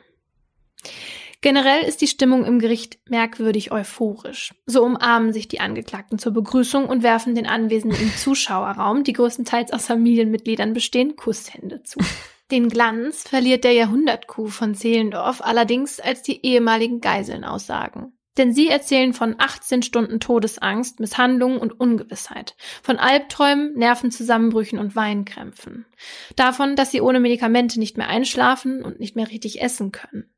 Generell 1.44 1.82
ist 1.82 2.00
die 2.00 2.06
Stimmung 2.06 2.46
im 2.46 2.58
Gericht 2.58 2.98
merkwürdig 3.06 3.70
euphorisch. 3.70 4.54
So 4.64 4.82
umarmen 4.82 5.34
sich 5.34 5.46
die 5.46 5.60
Angeklagten 5.60 6.18
zur 6.18 6.32
Begrüßung 6.32 6.86
und 6.86 7.02
werfen 7.02 7.34
den 7.34 7.46
Anwesenden 7.46 8.00
im 8.00 8.16
Zuschauerraum, 8.16 9.04
die 9.04 9.12
größtenteils 9.12 9.70
aus 9.70 9.84
Familienmitgliedern 9.84 10.72
bestehen, 10.72 11.16
Kusshände 11.16 11.82
zu. 11.82 11.98
Den 12.50 12.70
Glanz 12.70 13.28
verliert 13.28 13.64
der 13.64 13.72
Jahrhundertkuh 13.72 14.46
von 14.46 14.74
Zehlendorf 14.74 15.42
allerdings, 15.42 16.00
als 16.00 16.22
die 16.22 16.46
ehemaligen 16.46 17.02
Geiseln 17.02 17.44
aussagen. 17.44 18.16
Denn 18.38 18.54
sie 18.54 18.68
erzählen 18.68 19.12
von 19.12 19.34
18 19.36 19.82
Stunden 19.82 20.20
Todesangst, 20.20 20.98
Misshandlungen 20.98 21.58
und 21.58 21.78
Ungewissheit, 21.78 22.56
von 22.82 22.96
Albträumen, 22.96 23.74
Nervenzusammenbrüchen 23.74 24.78
und 24.78 24.96
Weinkrämpfen, 24.96 25.84
davon, 26.36 26.74
dass 26.74 26.90
sie 26.90 27.02
ohne 27.02 27.20
Medikamente 27.20 27.78
nicht 27.78 27.98
mehr 27.98 28.08
einschlafen 28.08 28.82
und 28.82 28.98
nicht 28.98 29.14
mehr 29.14 29.28
richtig 29.28 29.60
essen 29.60 29.92
können. 29.92 30.33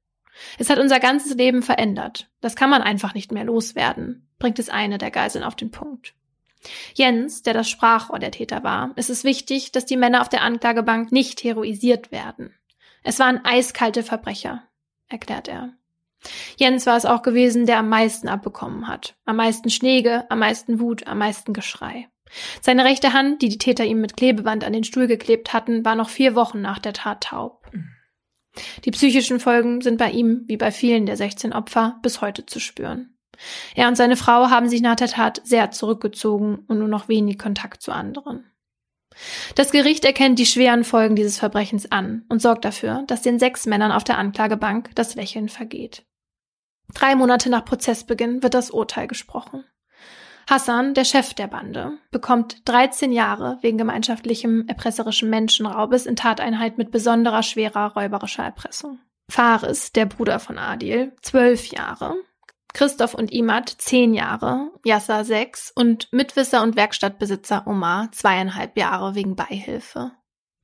Es 0.58 0.70
hat 0.70 0.78
unser 0.78 1.00
ganzes 1.00 1.34
Leben 1.34 1.62
verändert. 1.62 2.28
Das 2.40 2.56
kann 2.56 2.70
man 2.70 2.82
einfach 2.82 3.14
nicht 3.14 3.32
mehr 3.32 3.44
loswerden, 3.44 4.28
bringt 4.38 4.58
es 4.58 4.68
eine 4.68 4.98
der 4.98 5.10
Geiseln 5.10 5.44
auf 5.44 5.56
den 5.56 5.70
Punkt. 5.70 6.14
Jens, 6.94 7.42
der 7.42 7.54
das 7.54 7.68
Sprachrohr 7.68 8.18
der 8.18 8.30
Täter 8.30 8.64
war, 8.64 8.92
ist 8.96 9.10
es 9.10 9.24
wichtig, 9.24 9.72
dass 9.72 9.86
die 9.86 9.96
Männer 9.96 10.20
auf 10.20 10.28
der 10.28 10.42
Anklagebank 10.42 11.12
nicht 11.12 11.44
heroisiert 11.44 12.10
werden. 12.10 12.54
Es 13.02 13.18
waren 13.18 13.44
eiskalte 13.44 14.02
Verbrecher. 14.02 14.64
erklärt 15.08 15.46
er. 15.46 15.72
Jens 16.56 16.86
war 16.86 16.96
es 16.96 17.04
auch 17.04 17.22
gewesen, 17.22 17.66
der 17.66 17.78
am 17.78 17.88
meisten 17.88 18.28
abbekommen 18.28 18.88
hat. 18.88 19.14
Am 19.24 19.36
meisten 19.36 19.70
Schläge, 19.70 20.28
am 20.30 20.40
meisten 20.40 20.80
Wut, 20.80 21.06
am 21.06 21.18
meisten 21.18 21.52
Geschrei. 21.52 22.08
Seine 22.60 22.84
rechte 22.84 23.12
Hand, 23.12 23.42
die 23.42 23.48
die 23.48 23.58
Täter 23.58 23.84
ihm 23.84 24.00
mit 24.00 24.16
Klebeband 24.16 24.64
an 24.64 24.72
den 24.72 24.82
Stuhl 24.82 25.06
geklebt 25.06 25.52
hatten, 25.52 25.84
war 25.84 25.94
noch 25.94 26.08
vier 26.08 26.34
Wochen 26.34 26.60
nach 26.60 26.80
der 26.80 26.92
Tat 26.92 27.22
taub. 27.22 27.64
Die 28.84 28.90
psychischen 28.90 29.40
Folgen 29.40 29.80
sind 29.80 29.98
bei 29.98 30.10
ihm, 30.10 30.44
wie 30.46 30.56
bei 30.56 30.70
vielen 30.70 31.06
der 31.06 31.16
16 31.16 31.52
Opfer, 31.52 31.98
bis 32.02 32.20
heute 32.20 32.46
zu 32.46 32.60
spüren. 32.60 33.16
Er 33.74 33.88
und 33.88 33.96
seine 33.96 34.16
Frau 34.16 34.50
haben 34.50 34.68
sich 34.68 34.80
nach 34.80 34.96
der 34.96 35.08
Tat 35.08 35.42
sehr 35.44 35.70
zurückgezogen 35.70 36.64
und 36.66 36.78
nur 36.78 36.88
noch 36.88 37.08
wenig 37.08 37.38
Kontakt 37.38 37.82
zu 37.82 37.92
anderen. 37.92 38.44
Das 39.54 39.70
Gericht 39.70 40.04
erkennt 40.04 40.38
die 40.38 40.46
schweren 40.46 40.84
Folgen 40.84 41.16
dieses 41.16 41.38
Verbrechens 41.38 41.90
an 41.90 42.24
und 42.28 42.42
sorgt 42.42 42.64
dafür, 42.64 43.04
dass 43.06 43.22
den 43.22 43.38
sechs 43.38 43.66
Männern 43.66 43.92
auf 43.92 44.04
der 44.04 44.18
Anklagebank 44.18 44.90
das 44.94 45.14
Lächeln 45.14 45.48
vergeht. 45.48 46.04
Drei 46.94 47.14
Monate 47.14 47.50
nach 47.50 47.64
Prozessbeginn 47.64 48.42
wird 48.42 48.54
das 48.54 48.70
Urteil 48.70 49.06
gesprochen. 49.06 49.64
Hassan, 50.48 50.94
der 50.94 51.04
Chef 51.04 51.34
der 51.34 51.48
Bande, 51.48 51.98
bekommt 52.12 52.68
13 52.68 53.10
Jahre 53.10 53.58
wegen 53.62 53.78
gemeinschaftlichem 53.78 54.64
erpresserischen 54.68 55.28
Menschenraubes 55.28 56.06
in 56.06 56.14
Tateinheit 56.14 56.78
mit 56.78 56.92
besonderer 56.92 57.42
schwerer 57.42 57.94
räuberischer 57.94 58.44
Erpressung. 58.44 59.00
Faris, 59.28 59.92
der 59.92 60.06
Bruder 60.06 60.38
von 60.38 60.56
Adil, 60.56 61.12
12 61.22 61.66
Jahre. 61.72 62.14
Christoph 62.74 63.14
und 63.14 63.32
Imad 63.32 63.70
10 63.70 64.14
Jahre, 64.14 64.70
Yasser 64.84 65.24
6 65.24 65.72
und 65.74 66.12
Mitwisser 66.12 66.62
und 66.62 66.76
Werkstattbesitzer 66.76 67.66
Omar 67.66 68.12
zweieinhalb 68.12 68.76
Jahre 68.76 69.14
wegen 69.14 69.34
Beihilfe. 69.34 70.12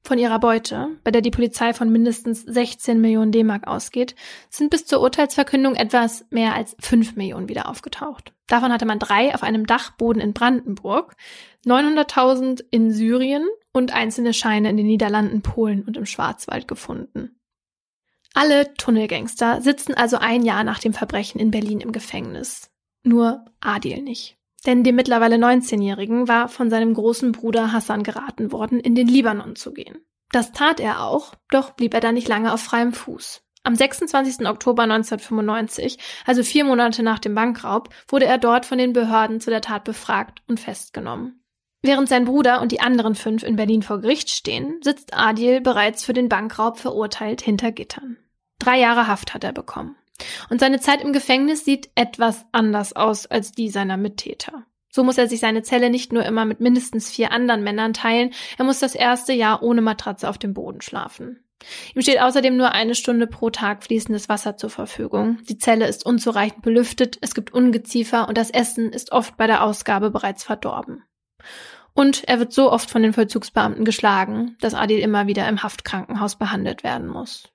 Von 0.04 0.18
ihrer 0.18 0.40
Beute, 0.40 0.88
bei 1.04 1.12
der 1.12 1.20
die 1.20 1.30
Polizei 1.30 1.72
von 1.74 1.90
mindestens 1.90 2.42
16 2.42 3.00
Millionen 3.00 3.30
D-Mark 3.30 3.68
ausgeht, 3.68 4.16
sind 4.50 4.70
bis 4.70 4.84
zur 4.84 5.00
Urteilsverkündung 5.00 5.76
etwas 5.76 6.26
mehr 6.30 6.54
als 6.54 6.74
5 6.80 7.14
Millionen 7.14 7.48
wieder 7.48 7.68
aufgetaucht. 7.68 8.32
Davon 8.48 8.72
hatte 8.72 8.84
man 8.84 8.98
drei 8.98 9.32
auf 9.32 9.44
einem 9.44 9.64
Dachboden 9.64 10.20
in 10.20 10.32
Brandenburg, 10.32 11.14
900.000 11.66 12.64
in 12.72 12.90
Syrien 12.90 13.46
und 13.72 13.94
einzelne 13.94 14.34
Scheine 14.34 14.70
in 14.70 14.76
den 14.76 14.86
Niederlanden, 14.86 15.42
Polen 15.42 15.84
und 15.84 15.96
im 15.96 16.06
Schwarzwald 16.06 16.66
gefunden. 16.66 17.38
Alle 18.34 18.74
Tunnelgangster 18.74 19.62
sitzen 19.62 19.94
also 19.94 20.16
ein 20.16 20.42
Jahr 20.42 20.64
nach 20.64 20.80
dem 20.80 20.94
Verbrechen 20.94 21.40
in 21.40 21.52
Berlin 21.52 21.80
im 21.80 21.92
Gefängnis. 21.92 22.70
Nur 23.04 23.44
Adil 23.60 24.02
nicht. 24.02 24.36
Denn 24.66 24.84
dem 24.84 24.94
mittlerweile 24.94 25.36
19-Jährigen 25.36 26.28
war 26.28 26.48
von 26.48 26.70
seinem 26.70 26.94
großen 26.94 27.32
Bruder 27.32 27.72
Hassan 27.72 28.02
geraten 28.02 28.52
worden, 28.52 28.78
in 28.78 28.94
den 28.94 29.08
Libanon 29.08 29.56
zu 29.56 29.72
gehen. 29.72 29.98
Das 30.30 30.52
tat 30.52 30.80
er 30.80 31.04
auch, 31.04 31.34
doch 31.50 31.72
blieb 31.72 31.94
er 31.94 32.00
da 32.00 32.12
nicht 32.12 32.28
lange 32.28 32.52
auf 32.52 32.62
freiem 32.62 32.92
Fuß. 32.92 33.42
Am 33.64 33.76
26. 33.76 34.46
Oktober 34.48 34.82
1995, 34.82 35.98
also 36.26 36.42
vier 36.42 36.64
Monate 36.64 37.02
nach 37.02 37.20
dem 37.20 37.34
Bankraub, 37.34 37.90
wurde 38.08 38.26
er 38.26 38.38
dort 38.38 38.66
von 38.66 38.78
den 38.78 38.92
Behörden 38.92 39.40
zu 39.40 39.50
der 39.50 39.60
Tat 39.60 39.84
befragt 39.84 40.42
und 40.48 40.58
festgenommen. 40.58 41.44
Während 41.82 42.08
sein 42.08 42.24
Bruder 42.24 42.60
und 42.60 42.72
die 42.72 42.80
anderen 42.80 43.14
fünf 43.14 43.42
in 43.42 43.56
Berlin 43.56 43.82
vor 43.82 44.00
Gericht 44.00 44.30
stehen, 44.30 44.80
sitzt 44.82 45.14
Adil 45.14 45.60
bereits 45.60 46.04
für 46.04 46.12
den 46.12 46.28
Bankraub 46.28 46.78
verurteilt 46.78 47.40
hinter 47.40 47.72
Gittern. 47.72 48.16
Drei 48.58 48.78
Jahre 48.78 49.08
Haft 49.08 49.34
hat 49.34 49.44
er 49.44 49.52
bekommen. 49.52 49.96
Und 50.50 50.60
seine 50.60 50.80
Zeit 50.80 51.02
im 51.02 51.12
Gefängnis 51.12 51.64
sieht 51.64 51.90
etwas 51.94 52.44
anders 52.52 52.94
aus 52.94 53.26
als 53.26 53.52
die 53.52 53.68
seiner 53.68 53.96
Mittäter. 53.96 54.64
So 54.90 55.04
muss 55.04 55.16
er 55.16 55.26
sich 55.26 55.40
seine 55.40 55.62
Zelle 55.62 55.88
nicht 55.88 56.12
nur 56.12 56.24
immer 56.24 56.44
mit 56.44 56.60
mindestens 56.60 57.10
vier 57.10 57.32
anderen 57.32 57.64
Männern 57.64 57.94
teilen, 57.94 58.30
er 58.58 58.66
muss 58.66 58.78
das 58.78 58.94
erste 58.94 59.32
Jahr 59.32 59.62
ohne 59.62 59.80
Matratze 59.80 60.28
auf 60.28 60.36
dem 60.36 60.52
Boden 60.52 60.82
schlafen. 60.82 61.42
Ihm 61.94 62.02
steht 62.02 62.20
außerdem 62.20 62.56
nur 62.56 62.72
eine 62.72 62.94
Stunde 62.94 63.26
pro 63.26 63.50
Tag 63.50 63.84
fließendes 63.84 64.28
Wasser 64.28 64.56
zur 64.56 64.68
Verfügung. 64.68 65.38
Die 65.48 65.58
Zelle 65.58 65.86
ist 65.86 66.04
unzureichend 66.04 66.62
belüftet, 66.62 67.18
es 67.20 67.34
gibt 67.34 67.54
Ungeziefer 67.54 68.28
und 68.28 68.36
das 68.36 68.50
Essen 68.50 68.92
ist 68.92 69.12
oft 69.12 69.36
bei 69.36 69.46
der 69.46 69.64
Ausgabe 69.64 70.10
bereits 70.10 70.44
verdorben. 70.44 71.04
Und 71.94 72.24
er 72.24 72.38
wird 72.38 72.52
so 72.52 72.70
oft 72.72 72.90
von 72.90 73.02
den 73.02 73.12
Vollzugsbeamten 73.12 73.84
geschlagen, 73.84 74.56
dass 74.60 74.74
Adil 74.74 74.98
immer 74.98 75.26
wieder 75.26 75.46
im 75.48 75.62
Haftkrankenhaus 75.62 76.36
behandelt 76.36 76.84
werden 76.84 77.06
muss. 77.08 77.52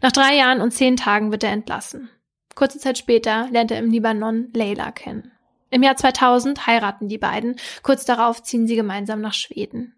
Nach 0.00 0.12
drei 0.12 0.36
Jahren 0.36 0.60
und 0.60 0.72
zehn 0.72 0.96
Tagen 0.96 1.30
wird 1.30 1.44
er 1.44 1.52
entlassen. 1.52 2.10
Kurze 2.54 2.78
Zeit 2.78 2.98
später 2.98 3.48
lernt 3.50 3.70
er 3.70 3.78
im 3.78 3.90
Libanon 3.90 4.50
Leila 4.52 4.92
kennen. 4.92 5.32
Im 5.70 5.82
Jahr 5.82 5.96
2000 5.96 6.66
heiraten 6.66 7.08
die 7.08 7.18
beiden, 7.18 7.56
kurz 7.82 8.04
darauf 8.04 8.42
ziehen 8.42 8.66
sie 8.66 8.76
gemeinsam 8.76 9.20
nach 9.20 9.32
Schweden. 9.32 9.94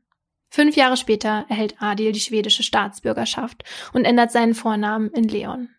Fünf 0.49 0.77
Jahre 0.77 0.97
später 0.97 1.47
erhält 1.49 1.75
Adil 1.81 2.13
die 2.13 2.21
schwedische 2.21 2.63
Staatsbürgerschaft 2.63 3.65
und 3.93 4.05
ändert 4.05 4.31
seinen 4.31 4.55
Vornamen 4.55 5.11
in 5.11 5.25
Leon. 5.25 5.71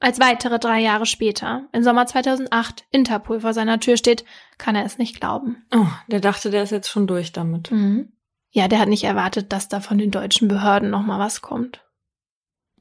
Als 0.00 0.18
weitere 0.18 0.58
drei 0.58 0.80
Jahre 0.80 1.06
später, 1.06 1.68
im 1.72 1.84
Sommer 1.84 2.06
2008, 2.06 2.86
Interpol 2.90 3.40
vor 3.40 3.52
seiner 3.52 3.78
Tür 3.78 3.96
steht, 3.96 4.24
kann 4.58 4.74
er 4.74 4.84
es 4.84 4.98
nicht 4.98 5.20
glauben. 5.20 5.64
Oh, 5.72 5.86
der 6.08 6.20
dachte, 6.20 6.50
der 6.50 6.64
ist 6.64 6.72
jetzt 6.72 6.88
schon 6.88 7.06
durch 7.06 7.32
damit. 7.32 7.70
Mhm. 7.70 8.10
Ja, 8.50 8.66
der 8.66 8.80
hat 8.80 8.88
nicht 8.88 9.04
erwartet, 9.04 9.52
dass 9.52 9.68
da 9.68 9.80
von 9.80 9.98
den 9.98 10.10
deutschen 10.10 10.48
Behörden 10.48 10.90
noch 10.90 11.02
mal 11.02 11.20
was 11.20 11.40
kommt. 11.42 11.84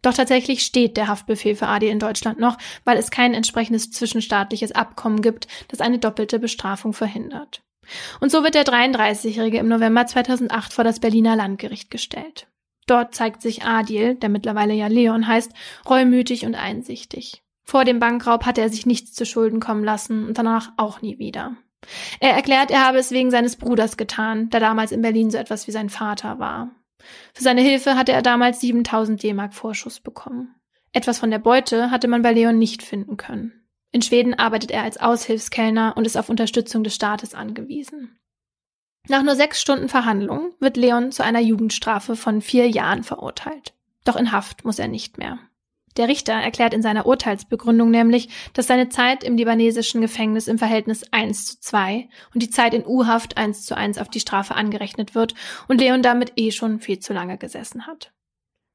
Doch 0.01 0.13
tatsächlich 0.13 0.63
steht 0.63 0.97
der 0.97 1.07
Haftbefehl 1.07 1.55
für 1.55 1.67
Adi 1.67 1.89
in 1.89 1.99
Deutschland 1.99 2.39
noch, 2.39 2.57
weil 2.85 2.97
es 2.97 3.11
kein 3.11 3.33
entsprechendes 3.33 3.91
zwischenstaatliches 3.91 4.71
Abkommen 4.71 5.21
gibt, 5.21 5.47
das 5.67 5.81
eine 5.81 5.99
doppelte 5.99 6.39
Bestrafung 6.39 6.93
verhindert. 6.93 7.61
Und 8.19 8.31
so 8.31 8.43
wird 8.43 8.55
der 8.55 8.65
33-Jährige 8.65 9.57
im 9.57 9.67
November 9.67 10.05
2008 10.05 10.73
vor 10.73 10.83
das 10.83 10.99
Berliner 10.99 11.35
Landgericht 11.35 11.89
gestellt. 11.89 12.47
Dort 12.85 13.13
zeigt 13.13 13.41
sich 13.41 13.63
Adil, 13.63 14.15
der 14.15 14.29
mittlerweile 14.29 14.73
ja 14.73 14.87
Leon 14.87 15.27
heißt, 15.27 15.51
reumütig 15.87 16.45
und 16.45 16.55
einsichtig. 16.55 17.43
Vor 17.63 17.85
dem 17.85 17.99
Bankraub 17.99 18.45
hatte 18.45 18.61
er 18.61 18.69
sich 18.69 18.87
nichts 18.87 19.13
zu 19.13 19.25
Schulden 19.25 19.59
kommen 19.59 19.83
lassen 19.83 20.25
und 20.25 20.37
danach 20.37 20.71
auch 20.77 21.01
nie 21.01 21.19
wieder. 21.19 21.55
Er 22.19 22.31
erklärt, 22.31 22.71
er 22.71 22.85
habe 22.85 22.97
es 22.97 23.11
wegen 23.11 23.31
seines 23.31 23.57
Bruders 23.57 23.95
getan, 23.95 24.49
der 24.49 24.59
damals 24.59 24.91
in 24.91 25.01
Berlin 25.01 25.29
so 25.29 25.37
etwas 25.37 25.67
wie 25.67 25.71
sein 25.71 25.89
Vater 25.89 26.39
war. 26.39 26.71
Für 27.33 27.43
seine 27.43 27.61
Hilfe 27.61 27.95
hatte 27.95 28.11
er 28.11 28.21
damals 28.21 28.61
7000 28.61 29.21
D-Mark 29.21 29.53
Vorschuss 29.53 29.99
bekommen. 29.99 30.55
Etwas 30.91 31.19
von 31.19 31.31
der 31.31 31.39
Beute 31.39 31.91
hatte 31.91 32.07
man 32.07 32.21
bei 32.21 32.33
Leon 32.33 32.57
nicht 32.57 32.83
finden 32.83 33.17
können. 33.17 33.53
In 33.91 34.01
Schweden 34.01 34.33
arbeitet 34.33 34.71
er 34.71 34.83
als 34.83 34.99
Aushilfskellner 34.99 35.93
und 35.95 36.05
ist 36.05 36.17
auf 36.17 36.29
Unterstützung 36.29 36.83
des 36.83 36.95
Staates 36.95 37.33
angewiesen. 37.33 38.19
Nach 39.07 39.23
nur 39.23 39.35
sechs 39.35 39.61
Stunden 39.61 39.89
Verhandlung 39.89 40.53
wird 40.59 40.77
Leon 40.77 41.11
zu 41.11 41.23
einer 41.23 41.39
Jugendstrafe 41.39 42.15
von 42.15 42.41
vier 42.41 42.69
Jahren 42.69 43.03
verurteilt. 43.03 43.73
Doch 44.05 44.15
in 44.15 44.31
Haft 44.31 44.65
muss 44.65 44.79
er 44.79 44.87
nicht 44.87 45.17
mehr. 45.17 45.39
Der 45.99 46.07
Richter 46.07 46.31
erklärt 46.31 46.73
in 46.73 46.81
seiner 46.81 47.05
Urteilsbegründung 47.05 47.91
nämlich, 47.91 48.29
dass 48.53 48.67
seine 48.67 48.87
Zeit 48.87 49.21
im 49.21 49.35
libanesischen 49.35 49.99
Gefängnis 49.99 50.47
im 50.47 50.57
Verhältnis 50.57 51.03
1 51.11 51.45
zu 51.45 51.59
2 51.59 52.07
und 52.33 52.41
die 52.41 52.49
Zeit 52.49 52.73
in 52.73 52.85
U-Haft 52.85 53.37
1 53.37 53.65
zu 53.65 53.75
1 53.75 53.97
auf 53.97 54.07
die 54.07 54.21
Strafe 54.21 54.55
angerechnet 54.55 55.13
wird 55.13 55.35
und 55.67 55.81
Leon 55.81 56.01
damit 56.01 56.31
eh 56.37 56.51
schon 56.51 56.79
viel 56.79 56.99
zu 56.99 57.11
lange 57.11 57.37
gesessen 57.37 57.85
hat. 57.85 58.13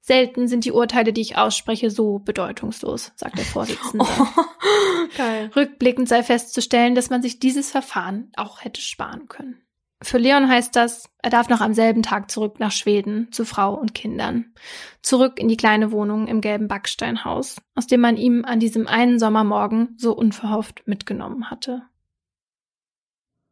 Selten 0.02 0.48
sind 0.48 0.66
die 0.66 0.72
Urteile, 0.72 1.14
die 1.14 1.22
ich 1.22 1.38
ausspreche, 1.38 1.88
so 1.88 2.18
bedeutungslos, 2.18 3.12
sagt 3.16 3.38
der 3.38 3.46
Vorsitzende. 3.46 4.06
Oh. 5.16 5.56
Rückblickend 5.56 6.08
sei 6.08 6.24
festzustellen, 6.24 6.96
dass 6.96 7.08
man 7.08 7.22
sich 7.22 7.38
dieses 7.38 7.70
Verfahren 7.70 8.32
auch 8.36 8.64
hätte 8.64 8.80
sparen 8.80 9.28
können. 9.28 9.62
Für 10.04 10.18
Leon 10.18 10.48
heißt 10.50 10.76
das, 10.76 11.08
er 11.22 11.30
darf 11.30 11.48
noch 11.48 11.62
am 11.62 11.72
selben 11.72 12.02
Tag 12.02 12.30
zurück 12.30 12.60
nach 12.60 12.72
Schweden 12.72 13.32
zu 13.32 13.46
Frau 13.46 13.72
und 13.72 13.94
Kindern. 13.94 14.52
Zurück 15.00 15.40
in 15.40 15.48
die 15.48 15.56
kleine 15.56 15.92
Wohnung 15.92 16.26
im 16.26 16.42
gelben 16.42 16.68
Backsteinhaus, 16.68 17.56
aus 17.74 17.86
dem 17.86 18.02
man 18.02 18.18
ihm 18.18 18.44
an 18.44 18.60
diesem 18.60 18.86
einen 18.86 19.18
Sommermorgen 19.18 19.94
so 19.96 20.12
unverhofft 20.12 20.86
mitgenommen 20.86 21.50
hatte. 21.50 21.82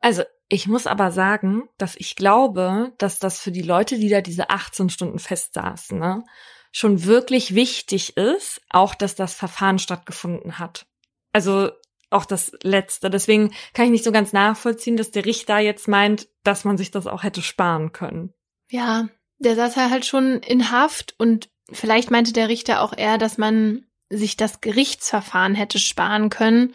Also, 0.00 0.24
ich 0.48 0.68
muss 0.68 0.86
aber 0.86 1.10
sagen, 1.10 1.70
dass 1.78 1.96
ich 1.96 2.16
glaube, 2.16 2.92
dass 2.98 3.18
das 3.18 3.40
für 3.40 3.52
die 3.52 3.62
Leute, 3.62 3.98
die 3.98 4.10
da 4.10 4.20
diese 4.20 4.50
18 4.50 4.90
Stunden 4.90 5.18
festsaßen, 5.18 5.98
ne, 5.98 6.22
schon 6.70 7.04
wirklich 7.04 7.54
wichtig 7.54 8.18
ist, 8.18 8.60
auch 8.68 8.94
dass 8.94 9.14
das 9.14 9.32
Verfahren 9.32 9.78
stattgefunden 9.78 10.58
hat. 10.58 10.84
Also 11.32 11.70
auch 12.12 12.24
das 12.24 12.52
Letzte. 12.62 13.10
Deswegen 13.10 13.52
kann 13.74 13.86
ich 13.86 13.90
nicht 13.90 14.04
so 14.04 14.12
ganz 14.12 14.32
nachvollziehen, 14.32 14.96
dass 14.96 15.10
der 15.10 15.24
Richter 15.24 15.58
jetzt 15.58 15.88
meint, 15.88 16.28
dass 16.44 16.64
man 16.64 16.76
sich 16.76 16.90
das 16.90 17.06
auch 17.06 17.22
hätte 17.22 17.42
sparen 17.42 17.92
können. 17.92 18.32
Ja, 18.70 19.08
der 19.38 19.56
saß 19.56 19.76
halt 19.76 20.04
schon 20.04 20.38
in 20.40 20.70
Haft 20.70 21.14
und 21.18 21.48
vielleicht 21.70 22.10
meinte 22.10 22.32
der 22.32 22.48
Richter 22.48 22.80
auch 22.80 22.96
eher, 22.96 23.18
dass 23.18 23.38
man 23.38 23.84
sich 24.08 24.36
das 24.36 24.60
Gerichtsverfahren 24.60 25.54
hätte 25.54 25.78
sparen 25.78 26.30
können 26.30 26.74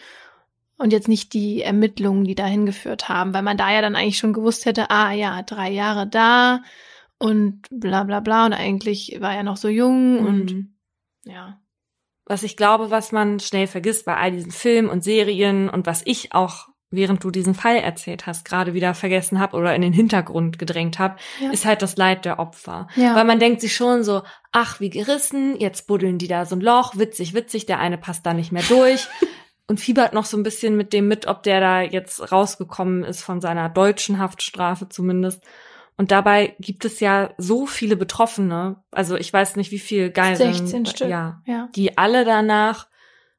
und 0.77 0.91
jetzt 0.91 1.07
nicht 1.07 1.33
die 1.33 1.61
Ermittlungen, 1.61 2.23
die 2.23 2.35
dahin 2.35 2.65
geführt 2.65 3.09
haben, 3.09 3.33
weil 3.33 3.43
man 3.43 3.57
da 3.57 3.71
ja 3.71 3.81
dann 3.81 3.95
eigentlich 3.95 4.17
schon 4.17 4.33
gewusst 4.33 4.65
hätte, 4.65 4.89
ah 4.89 5.11
ja, 5.11 5.41
drei 5.43 5.69
Jahre 5.71 6.07
da 6.07 6.61
und 7.19 7.63
bla 7.69 8.03
bla 8.03 8.19
bla 8.19 8.45
und 8.45 8.53
eigentlich 8.53 9.17
war 9.19 9.33
er 9.33 9.43
noch 9.43 9.57
so 9.57 9.69
jung 9.69 10.21
mhm. 10.21 10.25
und 10.25 10.67
ja 11.23 11.59
was 12.27 12.43
ich 12.43 12.57
glaube, 12.57 12.91
was 12.91 13.11
man 13.11 13.39
schnell 13.39 13.67
vergisst 13.67 14.05
bei 14.05 14.15
all 14.17 14.31
diesen 14.31 14.51
Filmen 14.51 14.89
und 14.89 15.03
Serien 15.03 15.69
und 15.69 15.85
was 15.87 16.01
ich 16.05 16.33
auch 16.33 16.67
während 16.89 17.21
du 17.23 17.31
diesen 17.31 17.53
Fall 17.53 17.75
erzählt 17.77 18.27
hast, 18.27 18.45
gerade 18.45 18.73
wieder 18.73 18.93
vergessen 18.93 19.39
habe 19.39 19.57
oder 19.57 19.75
in 19.75 19.81
den 19.81 19.91
Hintergrund 19.91 20.57
gedrängt 20.57 20.99
habe, 20.99 21.17
Ja. 21.41 21.51
ist 21.51 21.65
halt 21.65 21.81
das 21.81 21.97
Leid 21.97 22.23
der 22.23 22.39
Opfer. 22.39 22.87
Ja. 22.95 23.13
Weil 23.13 23.25
man 23.25 23.39
denkt 23.39 23.59
sich 23.59 23.75
schon 23.75 24.03
so, 24.03 24.21
ach, 24.53 24.79
wie 24.79 24.89
gerissen, 24.89 25.59
jetzt 25.59 25.87
buddeln 25.87 26.17
die 26.17 26.29
da 26.29 26.45
so 26.45 26.55
ein 26.55 26.61
Loch, 26.61 26.95
witzig, 26.97 27.33
witzig, 27.33 27.65
der 27.65 27.79
eine 27.79 27.97
passt 27.97 28.25
da 28.25 28.33
nicht 28.33 28.53
mehr 28.53 28.63
durch. 28.63 29.05
und 29.67 29.81
fiebert 29.81 30.13
noch 30.13 30.23
so 30.23 30.37
ein 30.37 30.43
bisschen 30.43 30.77
mit 30.77 30.93
dem 30.93 31.09
mit, 31.09 31.27
ob 31.27 31.43
der 31.43 31.59
da 31.59 31.81
jetzt 31.81 32.31
rausgekommen 32.31 33.03
ist 33.03 33.21
von 33.21 33.41
seiner 33.41 33.67
deutschen 33.67 34.17
Haftstrafe 34.17 34.87
zumindest. 34.87 35.43
Und 35.97 36.11
dabei 36.11 36.55
gibt 36.59 36.85
es 36.85 36.99
ja 36.99 37.33
so 37.37 37.65
viele 37.65 37.95
Betroffene, 37.95 38.83
also 38.91 39.15
ich 39.15 39.33
weiß 39.33 39.55
nicht, 39.55 39.71
wie 39.71 39.79
viel 39.79 40.11
Geiseln. 40.11 40.53
16 40.53 40.85
Stück. 40.85 41.09
Ja, 41.09 41.41
Ja. 41.45 41.69
die 41.75 41.97
alle 41.97 42.23
danach 42.23 42.87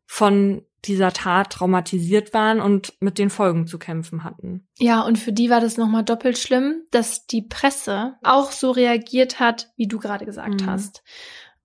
von 0.07 0.63
dieser 0.85 1.13
Tat 1.13 1.51
traumatisiert 1.51 2.33
waren 2.35 2.61
und 2.61 2.95
mit 3.01 3.19
den 3.19 3.31
Folgen 3.31 3.67
zu 3.67 3.79
kämpfen 3.79 4.23
hatten. 4.25 4.67
Ja, 4.79 5.03
und 5.03 5.19
für 5.19 5.33
die 5.33 5.51
war 5.51 5.61
das 5.61 5.77
nochmal 5.77 6.05
doppelt 6.05 6.39
schlimm, 6.39 6.83
dass 6.93 7.27
die 7.27 7.43
Presse 7.43 8.15
auch 8.23 8.53
so 8.53 8.71
reagiert 8.71 9.41
hat, 9.41 9.71
wie 9.77 9.89
du 9.89 9.99
gerade 9.99 10.25
gesagt 10.25 10.63
Mhm. 10.63 10.67
hast. 10.67 11.03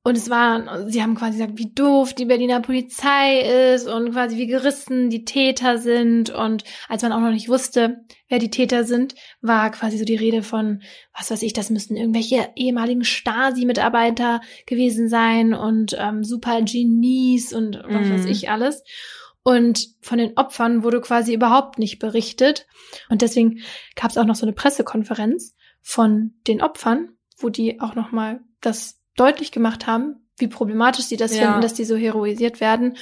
Und 0.06 0.18
es 0.18 0.30
war, 0.30 0.90
sie 0.90 1.02
haben 1.02 1.16
quasi 1.16 1.38
gesagt, 1.38 1.58
wie 1.58 1.74
doof 1.74 2.14
die 2.14 2.26
Berliner 2.26 2.60
Polizei 2.60 3.74
ist 3.74 3.88
und 3.88 4.12
quasi 4.12 4.36
wie 4.38 4.48
gerissen 4.48 5.10
die 5.10 5.24
Täter 5.24 5.78
sind. 5.78 6.30
Und 6.30 6.66
als 6.90 7.04
man 7.04 7.14
auch 7.14 7.22
noch 7.22 7.32
nicht 7.32 7.48
wusste, 7.48 8.04
wer 8.28 8.38
die 8.38 8.50
Täter 8.50 8.84
sind, 8.84 9.16
war 9.40 9.72
quasi 9.72 9.98
so 9.98 10.04
die 10.04 10.18
Rede 10.18 10.44
von, 10.44 10.82
was 11.18 11.32
weiß 11.32 11.42
ich, 11.44 11.54
das 11.54 11.70
müssten 11.70 11.96
irgendwelche 11.96 12.50
ehemaligen 12.58 13.06
Stasi-Mitarbeiter 13.06 14.42
gewesen 14.66 15.08
sein 15.08 15.54
und 15.54 15.96
ähm, 15.98 16.26
super 16.26 16.62
Genies 16.62 17.54
und 17.54 17.82
was 17.88 18.08
Mhm. 18.10 18.14
weiß 18.14 18.26
ich 18.26 18.50
alles. 18.50 18.84
Und 19.42 19.88
von 20.02 20.18
den 20.18 20.38
Opfern 20.38 20.84
wurde 20.84 21.00
quasi 21.00 21.34
überhaupt 21.34 21.80
nicht 21.80 22.00
berichtet. 22.00 22.68
Und 23.10 23.22
deswegen 23.22 23.60
gab 23.96 24.12
es 24.12 24.18
auch 24.18 24.26
noch 24.26 24.36
so 24.36 24.46
eine 24.46 24.54
Pressekonferenz 24.54 25.56
von 25.82 26.34
den 26.46 26.62
Opfern, 26.62 27.10
wo 27.38 27.48
die 27.48 27.80
auch 27.80 27.96
nochmal 27.96 28.42
das 28.60 29.00
deutlich 29.16 29.52
gemacht 29.52 29.88
haben, 29.88 30.28
wie 30.38 30.48
problematisch 30.48 31.06
sie 31.06 31.18
das 31.18 31.36
Ja. 31.38 31.46
finden, 31.48 31.62
dass 31.62 31.74
die 31.74 31.86
so 31.86 31.96
heroisiert 31.96 32.60
werden, 32.60 32.98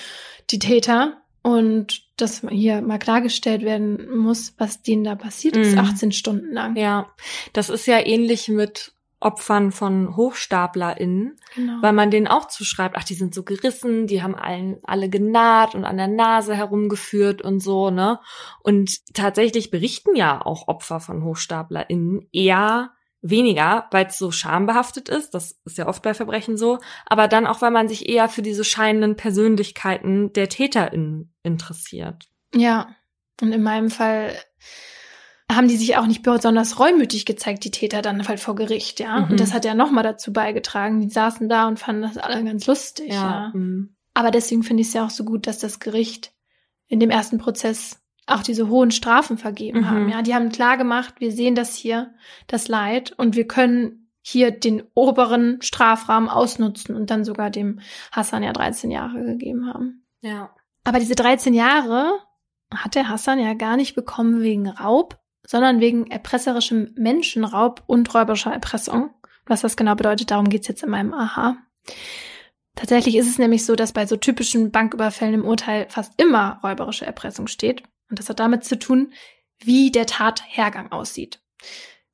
die 0.50 0.60
Täter. 0.60 1.18
Und 1.44 2.04
dass 2.22 2.42
hier 2.52 2.82
mal 2.84 3.00
klargestellt 3.00 3.64
werden 3.64 4.16
muss, 4.16 4.54
was 4.60 4.84
denen 4.84 5.04
da 5.04 5.16
passiert 5.16 5.58
ist, 5.58 5.72
Mhm. 5.72 5.80
18 5.80 6.12
Stunden 6.12 6.52
lang. 6.54 6.76
Ja, 6.76 7.10
das 7.54 7.72
ist 7.72 7.88
ja 7.88 7.98
ähnlich 8.06 8.48
mit 8.48 8.94
Opfern 9.20 9.72
von 9.72 10.16
HochstaplerInnen, 10.16 11.38
Genau. 11.56 11.82
weil 11.82 11.94
man 11.94 12.12
denen 12.12 12.28
auch 12.28 12.48
zuschreibt, 12.48 12.96
ach, 12.96 13.04
die 13.04 13.16
sind 13.16 13.34
so 13.34 13.42
gerissen, 13.44 14.06
die 14.06 14.22
haben 14.22 14.36
allen 14.36 14.78
alle 14.84 15.10
genaht 15.10 15.74
und 15.74 15.84
an 15.84 15.98
der 15.98 16.08
Nase 16.08 16.56
herumgeführt 16.56 17.42
und 17.42 17.60
so, 17.60 17.90
ne? 17.90 18.20
Und 18.62 19.00
tatsächlich 19.16 19.72
berichten 19.72 20.16
ja 20.16 20.46
auch 20.46 20.68
Opfer 20.68 21.00
von 21.00 21.24
HochstaplerInnen 21.24 22.28
eher 22.32 22.92
weniger, 23.22 23.88
weil 23.92 24.08
es 24.08 24.18
so 24.18 24.32
schambehaftet 24.32 25.10
ist, 25.10 25.34
das 25.34 25.60
ist 25.66 25.78
ja 25.78 25.88
oft 25.88 26.02
bei 26.02 26.14
Verbrechen 26.14 26.58
so, 26.58 26.80
aber 27.06 27.28
dann 27.28 27.46
auch, 27.46 27.62
weil 27.62 27.72
man 27.72 27.88
sich 27.88 28.10
eher 28.10 28.30
für 28.30 28.42
diese 28.42 28.64
scheinenden 28.64 29.16
Persönlichkeiten 29.16 30.34
der 30.34 30.50
TäterInnen 30.50 31.34
interessiert. 31.44 32.30
Ja, 32.56 32.96
und 33.42 33.52
in 33.52 33.64
meinem 33.64 33.90
Fall 33.90 34.34
haben 35.52 35.68
die 35.68 35.78
sich 35.78 35.98
auch 35.98 36.06
nicht 36.06 36.24
besonders 36.24 36.80
reumütig 36.80 37.26
gezeigt, 37.26 37.64
die 37.64 37.72
Täter 37.72 38.02
dann 38.02 38.28
halt 38.28 38.40
vor 38.40 38.56
Gericht, 38.56 39.00
ja. 39.00 39.20
Mhm. 39.20 39.32
Und 39.32 39.40
das 39.40 39.54
hat 39.54 39.66
ja 39.66 39.76
nochmal 39.76 40.04
dazu 40.04 40.32
beigetragen. 40.32 41.02
Die 41.02 41.10
saßen 41.10 41.50
da 41.50 41.68
und 41.68 41.80
fanden 41.80 42.04
das 42.04 42.18
alle 42.18 42.44
ganz 42.44 42.68
lustig, 42.68 43.12
ja. 43.12 43.50
mm. 43.54 43.96
Aber 44.14 44.32
deswegen 44.32 44.64
finde 44.64 44.82
ich 44.82 44.88
es 44.88 44.94
ja 44.94 45.06
auch 45.06 45.10
so 45.10 45.24
gut, 45.24 45.48
dass 45.48 45.60
das 45.60 45.80
Gericht 45.80 46.34
in 46.88 47.00
dem 47.00 47.10
ersten 47.10 47.38
Prozess 47.38 48.02
auch 48.32 48.44
diese 48.44 48.70
hohen 48.70 48.92
Strafen 48.92 49.38
vergeben 49.38 49.82
Mhm. 49.82 49.90
haben. 49.90 50.10
Ja, 50.10 50.22
die 50.22 50.34
haben 50.36 50.50
klar 50.50 50.78
gemacht, 50.78 51.16
wir 51.20 51.32
sehen 51.32 51.56
das 51.56 51.76
hier, 51.76 52.14
das 52.48 52.68
Leid, 52.68 53.14
und 53.18 53.36
wir 53.36 53.48
können 53.48 54.10
hier 54.24 54.52
den 54.52 54.84
oberen 54.94 55.62
Strafrahmen 55.62 56.30
ausnutzen 56.30 56.96
und 56.96 57.10
dann 57.10 57.26
sogar 57.26 57.50
dem 57.50 57.80
Hassan 58.12 58.44
ja 58.44 58.54
13 58.54 58.92
Jahre 58.92 59.24
gegeben 59.24 59.68
haben. 59.68 60.06
ja. 60.22 60.50
Aber 60.84 60.98
diese 61.00 61.14
13 61.14 61.54
Jahre 61.54 62.12
hat 62.74 62.96
der 62.96 63.08
Hassan 63.08 63.38
ja 63.40 63.54
gar 63.54 63.78
nicht 63.78 63.94
bekommen 63.94 64.42
wegen 64.42 64.68
Raub, 64.68 65.20
sondern 65.46 65.80
wegen 65.80 66.08
erpresserischem 66.10 66.94
Menschenraub 66.96 67.84
und 67.86 68.12
räuberischer 68.16 68.52
Erpressung. 68.52 69.12
Was 69.46 69.62
das 69.62 69.78
genau 69.78 69.94
bedeutet, 69.94 70.32
darum 70.32 70.50
geht's 70.50 70.68
jetzt 70.68 70.82
in 70.82 70.90
meinem 70.90 71.14
Aha. 71.14 71.58
Tatsächlich 72.76 73.16
ist 73.18 73.28
es 73.28 73.38
nämlich 73.38 73.66
so, 73.66 73.76
dass 73.76 73.92
bei 73.92 74.06
so 74.08 74.16
typischen 74.16 74.72
Banküberfällen 74.72 75.36
im 75.36 75.46
Urteil 75.46 75.86
fast 75.90 76.20
immer 76.20 76.60
räuberische 76.64 77.06
Erpressung 77.06 77.46
steht. 77.48 77.84
Und 78.12 78.20
das 78.20 78.30
hat 78.30 78.40
damit 78.40 78.64
zu 78.64 78.78
tun, 78.78 79.14
wie 79.58 79.90
der 79.90 80.06
Tathergang 80.06 80.92
aussieht. 80.92 81.42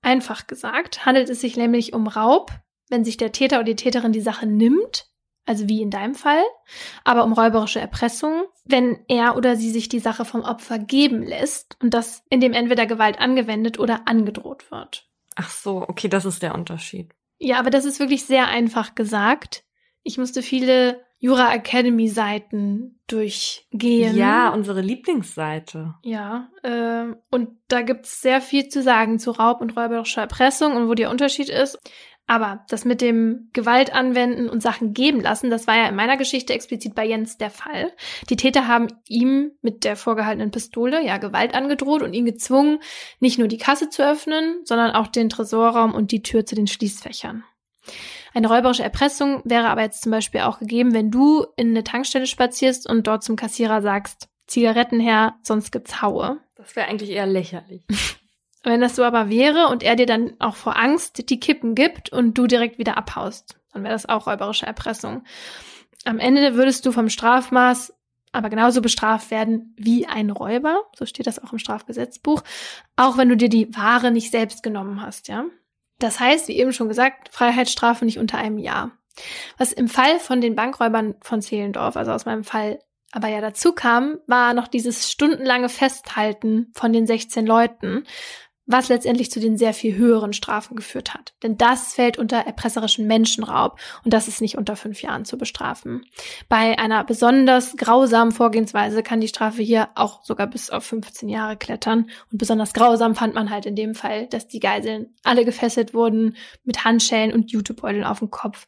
Einfach 0.01 0.47
gesagt 0.47 1.05
handelt 1.05 1.29
es 1.29 1.41
sich 1.41 1.57
nämlich 1.57 1.91
um 1.93 2.07
Raub, 2.07 2.51
wenn 2.89 3.03
sich 3.03 3.17
der 3.17 3.31
Täter 3.31 3.57
oder 3.57 3.65
die 3.65 3.75
Täterin 3.75 4.11
die 4.13 4.21
Sache 4.21 4.45
nimmt, 4.45 5.07
also 5.45 5.67
wie 5.67 5.81
in 5.81 5.89
deinem 5.89 6.13
Fall, 6.13 6.43
aber 7.03 7.23
um 7.23 7.33
räuberische 7.33 7.79
Erpressung, 7.79 8.45
wenn 8.63 8.99
er 9.07 9.35
oder 9.35 9.55
sie 9.55 9.71
sich 9.71 9.89
die 9.89 9.99
Sache 9.99 10.23
vom 10.23 10.41
Opfer 10.41 10.77
geben 10.77 11.23
lässt 11.23 11.77
und 11.81 11.93
das 11.93 12.23
in 12.29 12.41
dem 12.41 12.53
entweder 12.53 12.85
Gewalt 12.85 13.19
angewendet 13.19 13.79
oder 13.79 14.07
angedroht 14.07 14.69
wird. 14.69 15.09
Ach 15.35 15.49
so, 15.49 15.83
okay, 15.87 16.09
das 16.09 16.25
ist 16.25 16.43
der 16.43 16.53
Unterschied. 16.53 17.13
Ja, 17.39 17.59
aber 17.59 17.69
das 17.69 17.85
ist 17.85 17.99
wirklich 17.99 18.25
sehr 18.25 18.47
einfach 18.47 18.93
gesagt. 18.93 19.63
Ich 20.03 20.17
musste 20.17 20.41
viele 20.41 21.06
Jura 21.19 21.53
Academy 21.53 22.07
Seiten 22.07 22.99
durchgehen. 23.07 24.15
Ja, 24.15 24.49
unsere 24.49 24.81
Lieblingsseite. 24.81 25.95
Ja, 26.03 26.49
äh, 26.63 27.05
und 27.31 27.49
da 27.67 27.81
gibt's 27.81 28.21
sehr 28.21 28.41
viel 28.41 28.67
zu 28.67 28.83
sagen 28.83 29.17
zu 29.17 29.31
Raub 29.31 29.61
und 29.61 29.75
räuberischer 29.75 30.21
Erpressung 30.21 30.75
und 30.75 30.87
wo 30.87 30.93
der 30.93 31.09
Unterschied 31.09 31.49
ist. 31.49 31.79
Aber 32.29 32.65
das 32.67 32.83
mit 32.83 32.99
dem 32.99 33.49
Gewalt 33.53 33.95
anwenden 33.95 34.49
und 34.49 34.61
Sachen 34.61 34.93
geben 34.93 35.21
lassen, 35.21 35.49
das 35.49 35.65
war 35.65 35.77
ja 35.77 35.87
in 35.87 35.95
meiner 35.95 36.17
Geschichte 36.17 36.53
explizit 36.53 36.93
bei 36.93 37.05
Jens 37.05 37.37
der 37.37 37.49
Fall. 37.49 37.93
Die 38.29 38.35
Täter 38.35 38.67
haben 38.67 38.87
ihm 39.07 39.51
mit 39.61 39.85
der 39.85 39.95
vorgehaltenen 39.95 40.51
Pistole 40.51 41.05
ja 41.05 41.19
Gewalt 41.19 41.55
angedroht 41.55 42.01
und 42.03 42.11
ihn 42.11 42.25
gezwungen, 42.25 42.79
nicht 43.21 43.39
nur 43.39 43.47
die 43.47 43.57
Kasse 43.57 43.89
zu 43.89 44.05
öffnen, 44.05 44.59
sondern 44.65 44.91
auch 44.91 45.07
den 45.07 45.29
Tresorraum 45.29 45.95
und 45.95 46.11
die 46.11 46.21
Tür 46.21 46.45
zu 46.45 46.55
den 46.55 46.67
Schließfächern. 46.67 47.45
Eine 48.37 48.49
räuberische 48.49 48.83
Erpressung 48.83 49.41
wäre 49.45 49.67
aber 49.67 49.81
jetzt 49.81 50.03
zum 50.03 50.11
Beispiel 50.11 50.41
auch 50.41 50.59
gegeben, 50.59 50.93
wenn 50.93 51.09
du 51.09 51.47
in 51.55 51.69
eine 51.69 51.83
Tankstelle 51.83 52.27
spazierst 52.27 52.87
und 52.87 53.07
dort 53.07 53.23
zum 53.23 53.35
Kassierer 53.35 53.81
sagst, 53.81 54.29
Zigaretten 54.45 54.99
her, 54.99 55.33
sonst 55.41 55.71
gibt's 55.71 56.03
Haue. 56.03 56.37
Das 56.53 56.75
wäre 56.75 56.87
eigentlich 56.87 57.09
eher 57.09 57.25
lächerlich. 57.25 57.81
Wenn 58.63 58.79
das 58.79 58.95
so 58.95 59.03
aber 59.03 59.31
wäre 59.31 59.69
und 59.69 59.81
er 59.81 59.95
dir 59.95 60.05
dann 60.05 60.35
auch 60.37 60.55
vor 60.55 60.77
Angst 60.77 61.31
die 61.31 61.39
Kippen 61.39 61.73
gibt 61.73 62.11
und 62.11 62.37
du 62.37 62.45
direkt 62.45 62.77
wieder 62.77 62.95
abhaust, 62.95 63.57
dann 63.73 63.81
wäre 63.83 63.93
das 63.93 64.07
auch 64.07 64.27
räuberische 64.27 64.67
Erpressung. 64.67 65.23
Am 66.05 66.19
Ende 66.19 66.53
würdest 66.53 66.85
du 66.85 66.91
vom 66.91 67.09
Strafmaß 67.09 67.91
aber 68.33 68.51
genauso 68.51 68.83
bestraft 68.83 69.31
werden 69.31 69.73
wie 69.77 70.05
ein 70.05 70.29
Räuber, 70.29 70.83
so 70.95 71.07
steht 71.07 71.25
das 71.25 71.43
auch 71.43 71.53
im 71.53 71.59
Strafgesetzbuch, 71.59 72.43
auch 72.97 73.17
wenn 73.17 73.29
du 73.29 73.35
dir 73.35 73.49
die 73.49 73.75
Ware 73.75 74.11
nicht 74.11 74.29
selbst 74.29 74.61
genommen 74.61 75.01
hast, 75.01 75.27
ja. 75.27 75.45
Das 75.99 76.19
heißt, 76.19 76.47
wie 76.47 76.57
eben 76.57 76.73
schon 76.73 76.87
gesagt, 76.87 77.29
Freiheitsstrafe 77.31 78.05
nicht 78.05 78.19
unter 78.19 78.37
einem 78.37 78.57
Jahr. 78.57 78.91
Was 79.57 79.71
im 79.71 79.87
Fall 79.87 80.19
von 80.19 80.41
den 80.41 80.55
Bankräubern 80.55 81.15
von 81.21 81.41
Zehlendorf, 81.41 81.97
also 81.97 82.11
aus 82.11 82.25
meinem 82.25 82.43
Fall, 82.43 82.79
aber 83.11 83.29
ja 83.29 83.41
dazu 83.41 83.73
kam, 83.73 84.19
war 84.27 84.53
noch 84.53 84.67
dieses 84.67 85.11
stundenlange 85.11 85.69
Festhalten 85.69 86.71
von 86.75 86.93
den 86.93 87.07
16 87.07 87.45
Leuten, 87.45 88.05
was 88.67 88.89
letztendlich 88.89 89.31
zu 89.31 89.39
den 89.39 89.57
sehr 89.57 89.73
viel 89.73 89.95
höheren 89.95 90.33
Strafen 90.33 90.75
geführt 90.75 91.13
hat. 91.13 91.33
Denn 91.41 91.57
das 91.57 91.93
fällt 91.93 92.17
unter 92.17 92.37
erpresserischen 92.37 93.07
Menschenraub 93.07 93.79
und 94.03 94.13
das 94.13 94.27
ist 94.27 94.41
nicht 94.41 94.57
unter 94.57 94.75
fünf 94.75 95.01
Jahren 95.01 95.25
zu 95.25 95.37
bestrafen. 95.37 96.05
Bei 96.49 96.77
einer 96.77 97.03
besonders 97.05 97.77
grausamen 97.77 98.33
Vorgehensweise 98.33 99.03
kann 99.03 99.21
die 99.21 99.29
Strafe 99.29 99.63
hier 99.63 99.89
auch 99.95 100.23
sogar 100.23 100.47
bis 100.47 100.69
auf 100.69 100.83
15 100.83 101.29
Jahre 101.29 101.55
klettern. 101.55 102.09
Und 102.31 102.37
besonders 102.37 102.73
grausam 102.73 103.15
fand 103.15 103.33
man 103.33 103.49
halt 103.49 103.65
in 103.65 103.75
dem 103.75 103.95
Fall, 103.95 104.27
dass 104.27 104.47
die 104.47 104.59
Geiseln 104.59 105.15
alle 105.23 105.45
gefesselt 105.45 105.93
wurden 105.93 106.35
mit 106.65 106.83
Handschellen 106.83 107.33
und 107.33 107.51
Jutebeuteln 107.51 108.03
auf 108.03 108.19
dem 108.19 108.29
Kopf. 108.29 108.67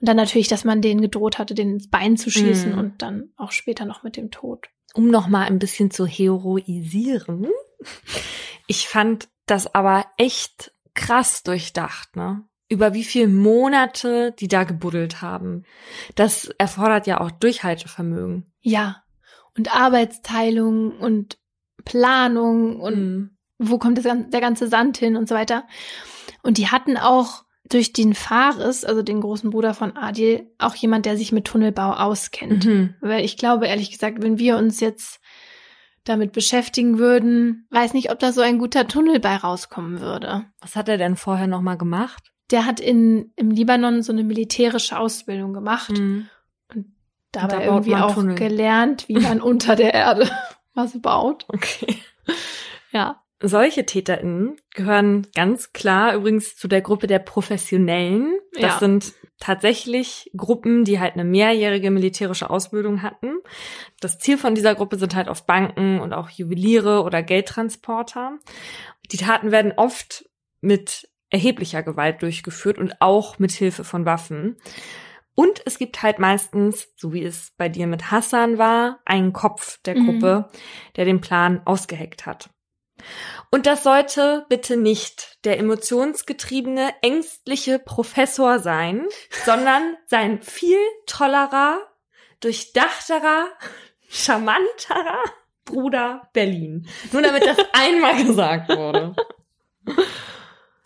Und 0.00 0.08
dann 0.08 0.16
natürlich, 0.16 0.48
dass 0.48 0.64
man 0.64 0.82
denen 0.82 1.00
gedroht 1.00 1.38
hatte, 1.38 1.54
denen 1.54 1.74
ins 1.74 1.90
Bein 1.90 2.16
zu 2.16 2.30
schießen 2.30 2.74
Mm. 2.74 2.78
und 2.78 3.02
dann 3.02 3.30
auch 3.36 3.52
später 3.52 3.84
noch 3.84 4.02
mit 4.02 4.16
dem 4.16 4.30
Tod. 4.30 4.68
Um 4.94 5.08
noch 5.08 5.28
mal 5.28 5.46
ein 5.46 5.58
bisschen 5.58 5.90
zu 5.90 6.06
heroisieren. 6.06 7.48
Ich 8.66 8.88
fand 8.88 9.28
das 9.46 9.74
aber 9.74 10.06
echt 10.16 10.72
krass 10.94 11.42
durchdacht, 11.42 12.16
ne? 12.16 12.44
Über 12.68 12.94
wie 12.94 13.04
viele 13.04 13.28
Monate 13.28 14.32
die 14.32 14.48
da 14.48 14.64
gebuddelt 14.64 15.20
haben. 15.20 15.64
Das 16.14 16.46
erfordert 16.58 17.06
ja 17.06 17.20
auch 17.20 17.30
Durchhaltevermögen. 17.30 18.52
Ja. 18.60 19.02
Und 19.56 19.74
Arbeitsteilung 19.74 20.98
und 20.98 21.38
Planung 21.84 22.80
und 22.80 22.96
Mhm. 22.96 23.36
wo 23.58 23.78
kommt 23.78 23.98
das, 23.98 24.04
der 24.04 24.40
ganze 24.40 24.68
Sand 24.68 24.96
hin 24.96 25.16
und 25.16 25.28
so 25.28 25.34
weiter. 25.34 25.66
Und 26.42 26.56
die 26.58 26.68
hatten 26.68 26.96
auch 26.96 27.44
durch 27.72 27.92
den 27.92 28.14
Fares, 28.14 28.84
also 28.84 29.02
den 29.02 29.20
großen 29.20 29.50
Bruder 29.50 29.74
von 29.74 29.96
Adil, 29.96 30.50
auch 30.58 30.74
jemand, 30.74 31.06
der 31.06 31.16
sich 31.16 31.32
mit 31.32 31.44
Tunnelbau 31.46 31.92
auskennt. 31.92 32.64
Mhm. 32.66 32.94
Weil 33.00 33.24
ich 33.24 33.36
glaube, 33.36 33.66
ehrlich 33.66 33.90
gesagt, 33.90 34.22
wenn 34.22 34.38
wir 34.38 34.56
uns 34.56 34.80
jetzt 34.80 35.20
damit 36.04 36.32
beschäftigen 36.32 36.98
würden, 36.98 37.66
weiß 37.70 37.94
nicht, 37.94 38.10
ob 38.10 38.18
da 38.18 38.32
so 38.32 38.40
ein 38.40 38.58
guter 38.58 38.88
Tunnel 38.88 39.20
bei 39.20 39.36
rauskommen 39.36 40.00
würde. 40.00 40.44
Was 40.60 40.74
hat 40.76 40.88
er 40.88 40.98
denn 40.98 41.16
vorher 41.16 41.46
nochmal 41.46 41.78
gemacht? 41.78 42.32
Der 42.50 42.66
hat 42.66 42.80
in, 42.80 43.32
im 43.36 43.50
Libanon 43.50 44.02
so 44.02 44.12
eine 44.12 44.24
militärische 44.24 44.98
Ausbildung 44.98 45.52
gemacht 45.54 45.90
Mhm. 45.90 46.28
und 46.74 46.86
dabei 47.30 47.48
da 47.48 47.56
baut 47.58 47.66
irgendwie 47.66 47.94
auch 47.96 48.14
Tunnel. 48.14 48.34
gelernt, 48.34 49.08
wie 49.08 49.18
man 49.18 49.40
unter 49.40 49.76
der 49.76 49.94
Erde 49.94 50.28
was 50.74 51.00
baut. 51.00 51.44
Okay. 51.48 51.96
Ja. 52.90 53.21
Solche 53.44 53.84
TäterInnen 53.84 54.56
gehören 54.72 55.26
ganz 55.34 55.72
klar 55.72 56.14
übrigens 56.14 56.56
zu 56.56 56.68
der 56.68 56.80
Gruppe 56.80 57.08
der 57.08 57.18
Professionellen. 57.18 58.38
Das 58.52 58.62
Ja. 58.62 58.78
sind 58.78 59.14
tatsächlich 59.40 60.30
Gruppen, 60.36 60.84
die 60.84 61.00
halt 61.00 61.14
eine 61.14 61.24
mehrjährige 61.24 61.90
militärische 61.90 62.48
Ausbildung 62.50 63.02
hatten. 63.02 63.34
Das 64.00 64.20
Ziel 64.20 64.38
von 64.38 64.54
dieser 64.54 64.76
Gruppe 64.76 64.96
sind 64.96 65.16
halt 65.16 65.28
oft 65.28 65.46
Banken 65.46 66.00
und 66.00 66.12
auch 66.12 66.30
Juweliere 66.30 67.02
oder 67.02 67.22
Geldtransporter. 67.24 68.38
Die 69.10 69.16
Taten 69.16 69.50
werden 69.50 69.72
oft 69.76 70.24
mit 70.60 71.08
erheblicher 71.30 71.82
Gewalt 71.82 72.22
durchgeführt 72.22 72.78
und 72.78 73.00
auch 73.00 73.40
mit 73.40 73.50
Hilfe 73.50 73.82
von 73.82 74.04
Waffen. 74.06 74.56
Und 75.34 75.62
es 75.64 75.78
gibt 75.78 76.02
halt 76.02 76.18
meistens, 76.20 76.92
so 76.96 77.12
wie 77.12 77.24
es 77.24 77.52
bei 77.56 77.68
dir 77.68 77.86
mit 77.88 78.10
Hassan 78.12 78.58
war, 78.58 79.00
einen 79.04 79.32
Kopf 79.32 79.78
der 79.84 79.96
Mhm. 79.98 80.04
Gruppe, 80.06 80.50
der 80.94 81.06
den 81.06 81.20
Plan 81.20 81.62
ausgeheckt 81.64 82.26
hat. 82.26 82.50
Und 83.50 83.66
das 83.66 83.82
sollte 83.82 84.46
bitte 84.48 84.76
nicht 84.76 85.38
der 85.44 85.58
emotionsgetriebene, 85.58 86.90
ängstliche 87.02 87.78
Professor 87.78 88.58
sein, 88.58 89.06
sondern 89.44 89.96
sein 90.06 90.42
viel 90.42 90.78
tollerer, 91.06 91.78
durchdachterer, 92.40 93.46
charmanterer 94.08 95.22
Bruder 95.64 96.28
Berlin. 96.32 96.88
Nur 97.12 97.22
damit 97.22 97.46
das 97.46 97.58
einmal 97.72 98.24
gesagt 98.24 98.68
wurde. 98.70 99.14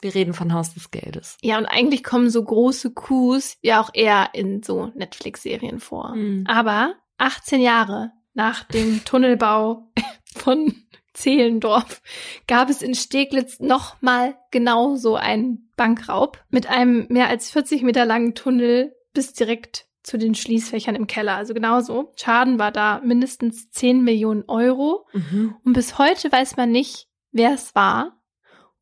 Wir 0.01 0.14
reden 0.14 0.34
von 0.34 0.52
Haus 0.52 0.74
des 0.74 0.90
Geldes. 0.90 1.36
Ja, 1.40 1.59
und 1.59 1.66
eigentlich 1.66 2.05
kommen 2.05 2.30
so 2.30 2.43
große 2.44 2.93
Coups 2.93 3.56
ja 3.62 3.80
auch 3.80 3.90
eher 3.93 4.30
in 4.34 4.62
so 4.62 4.93
Netflix-Serien 4.94 5.80
vor. 5.80 6.14
Mhm. 6.14 6.44
Aber 6.47 6.94
18 7.18 7.60
Jahre 7.60 8.12
nach 8.34 8.64
dem 8.64 9.05
Tunnelbau 9.05 9.90
von 10.36 10.74
Zehlendorf 11.16 12.02
gab 12.47 12.70
es 12.70 12.82
in 12.82 12.94
Steglitz 12.94 13.59
nochmal 13.59 14.36
genau 14.51 14.97
so 14.97 15.16
einen 15.16 15.70
Bankraub 15.76 16.43
mit 16.51 16.68
einem 16.68 17.06
mehr 17.09 17.28
als 17.28 17.51
40 17.51 17.82
Meter 17.82 18.05
langen 18.05 18.34
Tunnel 18.34 18.94
bis 19.12 19.32
direkt 19.32 19.86
zu 20.02 20.18
den 20.18 20.34
Schließfächern 20.34 20.94
im 20.94 21.06
Keller. 21.06 21.34
Also 21.34 21.52
genauso. 21.52 22.12
Schaden 22.16 22.59
war 22.59 22.70
da 22.70 23.01
mindestens 23.02 23.70
10 23.70 24.05
Millionen 24.05 24.44
Euro. 24.47 25.06
Mhm. 25.12 25.56
Und 25.64 25.72
bis 25.72 25.98
heute 25.98 26.30
weiß 26.30 26.56
man 26.56 26.70
nicht, 26.70 27.09
wer 27.32 27.52
es 27.52 27.74
war 27.74 28.20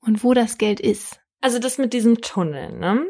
und 0.00 0.22
wo 0.22 0.34
das 0.34 0.58
Geld 0.58 0.80
ist. 0.80 1.20
Also 1.40 1.58
das 1.58 1.78
mit 1.78 1.92
diesem 1.92 2.20
Tunnel, 2.20 2.72
ne? 2.72 3.06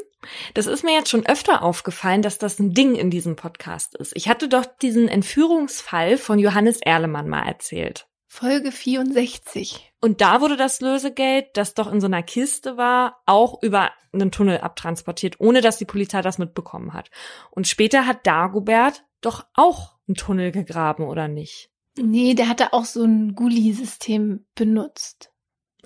Das 0.55 0.67
ist 0.67 0.85
mir 0.85 0.95
jetzt 0.95 1.11
schon 1.11 1.27
öfter 1.27 1.63
aufgefallen, 1.63 2.23
dass 2.23 2.39
das 2.39 2.59
ein 2.59 2.73
Ding 2.73 2.95
in 2.95 3.11
diesem 3.11 3.37
Podcast 3.37 3.95
ist. 3.95 4.13
Ich 4.17 4.29
hatte 4.29 4.49
doch 4.49 4.65
diesen 4.65 5.09
Entführungsfall 5.09 6.17
von 6.17 6.39
Johannes 6.39 6.81
Erlemann 6.81 7.29
mal 7.29 7.47
erzählt. 7.47 8.07
Folge 8.35 8.73
64. 8.73 9.93
Und 10.01 10.21
da 10.21 10.41
wurde 10.41 10.57
das 10.57 10.81
Lösegeld, 10.81 11.57
das 11.57 11.75
doch 11.75 11.91
in 11.93 12.01
so 12.01 12.09
einer 12.09 12.25
Kiste 12.25 12.77
war, 12.77 13.23
auch 13.27 13.63
über 13.63 13.93
einen 14.13 14.33
Tunnel 14.33 14.59
abtransportiert, 14.59 15.39
ohne 15.39 15.61
dass 15.61 15.79
die 15.79 15.85
Polizei 15.85 16.21
das 16.21 16.39
mitbekommen 16.39 16.95
hat. 16.95 17.13
Und 17.53 17.69
später 17.69 18.09
hat 18.09 18.27
Dagobert 18.27 19.05
doch 19.21 19.47
auch 19.55 19.95
einen 20.09 20.17
Tunnel 20.17 20.51
gegraben, 20.51 21.05
oder 21.05 21.29
nicht? 21.29 21.71
Nee, 21.97 22.35
der 22.35 22.49
hatte 22.49 22.73
auch 22.73 22.87
so 22.87 23.05
ein 23.05 23.37
Gully-System 23.37 24.45
benutzt. 24.57 25.31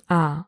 Ah. 0.07 0.45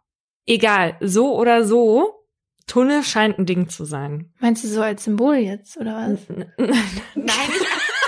Egal, 0.48 0.98
so 1.02 1.38
oder 1.38 1.66
so, 1.66 2.26
Tunnel 2.66 3.04
scheint 3.04 3.38
ein 3.38 3.46
Ding 3.46 3.70
zu 3.70 3.86
sein. 3.86 4.34
Meinst 4.40 4.64
du 4.64 4.70
so 4.70 4.82
als 4.82 5.04
Symbol 5.04 5.36
jetzt, 5.36 5.78
oder 5.78 5.98
was? 5.98 6.20
Nein, 6.28 6.68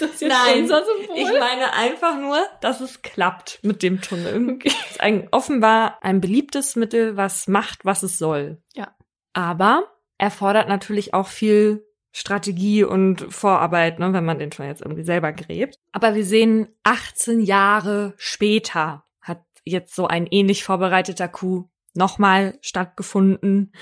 Ist 0.00 0.22
das 0.22 0.28
Nein, 0.28 0.66
Symbol? 0.66 1.16
Ich 1.16 1.28
meine 1.38 1.72
einfach 1.74 2.18
nur, 2.18 2.38
dass 2.60 2.80
es 2.80 3.02
klappt 3.02 3.60
mit 3.62 3.82
dem 3.82 4.00
Tunnel. 4.00 4.58
Es 4.64 4.74
ist 4.92 5.00
ein, 5.00 5.28
offenbar 5.30 5.98
ein 6.02 6.20
beliebtes 6.20 6.76
Mittel, 6.76 7.16
was 7.16 7.48
macht, 7.48 7.84
was 7.84 8.02
es 8.02 8.18
soll. 8.18 8.62
Ja. 8.74 8.94
Aber 9.32 9.88
erfordert 10.18 10.68
natürlich 10.68 11.14
auch 11.14 11.26
viel 11.28 11.86
Strategie 12.12 12.82
und 12.84 13.32
Vorarbeit, 13.32 13.98
ne, 13.98 14.12
wenn 14.12 14.24
man 14.24 14.38
den 14.38 14.50
Tunnel 14.50 14.70
jetzt 14.70 14.82
irgendwie 14.82 15.04
selber 15.04 15.32
gräbt. 15.32 15.76
Aber 15.92 16.14
wir 16.14 16.24
sehen, 16.24 16.68
18 16.82 17.40
Jahre 17.40 18.14
später 18.16 19.04
hat 19.20 19.44
jetzt 19.64 19.94
so 19.94 20.06
ein 20.06 20.26
ähnlich 20.26 20.64
vorbereiteter 20.64 21.28
Coup 21.28 21.68
nochmal 21.94 22.58
stattgefunden. 22.62 23.72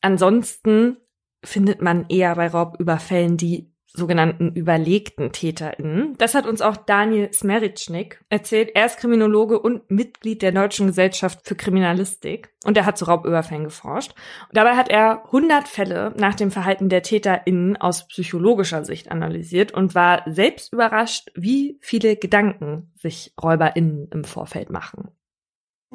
Ansonsten 0.00 0.96
findet 1.44 1.82
man 1.82 2.06
eher 2.08 2.34
bei 2.36 2.48
Raubüberfällen 2.48 3.36
die 3.36 3.73
sogenannten 3.96 4.52
überlegten 4.52 5.30
TäterInnen. 5.30 6.16
Das 6.18 6.34
hat 6.34 6.46
uns 6.46 6.60
auch 6.60 6.76
Daniel 6.76 7.32
Smeritschnik 7.32 8.24
erzählt. 8.28 8.72
Er 8.74 8.86
ist 8.86 8.98
Kriminologe 8.98 9.60
und 9.60 9.88
Mitglied 9.88 10.42
der 10.42 10.50
Deutschen 10.50 10.88
Gesellschaft 10.88 11.46
für 11.46 11.54
Kriminalistik 11.54 12.52
und 12.64 12.76
er 12.76 12.86
hat 12.86 12.98
zu 12.98 13.04
Raubüberfällen 13.04 13.64
geforscht. 13.64 14.14
Und 14.48 14.56
dabei 14.56 14.76
hat 14.76 14.88
er 14.88 15.24
100 15.26 15.68
Fälle 15.68 16.12
nach 16.16 16.34
dem 16.34 16.50
Verhalten 16.50 16.88
der 16.88 17.02
TäterInnen 17.02 17.76
aus 17.76 18.08
psychologischer 18.08 18.84
Sicht 18.84 19.12
analysiert 19.12 19.72
und 19.72 19.94
war 19.94 20.22
selbst 20.26 20.72
überrascht, 20.72 21.30
wie 21.36 21.78
viele 21.80 22.16
Gedanken 22.16 22.92
sich 22.96 23.32
RäuberInnen 23.40 24.08
im 24.12 24.24
Vorfeld 24.24 24.70
machen. 24.70 25.10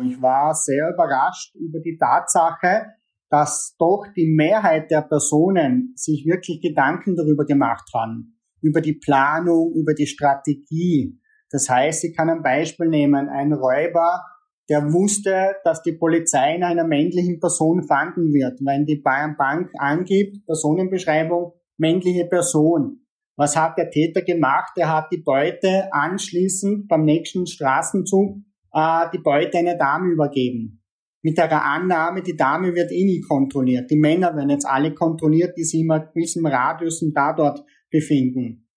Ich 0.02 0.22
war 0.22 0.56
sehr 0.56 0.94
überrascht 0.94 1.54
über 1.56 1.80
die 1.80 1.98
Tatsache, 1.98 2.94
dass 3.30 3.76
doch 3.78 4.08
die 4.16 4.28
Mehrheit 4.28 4.90
der 4.90 5.02
Personen 5.02 5.94
sich 5.96 6.26
wirklich 6.26 6.62
Gedanken 6.62 7.16
darüber 7.16 7.46
gemacht 7.46 7.90
haben, 7.94 8.40
über 8.62 8.82
die 8.82 8.94
Planung, 8.94 9.74
über 9.76 9.94
die 9.94 10.08
Strategie. 10.08 11.20
Das 11.52 11.70
heißt, 11.70 12.04
ich 12.06 12.16
kann 12.16 12.30
ein 12.30 12.44
Beispiel 12.44 12.88
nehmen, 12.88 13.30
ein 13.30 13.54
Räuber, 13.54 14.24
der 14.68 14.92
wusste, 14.94 15.56
dass 15.64 15.82
die 15.82 15.94
Polizei 15.94 16.56
in 16.56 16.64
einer 16.64 16.84
männlichen 16.84 17.40
Person 17.40 17.84
fanden 17.88 18.34
wird, 18.34 18.60
wenn 18.64 18.86
die 18.86 19.02
Bayern 19.02 19.36
Bank 19.38 19.72
angibt, 19.78 20.46
Personenbeschreibung, 20.46 21.54
männliche 21.78 22.26
Person. 22.26 23.06
Was 23.36 23.56
hat 23.56 23.78
der 23.78 23.90
Täter 23.90 24.22
gemacht? 24.22 24.74
Er 24.76 24.94
hat 24.94 25.12
die 25.12 25.24
Beute 25.24 25.92
anschließend 25.92 26.88
beim 26.88 27.06
nächsten 27.06 27.48
Straßenzug 27.48 28.38
äh, 28.74 29.06
die 29.14 29.20
Beute 29.20 29.58
einer 29.58 29.76
Dame 29.76 30.10
übergeben 30.12 30.79
mit 31.22 31.38
der 31.38 31.64
Annahme, 31.64 32.22
die 32.22 32.38
Dame 32.38 32.74
wird 32.74 32.92
eh 32.92 33.04
nie 33.04 33.22
kontrolliert. 33.22 33.92
Die 33.92 33.98
Männer 33.98 34.36
werden 34.36 34.50
jetzt 34.50 34.66
alle 34.66 34.94
kontrolliert, 34.94 35.58
die 35.58 35.64
sich 35.64 35.82
einem 35.82 36.08
gewissen 36.14 36.46
Radius 36.46 37.02
und 37.02 37.14
da 37.14 37.34
dort 37.34 37.64
befinden. 37.92 38.68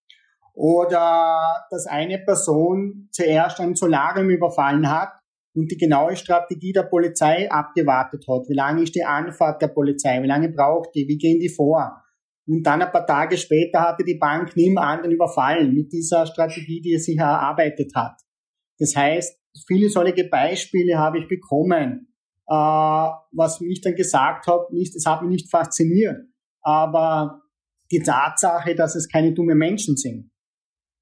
Oder 0.54 1.64
dass 1.70 1.86
eine 1.86 2.18
Person 2.18 3.08
zuerst 3.10 3.60
ein 3.60 3.74
Solarium 3.74 4.28
überfallen 4.30 4.90
hat 4.90 5.12
und 5.54 5.70
die 5.70 5.76
genaue 5.76 6.16
Strategie 6.16 6.72
der 6.72 6.82
Polizei 6.82 7.50
abgewartet 7.50 8.24
hat. 8.28 8.48
Wie 8.48 8.54
lange 8.54 8.82
ist 8.82 8.94
die 8.94 9.04
Anfahrt 9.04 9.62
der 9.62 9.68
Polizei? 9.68 10.22
Wie 10.22 10.26
lange 10.26 10.50
braucht 10.50 10.94
die? 10.94 11.06
Wie 11.06 11.18
gehen 11.18 11.40
die 11.40 11.48
vor? 11.48 12.02
Und 12.46 12.64
dann 12.64 12.82
ein 12.82 12.90
paar 12.90 13.06
Tage 13.06 13.36
später 13.38 13.82
hatte 13.82 14.04
die 14.04 14.18
Bank 14.18 14.56
nie 14.56 14.70
mehr 14.70 14.82
anderen 14.82 15.12
überfallen 15.12 15.72
mit 15.72 15.92
dieser 15.92 16.26
Strategie, 16.26 16.80
die 16.80 16.98
sich 16.98 17.16
erarbeitet 17.16 17.92
hat. 17.94 18.20
Das 18.78 18.96
heißt, 18.96 19.38
viele 19.66 19.88
solche 19.88 20.28
Beispiele 20.28 20.98
habe 20.98 21.18
ich 21.20 21.28
bekommen 21.28 22.11
äh, 22.52 23.10
was 23.32 23.60
mich 23.60 23.80
dann 23.80 23.94
gesagt 23.94 24.46
hat, 24.46 24.70
nicht, 24.72 24.94
es 24.94 25.06
hat 25.06 25.22
mich 25.22 25.30
nicht 25.30 25.50
fasziniert. 25.50 26.18
Aber 26.60 27.40
die 27.90 28.02
Tatsache, 28.02 28.74
dass 28.74 28.94
es 28.94 29.08
keine 29.08 29.32
dummen 29.32 29.56
Menschen 29.56 29.96
sind, 29.96 30.30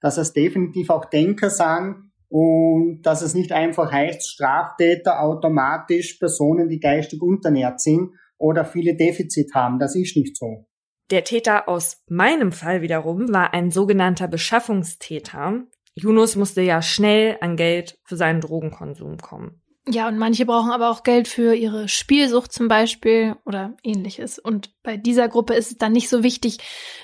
dass 0.01 0.17
es 0.17 0.33
definitiv 0.33 0.91
auch 0.91 1.07
Denker 1.07 1.51
sind 1.51 2.13
und 2.29 3.03
dass 3.03 3.23
es 3.23 3.35
nicht 3.35 3.51
einfach 3.51 3.91
heißt, 3.91 4.31
Straftäter 4.31 5.21
automatisch 5.21 6.19
Personen, 6.19 6.69
die 6.69 6.79
geistig 6.79 7.21
unternährt 7.21 7.81
sind 7.81 8.13
oder 8.39 8.65
viele 8.65 8.95
Defizit 8.95 9.53
haben. 9.53 9.81
Das 9.81 9.97
ist 9.97 10.17
nicht 10.17 10.37
so. 10.37 10.69
Der 11.11 11.25
Täter 11.25 11.69
aus 11.69 12.05
meinem 12.09 12.53
Fall 12.53 12.81
wiederum 12.81 13.33
war 13.33 13.53
ein 13.53 13.73
sogenannter 13.73 14.29
Beschaffungstäter. 14.29 15.65
Yunus 15.95 16.37
musste 16.37 16.63
ja 16.63 16.81
schnell 16.81 17.37
an 17.41 17.57
Geld 17.57 17.99
für 18.05 18.17
seinen 18.17 18.41
Drogenkonsum 18.41 19.19
kommen. 19.19 19.60
Ja, 19.89 20.09
und 20.09 20.19
manche 20.19 20.45
brauchen 20.45 20.71
aber 20.71 20.91
auch 20.91 21.03
Geld 21.03 21.27
für 21.27 21.55
ihre 21.55 21.89
Spielsucht 21.89 22.53
zum 22.53 22.69
Beispiel 22.69 23.37
oder 23.47 23.77
ähnliches. 23.83 24.39
Und 24.39 24.71
bei 24.83 24.97
dieser 24.97 25.29
Gruppe 25.29 25.55
ist 25.55 25.71
es 25.73 25.79
dann 25.79 25.93
nicht 25.93 26.11
so 26.11 26.23
wichtig, 26.23 26.59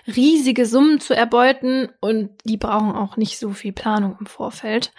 riesige 0.07 0.67
Summen 0.67 1.01
zu 1.01 1.15
erbeuten 1.15 1.89
und 2.01 2.31
die 2.45 2.59
brauchen 2.59 2.93
auch 2.93 3.17
nicht 3.17 3.39
so 3.39 3.51
viel 3.51 3.73
Planung 3.73 4.17
im 4.21 4.27
Vorfeld. 4.27 4.93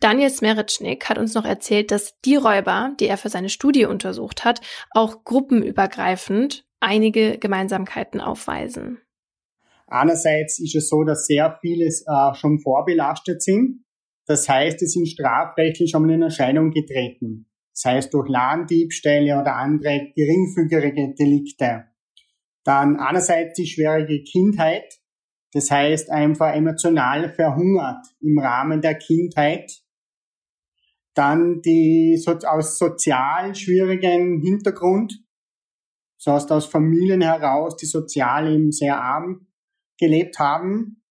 Daniel 0.00 0.30
Smeritschnik 0.30 1.08
hat 1.08 1.18
uns 1.18 1.34
noch 1.34 1.44
erzählt, 1.44 1.92
dass 1.92 2.18
die 2.22 2.34
Räuber, 2.34 2.92
die 2.98 3.06
er 3.06 3.16
für 3.16 3.28
seine 3.28 3.48
Studie 3.48 3.86
untersucht 3.86 4.44
hat, 4.44 4.60
auch 4.90 5.22
gruppenübergreifend 5.22 6.64
einige 6.80 7.38
Gemeinsamkeiten 7.38 8.20
aufweisen. 8.20 9.00
Einerseits 9.86 10.58
ist 10.58 10.74
es 10.74 10.88
so, 10.88 11.04
dass 11.04 11.26
sehr 11.26 11.56
viele 11.60 11.84
äh, 11.84 12.34
schon 12.34 12.58
vorbelastet 12.58 13.42
sind. 13.42 13.84
Das 14.26 14.48
heißt, 14.48 14.78
sie 14.78 14.86
sind 14.86 15.08
strafrechtlich 15.08 15.90
schon 15.90 16.02
mal 16.02 16.12
in 16.12 16.22
Erscheinung 16.22 16.70
getreten. 16.70 17.46
Das 17.74 17.84
heißt 17.84 18.14
durch 18.14 18.28
Ladendiebstähle 18.28 19.40
oder 19.40 19.56
andere 19.56 20.12
geringfügige 20.14 21.14
Delikte. 21.14 21.84
Dann 22.64 22.96
einerseits 22.96 23.54
die 23.54 23.66
schwierige 23.66 24.22
Kindheit. 24.22 25.00
Das 25.52 25.70
heißt 25.70 26.10
einfach 26.10 26.54
emotional 26.54 27.32
verhungert 27.34 28.06
im 28.20 28.38
Rahmen 28.38 28.80
der 28.80 28.94
Kindheit. 28.94 29.82
Dann 31.14 31.60
die 31.60 32.22
aus 32.46 32.78
sozial 32.78 33.54
schwierigen 33.54 34.40
Hintergrund. 34.40 35.24
Das 36.18 36.34
heißt 36.34 36.52
aus 36.52 36.66
Familien 36.66 37.20
heraus, 37.20 37.76
die 37.76 37.86
sozial 37.86 38.50
eben 38.50 38.70
sehr 38.70 39.00
arm 39.00 39.48
gelebt 39.98 40.38
haben 40.38 41.01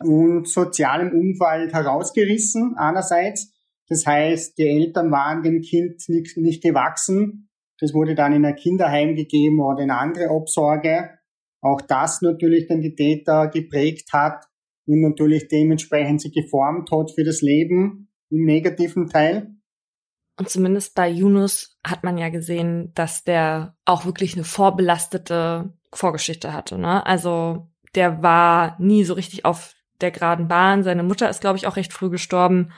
und 0.00 0.48
sozialem 0.48 1.12
Umfeld 1.12 1.72
herausgerissen 1.72 2.74
einerseits. 2.76 3.52
Das 3.88 4.06
heißt, 4.06 4.58
die 4.58 4.66
Eltern 4.68 5.10
waren 5.10 5.42
dem 5.42 5.60
Kind 5.60 6.02
nicht, 6.08 6.36
nicht 6.36 6.62
gewachsen. 6.62 7.50
Das 7.78 7.92
wurde 7.92 8.14
dann 8.14 8.32
in 8.32 8.44
ein 8.44 8.56
Kinderheim 8.56 9.14
gegeben 9.14 9.60
oder 9.60 9.82
in 9.82 9.90
andere 9.90 10.30
Obsorge. 10.30 11.10
Auch 11.60 11.80
das 11.80 12.22
natürlich 12.22 12.66
dann 12.66 12.80
die 12.80 12.94
Täter 12.94 13.48
geprägt 13.48 14.12
hat 14.12 14.44
und 14.86 15.00
natürlich 15.00 15.48
dementsprechend 15.48 16.20
sie 16.20 16.30
geformt 16.30 16.90
hat 16.90 17.10
für 17.10 17.24
das 17.24 17.40
Leben 17.40 18.10
im 18.30 18.44
negativen 18.44 19.08
Teil. 19.08 19.54
Und 20.36 20.48
zumindest 20.48 20.94
bei 20.94 21.08
Yunus 21.08 21.78
hat 21.86 22.02
man 22.02 22.18
ja 22.18 22.28
gesehen, 22.28 22.92
dass 22.94 23.22
der 23.22 23.74
auch 23.84 24.04
wirklich 24.04 24.34
eine 24.34 24.44
vorbelastete 24.44 25.72
Vorgeschichte 25.92 26.52
hatte. 26.52 26.76
Ne? 26.76 27.06
Also 27.06 27.68
der 27.94 28.22
war 28.22 28.76
nie 28.80 29.04
so 29.04 29.14
richtig 29.14 29.44
auf 29.44 29.74
der 30.04 30.10
geraden 30.10 30.48
Bahn. 30.48 30.84
Seine 30.84 31.02
Mutter 31.02 31.28
ist, 31.28 31.40
glaube 31.40 31.56
ich, 31.56 31.66
auch 31.66 31.76
recht 31.76 31.92
früh 31.92 32.10
gestorben. 32.10 32.72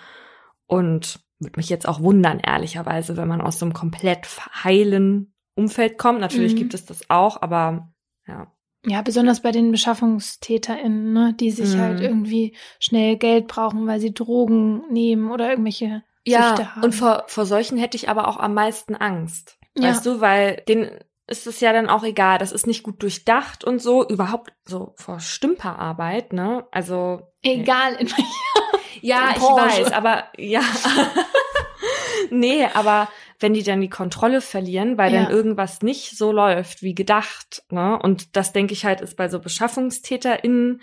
Und 0.67 1.21
würde 1.39 1.59
mich 1.59 1.69
jetzt 1.69 1.87
auch 1.87 2.01
wundern, 2.01 2.41
ehrlicherweise, 2.41 3.17
wenn 3.17 3.29
man 3.29 3.41
aus 3.41 3.59
so 3.59 3.67
einem 3.67 3.75
komplett 3.75 4.27
heilen 4.65 5.35
Umfeld 5.55 5.99
kommt. 5.99 6.21
Natürlich 6.21 6.55
mhm. 6.55 6.59
gibt 6.59 6.75
es 6.75 6.85
das 6.87 7.11
auch, 7.11 7.43
aber 7.43 7.93
ja. 8.27 8.53
Ja, 8.89 9.03
besonders 9.03 9.43
bei 9.43 9.51
den 9.51 9.73
BeschaffungstäterInnen, 9.73 11.13
ne, 11.13 11.35
die 11.39 11.51
sich 11.51 11.77
halt 11.77 11.77
mhm. 11.77 11.81
halt 11.83 12.01
irgendwie 12.03 12.57
schnell 12.79 13.17
Geld 13.17 13.49
brauchen, 13.49 13.87
weil 13.89 13.99
sie 13.99 14.15
Drogen 14.15 14.83
nehmen 14.93 15.31
oder 15.33 15.51
irgendwelche 15.51 16.05
ja, 16.25 16.49
Süchte 16.51 16.75
haben. 16.75 16.85
und 16.85 16.95
vor, 16.95 17.25
vor 17.27 17.47
solchen 17.47 17.79
hätte 17.79 17.97
ich 17.97 18.09
aber 18.09 18.29
auch 18.29 18.37
am 18.39 18.55
meisten 18.55 18.95
Angst. 18.95 19.59
Ja. 19.77 19.89
Weißt 19.89 20.07
du, 20.07 20.21
weil 20.21 20.63
den 20.69 20.91
ist 21.27 21.47
es 21.47 21.61
ja 21.61 21.73
dann 21.73 21.89
auch 21.89 22.05
egal, 22.05 22.39
das 22.39 22.53
ist 22.53 22.67
nicht 22.67 22.83
gut 22.83 23.03
durchdacht 23.03 23.65
und 23.65 23.81
so, 23.81 24.07
überhaupt 24.07 24.53
so 24.65 24.95
vor 24.97 25.21
Stümperarbeit, 25.21 26.33
ne? 26.33 26.67
Also. 26.71 27.33
Egal 27.43 27.95
in 27.95 28.09
Ja, 29.03 29.31
ich 29.37 29.43
weiß, 29.43 29.93
aber 29.93 30.25
ja. 30.37 30.63
nee, 32.31 32.67
aber 32.75 33.09
wenn 33.41 33.55
die 33.55 33.63
dann 33.63 33.81
die 33.81 33.91
Kontrolle 33.91 34.41
verlieren, 34.41 34.99
weil 34.99 35.13
ja. 35.13 35.23
dann 35.23 35.33
irgendwas 35.33 35.83
nicht 35.83 36.17
so 36.17 36.33
läuft 36.33 36.83
wie 36.83 36.95
gedacht, 36.95 37.65
ne? 37.71 37.99
Und 38.01 38.37
das 38.37 38.53
denke 38.53 38.73
ich 38.73 38.85
halt 38.85 39.01
ist 39.01 39.17
bei 39.17 39.29
so 39.29 39.41
BeschaffungstäterInnen 39.41 40.81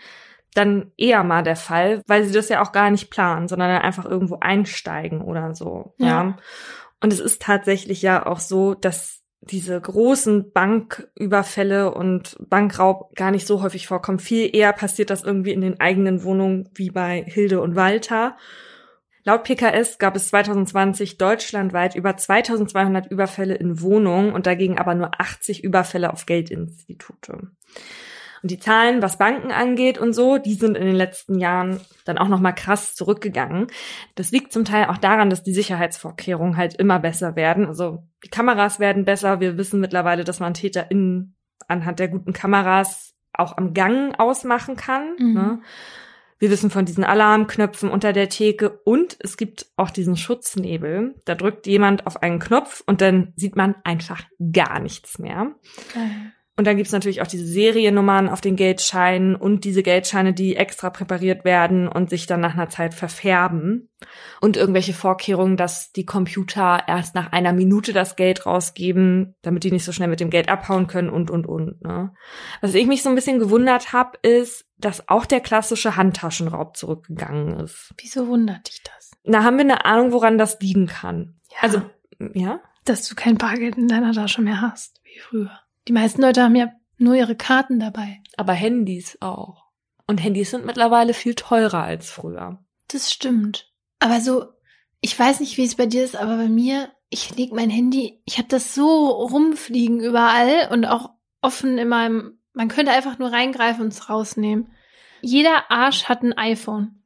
dann 0.54 0.92
eher 0.98 1.24
mal 1.24 1.42
der 1.42 1.56
Fall, 1.56 2.04
weil 2.06 2.26
sie 2.26 2.34
das 2.34 2.50
ja 2.50 2.62
auch 2.62 2.72
gar 2.72 2.92
nicht 2.92 3.10
planen, 3.10 3.48
sondern 3.48 3.70
dann 3.70 3.82
einfach 3.82 4.06
irgendwo 4.06 4.38
einsteigen 4.40 5.22
oder 5.22 5.56
so. 5.56 5.96
Ja. 5.98 6.08
ja. 6.08 6.38
Und 7.02 7.12
es 7.12 7.20
ist 7.20 7.42
tatsächlich 7.42 8.02
ja 8.02 8.26
auch 8.26 8.40
so, 8.40 8.76
dass 8.76 9.23
diese 9.50 9.80
großen 9.80 10.52
Banküberfälle 10.52 11.94
und 11.94 12.38
Bankraub 12.50 13.16
gar 13.16 13.32
nicht 13.32 13.46
so 13.46 13.62
häufig 13.62 13.88
vorkommen. 13.88 14.20
Viel 14.20 14.56
eher 14.56 14.74
passiert 14.74 15.10
das 15.10 15.24
irgendwie 15.24 15.52
in 15.52 15.62
den 15.62 15.80
eigenen 15.80 16.24
Wohnungen 16.24 16.70
wie 16.74 16.90
bei 16.90 17.24
Hilde 17.28 17.62
und 17.62 17.76
Walter. 17.76 18.38
Laut 19.26 19.44
PKS 19.44 20.00
gab 20.00 20.16
es 20.16 20.28
2020 20.30 21.18
deutschlandweit 21.18 21.96
über 21.96 22.16
2200 22.18 23.10
Überfälle 23.10 23.56
in 23.56 23.82
Wohnungen 23.82 24.34
und 24.34 24.48
dagegen 24.48 24.78
aber 24.78 24.96
nur 24.96 25.12
80 25.20 25.64
Überfälle 25.64 26.12
auf 26.12 26.26
Geldinstitute. 26.26 27.52
Und 28.44 28.52
die 28.52 28.60
Zahlen, 28.60 29.02
was 29.02 29.18
Banken 29.18 29.52
angeht 29.52 29.98
und 29.98 30.12
so, 30.14 30.38
die 30.38 30.54
sind 30.56 30.76
in 30.76 30.86
den 30.86 30.96
letzten 30.96 31.40
Jahren 31.40 31.80
dann 32.04 32.18
auch 32.18 32.28
noch 32.28 32.42
mal 32.42 32.52
krass 32.52 32.94
zurückgegangen. 32.94 33.68
Das 34.16 34.32
liegt 34.32 34.52
zum 34.52 34.66
Teil 34.66 34.88
auch 34.88 34.98
daran, 34.98 35.30
dass 35.30 35.44
die 35.44 35.54
Sicherheitsvorkehrungen 35.54 36.58
halt 36.58 36.76
immer 36.76 37.00
besser 37.00 37.38
werden. 37.38 37.66
Also 37.66 38.04
die 38.24 38.30
Kameras 38.30 38.82
werden 38.82 39.06
besser. 39.06 39.40
Wir 39.40 39.58
wissen 39.58 39.80
mittlerweile, 39.80 40.26
dass 40.26 40.42
man 40.42 40.54
TäterInnen 40.54 41.38
anhand 41.70 42.00
der 42.00 42.10
guten 42.10 42.34
Kameras 42.34 43.16
auch 43.32 43.58
am 43.58 43.74
Gang 43.74 44.20
ausmachen 44.20 44.76
kann. 44.76 45.16
Mhm. 45.18 45.34
Ne? 45.34 45.62
Wir 46.38 46.50
wissen 46.50 46.70
von 46.70 46.84
diesen 46.84 47.06
Alarmknöpfen 47.06 47.90
unter 47.90 48.12
der 48.12 48.28
Theke 48.28 48.82
und 48.84 49.16
es 49.22 49.38
gibt 49.38 49.68
auch 49.78 49.90
diesen 49.90 50.18
Schutznebel. 50.18 51.16
Da 51.24 51.36
drückt 51.36 51.66
jemand 51.68 52.06
auf 52.06 52.22
einen 52.22 52.40
Knopf 52.40 52.84
und 52.86 53.00
dann 53.00 53.32
sieht 53.38 53.56
man 53.56 53.76
einfach 53.86 54.24
gar 54.52 54.82
nichts 54.82 55.20
mehr. 55.20 55.56
Okay. 55.90 56.33
Und 56.56 56.68
dann 56.68 56.78
gibt's 56.78 56.92
natürlich 56.92 57.22
auch 57.24 57.28
diese 57.28 57.48
Seriennummern 57.48 58.30
auf 58.30 58.40
den 58.40 58.56
Geldscheinen 58.56 59.36
und 59.36 59.64
diese 59.64 59.82
Geldscheine, 59.82 60.34
die 60.34 60.56
extra 60.56 60.92
präpariert 60.92 61.46
werden 61.46 61.88
und 61.88 62.12
sich 62.12 62.28
dann 62.28 62.42
nach 62.42 62.54
einer 62.54 62.70
Zeit 62.70 62.94
verfärben. 62.94 63.90
Und 64.40 64.56
irgendwelche 64.56 64.94
Vorkehrungen, 64.94 65.58
dass 65.58 65.92
die 65.94 66.06
Computer 66.06 66.84
erst 66.88 67.16
nach 67.16 67.32
einer 67.32 67.54
Minute 67.54 67.92
das 67.92 68.16
Geld 68.16 68.46
rausgeben, 68.46 69.34
damit 69.42 69.64
die 69.64 69.72
nicht 69.72 69.84
so 69.84 69.92
schnell 69.92 70.10
mit 70.10 70.20
dem 70.20 70.30
Geld 70.30 70.48
abhauen 70.48 70.86
können 70.86 71.10
und, 71.10 71.32
und, 71.32 71.48
und. 71.48 71.82
Ne? 71.82 72.14
Was 72.62 72.76
ich 72.76 72.86
mich 72.86 73.02
so 73.02 73.10
ein 73.10 73.16
bisschen 73.16 73.40
gewundert 73.40 73.92
habe, 73.92 74.20
ist, 74.22 74.68
dass 74.78 75.10
auch 75.10 75.26
der 75.26 75.40
klassische 75.40 75.96
Handtaschenraub 75.96 76.78
zurückgegangen 76.78 77.62
ist. 77.62 77.96
Wieso 77.98 78.28
wundert 78.28 78.68
dich 78.68 78.84
das? 78.84 79.12
Na, 79.24 79.44
haben 79.44 79.58
wir 79.58 79.62
eine 79.62 79.86
Ahnung, 79.86 80.12
woran 80.12 80.38
das 80.38 80.60
liegen 80.60 80.86
kann? 80.86 81.40
Ja. 81.50 81.58
Also, 81.62 81.82
ja? 82.34 82.60
Dass 82.86 83.08
du 83.08 83.16
kein 83.16 83.38
Bargeld 83.38 83.78
in 83.78 83.88
deiner 83.88 84.12
Tasche 84.12 84.42
mehr 84.42 84.62
hast, 84.62 85.02
wie 85.04 85.20
früher. 85.20 85.63
Die 85.88 85.94
meisten 85.94 86.22
Leute 86.22 86.44
haben 86.44 86.56
ja 86.56 86.72
nur 86.98 87.16
ihre 87.16 87.36
Karten 87.36 87.80
dabei. 87.80 88.22
Aber 88.38 88.54
Handys 88.54 89.18
auch. 89.22 89.64
Und 90.08 90.18
Handys 90.18 90.52
sind 90.52 90.66
mittlerweile 90.66 91.14
viel 91.14 91.36
teurer 91.36 91.84
als 91.84 92.10
früher. 92.10 92.64
Das 92.88 93.12
stimmt. 93.12 93.72
Aber 94.00 94.20
so, 94.20 94.46
ich 95.02 95.18
weiß 95.18 95.40
nicht, 95.40 95.58
wie 95.58 95.66
es 95.66 95.76
bei 95.76 95.86
dir 95.86 96.04
ist, 96.04 96.16
aber 96.16 96.38
bei 96.38 96.50
mir, 96.50 96.92
ich 97.10 97.36
leg 97.36 97.52
mein 97.54 97.70
Handy, 97.70 98.22
ich 98.26 98.38
habe 98.38 98.48
das 98.48 98.76
so 98.76 99.10
rumfliegen 99.10 100.00
überall 100.00 100.70
und 100.72 100.86
auch 100.86 101.12
offen 101.42 101.78
in 101.78 101.88
meinem, 101.88 102.40
man 102.54 102.68
könnte 102.68 102.92
einfach 102.92 103.20
nur 103.20 103.32
reingreifen 103.32 103.84
und 103.84 103.94
es 103.94 104.10
rausnehmen. 104.10 104.72
Jeder 105.22 105.72
Arsch 105.72 106.06
hat 106.06 106.24
ein 106.24 106.38
iPhone. 106.38 107.04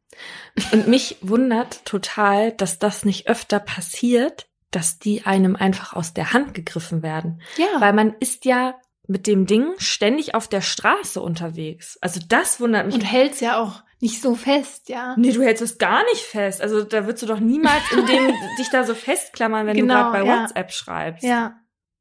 Und 0.71 0.87
mich 0.87 1.17
wundert 1.21 1.85
total, 1.85 2.51
dass 2.51 2.79
das 2.79 3.05
nicht 3.05 3.27
öfter 3.27 3.59
passiert, 3.59 4.46
dass 4.71 4.99
die 4.99 5.25
einem 5.25 5.55
einfach 5.55 5.93
aus 5.93 6.13
der 6.13 6.33
Hand 6.33 6.53
gegriffen 6.53 7.01
werden. 7.01 7.41
Ja. 7.57 7.79
Weil 7.79 7.93
man 7.93 8.15
ist 8.19 8.45
ja 8.45 8.75
mit 9.07 9.25
dem 9.25 9.45
Ding 9.45 9.73
ständig 9.77 10.35
auf 10.35 10.47
der 10.47 10.61
Straße 10.61 11.21
unterwegs. 11.21 11.97
Also 12.01 12.19
das 12.27 12.59
wundert 12.59 12.85
mich. 12.85 12.95
Und 12.95 13.01
hält's 13.01 13.39
ja 13.39 13.59
auch 13.59 13.83
nicht 13.99 14.21
so 14.21 14.35
fest, 14.35 14.89
ja. 14.89 15.15
Nee, 15.17 15.31
du 15.31 15.41
hältst 15.41 15.63
es 15.63 15.77
gar 15.77 16.03
nicht 16.05 16.21
fest. 16.21 16.61
Also 16.61 16.83
da 16.83 17.05
würdest 17.05 17.23
du 17.23 17.27
doch 17.27 17.39
niemals 17.39 17.83
in 17.91 18.05
dem 18.05 18.27
dich 18.59 18.69
da 18.71 18.83
so 18.83 18.93
festklammern, 18.93 19.65
wenn 19.65 19.77
genau, 19.77 19.93
du 19.93 19.99
gerade 19.99 20.23
bei 20.23 20.29
ja. 20.29 20.41
WhatsApp 20.41 20.71
schreibst. 20.71 21.23
Ja. 21.23 21.55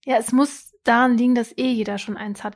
Ja, 0.05 0.16
es 0.18 0.32
muss 0.32 0.72
daran 0.84 1.16
liegen, 1.16 1.34
dass 1.34 1.56
eh 1.56 1.72
jeder 1.72 1.98
schon 1.98 2.16
eins 2.16 2.44
hat. 2.44 2.55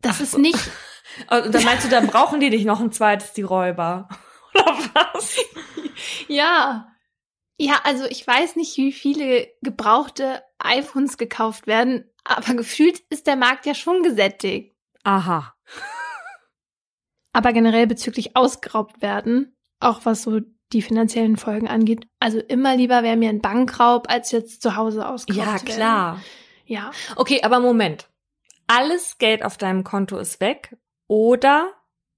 Das 0.00 0.16
Ach, 0.16 0.22
ist 0.22 0.38
nicht. 0.38 0.58
Und 1.30 1.54
dann 1.54 1.64
meinst 1.64 1.84
du, 1.84 1.88
dann 1.88 2.06
brauchen 2.06 2.40
die 2.40 2.50
nicht 2.50 2.66
noch 2.66 2.80
ein 2.80 2.92
zweites, 2.92 3.32
die 3.32 3.42
Räuber. 3.42 4.08
Oder 4.54 4.78
was? 4.94 5.36
Ja. 6.28 6.89
Ja, 7.62 7.82
also 7.84 8.06
ich 8.06 8.26
weiß 8.26 8.56
nicht, 8.56 8.78
wie 8.78 8.90
viele 8.90 9.48
gebrauchte 9.60 10.42
iPhones 10.58 11.18
gekauft 11.18 11.66
werden, 11.66 12.10
aber 12.24 12.54
gefühlt 12.54 13.00
ist 13.10 13.26
der 13.26 13.36
Markt 13.36 13.66
ja 13.66 13.74
schon 13.74 14.02
gesättigt. 14.02 14.74
Aha. 15.04 15.52
Aber 17.34 17.52
generell 17.52 17.86
bezüglich 17.86 18.34
ausgeraubt 18.34 19.02
werden, 19.02 19.54
auch 19.78 20.06
was 20.06 20.22
so 20.22 20.40
die 20.72 20.80
finanziellen 20.80 21.36
Folgen 21.36 21.68
angeht, 21.68 22.06
also 22.18 22.38
immer 22.38 22.76
lieber 22.76 23.02
wäre 23.02 23.18
mir 23.18 23.28
ein 23.28 23.42
Bankraub 23.42 24.08
als 24.08 24.30
jetzt 24.30 24.62
zu 24.62 24.76
Hause 24.76 25.06
ausgeraubt 25.06 25.46
Ja, 25.46 25.58
klar. 25.58 26.12
Werden. 26.14 26.24
Ja. 26.64 26.90
Okay, 27.16 27.42
aber 27.42 27.60
Moment. 27.60 28.08
Alles 28.68 29.18
Geld 29.18 29.44
auf 29.44 29.58
deinem 29.58 29.84
Konto 29.84 30.16
ist 30.16 30.40
weg 30.40 30.78
oder 31.08 31.70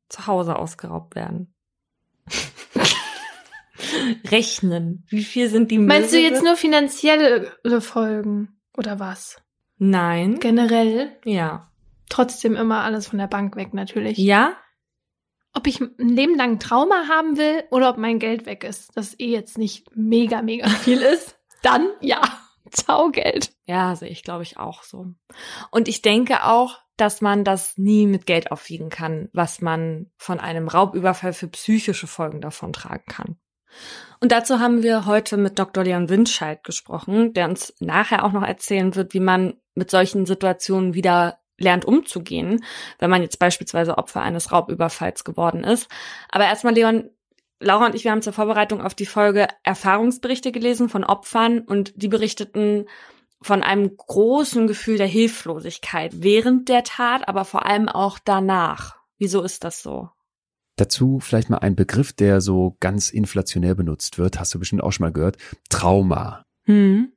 zu 0.08 0.28
Hause 0.28 0.54
ausgeraubt 0.54 1.16
werden. 1.16 1.52
rechnen. 4.30 5.04
Wie 5.08 5.24
viel 5.24 5.48
sind 5.48 5.70
die 5.70 5.78
Meinst 5.78 6.12
Möbel? 6.12 6.28
du 6.28 6.34
jetzt 6.34 6.44
nur 6.44 6.56
finanzielle 6.56 7.80
Folgen 7.80 8.60
oder 8.76 8.98
was? 8.98 9.36
Nein. 9.78 10.38
Generell? 10.38 11.16
Ja. 11.24 11.70
Trotzdem 12.08 12.56
immer 12.56 12.82
alles 12.82 13.08
von 13.08 13.18
der 13.18 13.26
Bank 13.26 13.56
weg 13.56 13.74
natürlich. 13.74 14.18
Ja? 14.18 14.56
Ob 15.54 15.66
ich 15.66 15.80
ein 15.80 16.08
Leben 16.08 16.36
lang 16.36 16.58
Trauma 16.58 17.08
haben 17.08 17.36
will 17.36 17.64
oder 17.70 17.90
ob 17.90 17.98
mein 17.98 18.18
Geld 18.18 18.46
weg 18.46 18.64
ist, 18.64 18.96
das 18.96 19.18
eh 19.18 19.30
jetzt 19.30 19.58
nicht 19.58 19.86
mega, 19.94 20.40
mega 20.42 20.68
viel 20.68 21.02
ist, 21.14 21.36
dann 21.62 21.88
ja. 22.00 22.20
Zaugeld. 22.70 23.52
Ja, 23.66 23.94
sehe 23.96 24.08
ich, 24.08 24.22
glaube 24.22 24.44
ich, 24.44 24.56
auch 24.56 24.82
so. 24.82 25.06
Und 25.70 25.88
ich 25.88 26.00
denke 26.00 26.44
auch, 26.44 26.78
dass 26.96 27.20
man 27.20 27.44
das 27.44 27.76
nie 27.76 28.06
mit 28.06 28.26
Geld 28.26 28.52
aufwiegen 28.52 28.88
kann, 28.88 29.28
was 29.32 29.60
man 29.60 30.10
von 30.16 30.40
einem 30.40 30.68
Raubüberfall 30.68 31.32
für 31.32 31.48
psychische 31.48 32.06
Folgen 32.06 32.40
davon 32.40 32.72
tragen 32.72 33.04
kann. 33.06 33.36
Und 34.20 34.30
dazu 34.32 34.60
haben 34.60 34.82
wir 34.82 35.06
heute 35.06 35.36
mit 35.36 35.58
Dr. 35.58 35.84
Leon 35.84 36.08
Windscheid 36.08 36.62
gesprochen, 36.62 37.32
der 37.32 37.48
uns 37.48 37.74
nachher 37.80 38.24
auch 38.24 38.32
noch 38.32 38.44
erzählen 38.44 38.94
wird, 38.94 39.14
wie 39.14 39.20
man 39.20 39.54
mit 39.74 39.90
solchen 39.90 40.26
Situationen 40.26 40.94
wieder 40.94 41.38
lernt 41.58 41.84
umzugehen, 41.84 42.64
wenn 42.98 43.10
man 43.10 43.22
jetzt 43.22 43.38
beispielsweise 43.38 43.98
Opfer 43.98 44.22
eines 44.22 44.52
Raubüberfalls 44.52 45.24
geworden 45.24 45.64
ist. 45.64 45.88
Aber 46.28 46.44
erstmal, 46.44 46.74
Leon, 46.74 47.10
Laura 47.60 47.86
und 47.86 47.94
ich, 47.94 48.04
wir 48.04 48.10
haben 48.10 48.22
zur 48.22 48.32
Vorbereitung 48.32 48.80
auf 48.82 48.94
die 48.94 49.06
Folge 49.06 49.48
Erfahrungsberichte 49.62 50.52
gelesen 50.52 50.88
von 50.88 51.04
Opfern 51.04 51.60
und 51.60 51.92
die 51.96 52.08
berichteten 52.08 52.86
von 53.40 53.62
einem 53.62 53.96
großen 53.96 54.66
Gefühl 54.66 54.98
der 54.98 55.06
Hilflosigkeit 55.06 56.12
während 56.14 56.68
der 56.68 56.84
Tat, 56.84 57.28
aber 57.28 57.44
vor 57.44 57.66
allem 57.66 57.88
auch 57.88 58.18
danach. 58.24 58.96
Wieso 59.18 59.42
ist 59.42 59.64
das 59.64 59.82
so? 59.82 60.10
Dazu 60.76 61.20
vielleicht 61.20 61.50
mal 61.50 61.58
ein 61.58 61.76
Begriff, 61.76 62.12
der 62.12 62.40
so 62.40 62.76
ganz 62.80 63.10
inflationär 63.10 63.74
benutzt 63.74 64.18
wird, 64.18 64.40
hast 64.40 64.54
du 64.54 64.58
bestimmt 64.58 64.82
auch 64.82 64.92
schon 64.92 65.04
mal 65.04 65.12
gehört, 65.12 65.36
Trauma. 65.68 66.44
Hm. 66.64 67.12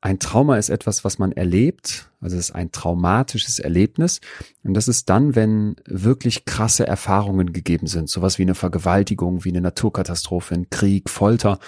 Ein 0.00 0.20
Trauma 0.20 0.58
ist 0.58 0.68
etwas, 0.68 1.04
was 1.04 1.18
man 1.18 1.32
erlebt, 1.32 2.12
also 2.20 2.36
es 2.36 2.50
ist 2.50 2.54
ein 2.54 2.70
traumatisches 2.70 3.58
Erlebnis. 3.58 4.20
Und 4.62 4.74
das 4.74 4.86
ist 4.86 5.08
dann, 5.08 5.34
wenn 5.34 5.74
wirklich 5.86 6.44
krasse 6.44 6.86
Erfahrungen 6.86 7.52
gegeben 7.52 7.88
sind, 7.88 8.08
sowas 8.08 8.38
wie 8.38 8.42
eine 8.42 8.54
Vergewaltigung, 8.54 9.44
wie 9.44 9.48
eine 9.48 9.60
Naturkatastrophe, 9.60 10.54
ein 10.54 10.70
Krieg, 10.70 11.10
Folter 11.10 11.58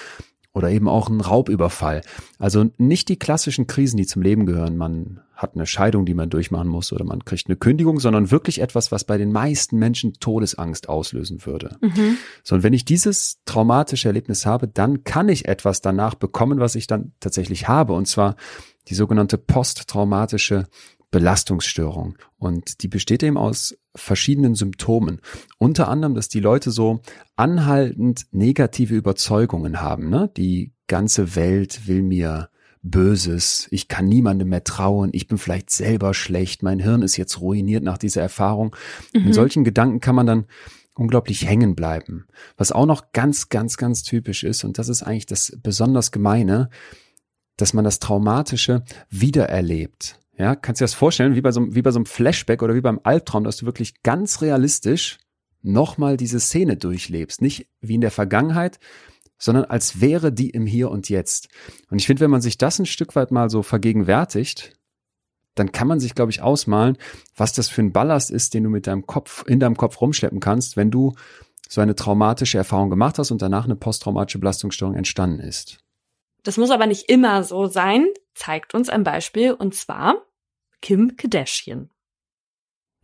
oder 0.53 0.71
eben 0.71 0.89
auch 0.89 1.09
ein 1.09 1.21
Raubüberfall. 1.21 2.03
Also 2.39 2.67
nicht 2.77 3.09
die 3.09 3.19
klassischen 3.19 3.67
Krisen, 3.67 3.97
die 3.97 4.07
zum 4.07 4.23
Leben 4.23 4.47
gehören. 4.47 4.77
Man 4.77 5.21
hat 5.35 5.55
eine 5.55 5.67
Scheidung, 5.67 6.05
die 6.05 6.15
man 6.15 6.29
durchmachen 6.29 6.69
muss 6.69 6.93
oder 6.93 7.05
man 7.05 7.25
kriegt 7.25 7.47
eine 7.47 7.57
Kündigung, 7.57 8.01
sondern 8.01 8.31
wirklich 8.31 8.61
etwas, 8.61 8.93
was 8.93 9.05
bei 9.05 9.17
den 9.17 9.33
meisten 9.33 9.79
Menschen 9.79 10.15
Todesangst 10.15 10.89
auslösen 10.89 11.47
würde. 11.47 11.79
Mhm. 11.81 12.19
So, 12.43 12.57
und 12.57 12.63
wenn 12.63 12.73
ich 12.73 12.85
dieses 12.85 13.39
traumatische 13.47 14.09
Erlebnis 14.09 14.45
habe, 14.45 14.69
dann 14.69 15.05
kann 15.05 15.29
ich 15.29 15.47
etwas 15.47 15.81
danach 15.81 16.15
bekommen, 16.15 16.61
was 16.61 16.75
ich 16.75 16.87
dann 16.87 17.13
tatsächlich 17.21 17.69
habe, 17.69 17.95
und 17.95 18.07
zwar 18.07 18.37
die 18.89 18.95
sogenannte 18.95 19.39
posttraumatische 19.39 20.67
Belastungsstörung. 21.11 22.17
Und 22.39 22.83
die 22.83 22.89
besteht 22.89 23.23
eben 23.23 23.37
aus 23.37 23.77
verschiedenen 23.95 24.55
Symptomen. 24.55 25.21
Unter 25.59 25.89
anderem, 25.89 26.15
dass 26.15 26.29
die 26.29 26.41
Leute 26.41 26.71
so 26.71 27.01
anhaltend 27.37 28.27
negative 28.31 28.95
Überzeugungen 28.95 29.81
haben. 29.81 30.11
Ne? 30.11 30.31
Die 30.37 30.73
ganze 30.87 31.35
Welt 31.37 31.87
will 31.87 32.03
mir 32.03 32.51
Böses, 32.83 33.69
ich 33.71 33.89
kann 33.89 34.07
niemandem 34.07 34.49
mehr 34.49 34.65
trauen, 34.65 35.11
ich 35.13 35.29
bin 35.29 35.37
vielleicht 35.37 35.69
selber 35.69 36.15
schlecht, 36.15 36.63
mein 36.63 36.79
Hirn 36.79 37.03
ist 37.03 37.19
jetzt 37.19 37.41
ruiniert 37.41 37.85
nach 37.85 37.99
dieser 37.99 38.23
Erfahrung. 38.23 38.75
Mhm. 39.13 39.27
In 39.27 39.33
solchen 39.35 39.65
Gedanken 39.65 40.01
kann 40.01 40.15
man 40.15 40.27
dann 40.27 40.47
unglaublich 40.95 41.47
hängen 41.47 41.75
bleiben. 41.75 42.27
Was 42.57 42.73
auch 42.73 42.87
noch 42.87 43.13
ganz, 43.13 43.51
ganz, 43.51 43.77
ganz 43.77 44.03
typisch 44.03 44.45
ist, 44.45 44.65
und 44.65 44.79
das 44.79 44.89
ist 44.89 45.03
eigentlich 45.03 45.27
das 45.27 45.57
besonders 45.63 46.11
Gemeine, 46.11 46.71
dass 47.57 47.75
man 47.75 47.85
das 47.85 47.99
Traumatische 47.99 48.83
wiedererlebt. 49.11 50.19
Ja, 50.41 50.57
kannst 50.57 50.81
du 50.81 50.85
dir 50.85 50.87
das 50.87 50.95
vorstellen, 50.95 51.35
wie 51.35 51.43
bei, 51.43 51.53
so, 51.53 51.75
wie 51.75 51.83
bei 51.83 51.91
so 51.91 51.99
einem 51.99 52.07
Flashback 52.07 52.63
oder 52.63 52.75
wie 52.75 52.81
beim 52.81 52.99
Albtraum, 53.03 53.45
dass 53.45 53.59
du 53.59 53.67
wirklich 53.67 54.03
ganz 54.03 54.41
realistisch 54.41 55.19
nochmal 55.61 56.17
diese 56.17 56.41
Szene 56.41 56.79
durchlebst. 56.79 57.43
Nicht 57.43 57.69
wie 57.83 57.97
in 57.97 58.01
der 58.01 58.11
Vergangenheit, 58.11 58.81
sondern 59.37 59.67
als 59.67 60.01
wäre 60.01 60.33
die 60.33 60.49
im 60.49 60.65
Hier 60.65 60.91
und 60.91 61.11
Jetzt. 61.11 61.49
Und 61.91 61.99
ich 61.99 62.07
finde, 62.07 62.21
wenn 62.21 62.31
man 62.31 62.41
sich 62.41 62.57
das 62.57 62.79
ein 62.79 62.87
Stück 62.87 63.17
weit 63.17 63.33
mal 63.33 63.51
so 63.51 63.63
vergegenwärtigt, 63.63 64.73
dann 65.57 65.73
kann 65.73 65.87
man 65.87 66.01
sich, 66.01 66.15
glaube 66.15 66.31
ich, 66.31 66.41
ausmalen, 66.41 66.97
was 67.37 67.53
das 67.53 67.69
für 67.69 67.83
ein 67.83 67.93
Ballast 67.93 68.31
ist, 68.31 68.55
den 68.55 68.65
du 68.65 68.71
mit 68.71 68.87
deinem 68.87 69.07
Kopf, 69.07 69.45
in 69.47 69.61
deinem 69.61 69.77
Kopf 69.77 70.01
rumschleppen 70.01 70.41
kannst, 70.41 70.75
wenn 70.79 70.91
du 70.91 71.13
so 71.69 71.83
eine 71.83 71.95
traumatische 71.95 72.57
Erfahrung 72.57 72.89
gemacht 72.89 73.19
hast 73.19 73.31
und 73.31 73.43
danach 73.43 73.67
eine 73.67 73.77
posttraumatische 73.77 74.39
Belastungsstörung 74.39 74.95
entstanden 74.95 75.41
ist. 75.41 75.81
Das 76.45 76.57
muss 76.57 76.71
aber 76.71 76.87
nicht 76.87 77.11
immer 77.11 77.45
so 77.45 77.67
sein, 77.67 78.07
zeigt 78.33 78.73
uns 78.73 78.89
ein 78.89 79.05
Beispiel, 79.05 79.53
und 79.53 79.75
zwar 79.75 80.25
Kim 80.81 81.17
Kardashian. 81.17 81.91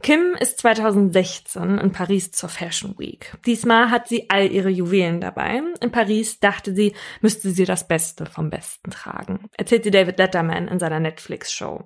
Kim 0.02 0.36
ist 0.38 0.60
2016 0.60 1.78
in 1.78 1.90
Paris 1.90 2.30
zur 2.30 2.50
Fashion 2.50 2.94
Week. 2.98 3.32
Diesmal 3.46 3.90
hat 3.90 4.08
sie 4.08 4.28
all 4.28 4.52
ihre 4.52 4.68
Juwelen 4.68 5.22
dabei. 5.22 5.62
In 5.80 5.90
Paris 5.90 6.38
dachte 6.38 6.74
sie, 6.74 6.92
müsste 7.22 7.50
sie 7.50 7.64
das 7.64 7.88
Beste 7.88 8.26
vom 8.26 8.50
Besten 8.50 8.90
tragen, 8.90 9.48
erzählte 9.56 9.90
David 9.90 10.18
Letterman 10.18 10.68
in 10.68 10.78
seiner 10.78 11.00
Netflix-Show. 11.00 11.82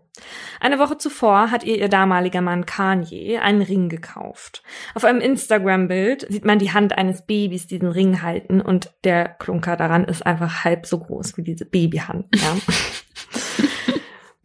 Eine 0.59 0.81
Woche 0.81 0.99
zuvor 0.99 1.53
hat 1.53 1.63
ihr 1.63 1.79
ihr 1.79 1.89
damaliger 1.89 2.41
Mann 2.41 2.67
Kanye 2.67 3.39
einen 3.39 3.63
Ring 3.63 3.89
gekauft. 3.89 4.65
Auf 4.95 5.05
einem 5.05 5.21
Instagram-Bild 5.21 6.27
sieht 6.29 6.45
man 6.45 6.59
die 6.59 6.73
Hand 6.73 6.99
eines 6.99 7.25
Babys 7.25 7.69
diesen 7.69 7.89
Ring 7.89 8.23
halten 8.23 8.61
und 8.61 8.93
der 9.05 9.29
Klunker 9.29 9.77
daran 9.77 10.05
ist 10.05 10.27
einfach 10.27 10.65
halb 10.65 10.85
so 10.85 10.99
groß 10.99 11.37
wie 11.37 11.43
diese 11.43 11.65
Babyhand. 11.65 12.27
Ja. 12.35 12.57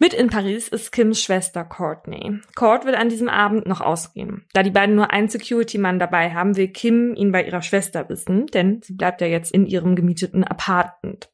Mit 0.06 0.14
in 0.14 0.27
Paris 0.27 0.68
ist 0.68 0.91
Kims 0.91 1.19
Schwester 1.19 1.64
Courtney. 1.64 2.40
Court 2.53 2.86
will 2.86 2.94
an 2.94 3.10
diesem 3.10 3.27
Abend 3.27 3.65
noch 3.65 3.82
ausgehen. 3.82 4.45
Da 4.53 4.61
die 4.61 4.69
beiden 4.69 4.94
nur 4.94 5.10
einen 5.10 5.30
Security-Mann 5.30 5.98
dabei 5.98 6.32
haben, 6.32 6.56
will 6.56 6.68
Kim 6.68 7.15
ihn 7.15 7.32
bei 7.32 7.44
ihrer 7.44 7.64
Schwester 7.64 8.07
wissen, 8.07 8.45
denn 8.45 8.84
sie 8.84 8.94
bleibt 8.94 9.19
ja 9.22 9.26
jetzt 9.26 9.52
in 9.52 9.65
ihrem 9.65 9.95
gemieteten 9.95 10.44
Apartment. 10.44 11.32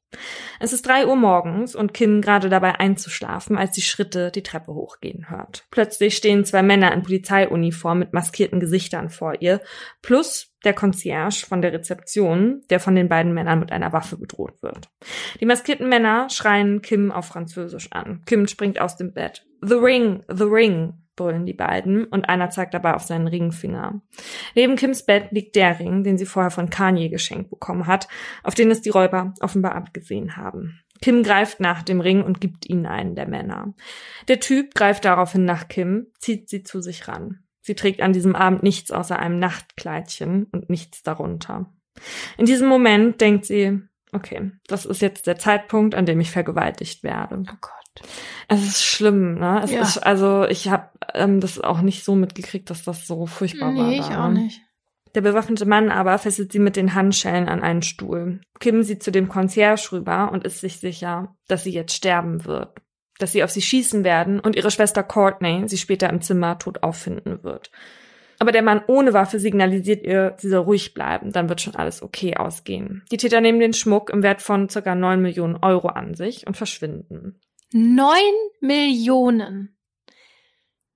Es 0.60 0.74
ist 0.74 0.86
drei 0.86 1.08
Uhr 1.08 1.16
morgens 1.16 1.76
und 1.76 1.94
Kim 1.94 2.22
gerade 2.22 2.50
dabei 2.50 2.80
einzuschlafen, 2.80 3.58
als 3.58 3.76
sie 3.76 3.82
Schritte 3.82 4.32
die 4.32 4.44
Treppe 4.44 4.74
hochgehen 4.74 5.30
hört. 5.30 5.66
Plötzlich 5.72 6.16
stehen 6.18 6.46
zwei 6.46 6.62
Männer 6.64 6.94
in 6.94 7.04
Polizeiuniform 7.04 8.00
mit 8.00 8.14
maskierten 8.14 8.60
Gesichtern 8.60 9.10
vor 9.10 9.42
ihr, 9.42 9.62
plus 10.02 10.54
der 10.64 10.74
Concierge 10.74 11.46
von 11.48 11.62
der 11.62 11.74
Rezeption, 11.74 12.62
der 12.70 12.80
von 12.80 12.96
den 12.96 13.10
beiden 13.10 13.34
Männern 13.34 13.60
mit 13.60 13.72
einer 13.72 13.94
Waffe 13.94 14.18
bedroht 14.18 14.62
wird. 14.62 14.90
Die 15.40 15.46
maskierten 15.46 15.90
Männer 15.90 16.30
schreien 16.30 16.82
Kim 16.82 17.12
auf 17.12 17.26
Französisch 17.26 17.92
an. 17.92 18.22
Kim 18.26 18.48
springt 18.48 18.80
aus 18.80 18.98
dem 18.98 19.14
Bett. 19.14 19.46
The 19.62 19.76
Ring, 19.76 20.24
the 20.28 20.44
Ring, 20.44 20.94
brüllen 21.22 21.46
die 21.46 21.54
beiden 21.54 22.06
und 22.06 22.28
einer 22.30 22.50
zeigt 22.50 22.74
dabei 22.74 22.96
auf 22.96 23.04
seinen 23.04 23.28
Ringfinger. 23.28 24.02
Neben 24.56 24.76
Kims 24.76 25.06
Bett 25.06 25.32
liegt 25.32 25.56
der 25.56 25.80
Ring, 25.80 26.04
den 26.04 26.18
sie 26.18 26.26
vorher 26.26 26.52
von 26.52 26.70
Kanye 26.70 27.10
geschenkt 27.10 27.50
bekommen 27.50 27.86
hat, 27.86 28.08
auf 28.44 28.56
den 28.56 28.72
es 28.72 28.82
die 28.82 28.90
Räuber 28.90 29.34
offenbar 29.40 29.76
abgesehen 29.76 30.36
haben. 30.36 30.80
Kim 31.02 31.24
greift 31.24 31.60
nach 31.60 31.84
dem 31.84 32.02
Ring 32.02 32.24
und 32.24 32.42
gibt 32.42 32.70
ihnen 32.70 32.86
einen 32.86 33.16
der 33.16 33.28
Männer. 33.28 33.74
Der 34.28 34.40
Typ 34.40 34.74
greift 34.74 35.06
daraufhin 35.06 35.46
nach 35.46 35.68
Kim, 35.68 36.08
zieht 36.20 36.50
sie 36.50 36.64
zu 36.64 36.82
sich 36.82 37.08
ran. 37.08 37.44
Sie 37.62 37.76
trägt 37.76 38.02
an 38.02 38.14
diesem 38.14 38.36
Abend 38.36 38.64
nichts 38.64 38.92
außer 38.92 39.18
einem 39.18 39.38
Nachtkleidchen 39.38 40.46
und 40.52 40.70
nichts 40.70 41.04
darunter. 41.04 41.72
In 42.38 42.46
diesem 42.46 42.68
Moment 42.68 43.22
denkt 43.22 43.46
sie, 43.46 43.80
okay, 44.12 44.52
das 44.68 44.86
ist 44.86 45.02
jetzt 45.02 45.28
der 45.28 45.38
Zeitpunkt, 45.38 45.94
an 45.94 46.06
dem 46.06 46.20
ich 46.20 46.32
vergewaltigt 46.32 47.04
werde. 47.04 47.44
Oh 47.48 47.81
Gott. 47.96 48.08
Es 48.48 48.64
ist 48.64 48.84
schlimm, 48.84 49.36
ne? 49.36 49.62
Es 49.64 49.72
ja. 49.72 49.82
ist, 49.82 49.98
also 50.00 50.46
ich 50.46 50.70
habe 50.70 50.90
ähm, 51.14 51.40
das 51.40 51.60
auch 51.60 51.82
nicht 51.82 52.04
so 52.04 52.16
mitgekriegt, 52.16 52.70
dass 52.70 52.84
das 52.84 53.08
so 53.08 53.26
furchtbar 53.26 53.72
nee, 53.72 53.80
war. 53.80 53.88
Nee, 53.88 54.00
ich 54.00 54.16
auch 54.16 54.30
nicht. 54.30 54.62
Der 55.14 55.22
bewaffnete 55.22 55.66
Mann 55.66 55.90
aber 55.90 56.18
fesselt 56.18 56.54
sie 56.54 56.60
mit 56.60 56.78
den 56.78 56.94
Handschellen 56.94 57.50
an 57.50 57.62
einen 57.62 57.82
Stuhl. 57.82 58.40
Kim 58.60 58.84
sieht 58.84 59.04
zu 59.04 59.12
dem 59.12 59.28
Concierge 59.28 59.92
rüber 59.92 60.32
und 60.32 60.46
ist 60.46 60.62
sich 60.62 60.80
sicher, 60.80 61.36
dass 61.48 61.64
sie 61.64 61.74
jetzt 61.74 61.94
sterben 61.94 62.46
wird 62.46 62.82
dass 63.22 63.32
sie 63.32 63.44
auf 63.44 63.52
sie 63.52 63.62
schießen 63.62 64.04
werden 64.04 64.40
und 64.40 64.56
ihre 64.56 64.72
Schwester 64.72 65.04
Courtney 65.04 65.64
sie 65.68 65.78
später 65.78 66.10
im 66.10 66.22
Zimmer 66.22 66.58
tot 66.58 66.84
auffinden 66.84 67.44
wird. 67.44 67.72
Aber 68.40 68.52
der 68.52 68.64
Mann 68.64 68.82
ohne 68.88 69.14
Waffe 69.14 69.40
signalisiert 69.40 70.04
ihr, 70.04 70.34
sie 70.38 70.50
soll 70.50 70.62
ruhig 70.62 70.96
bleiben, 70.96 71.32
dann 71.32 71.48
wird 71.48 71.62
schon 71.62 71.76
alles 71.76 72.02
okay 72.02 72.36
ausgehen. 72.36 73.04
Die 73.12 73.18
Täter 73.18 73.40
nehmen 73.40 73.60
den 73.60 73.74
Schmuck 73.74 74.10
im 74.10 74.24
Wert 74.24 74.42
von 74.42 74.68
circa 74.68 74.96
neun 74.96 75.22
Millionen 75.22 75.58
Euro 75.58 75.90
an 75.90 76.16
sich 76.16 76.48
und 76.48 76.58
verschwinden. 76.58 77.40
Neun 77.74 78.34
Millionen? 78.60 79.78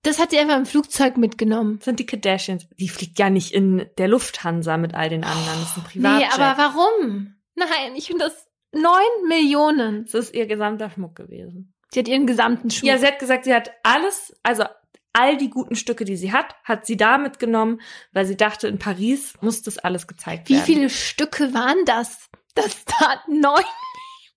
Das 0.03 0.19
hat 0.19 0.29
sie 0.29 0.37
einfach 0.37 0.57
im 0.57 0.67
Flugzeug 0.67 1.17
mitgenommen. 1.17 1.77
Das 1.77 1.85
sind 1.85 1.99
die 1.99 2.05
Kardashians. 2.05 2.67
Die 2.77 2.89
fliegt 2.89 3.17
ja 3.17 3.29
nicht 3.31 3.51
in 3.51 3.89
der 3.97 4.07
Lufthansa 4.07 4.77
mit 4.77 4.93
all 4.93 5.09
den 5.09 5.23
anderen. 5.23 5.59
Das 5.61 5.71
ist 5.71 5.77
ein 5.77 5.83
Privatjet. 5.83 6.29
Nee, 6.29 6.43
aber 6.43 6.61
warum? 6.61 7.35
Nein, 7.55 7.95
ich 7.95 8.07
finde 8.07 8.25
das 8.25 8.47
neun 8.71 9.27
Millionen. 9.27 10.05
Das 10.05 10.13
ist 10.13 10.35
ihr 10.35 10.45
gesamter 10.45 10.91
Schmuck 10.91 11.15
gewesen. 11.15 11.73
Sie 11.91 11.99
hat 11.99 12.07
ihren 12.07 12.27
gesamten 12.27 12.69
Schmuck. 12.69 12.87
Ja, 12.87 12.97
sie 12.99 13.07
hat 13.07 13.17
gesagt, 13.17 13.45
sie 13.45 13.53
hat 13.53 13.71
alles, 13.81 14.35
also 14.43 14.65
all 15.13 15.37
die 15.37 15.49
guten 15.49 15.75
Stücke, 15.75 16.05
die 16.05 16.17
sie 16.17 16.33
hat, 16.33 16.55
hat 16.63 16.85
sie 16.85 16.97
da 16.97 17.17
mitgenommen, 17.17 17.81
weil 18.11 18.25
sie 18.25 18.37
dachte, 18.37 18.67
in 18.67 18.77
Paris 18.77 19.33
muss 19.41 19.61
das 19.63 19.79
alles 19.79 20.07
gezeigt 20.07 20.49
Wie 20.49 20.55
werden. 20.55 20.67
Wie 20.67 20.73
viele 20.73 20.89
Stücke 20.89 21.53
waren 21.53 21.83
das? 21.85 22.29
Das 22.53 22.85
da 22.85 23.23
neun. 23.27 23.63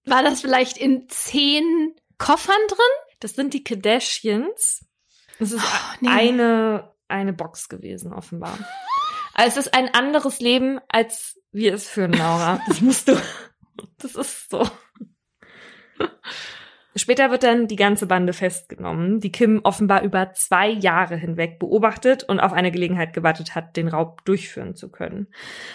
War 0.07 0.23
das 0.23 0.41
vielleicht 0.41 0.79
in 0.79 1.09
zehn 1.09 1.95
Koffern 2.19 2.61
drin? 2.69 2.79
Das 3.21 3.33
sind 3.33 3.55
die 3.55 3.65
Kardashians. 3.65 4.85
Das 5.39 5.53
ist 5.53 5.65
oh, 5.65 5.97
nee. 6.01 6.09
eine, 6.09 6.93
eine 7.09 7.33
Box 7.33 7.69
gewesen, 7.69 8.13
offenbar. 8.13 8.59
Also 9.35 9.61
es 9.61 9.67
ist 9.67 9.75
ein 9.75 9.95
anderes 9.95 10.41
Leben, 10.41 10.81
als 10.89 11.41
wir 11.53 11.75
es 11.75 11.89
führen, 11.89 12.13
Laura. 12.13 12.61
Das 12.69 12.81
musst 12.81 13.09
du. 13.09 13.17
Das 13.99 14.17
ist 14.17 14.51
so. 14.51 14.69
Später 16.97 17.31
wird 17.31 17.45
dann 17.45 17.69
die 17.69 17.77
ganze 17.77 18.07
Bande 18.07 18.33
festgenommen, 18.33 19.21
die 19.21 19.31
Kim 19.31 19.61
offenbar 19.63 20.03
über 20.03 20.33
zwei 20.33 20.69
Jahre 20.69 21.17
hinweg 21.17 21.61
beobachtet 21.61 22.25
und 22.25 22.41
auf 22.41 22.53
eine 22.53 22.73
Gelegenheit 22.73 23.13
gewartet 23.13 23.55
hat, 23.55 23.77
den 23.77 23.87
Raub 23.87 24.25
durchführen 24.25 24.75
zu 24.75 24.91
können. 24.91 25.29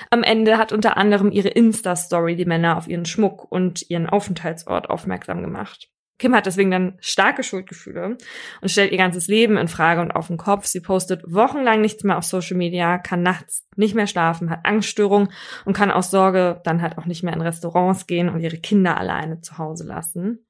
Am 0.10 0.24
Ende 0.24 0.58
hat 0.58 0.74
unter 0.74 0.98
anderem 0.98 1.32
ihre 1.32 1.48
Insta-Story 1.48 2.36
die 2.36 2.46
Männer 2.46 2.78
auf 2.78 2.90
ihren 2.90 3.06
Schmuck 3.06 3.50
und 3.50 3.90
ihren 3.90 4.10
Aufenthaltsort 4.10 4.90
aufmerksam 4.90 5.42
gemacht. 5.42 5.90
Kim 6.20 6.36
hat 6.36 6.46
deswegen 6.46 6.72
dann 6.72 6.98
starke 7.00 7.44
Schuldgefühle 7.44 8.18
und 8.62 8.70
stellt 8.70 8.92
ihr 8.92 8.98
ganzes 8.98 9.28
Leben 9.28 9.58
in 9.58 9.68
Frage 9.68 10.02
und 10.02 10.12
auf 10.12 10.28
den 10.28 10.38
Kopf. 10.38 10.66
Sie 10.66 10.80
postet 10.80 11.24
wochenlang 11.26 11.82
nichts 11.82 12.04
mehr 12.04 12.18
auf 12.18 12.24
Social 12.24 12.56
Media, 12.56 12.98
kann 12.98 13.24
nachts 13.24 13.68
nicht 13.76 13.96
mehr 13.96 14.08
schlafen, 14.08 14.50
hat 14.50 14.66
Angststörungen 14.66 15.30
und 15.66 15.74
kann 15.74 15.92
aus 15.92 16.12
Sorge 16.12 16.62
dann 16.64 16.82
halt 16.82 16.98
auch 16.98 17.06
nicht 17.06 17.24
mehr 17.24 17.34
in 17.34 17.42
Restaurants 17.42 18.08
gehen 18.08 18.30
und 18.30 18.42
ihre 18.42 18.58
Kinder 18.58 18.98
alleine 18.98 19.42
zu 19.42 19.58
Hause 19.58 19.86
lassen. 19.86 20.46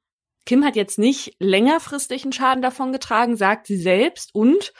Kim 0.45 0.65
hat 0.65 0.75
jetzt 0.75 0.99
nicht 0.99 1.35
längerfristigen 1.39 2.33
Schaden 2.33 2.61
davon 2.61 2.91
getragen, 2.91 3.37
sagt 3.37 3.65
sie 3.65 3.77
selbst 3.77 4.35
und 4.35 4.73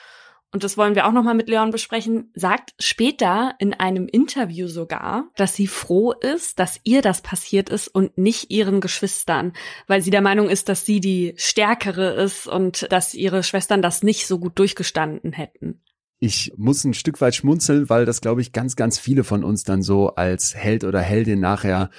und 0.54 0.62
das 0.62 0.76
wollen 0.76 0.94
wir 0.94 1.08
auch 1.08 1.12
nochmal 1.12 1.34
mit 1.34 1.48
Leon 1.48 1.72
besprechen, 1.72 2.30
sagt 2.32 2.74
später 2.78 3.56
in 3.58 3.74
einem 3.74 4.06
Interview 4.06 4.68
sogar, 4.68 5.24
dass 5.34 5.56
sie 5.56 5.66
froh 5.66 6.12
ist, 6.12 6.60
dass 6.60 6.78
ihr 6.84 7.02
das 7.02 7.22
passiert 7.22 7.70
ist 7.70 7.88
und 7.88 8.16
nicht 8.16 8.52
ihren 8.52 8.80
Geschwistern, 8.80 9.52
weil 9.88 10.00
sie 10.00 10.12
der 10.12 10.20
Meinung 10.20 10.48
ist, 10.48 10.68
dass 10.68 10.86
sie 10.86 11.00
die 11.00 11.34
Stärkere 11.38 12.12
ist 12.12 12.46
und 12.46 12.86
dass 12.92 13.14
ihre 13.14 13.42
Schwestern 13.42 13.82
das 13.82 14.04
nicht 14.04 14.28
so 14.28 14.38
gut 14.38 14.56
durchgestanden 14.56 15.32
hätten. 15.32 15.80
Ich 16.20 16.52
muss 16.56 16.84
ein 16.84 16.94
Stück 16.94 17.20
weit 17.20 17.34
schmunzeln, 17.34 17.90
weil 17.90 18.04
das, 18.04 18.20
glaube 18.20 18.40
ich, 18.40 18.52
ganz, 18.52 18.76
ganz 18.76 18.96
viele 18.96 19.24
von 19.24 19.42
uns 19.42 19.64
dann 19.64 19.82
so 19.82 20.10
als 20.10 20.54
Held 20.54 20.84
oder 20.84 21.00
Heldin 21.00 21.40
nachher 21.40 21.90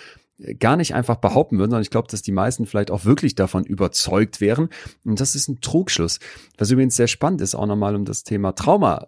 gar 0.59 0.75
nicht 0.75 0.93
einfach 0.93 1.15
behaupten 1.15 1.57
würden, 1.57 1.71
sondern 1.71 1.83
ich 1.83 1.89
glaube, 1.89 2.07
dass 2.09 2.21
die 2.21 2.31
meisten 2.31 2.65
vielleicht 2.65 2.91
auch 2.91 3.05
wirklich 3.05 3.35
davon 3.35 3.63
überzeugt 3.63 4.41
wären. 4.41 4.69
Und 5.05 5.19
das 5.19 5.35
ist 5.35 5.47
ein 5.47 5.61
Trugschluss. 5.61 6.19
Was 6.57 6.71
übrigens 6.71 6.95
sehr 6.95 7.07
spannend 7.07 7.41
ist, 7.41 7.55
auch 7.55 7.65
nochmal 7.65 7.95
um 7.95 8.05
das 8.05 8.23
Thema 8.23 8.53
Trauma 8.53 9.07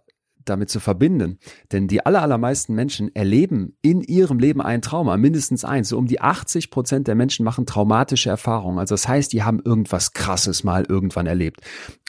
damit 0.50 0.70
zu 0.70 0.80
verbinden. 0.80 1.40
Denn 1.72 1.88
die 1.88 2.06
aller, 2.06 2.22
allermeisten 2.22 2.74
Menschen 2.74 3.14
erleben 3.16 3.76
in 3.82 4.02
ihrem 4.02 4.40
Leben 4.40 4.62
ein 4.62 4.82
Trauma, 4.82 5.18
mindestens 5.18 5.66
eins. 5.66 5.90
So 5.90 5.98
um 5.98 6.08
die 6.08 6.22
80 6.22 6.72
Prozent 6.72 7.08
der 7.08 7.16
Menschen 7.16 7.44
machen 7.44 7.66
traumatische 7.66 8.30
Erfahrungen. 8.30 8.80
Also 8.80 8.94
das 8.94 9.08
heißt, 9.08 9.34
die 9.34 9.44
haben 9.44 9.62
irgendwas 9.64 10.14
Krasses 10.14 10.64
mal 10.64 10.86
irgendwann 10.88 11.28
erlebt. 11.28 11.62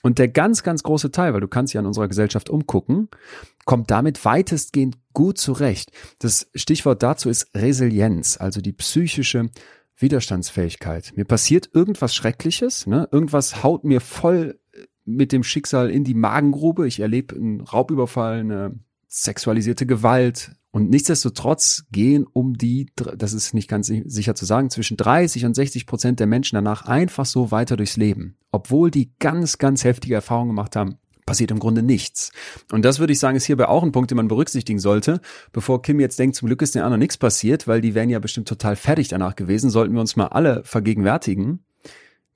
Und 0.02 0.18
der 0.18 0.28
ganz, 0.28 0.62
ganz 0.62 0.82
große 0.82 1.10
Teil, 1.10 1.34
weil 1.34 1.40
du 1.40 1.48
kannst 1.48 1.74
ja 1.74 1.80
in 1.80 1.86
unserer 1.86 2.08
Gesellschaft 2.08 2.48
umgucken, 2.50 3.08
kommt 3.68 3.90
damit 3.90 4.24
weitestgehend 4.24 4.96
gut 5.12 5.36
zurecht. 5.36 5.92
Das 6.20 6.48
Stichwort 6.54 7.02
dazu 7.02 7.28
ist 7.28 7.50
Resilienz, 7.54 8.38
also 8.38 8.62
die 8.62 8.72
psychische 8.72 9.50
Widerstandsfähigkeit. 9.94 11.12
Mir 11.16 11.26
passiert 11.26 11.68
irgendwas 11.74 12.14
Schreckliches, 12.14 12.86
ne? 12.86 13.06
irgendwas 13.12 13.62
haut 13.62 13.84
mir 13.84 14.00
voll 14.00 14.58
mit 15.04 15.32
dem 15.32 15.44
Schicksal 15.44 15.90
in 15.90 16.02
die 16.02 16.14
Magengrube. 16.14 16.88
Ich 16.88 17.00
erlebe 17.00 17.36
einen 17.36 17.60
Raubüberfall, 17.60 18.40
eine 18.40 18.80
sexualisierte 19.06 19.84
Gewalt. 19.84 20.52
Und 20.70 20.88
nichtsdestotrotz 20.88 21.84
gehen 21.92 22.26
um 22.26 22.56
die, 22.56 22.90
das 22.96 23.34
ist 23.34 23.52
nicht 23.52 23.68
ganz 23.68 23.88
sicher 23.88 24.34
zu 24.34 24.46
sagen, 24.46 24.70
zwischen 24.70 24.96
30 24.96 25.44
und 25.44 25.52
60 25.54 25.84
Prozent 25.84 26.20
der 26.20 26.26
Menschen 26.26 26.54
danach 26.54 26.86
einfach 26.86 27.26
so 27.26 27.50
weiter 27.50 27.76
durchs 27.76 27.98
Leben. 27.98 28.38
Obwohl 28.50 28.90
die 28.90 29.12
ganz, 29.18 29.58
ganz 29.58 29.84
heftige 29.84 30.14
Erfahrungen 30.14 30.48
gemacht 30.48 30.74
haben, 30.74 30.96
passiert 31.28 31.50
im 31.50 31.58
Grunde 31.58 31.82
nichts. 31.82 32.32
Und 32.72 32.84
das 32.84 32.98
würde 32.98 33.12
ich 33.12 33.18
sagen, 33.18 33.36
ist 33.36 33.44
hierbei 33.44 33.68
auch 33.68 33.82
ein 33.82 33.92
Punkt, 33.92 34.10
den 34.10 34.16
man 34.16 34.28
berücksichtigen 34.28 34.78
sollte. 34.78 35.20
Bevor 35.52 35.82
Kim 35.82 36.00
jetzt 36.00 36.18
denkt, 36.18 36.36
zum 36.36 36.46
Glück 36.46 36.62
ist 36.62 36.74
den 36.74 36.82
anderen 36.82 37.00
nichts 37.00 37.16
passiert, 37.16 37.68
weil 37.68 37.80
die 37.80 37.94
wären 37.94 38.10
ja 38.10 38.18
bestimmt 38.18 38.48
total 38.48 38.76
fertig 38.76 39.08
danach 39.08 39.36
gewesen, 39.36 39.70
sollten 39.70 39.94
wir 39.94 40.00
uns 40.00 40.16
mal 40.16 40.28
alle 40.28 40.62
vergegenwärtigen, 40.64 41.64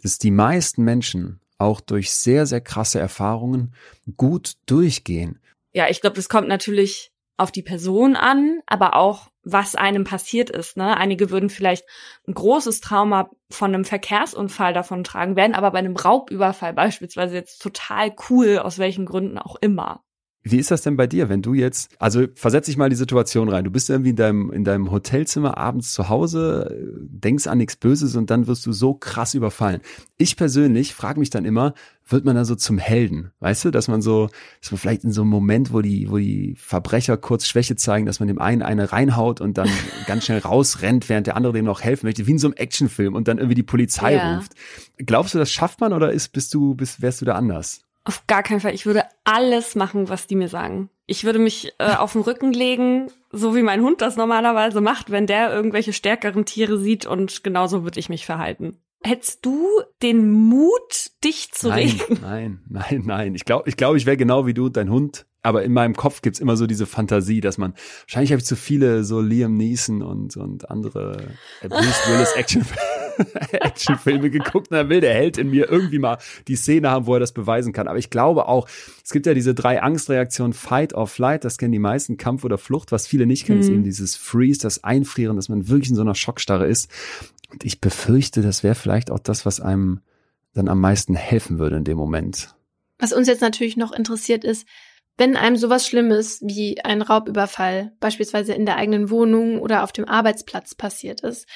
dass 0.03 0.19
die 0.19 0.31
meisten 0.31 0.85
Menschen 0.85 1.41
auch 1.59 1.81
durch 1.81 2.13
sehr, 2.13 2.47
sehr 2.47 2.61
krasse 2.61 2.99
Erfahrungen 2.99 3.75
gut 4.17 4.55
durchgehen. 4.67 5.39
Ja, 5.73 5.89
ich 5.89 6.01
glaube, 6.01 6.17
das 6.17 6.29
kommt 6.29 6.49
natürlich 6.49 7.13
auf 7.37 7.51
die 7.51 7.63
Person 7.63 8.17
an, 8.17 8.61
aber 8.67 8.97
auch, 8.97 9.31
was 9.45 9.75
einem 9.75 10.05
passiert 10.05 10.51
ist. 10.51 10.77
Ne? 10.77 10.97
Einige 10.97 11.31
würden 11.31 11.51
vielleicht 11.51 11.85
ein 12.27 12.35
großes 12.35 12.81
Trauma 12.81 13.31
von 13.51 13.75
einem 13.75 13.85
Verkehrsunfall 13.85 14.73
davon 14.73 15.05
tragen, 15.05 15.37
werden 15.37 15.55
aber 15.55 15.71
bei 15.73 15.79
einem 15.79 15.97
Raubüberfall 15.97 16.73
beispielsweise 16.73 17.35
jetzt 17.35 17.61
total 17.61 18.15
cool, 18.31 18.59
aus 18.59 18.79
welchen 18.79 19.07
Gründen 19.07 19.39
auch 19.39 19.57
immer. 19.61 20.05
Wie 20.45 20.59
ist 20.59 20.73
das 20.73 20.83
denn 20.83 20.97
bei 20.97 21.07
dir, 21.07 21.29
wenn 21.29 21.41
du 21.41 21.55
jetzt, 21.55 21.95
also 22.01 22.27
versetz 22.35 22.67
dich 22.67 22.77
mal 22.77 22.87
in 22.87 22.91
die 22.91 22.97
Situation 22.97 23.49
rein, 23.49 23.63
du 23.63 23.71
bist 23.71 23.89
irgendwie 23.91 24.11
in 24.11 24.17
deinem, 24.17 24.51
in 24.51 24.65
deinem 24.65 24.91
Hotelzimmer 24.91 25.57
abends 25.57 25.93
zu 25.93 26.09
Hause, 26.09 26.77
denkst 27.01 27.47
an 27.47 27.59
nichts 27.59 27.77
Böses 27.77 28.17
und 28.17 28.29
dann 28.31 28.49
wirst 28.49 28.67
du 28.67 28.73
so 28.73 28.95
krass 28.95 29.35
überfallen. 29.35 29.81
Ich 30.19 30.37
persönlich 30.37 30.95
frage 30.95 31.21
mich 31.21 31.31
dann 31.31 31.45
immer, 31.45 31.75
wird 32.09 32.25
man 32.25 32.35
da 32.35 32.45
so 32.45 32.57
zum 32.57 32.79
Helden? 32.79 33.31
Weißt 33.39 33.65
du, 33.65 33.71
dass 33.71 33.87
man 33.87 34.03
so, 34.03 34.31
dass 34.61 34.73
man 34.73 34.79
vielleicht 34.79 35.05
in 35.05 35.13
so 35.13 35.23
einem 35.23 35.31
Moment, 35.31 35.73
wo 35.73 35.81
die, 35.81 36.11
wo 36.11 36.19
die 36.19 36.57
Verbrecher 36.59 37.17
kurz 37.17 37.47
Schwäche 37.47 37.77
zeigen, 37.77 38.07
dass 38.07 38.19
man 38.19 38.27
dem 38.27 38.41
einen 38.41 38.63
eine 38.63 38.91
reinhaut 38.91 39.41
und 39.41 39.59
dann 39.59 39.69
ganz 40.07 40.25
schnell 40.25 40.41
rausrennt, 40.41 41.09
während 41.09 41.29
der 41.29 41.37
andere 41.37 41.53
dem 41.53 41.65
noch 41.65 41.83
helfen 41.83 42.07
möchte, 42.07 42.27
wie 42.27 42.33
in 42.33 42.39
so 42.39 42.49
einem 42.49 42.55
Actionfilm 42.55 43.15
und 43.15 43.29
dann 43.29 43.39
irgendwie 43.39 43.55
die 43.55 43.63
Polizei 43.63 44.15
ja. 44.15 44.37
ruft. 44.37 44.55
Glaubst 44.99 45.35
du, 45.35 45.39
das 45.39 45.53
schafft 45.53 45.81
man 45.81 45.93
oder 45.93 46.13
ist, 46.13 46.31
bist 46.31 46.53
du, 46.53 46.75
bist, 46.75 47.01
wärst 47.01 47.21
du 47.21 47.25
da 47.25 47.35
anders? 47.35 47.83
Auf 48.05 48.27
gar 48.27 48.43
keinen 48.43 48.61
Fall. 48.61 48.75
Ich 48.75 48.87
würde 48.87 49.05
alles 49.25 49.75
machen, 49.75 50.09
was 50.09 50.27
die 50.27 50.35
mir 50.35 50.49
sagen. 50.49 50.91
Ich 51.07 51.25
würde 51.25 51.39
mich 51.39 51.73
äh, 51.79 51.95
auf 51.99 52.13
den 52.13 52.23
Rücken 52.23 52.53
legen, 52.53 53.11
so 53.31 53.55
wie 53.55 53.63
mein 53.63 53.83
Hund 53.83 54.01
das 54.01 54.17
normalerweise 54.17 54.81
macht, 54.81 55.11
wenn 55.11 55.27
der 55.27 55.53
irgendwelche 55.53 55.93
stärkeren 55.93 56.45
Tiere 56.45 56.79
sieht 56.79 57.07
und 57.07 57.45
genauso 57.45 57.85
würde 57.85 58.01
ich 58.01 58.09
mich 58.09 58.27
verhalten. 58.27 58.79
Hättest 59.05 59.45
du 59.45 59.67
den 60.01 60.31
Mut, 60.31 61.11
dich 61.25 61.51
zu 61.53 61.69
nein, 61.69 61.79
regen? 61.79 62.19
Nein, 62.23 62.61
nein, 62.69 63.03
nein. 63.05 63.35
Ich 63.35 63.45
glaube, 63.45 63.69
ich, 63.69 63.77
glaub, 63.77 63.97
ich 63.97 64.07
wäre 64.07 64.17
genau 64.17 64.47
wie 64.47 64.55
du, 64.55 64.69
dein 64.69 64.91
Hund. 64.91 65.27
Aber 65.43 65.65
in 65.65 65.73
meinem 65.73 65.97
Kopf 65.97 66.23
gibt's 66.23 66.39
immer 66.39 66.57
so 66.57 66.69
diese 66.69 66.87
Fantasie, 66.87 67.41
dass 67.41 67.59
man, 67.59 67.75
wahrscheinlich 68.03 68.31
habe 68.31 68.39
ich 68.39 68.47
zu 68.47 68.55
viele 68.55 69.03
so 69.03 69.21
Liam 69.21 69.57
Neeson 69.57 70.03
und, 70.03 70.37
und 70.37 70.71
andere 70.71 71.35
Bruce 71.63 72.09
Willis 72.09 72.33
Action 72.37 72.65
Actionfilme 73.53 74.31
geguckt 74.31 74.71
und 74.71 74.77
dann 74.77 74.89
will 74.89 75.01
der 75.01 75.15
Held 75.15 75.39
in 75.39 75.51
mir 75.51 75.71
irgendwie 75.71 75.99
mal 75.99 76.19
die 76.49 76.57
Szene 76.57 76.91
haben, 76.91 77.07
wo 77.07 77.15
er 77.15 77.21
das 77.21 77.33
beweisen 77.33 77.73
kann. 77.73 77.89
Aber 77.89 77.99
ich 77.99 78.11
glaube 78.11 78.49
auch, 78.49 78.69
es 79.05 79.11
gibt 79.11 79.27
ja 79.27 79.35
diese 79.35 79.55
drei 79.55 79.83
Angstreaktionen, 79.83 80.53
Fight 80.53 80.95
or 80.95 81.07
Flight, 81.07 81.45
das 81.45 81.59
kennen 81.59 81.73
die 81.73 81.79
meisten, 81.79 82.17
Kampf 82.17 82.45
oder 82.45 82.59
Flucht. 82.59 82.93
Was 82.93 83.07
viele 83.07 83.27
nicht 83.27 83.47
kennen, 83.47 83.59
mhm. 83.59 83.65
ist 83.65 83.71
eben 83.71 83.85
dieses 83.85 84.17
Freeze, 84.17 84.61
das 84.61 84.85
Einfrieren, 84.85 85.37
dass 85.37 85.49
man 85.49 85.69
wirklich 85.69 85.91
in 85.91 85.97
so 85.97 86.03
einer 86.03 86.15
Schockstarre 86.15 86.67
ist. 86.67 86.91
Und 87.51 87.65
ich 87.65 87.81
befürchte, 87.81 88.43
das 88.43 88.63
wäre 88.63 88.75
vielleicht 88.75 89.11
auch 89.11 89.19
das, 89.19 89.45
was 89.45 89.61
einem 89.61 90.01
dann 90.55 90.69
am 90.69 90.81
meisten 90.81 91.15
helfen 91.15 91.59
würde 91.59 91.77
in 91.77 91.85
dem 91.85 91.97
Moment. 91.97 92.55
Was 92.99 93.13
uns 93.13 93.27
jetzt 93.27 93.41
natürlich 93.41 93.77
noch 93.77 93.93
interessiert 93.93 94.45
ist, 94.45 94.67
wenn 95.19 95.37
einem 95.37 95.57
sowas 95.57 95.87
Schlimmes 95.87 96.41
wie 96.43 96.81
ein 96.83 97.03
Raubüberfall 97.03 97.93
beispielsweise 98.01 98.55
in 98.55 98.65
der 98.65 98.77
eigenen 98.77 99.11
Wohnung 99.11 99.61
oder 99.61 99.83
auf 99.83 99.93
dem 99.93 100.07
Arbeitsplatz 100.07 100.75
passiert 100.75 101.21
ist 101.21 101.47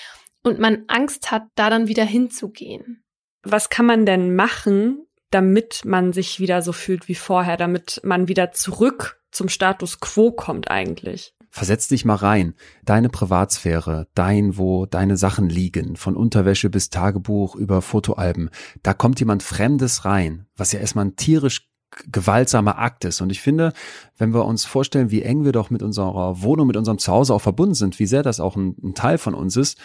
und 0.46 0.60
man 0.60 0.84
Angst 0.86 1.32
hat, 1.32 1.42
da 1.56 1.70
dann 1.70 1.88
wieder 1.88 2.04
hinzugehen. 2.04 3.02
Was 3.42 3.68
kann 3.68 3.84
man 3.84 4.06
denn 4.06 4.36
machen, 4.36 5.04
damit 5.30 5.84
man 5.84 6.12
sich 6.12 6.38
wieder 6.38 6.62
so 6.62 6.72
fühlt 6.72 7.08
wie 7.08 7.16
vorher, 7.16 7.56
damit 7.56 8.00
man 8.04 8.28
wieder 8.28 8.52
zurück 8.52 9.20
zum 9.32 9.48
Status 9.48 9.98
quo 9.98 10.30
kommt 10.30 10.70
eigentlich? 10.70 11.34
Versetz 11.50 11.88
dich 11.88 12.04
mal 12.04 12.14
rein. 12.14 12.54
Deine 12.84 13.08
Privatsphäre, 13.08 14.06
dein, 14.14 14.56
wo 14.56 14.86
deine 14.86 15.16
Sachen 15.16 15.48
liegen, 15.48 15.96
von 15.96 16.14
Unterwäsche 16.14 16.70
bis 16.70 16.90
Tagebuch 16.90 17.56
über 17.56 17.82
Fotoalben. 17.82 18.50
Da 18.84 18.94
kommt 18.94 19.18
jemand 19.18 19.42
Fremdes 19.42 20.04
rein, 20.04 20.46
was 20.56 20.70
ja 20.70 20.78
erstmal 20.78 21.06
ein 21.06 21.16
tierisch 21.16 21.68
gewaltsamer 22.12 22.78
Akt 22.78 23.04
ist. 23.04 23.20
Und 23.20 23.30
ich 23.30 23.40
finde, 23.40 23.72
wenn 24.16 24.34
wir 24.34 24.44
uns 24.44 24.64
vorstellen, 24.64 25.10
wie 25.10 25.22
eng 25.22 25.44
wir 25.44 25.52
doch 25.52 25.70
mit 25.70 25.82
unserer 25.82 26.42
Wohnung, 26.42 26.66
mit 26.66 26.76
unserem 26.76 26.98
Zuhause 26.98 27.34
auch 27.34 27.40
verbunden 27.40 27.74
sind, 27.74 27.98
wie 27.98 28.06
sehr 28.06 28.22
das 28.22 28.38
auch 28.38 28.54
ein, 28.54 28.76
ein 28.82 28.94
Teil 28.94 29.18
von 29.18 29.34
uns 29.34 29.56
ist, 29.56 29.78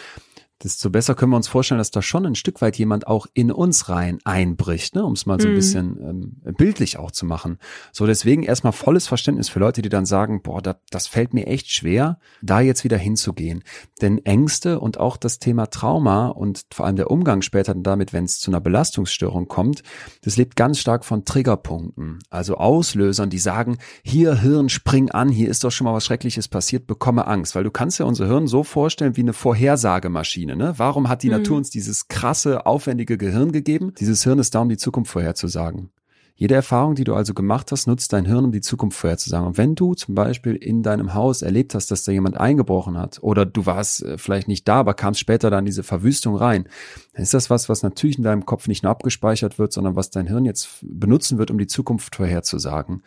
desto 0.62 0.90
besser 0.90 1.14
können 1.14 1.32
wir 1.32 1.36
uns 1.36 1.48
vorstellen, 1.48 1.78
dass 1.78 1.90
da 1.90 2.02
schon 2.02 2.26
ein 2.26 2.34
Stück 2.34 2.60
weit 2.60 2.76
jemand 2.76 3.06
auch 3.06 3.26
in 3.34 3.50
uns 3.50 3.88
rein 3.88 4.18
einbricht, 4.24 4.94
ne? 4.94 5.04
um 5.04 5.12
es 5.12 5.26
mal 5.26 5.40
so 5.40 5.48
ein 5.48 5.52
mhm. 5.52 5.56
bisschen 5.56 5.98
ähm, 6.00 6.54
bildlich 6.56 6.98
auch 6.98 7.10
zu 7.10 7.26
machen. 7.26 7.58
So, 7.92 8.06
deswegen 8.06 8.42
erstmal 8.42 8.72
volles 8.72 9.06
Verständnis 9.06 9.48
für 9.48 9.58
Leute, 9.58 9.82
die 9.82 9.88
dann 9.88 10.06
sagen, 10.06 10.42
boah, 10.42 10.62
da, 10.62 10.76
das 10.90 11.06
fällt 11.06 11.34
mir 11.34 11.46
echt 11.46 11.70
schwer, 11.70 12.18
da 12.42 12.60
jetzt 12.60 12.84
wieder 12.84 12.98
hinzugehen. 12.98 13.64
Denn 14.00 14.24
Ängste 14.24 14.80
und 14.80 14.98
auch 14.98 15.16
das 15.16 15.38
Thema 15.38 15.66
Trauma 15.66 16.28
und 16.28 16.64
vor 16.72 16.86
allem 16.86 16.96
der 16.96 17.10
Umgang 17.10 17.42
später 17.42 17.74
damit, 17.74 18.12
wenn 18.12 18.24
es 18.24 18.38
zu 18.38 18.50
einer 18.50 18.60
Belastungsstörung 18.60 19.48
kommt, 19.48 19.82
das 20.22 20.36
lebt 20.36 20.56
ganz 20.56 20.78
stark 20.78 21.04
von 21.04 21.24
Triggerpunkten, 21.24 22.18
also 22.30 22.56
Auslösern, 22.56 23.30
die 23.30 23.38
sagen, 23.38 23.78
hier 24.02 24.40
Hirn, 24.40 24.68
spring 24.68 25.10
an, 25.10 25.28
hier 25.28 25.48
ist 25.48 25.64
doch 25.64 25.70
schon 25.70 25.86
mal 25.86 25.94
was 25.94 26.04
Schreckliches 26.04 26.48
passiert, 26.48 26.86
bekomme 26.86 27.26
Angst, 27.26 27.54
weil 27.54 27.64
du 27.64 27.70
kannst 27.70 27.98
ja 27.98 28.06
unser 28.06 28.26
Hirn 28.26 28.46
so 28.46 28.62
vorstellen 28.62 29.16
wie 29.16 29.22
eine 29.22 29.32
Vorhersagemaschine. 29.32 30.51
Maschine. 30.52 30.70
Ne? 30.70 30.78
Warum 30.78 31.08
hat 31.08 31.22
die 31.22 31.28
mhm. 31.28 31.36
Natur 31.36 31.56
uns 31.56 31.70
dieses 31.70 32.08
krasse, 32.08 32.66
aufwendige 32.66 33.18
Gehirn 33.18 33.52
gegeben? 33.52 33.92
Dieses 33.98 34.24
Hirn 34.24 34.38
ist 34.38 34.54
da, 34.54 34.60
um 34.60 34.68
die 34.68 34.76
Zukunft 34.76 35.12
vorherzusagen. 35.12 35.90
Jede 36.34 36.54
Erfahrung, 36.54 36.94
die 36.94 37.04
du 37.04 37.14
also 37.14 37.34
gemacht 37.34 37.70
hast, 37.70 37.86
nutzt 37.86 38.12
dein 38.12 38.24
Hirn, 38.24 38.46
um 38.46 38.52
die 38.52 38.62
Zukunft 38.62 38.98
vorherzusagen. 38.98 39.46
Und 39.46 39.58
wenn 39.58 39.74
du 39.74 39.94
zum 39.94 40.14
Beispiel 40.14 40.56
in 40.56 40.82
deinem 40.82 41.14
Haus 41.14 41.42
erlebt 41.42 41.74
hast, 41.74 41.90
dass 41.90 42.04
da 42.04 42.10
jemand 42.10 42.38
eingebrochen 42.38 42.96
hat, 42.96 43.18
oder 43.22 43.44
du 43.44 43.66
warst 43.66 44.02
äh, 44.02 44.18
vielleicht 44.18 44.48
nicht 44.48 44.66
da, 44.66 44.80
aber 44.80 44.94
kamst 44.94 45.20
später 45.20 45.50
dann 45.50 45.60
in 45.60 45.66
diese 45.66 45.82
Verwüstung 45.82 46.34
rein, 46.34 46.64
dann 47.12 47.22
ist 47.22 47.34
das 47.34 47.50
was, 47.50 47.68
was 47.68 47.82
natürlich 47.82 48.16
in 48.16 48.24
deinem 48.24 48.46
Kopf 48.46 48.66
nicht 48.66 48.82
nur 48.82 48.90
abgespeichert 48.90 49.58
wird, 49.58 49.72
sondern 49.72 49.94
was 49.94 50.10
dein 50.10 50.26
Hirn 50.26 50.46
jetzt 50.46 50.78
benutzen 50.82 51.38
wird, 51.38 51.50
um 51.50 51.58
die 51.58 51.66
Zukunft 51.66 52.16
vorherzusagen. 52.16 53.02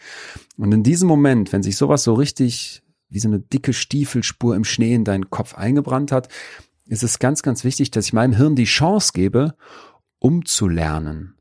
Und 0.57 0.71
in 0.71 0.83
diesem 0.83 1.07
Moment, 1.07 1.51
wenn 1.51 1.63
sich 1.63 1.77
sowas 1.77 2.03
so 2.03 2.13
richtig 2.13 2.83
wie 3.09 3.19
so 3.19 3.27
eine 3.27 3.39
dicke 3.39 3.73
Stiefelspur 3.73 4.55
im 4.55 4.63
Schnee 4.63 4.93
in 4.93 5.03
deinen 5.03 5.29
Kopf 5.29 5.55
eingebrannt 5.55 6.11
hat, 6.11 6.29
ist 6.87 7.03
es 7.03 7.19
ganz, 7.19 7.41
ganz 7.41 7.63
wichtig, 7.63 7.91
dass 7.91 8.05
ich 8.07 8.13
meinem 8.13 8.33
Hirn 8.33 8.55
die 8.55 8.65
Chance 8.65 9.11
gebe, 9.13 9.55
umzulernen. 10.19 11.35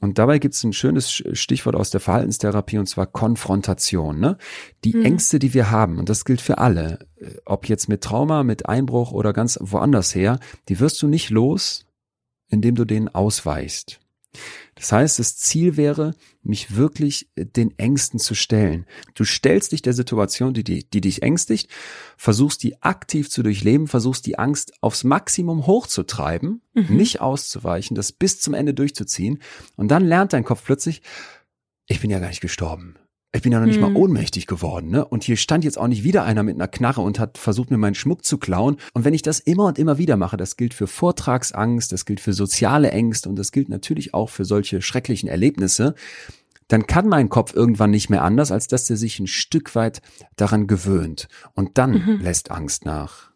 Und 0.00 0.18
dabei 0.18 0.40
gibt 0.40 0.54
es 0.54 0.64
ein 0.64 0.72
schönes 0.72 1.12
Stichwort 1.12 1.76
aus 1.76 1.90
der 1.90 2.00
Verhaltenstherapie 2.00 2.78
und 2.78 2.88
zwar 2.88 3.06
Konfrontation. 3.06 4.18
Ne? 4.18 4.36
Die 4.84 4.96
mhm. 4.96 5.04
Ängste, 5.04 5.38
die 5.38 5.54
wir 5.54 5.70
haben, 5.70 5.98
und 5.98 6.08
das 6.08 6.24
gilt 6.24 6.40
für 6.40 6.58
alle, 6.58 7.06
äh, 7.16 7.36
ob 7.44 7.68
jetzt 7.68 7.88
mit 7.88 8.02
Trauma, 8.02 8.42
mit 8.42 8.68
Einbruch 8.68 9.12
oder 9.12 9.32
ganz 9.32 9.58
woanders 9.60 10.12
her, 10.14 10.40
die 10.68 10.80
wirst 10.80 11.00
du 11.02 11.06
nicht 11.06 11.30
los, 11.30 11.86
indem 12.48 12.74
du 12.74 12.84
denen 12.84 13.08
ausweichst. 13.08 14.00
Das 14.74 14.90
heißt, 14.90 15.20
das 15.20 15.36
Ziel 15.36 15.76
wäre, 15.76 16.14
mich 16.42 16.76
wirklich 16.76 17.28
äh, 17.36 17.46
den 17.46 17.78
Ängsten 17.78 18.18
zu 18.18 18.34
stellen. 18.34 18.86
Du 19.14 19.24
stellst 19.24 19.72
dich 19.72 19.82
der 19.82 19.92
Situation, 19.92 20.54
die, 20.54 20.64
die, 20.64 20.88
die 20.88 21.00
dich 21.00 21.22
ängstigt, 21.22 21.70
versuchst 22.16 22.62
die 22.62 22.82
aktiv 22.82 23.30
zu 23.30 23.42
durchleben, 23.42 23.88
versuchst 23.88 24.26
die 24.26 24.38
Angst 24.38 24.72
aufs 24.80 25.04
Maximum 25.04 25.66
hochzutreiben, 25.66 26.62
mhm. 26.74 26.96
nicht 26.96 27.20
auszuweichen, 27.20 27.94
das 27.94 28.12
bis 28.12 28.40
zum 28.40 28.54
Ende 28.54 28.74
durchzuziehen. 28.74 29.42
Und 29.76 29.88
dann 29.88 30.04
lernt 30.04 30.32
dein 30.32 30.44
Kopf 30.44 30.62
plötzlich, 30.64 31.02
ich 31.86 32.00
bin 32.00 32.10
ja 32.10 32.18
gar 32.18 32.28
nicht 32.28 32.40
gestorben. 32.40 32.96
Ich 33.34 33.40
bin 33.40 33.50
ja 33.50 33.60
noch 33.60 33.66
nicht 33.66 33.80
hm. 33.80 33.92
mal 33.92 33.96
ohnmächtig 33.96 34.46
geworden, 34.46 34.90
ne? 34.90 35.06
Und 35.06 35.24
hier 35.24 35.36
stand 35.36 35.64
jetzt 35.64 35.78
auch 35.78 35.88
nicht 35.88 36.04
wieder 36.04 36.24
einer 36.24 36.42
mit 36.42 36.54
einer 36.54 36.68
Knarre 36.68 37.00
und 37.00 37.18
hat 37.18 37.38
versucht, 37.38 37.70
mir 37.70 37.78
meinen 37.78 37.94
Schmuck 37.94 38.26
zu 38.26 38.36
klauen. 38.36 38.76
Und 38.92 39.06
wenn 39.06 39.14
ich 39.14 39.22
das 39.22 39.40
immer 39.40 39.64
und 39.64 39.78
immer 39.78 39.96
wieder 39.96 40.18
mache, 40.18 40.36
das 40.36 40.58
gilt 40.58 40.74
für 40.74 40.86
Vortragsangst, 40.86 41.90
das 41.92 42.04
gilt 42.04 42.20
für 42.20 42.34
soziale 42.34 42.90
Ängste 42.90 43.30
und 43.30 43.36
das 43.36 43.50
gilt 43.50 43.70
natürlich 43.70 44.12
auch 44.12 44.28
für 44.28 44.44
solche 44.44 44.82
schrecklichen 44.82 45.30
Erlebnisse, 45.30 45.94
dann 46.68 46.86
kann 46.86 47.08
mein 47.08 47.30
Kopf 47.30 47.54
irgendwann 47.54 47.90
nicht 47.90 48.10
mehr 48.10 48.22
anders, 48.22 48.52
als 48.52 48.66
dass 48.66 48.88
er 48.90 48.96
sich 48.96 49.18
ein 49.18 49.26
Stück 49.26 49.74
weit 49.74 50.02
daran 50.36 50.66
gewöhnt. 50.66 51.28
Und 51.54 51.78
dann 51.78 51.92
mhm. 51.92 52.20
lässt 52.20 52.50
Angst 52.50 52.84
nach. 52.84 53.30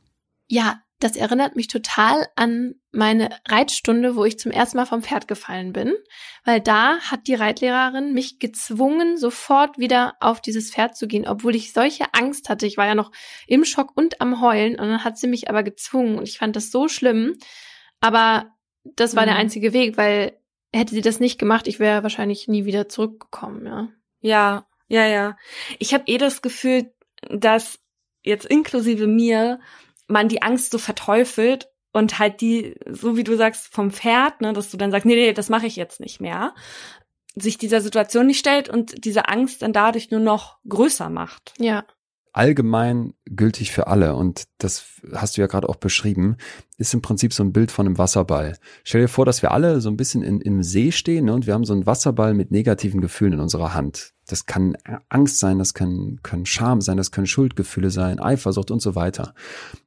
Ja, 0.48 0.82
das 0.98 1.14
erinnert 1.14 1.56
mich 1.56 1.68
total 1.68 2.26
an 2.36 2.74
meine 2.90 3.28
Reitstunde, 3.46 4.16
wo 4.16 4.24
ich 4.24 4.38
zum 4.38 4.50
ersten 4.50 4.78
Mal 4.78 4.86
vom 4.86 5.02
Pferd 5.02 5.28
gefallen 5.28 5.74
bin, 5.74 5.92
weil 6.44 6.60
da 6.60 6.98
hat 7.00 7.26
die 7.26 7.34
Reitlehrerin 7.34 8.14
mich 8.14 8.38
gezwungen, 8.38 9.18
sofort 9.18 9.76
wieder 9.78 10.14
auf 10.20 10.40
dieses 10.40 10.72
Pferd 10.72 10.96
zu 10.96 11.06
gehen, 11.06 11.28
obwohl 11.28 11.54
ich 11.54 11.74
solche 11.74 12.06
Angst 12.14 12.48
hatte. 12.48 12.66
Ich 12.66 12.78
war 12.78 12.86
ja 12.86 12.94
noch 12.94 13.12
im 13.46 13.66
Schock 13.66 13.92
und 13.94 14.22
am 14.22 14.40
Heulen 14.40 14.72
und 14.72 14.88
dann 14.88 15.04
hat 15.04 15.18
sie 15.18 15.26
mich 15.26 15.50
aber 15.50 15.62
gezwungen 15.62 16.16
und 16.16 16.26
ich 16.28 16.38
fand 16.38 16.56
das 16.56 16.70
so 16.70 16.88
schlimm. 16.88 17.36
Aber 18.00 18.54
das 18.84 19.16
war 19.16 19.24
mhm. 19.24 19.28
der 19.28 19.36
einzige 19.36 19.72
Weg, 19.74 19.98
weil 19.98 20.38
hätte 20.72 20.94
sie 20.94 21.02
das 21.02 21.20
nicht 21.20 21.38
gemacht, 21.38 21.66
ich 21.68 21.78
wäre 21.78 22.02
wahrscheinlich 22.02 22.48
nie 22.48 22.64
wieder 22.64 22.88
zurückgekommen, 22.88 23.66
ja. 23.66 23.88
Ja, 24.20 24.66
ja, 24.88 25.06
ja. 25.06 25.36
Ich 25.78 25.92
habe 25.92 26.04
eh 26.06 26.16
das 26.16 26.40
Gefühl, 26.40 26.92
dass 27.28 27.78
jetzt 28.22 28.46
inklusive 28.46 29.06
mir 29.06 29.60
man 30.08 30.28
die 30.28 30.42
Angst 30.42 30.70
so 30.70 30.78
verteufelt 30.78 31.68
und 31.92 32.18
halt 32.18 32.40
die, 32.40 32.74
so 32.90 33.16
wie 33.16 33.24
du 33.24 33.36
sagst, 33.36 33.68
vom 33.72 33.90
Pferd, 33.90 34.40
ne, 34.40 34.52
dass 34.52 34.70
du 34.70 34.76
dann 34.76 34.90
sagst, 34.90 35.06
nee, 35.06 35.14
nee, 35.14 35.32
das 35.32 35.48
mache 35.48 35.66
ich 35.66 35.76
jetzt 35.76 36.00
nicht 36.00 36.20
mehr, 36.20 36.54
sich 37.34 37.58
dieser 37.58 37.80
Situation 37.80 38.26
nicht 38.26 38.38
stellt 38.38 38.68
und 38.68 39.04
diese 39.04 39.28
Angst 39.28 39.62
dann 39.62 39.72
dadurch 39.72 40.10
nur 40.10 40.20
noch 40.20 40.58
größer 40.68 41.10
macht. 41.10 41.54
Ja. 41.58 41.84
Allgemein 42.32 43.14
gültig 43.24 43.72
für 43.72 43.86
alle 43.86 44.14
und 44.14 44.44
das 44.58 45.00
hast 45.14 45.36
du 45.36 45.40
ja 45.40 45.46
gerade 45.46 45.68
auch 45.68 45.76
beschrieben, 45.76 46.36
ist 46.78 46.92
im 46.94 47.02
Prinzip 47.02 47.32
so 47.32 47.42
ein 47.42 47.52
Bild 47.52 47.70
von 47.70 47.86
einem 47.86 47.98
Wasserball. 47.98 48.56
Stell 48.84 49.02
dir 49.02 49.08
vor, 49.08 49.24
dass 49.24 49.42
wir 49.42 49.52
alle 49.52 49.80
so 49.80 49.88
ein 49.88 49.96
bisschen 49.96 50.22
in, 50.22 50.40
im 50.40 50.62
See 50.62 50.92
stehen 50.92 51.26
ne, 51.26 51.34
und 51.34 51.46
wir 51.46 51.54
haben 51.54 51.64
so 51.64 51.72
einen 51.72 51.86
Wasserball 51.86 52.34
mit 52.34 52.50
negativen 52.50 53.00
Gefühlen 53.00 53.34
in 53.34 53.40
unserer 53.40 53.74
Hand. 53.74 54.12
Das 54.28 54.44
kann 54.46 54.76
Angst 55.08 55.38
sein, 55.38 55.58
das 55.58 55.72
kann, 55.72 56.18
können 56.22 56.46
Scham 56.46 56.80
sein, 56.80 56.96
das 56.96 57.12
können 57.12 57.28
Schuldgefühle 57.28 57.90
sein, 57.90 58.18
Eifersucht 58.18 58.72
und 58.72 58.82
so 58.82 58.96
weiter. 58.96 59.34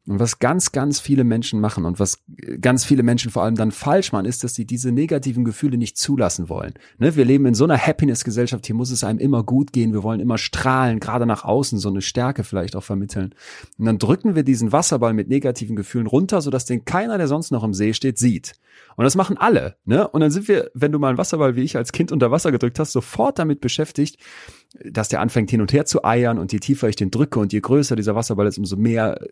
Und 0.07 0.21
was 0.21 0.39
ganz, 0.39 0.71
ganz 0.71 1.01
viele 1.01 1.25
Menschen 1.25 1.59
machen 1.59 1.83
und 1.83 1.99
was 1.99 2.19
ganz 2.61 2.85
viele 2.85 3.03
Menschen 3.03 3.31
vor 3.31 3.43
allem 3.43 3.55
dann 3.55 3.71
falsch 3.71 4.13
machen, 4.13 4.25
ist, 4.25 4.45
dass 4.45 4.55
sie 4.55 4.65
diese 4.65 4.93
negativen 4.93 5.43
Gefühle 5.43 5.77
nicht 5.77 5.97
zulassen 5.97 6.47
wollen. 6.47 6.73
Ne? 6.99 7.17
Wir 7.17 7.25
leben 7.25 7.45
in 7.47 7.53
so 7.53 7.65
einer 7.65 7.77
Happiness-Gesellschaft, 7.77 8.65
hier 8.65 8.75
muss 8.75 8.91
es 8.91 9.03
einem 9.03 9.19
immer 9.19 9.43
gut 9.43 9.73
gehen, 9.73 9.91
wir 9.91 10.03
wollen 10.03 10.21
immer 10.21 10.37
strahlen, 10.37 11.01
gerade 11.01 11.25
nach 11.25 11.43
außen 11.43 11.77
so 11.77 11.89
eine 11.89 12.01
Stärke 12.01 12.45
vielleicht 12.45 12.77
auch 12.77 12.83
vermitteln. 12.83 13.35
Und 13.77 13.85
dann 13.85 13.99
drücken 13.99 14.35
wir 14.35 14.43
diesen 14.43 14.71
Wasserball 14.71 15.13
mit 15.13 15.27
negativen 15.27 15.75
Gefühlen 15.75 16.07
runter, 16.07 16.41
sodass 16.41 16.63
den 16.63 16.78
keiner, 16.85 17.17
der 17.17 17.27
sonst 17.27 17.51
noch 17.51 17.63
im 17.63 17.73
See 17.73 17.93
steht, 17.93 18.17
sieht. 18.17 18.53
Und 18.95 19.05
das 19.05 19.15
machen 19.15 19.37
alle. 19.37 19.77
Ne? 19.85 20.07
Und 20.07 20.21
dann 20.21 20.31
sind 20.31 20.47
wir, 20.47 20.71
wenn 20.73 20.91
du 20.91 20.99
mal 20.99 21.09
einen 21.09 21.17
Wasserball 21.17 21.55
wie 21.55 21.63
ich 21.63 21.77
als 21.77 21.91
Kind 21.91 22.11
unter 22.11 22.31
Wasser 22.31 22.51
gedrückt 22.51 22.79
hast, 22.79 22.91
sofort 22.91 23.39
damit 23.39 23.61
beschäftigt, 23.61 24.17
dass 24.83 25.09
der 25.09 25.21
anfängt 25.21 25.49
hin 25.49 25.61
und 25.61 25.71
her 25.71 25.85
zu 25.85 26.03
eiern 26.03 26.37
und 26.37 26.51
je 26.51 26.59
tiefer 26.59 26.89
ich 26.89 26.95
den 26.95 27.11
drücke 27.11 27.39
und 27.39 27.53
je 27.53 27.61
größer 27.61 27.95
dieser 27.95 28.15
Wasserball 28.15 28.47
ist, 28.47 28.57
umso 28.57 28.75
mehr 28.75 29.25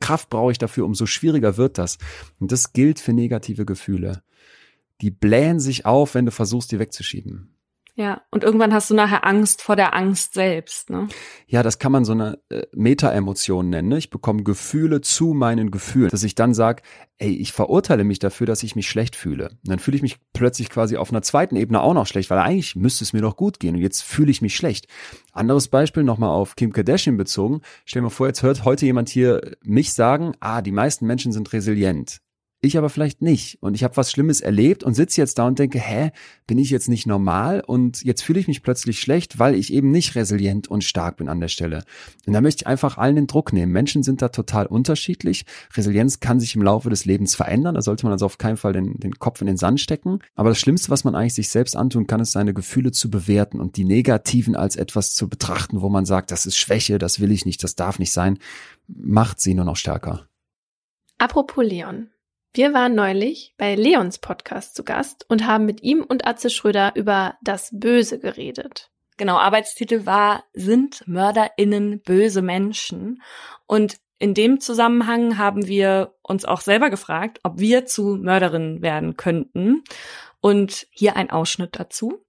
Kraft 0.00 0.28
brauche 0.28 0.52
ich 0.52 0.58
dafür, 0.58 0.84
umso 0.84 1.06
schwieriger 1.06 1.56
wird 1.56 1.78
das. 1.78 1.98
Und 2.40 2.52
das 2.52 2.72
gilt 2.72 2.98
für 2.98 3.12
negative 3.12 3.64
Gefühle. 3.64 4.22
Die 5.00 5.10
blähen 5.10 5.60
sich 5.60 5.86
auf, 5.86 6.14
wenn 6.14 6.26
du 6.26 6.32
versuchst, 6.32 6.72
die 6.72 6.78
wegzuschieben. 6.78 7.51
Ja, 7.94 8.22
und 8.30 8.42
irgendwann 8.42 8.72
hast 8.72 8.88
du 8.88 8.94
nachher 8.94 9.26
Angst 9.26 9.60
vor 9.60 9.76
der 9.76 9.94
Angst 9.94 10.32
selbst, 10.32 10.88
ne? 10.88 11.08
Ja, 11.46 11.62
das 11.62 11.78
kann 11.78 11.92
man 11.92 12.06
so 12.06 12.12
eine 12.12 12.38
äh, 12.48 12.62
Meta-Emotion 12.72 13.68
nennen. 13.68 13.88
Ne? 13.88 13.98
Ich 13.98 14.08
bekomme 14.08 14.44
Gefühle 14.44 15.02
zu 15.02 15.34
meinen 15.34 15.70
Gefühlen, 15.70 16.08
dass 16.08 16.22
ich 16.22 16.34
dann 16.34 16.54
sage, 16.54 16.82
ey, 17.18 17.30
ich 17.34 17.52
verurteile 17.52 18.04
mich 18.04 18.18
dafür, 18.18 18.46
dass 18.46 18.62
ich 18.62 18.76
mich 18.76 18.88
schlecht 18.88 19.14
fühle. 19.14 19.50
Und 19.50 19.68
dann 19.68 19.78
fühle 19.78 19.96
ich 19.96 20.02
mich 20.02 20.16
plötzlich 20.32 20.70
quasi 20.70 20.96
auf 20.96 21.10
einer 21.10 21.20
zweiten 21.20 21.54
Ebene 21.56 21.82
auch 21.82 21.92
noch 21.92 22.06
schlecht, 22.06 22.30
weil 22.30 22.38
eigentlich 22.38 22.76
müsste 22.76 23.04
es 23.04 23.12
mir 23.12 23.20
doch 23.20 23.36
gut 23.36 23.60
gehen 23.60 23.74
und 23.74 23.82
jetzt 23.82 24.02
fühle 24.02 24.30
ich 24.30 24.40
mich 24.40 24.56
schlecht. 24.56 24.86
Anderes 25.32 25.68
Beispiel 25.68 26.02
nochmal 26.02 26.30
auf 26.30 26.56
Kim 26.56 26.72
Kardashian 26.72 27.18
bezogen. 27.18 27.60
Stell 27.84 28.00
mal 28.00 28.08
vor, 28.08 28.26
jetzt 28.26 28.42
hört 28.42 28.64
heute 28.64 28.86
jemand 28.86 29.10
hier 29.10 29.52
mich 29.62 29.92
sagen, 29.92 30.32
ah, 30.40 30.62
die 30.62 30.72
meisten 30.72 31.06
Menschen 31.06 31.32
sind 31.32 31.52
resilient 31.52 32.22
ich 32.64 32.78
aber 32.78 32.90
vielleicht 32.90 33.22
nicht. 33.22 33.58
Und 33.60 33.74
ich 33.74 33.82
habe 33.82 33.96
was 33.96 34.12
Schlimmes 34.12 34.40
erlebt 34.40 34.84
und 34.84 34.94
sitze 34.94 35.20
jetzt 35.20 35.38
da 35.38 35.46
und 35.48 35.58
denke, 35.58 35.80
hä, 35.80 36.12
bin 36.46 36.58
ich 36.58 36.70
jetzt 36.70 36.88
nicht 36.88 37.06
normal? 37.06 37.60
Und 37.66 38.02
jetzt 38.04 38.22
fühle 38.22 38.38
ich 38.38 38.46
mich 38.46 38.62
plötzlich 38.62 39.00
schlecht, 39.00 39.40
weil 39.40 39.56
ich 39.56 39.72
eben 39.72 39.90
nicht 39.90 40.14
resilient 40.14 40.68
und 40.68 40.84
stark 40.84 41.16
bin 41.16 41.28
an 41.28 41.40
der 41.40 41.48
Stelle. 41.48 41.82
Und 42.24 42.32
da 42.32 42.40
möchte 42.40 42.62
ich 42.62 42.66
einfach 42.68 42.98
allen 42.98 43.16
den 43.16 43.26
Druck 43.26 43.52
nehmen. 43.52 43.72
Menschen 43.72 44.04
sind 44.04 44.22
da 44.22 44.28
total 44.28 44.66
unterschiedlich. 44.66 45.44
Resilienz 45.74 46.20
kann 46.20 46.38
sich 46.38 46.54
im 46.54 46.62
Laufe 46.62 46.88
des 46.88 47.04
Lebens 47.04 47.34
verändern. 47.34 47.74
Da 47.74 47.82
sollte 47.82 48.06
man 48.06 48.12
also 48.12 48.26
auf 48.26 48.38
keinen 48.38 48.56
Fall 48.56 48.72
den, 48.72 48.94
den 49.00 49.18
Kopf 49.18 49.40
in 49.40 49.48
den 49.48 49.56
Sand 49.56 49.80
stecken. 49.80 50.20
Aber 50.36 50.48
das 50.48 50.60
Schlimmste, 50.60 50.90
was 50.90 51.02
man 51.02 51.16
eigentlich 51.16 51.34
sich 51.34 51.48
selbst 51.48 51.76
antun 51.76 52.06
kann, 52.06 52.20
ist 52.20 52.30
seine 52.30 52.54
Gefühle 52.54 52.92
zu 52.92 53.10
bewerten 53.10 53.60
und 53.60 53.76
die 53.76 53.84
negativen 53.84 54.54
als 54.54 54.76
etwas 54.76 55.14
zu 55.14 55.28
betrachten, 55.28 55.80
wo 55.80 55.88
man 55.88 56.04
sagt, 56.06 56.30
das 56.30 56.46
ist 56.46 56.56
Schwäche, 56.56 56.98
das 56.98 57.18
will 57.18 57.32
ich 57.32 57.44
nicht, 57.44 57.64
das 57.64 57.74
darf 57.74 57.98
nicht 57.98 58.12
sein, 58.12 58.38
macht 58.86 59.40
sie 59.40 59.54
nur 59.54 59.64
noch 59.64 59.76
stärker. 59.76 60.28
Apropos 61.18 61.64
Leon. 61.64 62.08
Wir 62.54 62.74
waren 62.74 62.94
neulich 62.94 63.54
bei 63.56 63.74
Leons 63.74 64.18
Podcast 64.18 64.74
zu 64.74 64.84
Gast 64.84 65.24
und 65.30 65.46
haben 65.46 65.64
mit 65.64 65.82
ihm 65.82 66.02
und 66.02 66.26
Atze 66.26 66.50
Schröder 66.50 66.92
über 66.96 67.36
das 67.42 67.70
Böse 67.72 68.18
geredet. 68.18 68.90
Genau, 69.16 69.38
Arbeitstitel 69.38 70.04
war 70.04 70.44
Sind 70.52 71.02
MörderInnen 71.06 72.02
böse 72.02 72.42
Menschen? 72.42 73.22
Und 73.64 73.96
in 74.18 74.34
dem 74.34 74.60
Zusammenhang 74.60 75.38
haben 75.38 75.66
wir 75.66 76.12
uns 76.20 76.44
auch 76.44 76.60
selber 76.60 76.90
gefragt, 76.90 77.40
ob 77.42 77.58
wir 77.58 77.86
zu 77.86 78.18
Mörderinnen 78.20 78.82
werden 78.82 79.16
könnten. 79.16 79.82
Und 80.42 80.86
hier 80.90 81.16
ein 81.16 81.30
Ausschnitt 81.30 81.70
dazu. 81.80 82.22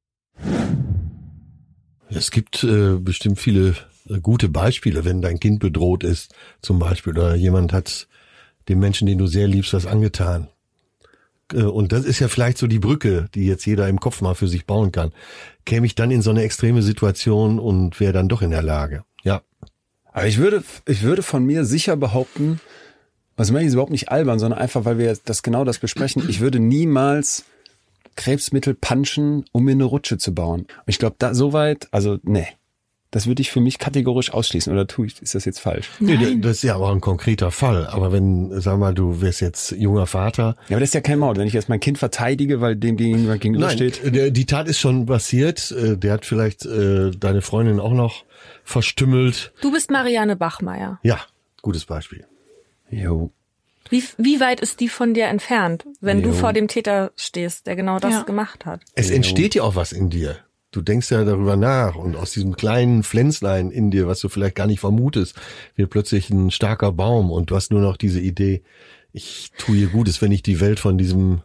Es 2.08 2.32
gibt 2.32 2.64
äh, 2.64 2.96
bestimmt 2.96 3.40
viele 3.40 3.76
äh, 4.08 4.22
gute 4.22 4.48
Beispiele, 4.48 5.04
wenn 5.04 5.22
dein 5.22 5.42
Kind 5.42 5.60
bedroht 5.60 6.06
ist, 6.06 6.34
zum 6.62 6.80
Beispiel, 6.80 7.12
oder 7.12 7.36
jemand 7.36 7.74
hat 7.74 8.08
dem 8.70 8.80
Menschen, 8.80 9.08
den 9.08 9.18
du 9.18 9.28
sehr 9.28 9.48
liebst, 9.48 9.74
was 9.74 9.86
angetan. 9.86 10.48
Äh, 11.54 11.64
und 11.64 11.92
das 11.92 12.06
ist 12.06 12.20
ja 12.20 12.28
vielleicht 12.28 12.58
so 12.58 12.68
die 12.68 12.80
Brücke, 12.80 13.30
die 13.36 13.46
jetzt 13.46 13.66
jeder 13.66 13.88
im 13.88 14.00
Kopf 14.00 14.22
mal 14.22 14.36
für 14.36 14.48
sich 14.48 14.66
bauen 14.66 14.92
kann. 14.92 15.12
Käme 15.66 15.86
ich 15.86 15.96
dann 15.96 16.12
in 16.12 16.22
so 16.22 16.30
eine 16.30 16.44
extreme 16.44 16.82
Situation 16.82 17.60
und 17.60 18.00
wäre 18.00 18.14
dann 18.14 18.30
doch 18.30 18.42
in 18.42 18.52
der 18.52 18.64
Lage. 18.64 19.04
Ja. 19.24 19.42
Aber 20.12 20.28
ich 20.28 20.38
würde, 20.38 20.64
ich 20.88 21.02
würde 21.02 21.24
von 21.24 21.44
mir 21.46 21.66
sicher 21.66 21.96
behaupten, 21.96 22.60
was 23.36 23.52
meine 23.52 23.64
ich 23.64 23.68
ist 23.68 23.74
überhaupt 23.74 23.92
nicht 23.92 24.10
albern, 24.10 24.38
sondern 24.38 24.60
einfach, 24.60 24.86
weil 24.86 25.00
wir 25.00 25.18
das 25.26 25.42
genau 25.42 25.64
das 25.64 25.80
besprechen. 25.80 26.24
Ich 26.30 26.40
würde 26.40 26.60
niemals 26.60 27.46
Krebsmittel 28.16 28.76
punchen, 28.76 29.46
um 29.52 29.64
mir 29.64 29.72
eine 29.72 29.86
Rutsche 29.86 30.20
zu 30.20 30.36
bauen. 30.36 30.62
Und 30.62 30.84
ich 30.86 31.00
glaube, 31.00 31.16
da 31.18 31.34
soweit, 31.34 31.88
also 31.92 32.20
nee. 32.22 32.48
Das 33.14 33.28
würde 33.28 33.44
ich 33.44 33.52
für 33.52 33.60
mich 33.60 33.78
kategorisch 33.78 34.34
ausschließen. 34.34 34.74
Oder 34.74 34.88
tue 34.88 35.06
ich, 35.06 35.22
ist 35.22 35.36
das 35.36 35.46
jetzt 35.46 35.60
falsch? 35.60 35.88
Nee, 36.00 36.38
das 36.42 36.58
ist 36.58 36.64
ja 36.64 36.74
aber 36.74 36.90
ein 36.92 37.00
konkreter 37.00 37.52
Fall. 37.52 37.86
Aber 37.86 38.12
wenn, 38.12 38.60
sag 38.60 38.80
mal, 38.80 38.96
du 38.96 39.22
wärst 39.22 39.40
jetzt 39.40 39.70
junger 39.70 40.08
Vater. 40.08 40.56
Ja, 40.68 40.78
aber 40.78 40.80
das 40.80 40.90
ist 40.90 40.94
ja 40.96 41.02
kein 41.02 41.20
Mord. 41.20 41.38
Wenn 41.38 41.46
ich 41.46 41.54
jetzt 41.54 41.70
mein 41.70 41.80
Kind 41.80 42.00
verteidige, 42.00 42.60
weil 42.60 42.76
dem 42.76 42.98
gegenüber 42.98 43.38
gegenübersteht. 43.38 44.02
Nein, 44.04 44.34
die 44.34 44.46
Tat 44.48 44.68
ist 44.68 44.80
schon 44.80 45.06
passiert. 45.06 45.70
Äh, 45.72 45.96
der 45.96 46.12
hat 46.14 46.26
vielleicht 46.26 46.66
äh, 46.66 47.12
deine 47.12 47.44
Freundin 47.44 47.80
auch 47.80 47.94
noch 47.94 48.24
verstümmelt. 48.64 49.54
Du 49.62 49.72
bist 49.72 49.92
Marianne 49.92 50.36
Bachmeier. 50.36 51.00
Ja, 51.04 51.20
gutes 51.62 51.86
Beispiel. 51.86 52.26
Jo. 52.90 53.30
Wie, 53.92 54.04
wie 54.18 54.40
weit 54.40 54.60
ist 54.60 54.80
die 54.80 54.90
von 54.90 55.14
dir 55.14 55.28
entfernt, 55.28 55.86
wenn 56.02 56.22
jo. 56.22 56.30
du 56.30 56.34
vor 56.34 56.52
dem 56.52 56.68
Täter 56.68 57.12
stehst, 57.16 57.68
der 57.68 57.76
genau 57.76 58.00
das 58.00 58.12
ja. 58.12 58.24
gemacht 58.24 58.66
hat? 58.66 58.82
Es 58.96 59.10
jo. 59.10 59.18
entsteht 59.18 59.54
ja 59.54 59.62
auch 59.62 59.76
was 59.76 59.92
in 59.92 60.10
dir. 60.10 60.38
Du 60.74 60.82
denkst 60.82 61.12
ja 61.12 61.24
darüber 61.24 61.56
nach 61.56 61.96
und 61.96 62.16
aus 62.16 62.32
diesem 62.32 62.56
kleinen 62.56 63.04
Pflänzlein 63.04 63.70
in 63.70 63.92
dir, 63.92 64.08
was 64.08 64.20
du 64.20 64.28
vielleicht 64.28 64.56
gar 64.56 64.66
nicht 64.66 64.80
vermutest, 64.80 65.36
wird 65.76 65.92
plötzlich 65.92 66.32
ein 66.32 66.50
starker 66.50 66.92
Baum 66.92 67.32
und 67.32 67.52
du 67.52 67.56
hast 67.56 67.72
nur 67.72 67.80
noch 67.80 67.96
diese 67.96 68.20
Idee, 68.20 68.64
ich 69.14 69.52
tue 69.58 69.78
ihr 69.78 69.88
Gutes, 69.88 70.22
wenn 70.24 70.32
ich 70.32 70.42
die 70.42 70.60
Welt 70.60 70.80
von 70.80 70.98
diesem 70.98 71.44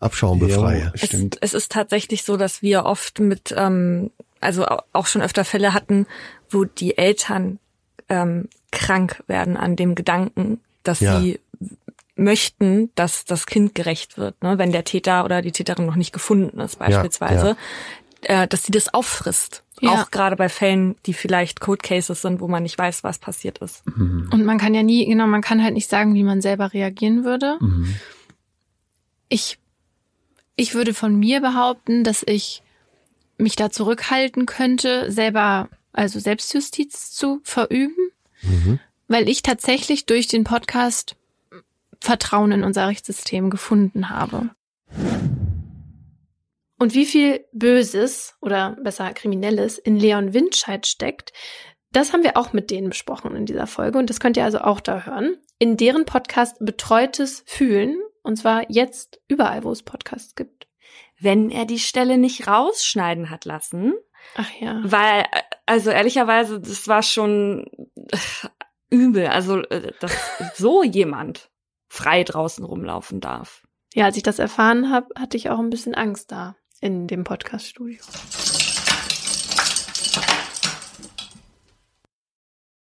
Abschaum 0.00 0.40
befreie. 0.40 0.92
Es, 0.94 1.14
es, 1.40 1.54
ist 1.54 1.70
tatsächlich 1.70 2.24
so, 2.24 2.36
dass 2.36 2.60
wir 2.60 2.84
oft 2.84 3.20
mit, 3.20 3.54
ähm, 3.56 4.10
also 4.40 4.66
auch 4.92 5.06
schon 5.06 5.22
öfter 5.22 5.44
Fälle 5.44 5.72
hatten, 5.72 6.06
wo 6.50 6.64
die 6.64 6.98
Eltern 6.98 7.60
ähm, 8.08 8.48
krank 8.72 9.22
werden 9.28 9.56
an 9.56 9.76
dem 9.76 9.94
Gedanken, 9.94 10.60
dass 10.82 10.98
ja. 10.98 11.20
sie 11.20 11.38
möchten, 12.16 12.90
dass 12.96 13.24
das 13.24 13.46
Kind 13.46 13.76
gerecht 13.76 14.18
wird, 14.18 14.42
ne? 14.42 14.58
wenn 14.58 14.72
der 14.72 14.82
Täter 14.82 15.24
oder 15.24 15.42
die 15.42 15.52
Täterin 15.52 15.86
noch 15.86 15.94
nicht 15.94 16.12
gefunden 16.12 16.58
ist 16.58 16.80
beispielsweise. 16.80 17.46
Ja, 17.46 17.52
ja 17.52 17.56
äh, 18.22 18.48
dass 18.48 18.64
sie 18.64 18.72
das 18.72 18.92
auffrisst. 18.92 19.62
Ja. 19.80 19.92
Auch 19.92 20.10
gerade 20.10 20.36
bei 20.36 20.48
Fällen, 20.48 20.96
die 21.06 21.14
vielleicht 21.14 21.60
Code 21.60 21.82
Cases 21.82 22.20
sind, 22.20 22.40
wo 22.40 22.48
man 22.48 22.64
nicht 22.64 22.76
weiß, 22.76 23.04
was 23.04 23.18
passiert 23.18 23.58
ist. 23.58 23.86
Mhm. 23.86 24.28
Und 24.32 24.44
man 24.44 24.58
kann 24.58 24.74
ja 24.74 24.82
nie, 24.82 25.06
genau, 25.06 25.26
man 25.26 25.42
kann 25.42 25.62
halt 25.62 25.74
nicht 25.74 25.88
sagen, 25.88 26.14
wie 26.14 26.24
man 26.24 26.40
selber 26.40 26.72
reagieren 26.72 27.24
würde. 27.24 27.58
Mhm. 27.60 27.94
Ich, 29.28 29.58
ich 30.56 30.74
würde 30.74 30.94
von 30.94 31.16
mir 31.16 31.40
behaupten, 31.40 32.02
dass 32.02 32.24
ich 32.26 32.62
mich 33.36 33.54
da 33.54 33.70
zurückhalten 33.70 34.46
könnte, 34.46 35.12
selber, 35.12 35.68
also 35.92 36.18
Selbstjustiz 36.18 37.12
zu 37.12 37.40
verüben, 37.44 38.10
mhm. 38.42 38.80
weil 39.06 39.28
ich 39.28 39.42
tatsächlich 39.42 40.06
durch 40.06 40.26
den 40.26 40.42
Podcast 40.42 41.14
Vertrauen 42.00 42.52
in 42.52 42.64
unser 42.64 42.88
Rechtssystem 42.88 43.50
gefunden 43.50 44.10
habe. 44.10 44.50
Und 46.78 46.94
wie 46.94 47.06
viel 47.06 47.44
Böses 47.52 48.36
oder 48.40 48.76
besser 48.82 49.12
Kriminelles 49.12 49.78
in 49.78 49.96
Leon 49.96 50.32
Windscheid 50.32 50.86
steckt, 50.86 51.32
das 51.90 52.12
haben 52.12 52.22
wir 52.22 52.36
auch 52.36 52.52
mit 52.52 52.70
denen 52.70 52.90
besprochen 52.90 53.34
in 53.34 53.46
dieser 53.46 53.66
Folge 53.66 53.98
und 53.98 54.10
das 54.10 54.20
könnt 54.20 54.36
ihr 54.36 54.44
also 54.44 54.60
auch 54.60 54.80
da 54.80 55.04
hören. 55.04 55.36
In 55.58 55.76
deren 55.76 56.04
Podcast 56.04 56.56
Betreutes 56.60 57.42
Fühlen 57.46 57.98
und 58.22 58.36
zwar 58.36 58.70
jetzt 58.70 59.20
überall, 59.26 59.64
wo 59.64 59.72
es 59.72 59.82
Podcasts 59.82 60.34
gibt. 60.34 60.68
Wenn 61.18 61.50
er 61.50 61.64
die 61.64 61.78
Stelle 61.78 62.18
nicht 62.18 62.46
rausschneiden 62.46 63.30
hat 63.30 63.44
lassen. 63.44 63.94
Ach 64.36 64.50
ja. 64.60 64.80
Weil, 64.84 65.24
also 65.66 65.90
ehrlicherweise, 65.90 66.60
das 66.60 66.86
war 66.86 67.02
schon 67.02 67.66
äh, 67.94 68.18
übel. 68.90 69.26
Also, 69.28 69.62
äh, 69.62 69.92
dass 69.98 70.12
so 70.54 70.82
jemand 70.82 71.50
frei 71.88 72.22
draußen 72.22 72.64
rumlaufen 72.64 73.20
darf. 73.20 73.62
Ja, 73.94 74.04
als 74.04 74.16
ich 74.16 74.22
das 74.22 74.38
erfahren 74.38 74.92
habe, 74.92 75.08
hatte 75.18 75.36
ich 75.36 75.50
auch 75.50 75.58
ein 75.58 75.70
bisschen 75.70 75.94
Angst 75.94 76.30
da 76.30 76.54
in 76.80 77.06
dem 77.06 77.24
Podcast-Studio. 77.24 77.98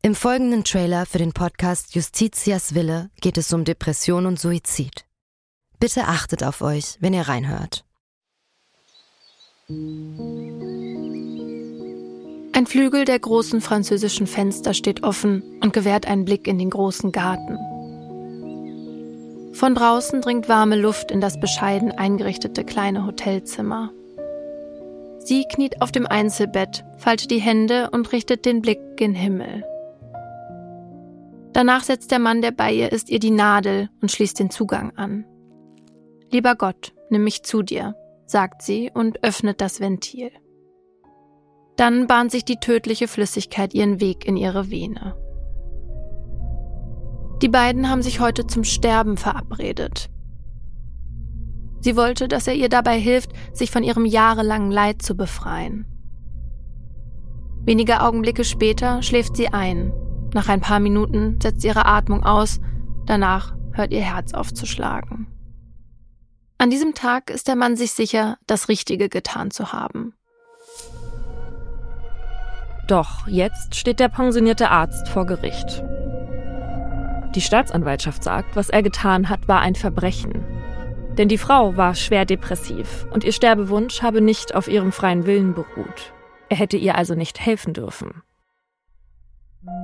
Im 0.03 0.15
folgenden 0.15 0.65
Trailer 0.65 1.05
für 1.05 1.19
den 1.19 1.33
Podcast 1.33 1.95
Justitias 1.95 2.75
Wille 2.75 3.11
geht 3.21 3.37
es 3.37 3.53
um 3.53 3.65
Depression 3.65 4.27
und 4.27 4.41
Suizid. 4.41 5.05
Bitte 5.79 6.05
achtet 6.05 6.43
auf 6.43 6.63
euch, 6.63 6.97
wenn 7.01 7.13
ihr 7.13 7.29
reinhört. 7.29 7.85
Ein 12.53 12.67
Flügel 12.67 13.05
der 13.05 13.19
großen 13.19 13.61
französischen 13.61 14.27
Fenster 14.27 14.75
steht 14.75 15.03
offen 15.03 15.43
und 15.63 15.73
gewährt 15.73 16.07
einen 16.07 16.25
Blick 16.25 16.47
in 16.49 16.59
den 16.59 16.71
großen 16.71 17.13
Garten. 17.13 17.59
Von 19.53 19.75
draußen 19.75 20.21
dringt 20.21 20.49
warme 20.49 20.77
Luft 20.77 21.11
in 21.11 21.21
das 21.21 21.41
bescheiden 21.41 21.93
eingerichtete 21.93 22.65
kleine 22.65 23.07
Hotelzimmer. 23.07 23.91
Sie 25.19 25.45
kniet 25.45 25.83
auf 25.83 25.93
dem 25.93 26.07
Einzelbett, 26.07 26.85
faltet 26.97 27.31
die 27.31 27.41
Hände 27.41 27.91
und 27.91 28.13
richtet 28.13 28.47
den 28.47 28.63
Blick 28.63 28.81
gen 28.97 29.15
Himmel. 29.15 29.65
Danach 31.53 31.83
setzt 31.83 32.11
der 32.11 32.21
Mann, 32.21 32.43
der 32.43 32.53
bei 32.53 32.73
ihr 32.73 32.93
ist, 32.93 33.11
ihr 33.11 33.19
die 33.19 33.31
Nadel 33.31 33.91
und 34.01 34.11
schließt 34.11 34.39
den 34.39 34.51
Zugang 34.51 34.97
an. 34.97 35.25
Lieber 36.31 36.55
Gott, 36.55 36.93
nimm 37.11 37.25
mich 37.25 37.43
zu 37.43 37.63
dir, 37.63 37.97
sagt 38.25 38.63
sie 38.63 38.91
und 38.95 39.25
öffnet 39.25 39.61
das 39.61 39.81
Ventil. 39.81 40.31
Dann 41.77 42.07
bahnt 42.07 42.31
sich 42.31 42.45
die 42.45 42.61
tödliche 42.61 43.09
Flüssigkeit 43.09 43.75
ihren 43.75 44.01
Weg 44.01 44.27
in 44.27 44.37
ihre 44.37 44.71
Vene. 44.71 45.17
Die 47.43 47.49
beiden 47.49 47.89
haben 47.89 48.03
sich 48.03 48.21
heute 48.21 48.47
zum 48.47 48.65
Sterben 48.65 49.17
verabredet. 49.17 50.11
Sie 51.81 51.97
wollte, 51.97 52.29
dass 52.29 52.47
er 52.47 52.55
ihr 52.55 52.69
dabei 52.69 52.99
hilft, 52.99 53.33
sich 53.55 53.71
von 53.71 53.83
ihrem 53.83 54.05
jahrelangen 54.05 54.71
Leid 54.71 55.01
zu 55.01 55.17
befreien. 55.17 55.87
Wenige 57.65 58.03
Augenblicke 58.03 58.45
später 58.45 59.03
schläft 59.03 59.37
sie 59.37 59.49
ein. 59.49 59.93
Nach 60.35 60.49
ein 60.49 60.61
paar 60.61 60.81
Minuten 60.81 61.39
setzt 61.41 61.65
ihre 61.65 61.87
Atmung 61.87 62.23
aus, 62.23 62.61
danach 63.07 63.55
hört 63.73 63.93
ihr 63.93 64.03
Herz 64.03 64.35
aufzuschlagen. 64.35 65.27
An 66.59 66.69
diesem 66.69 66.95
Tag 66.95 67.31
ist 67.31 67.49
der 67.49 67.57
Mann 67.57 67.77
sich 67.77 67.93
sicher, 67.93 68.37
das 68.47 68.69
Richtige 68.69 69.09
getan 69.09 69.51
zu 69.51 69.73
haben. 69.73 70.13
Doch 72.87 73.27
jetzt 73.29 73.77
steht 73.77 74.01
der 74.01 74.09
pensionierte 74.09 74.71
Arzt 74.71 75.09
vor 75.09 75.25
Gericht. 75.25 75.83
Die 77.35 77.41
Staatsanwaltschaft 77.41 78.25
sagt, 78.25 78.57
was 78.57 78.71
er 78.71 78.83
getan 78.83 79.29
hat, 79.29 79.47
war 79.47 79.61
ein 79.61 79.75
Verbrechen. 79.75 80.45
Denn 81.17 81.29
die 81.29 81.39
Frau 81.39 81.77
war 81.77 81.95
schwer 81.95 82.25
depressiv 82.25 83.07
und 83.13 83.25
ihr 83.25 83.33
Sterbewunsch 83.33 84.03
habe 84.03 84.21
nicht 84.21 84.55
auf 84.55 84.69
ihrem 84.69 84.93
freien 84.93 85.27
Willen 85.27 85.55
beruht. 85.55 86.13
Er 86.49 86.57
hätte 86.57 86.77
ihr 86.77 86.97
also 86.97 87.15
nicht 87.15 87.41
helfen 87.41 87.75
dürfen. 87.75 88.23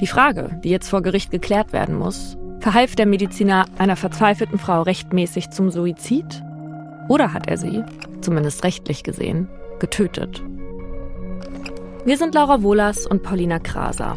Die 0.01 0.06
Frage, 0.06 0.59
die 0.64 0.70
jetzt 0.70 0.89
vor 0.89 1.02
Gericht 1.02 1.31
geklärt 1.31 1.73
werden 1.73 1.94
muss, 1.94 2.36
verhalf 2.60 2.97
der 2.97 3.06
Mediziner 3.06 3.66
einer 3.78 3.97
verzweifelten 3.97 4.59
Frau 4.59 4.82
rechtmäßig 4.82 5.51
zum 5.51 5.70
Suizid? 5.70 6.43
Oder 7.09 7.32
hat 7.32 7.47
er 7.47 7.59
sie, 7.59 7.85
zumindest 8.23 8.64
rechtlich 8.64 9.05
gesehen, 9.05 9.48
getötet? 9.78 10.43
Wir 12.05 12.16
sind 12.16 12.35
Laura 12.35 12.62
Wohlers 12.62 13.06
und 13.06 13.23
Paulina 13.23 13.59
Kraser. 13.59 14.16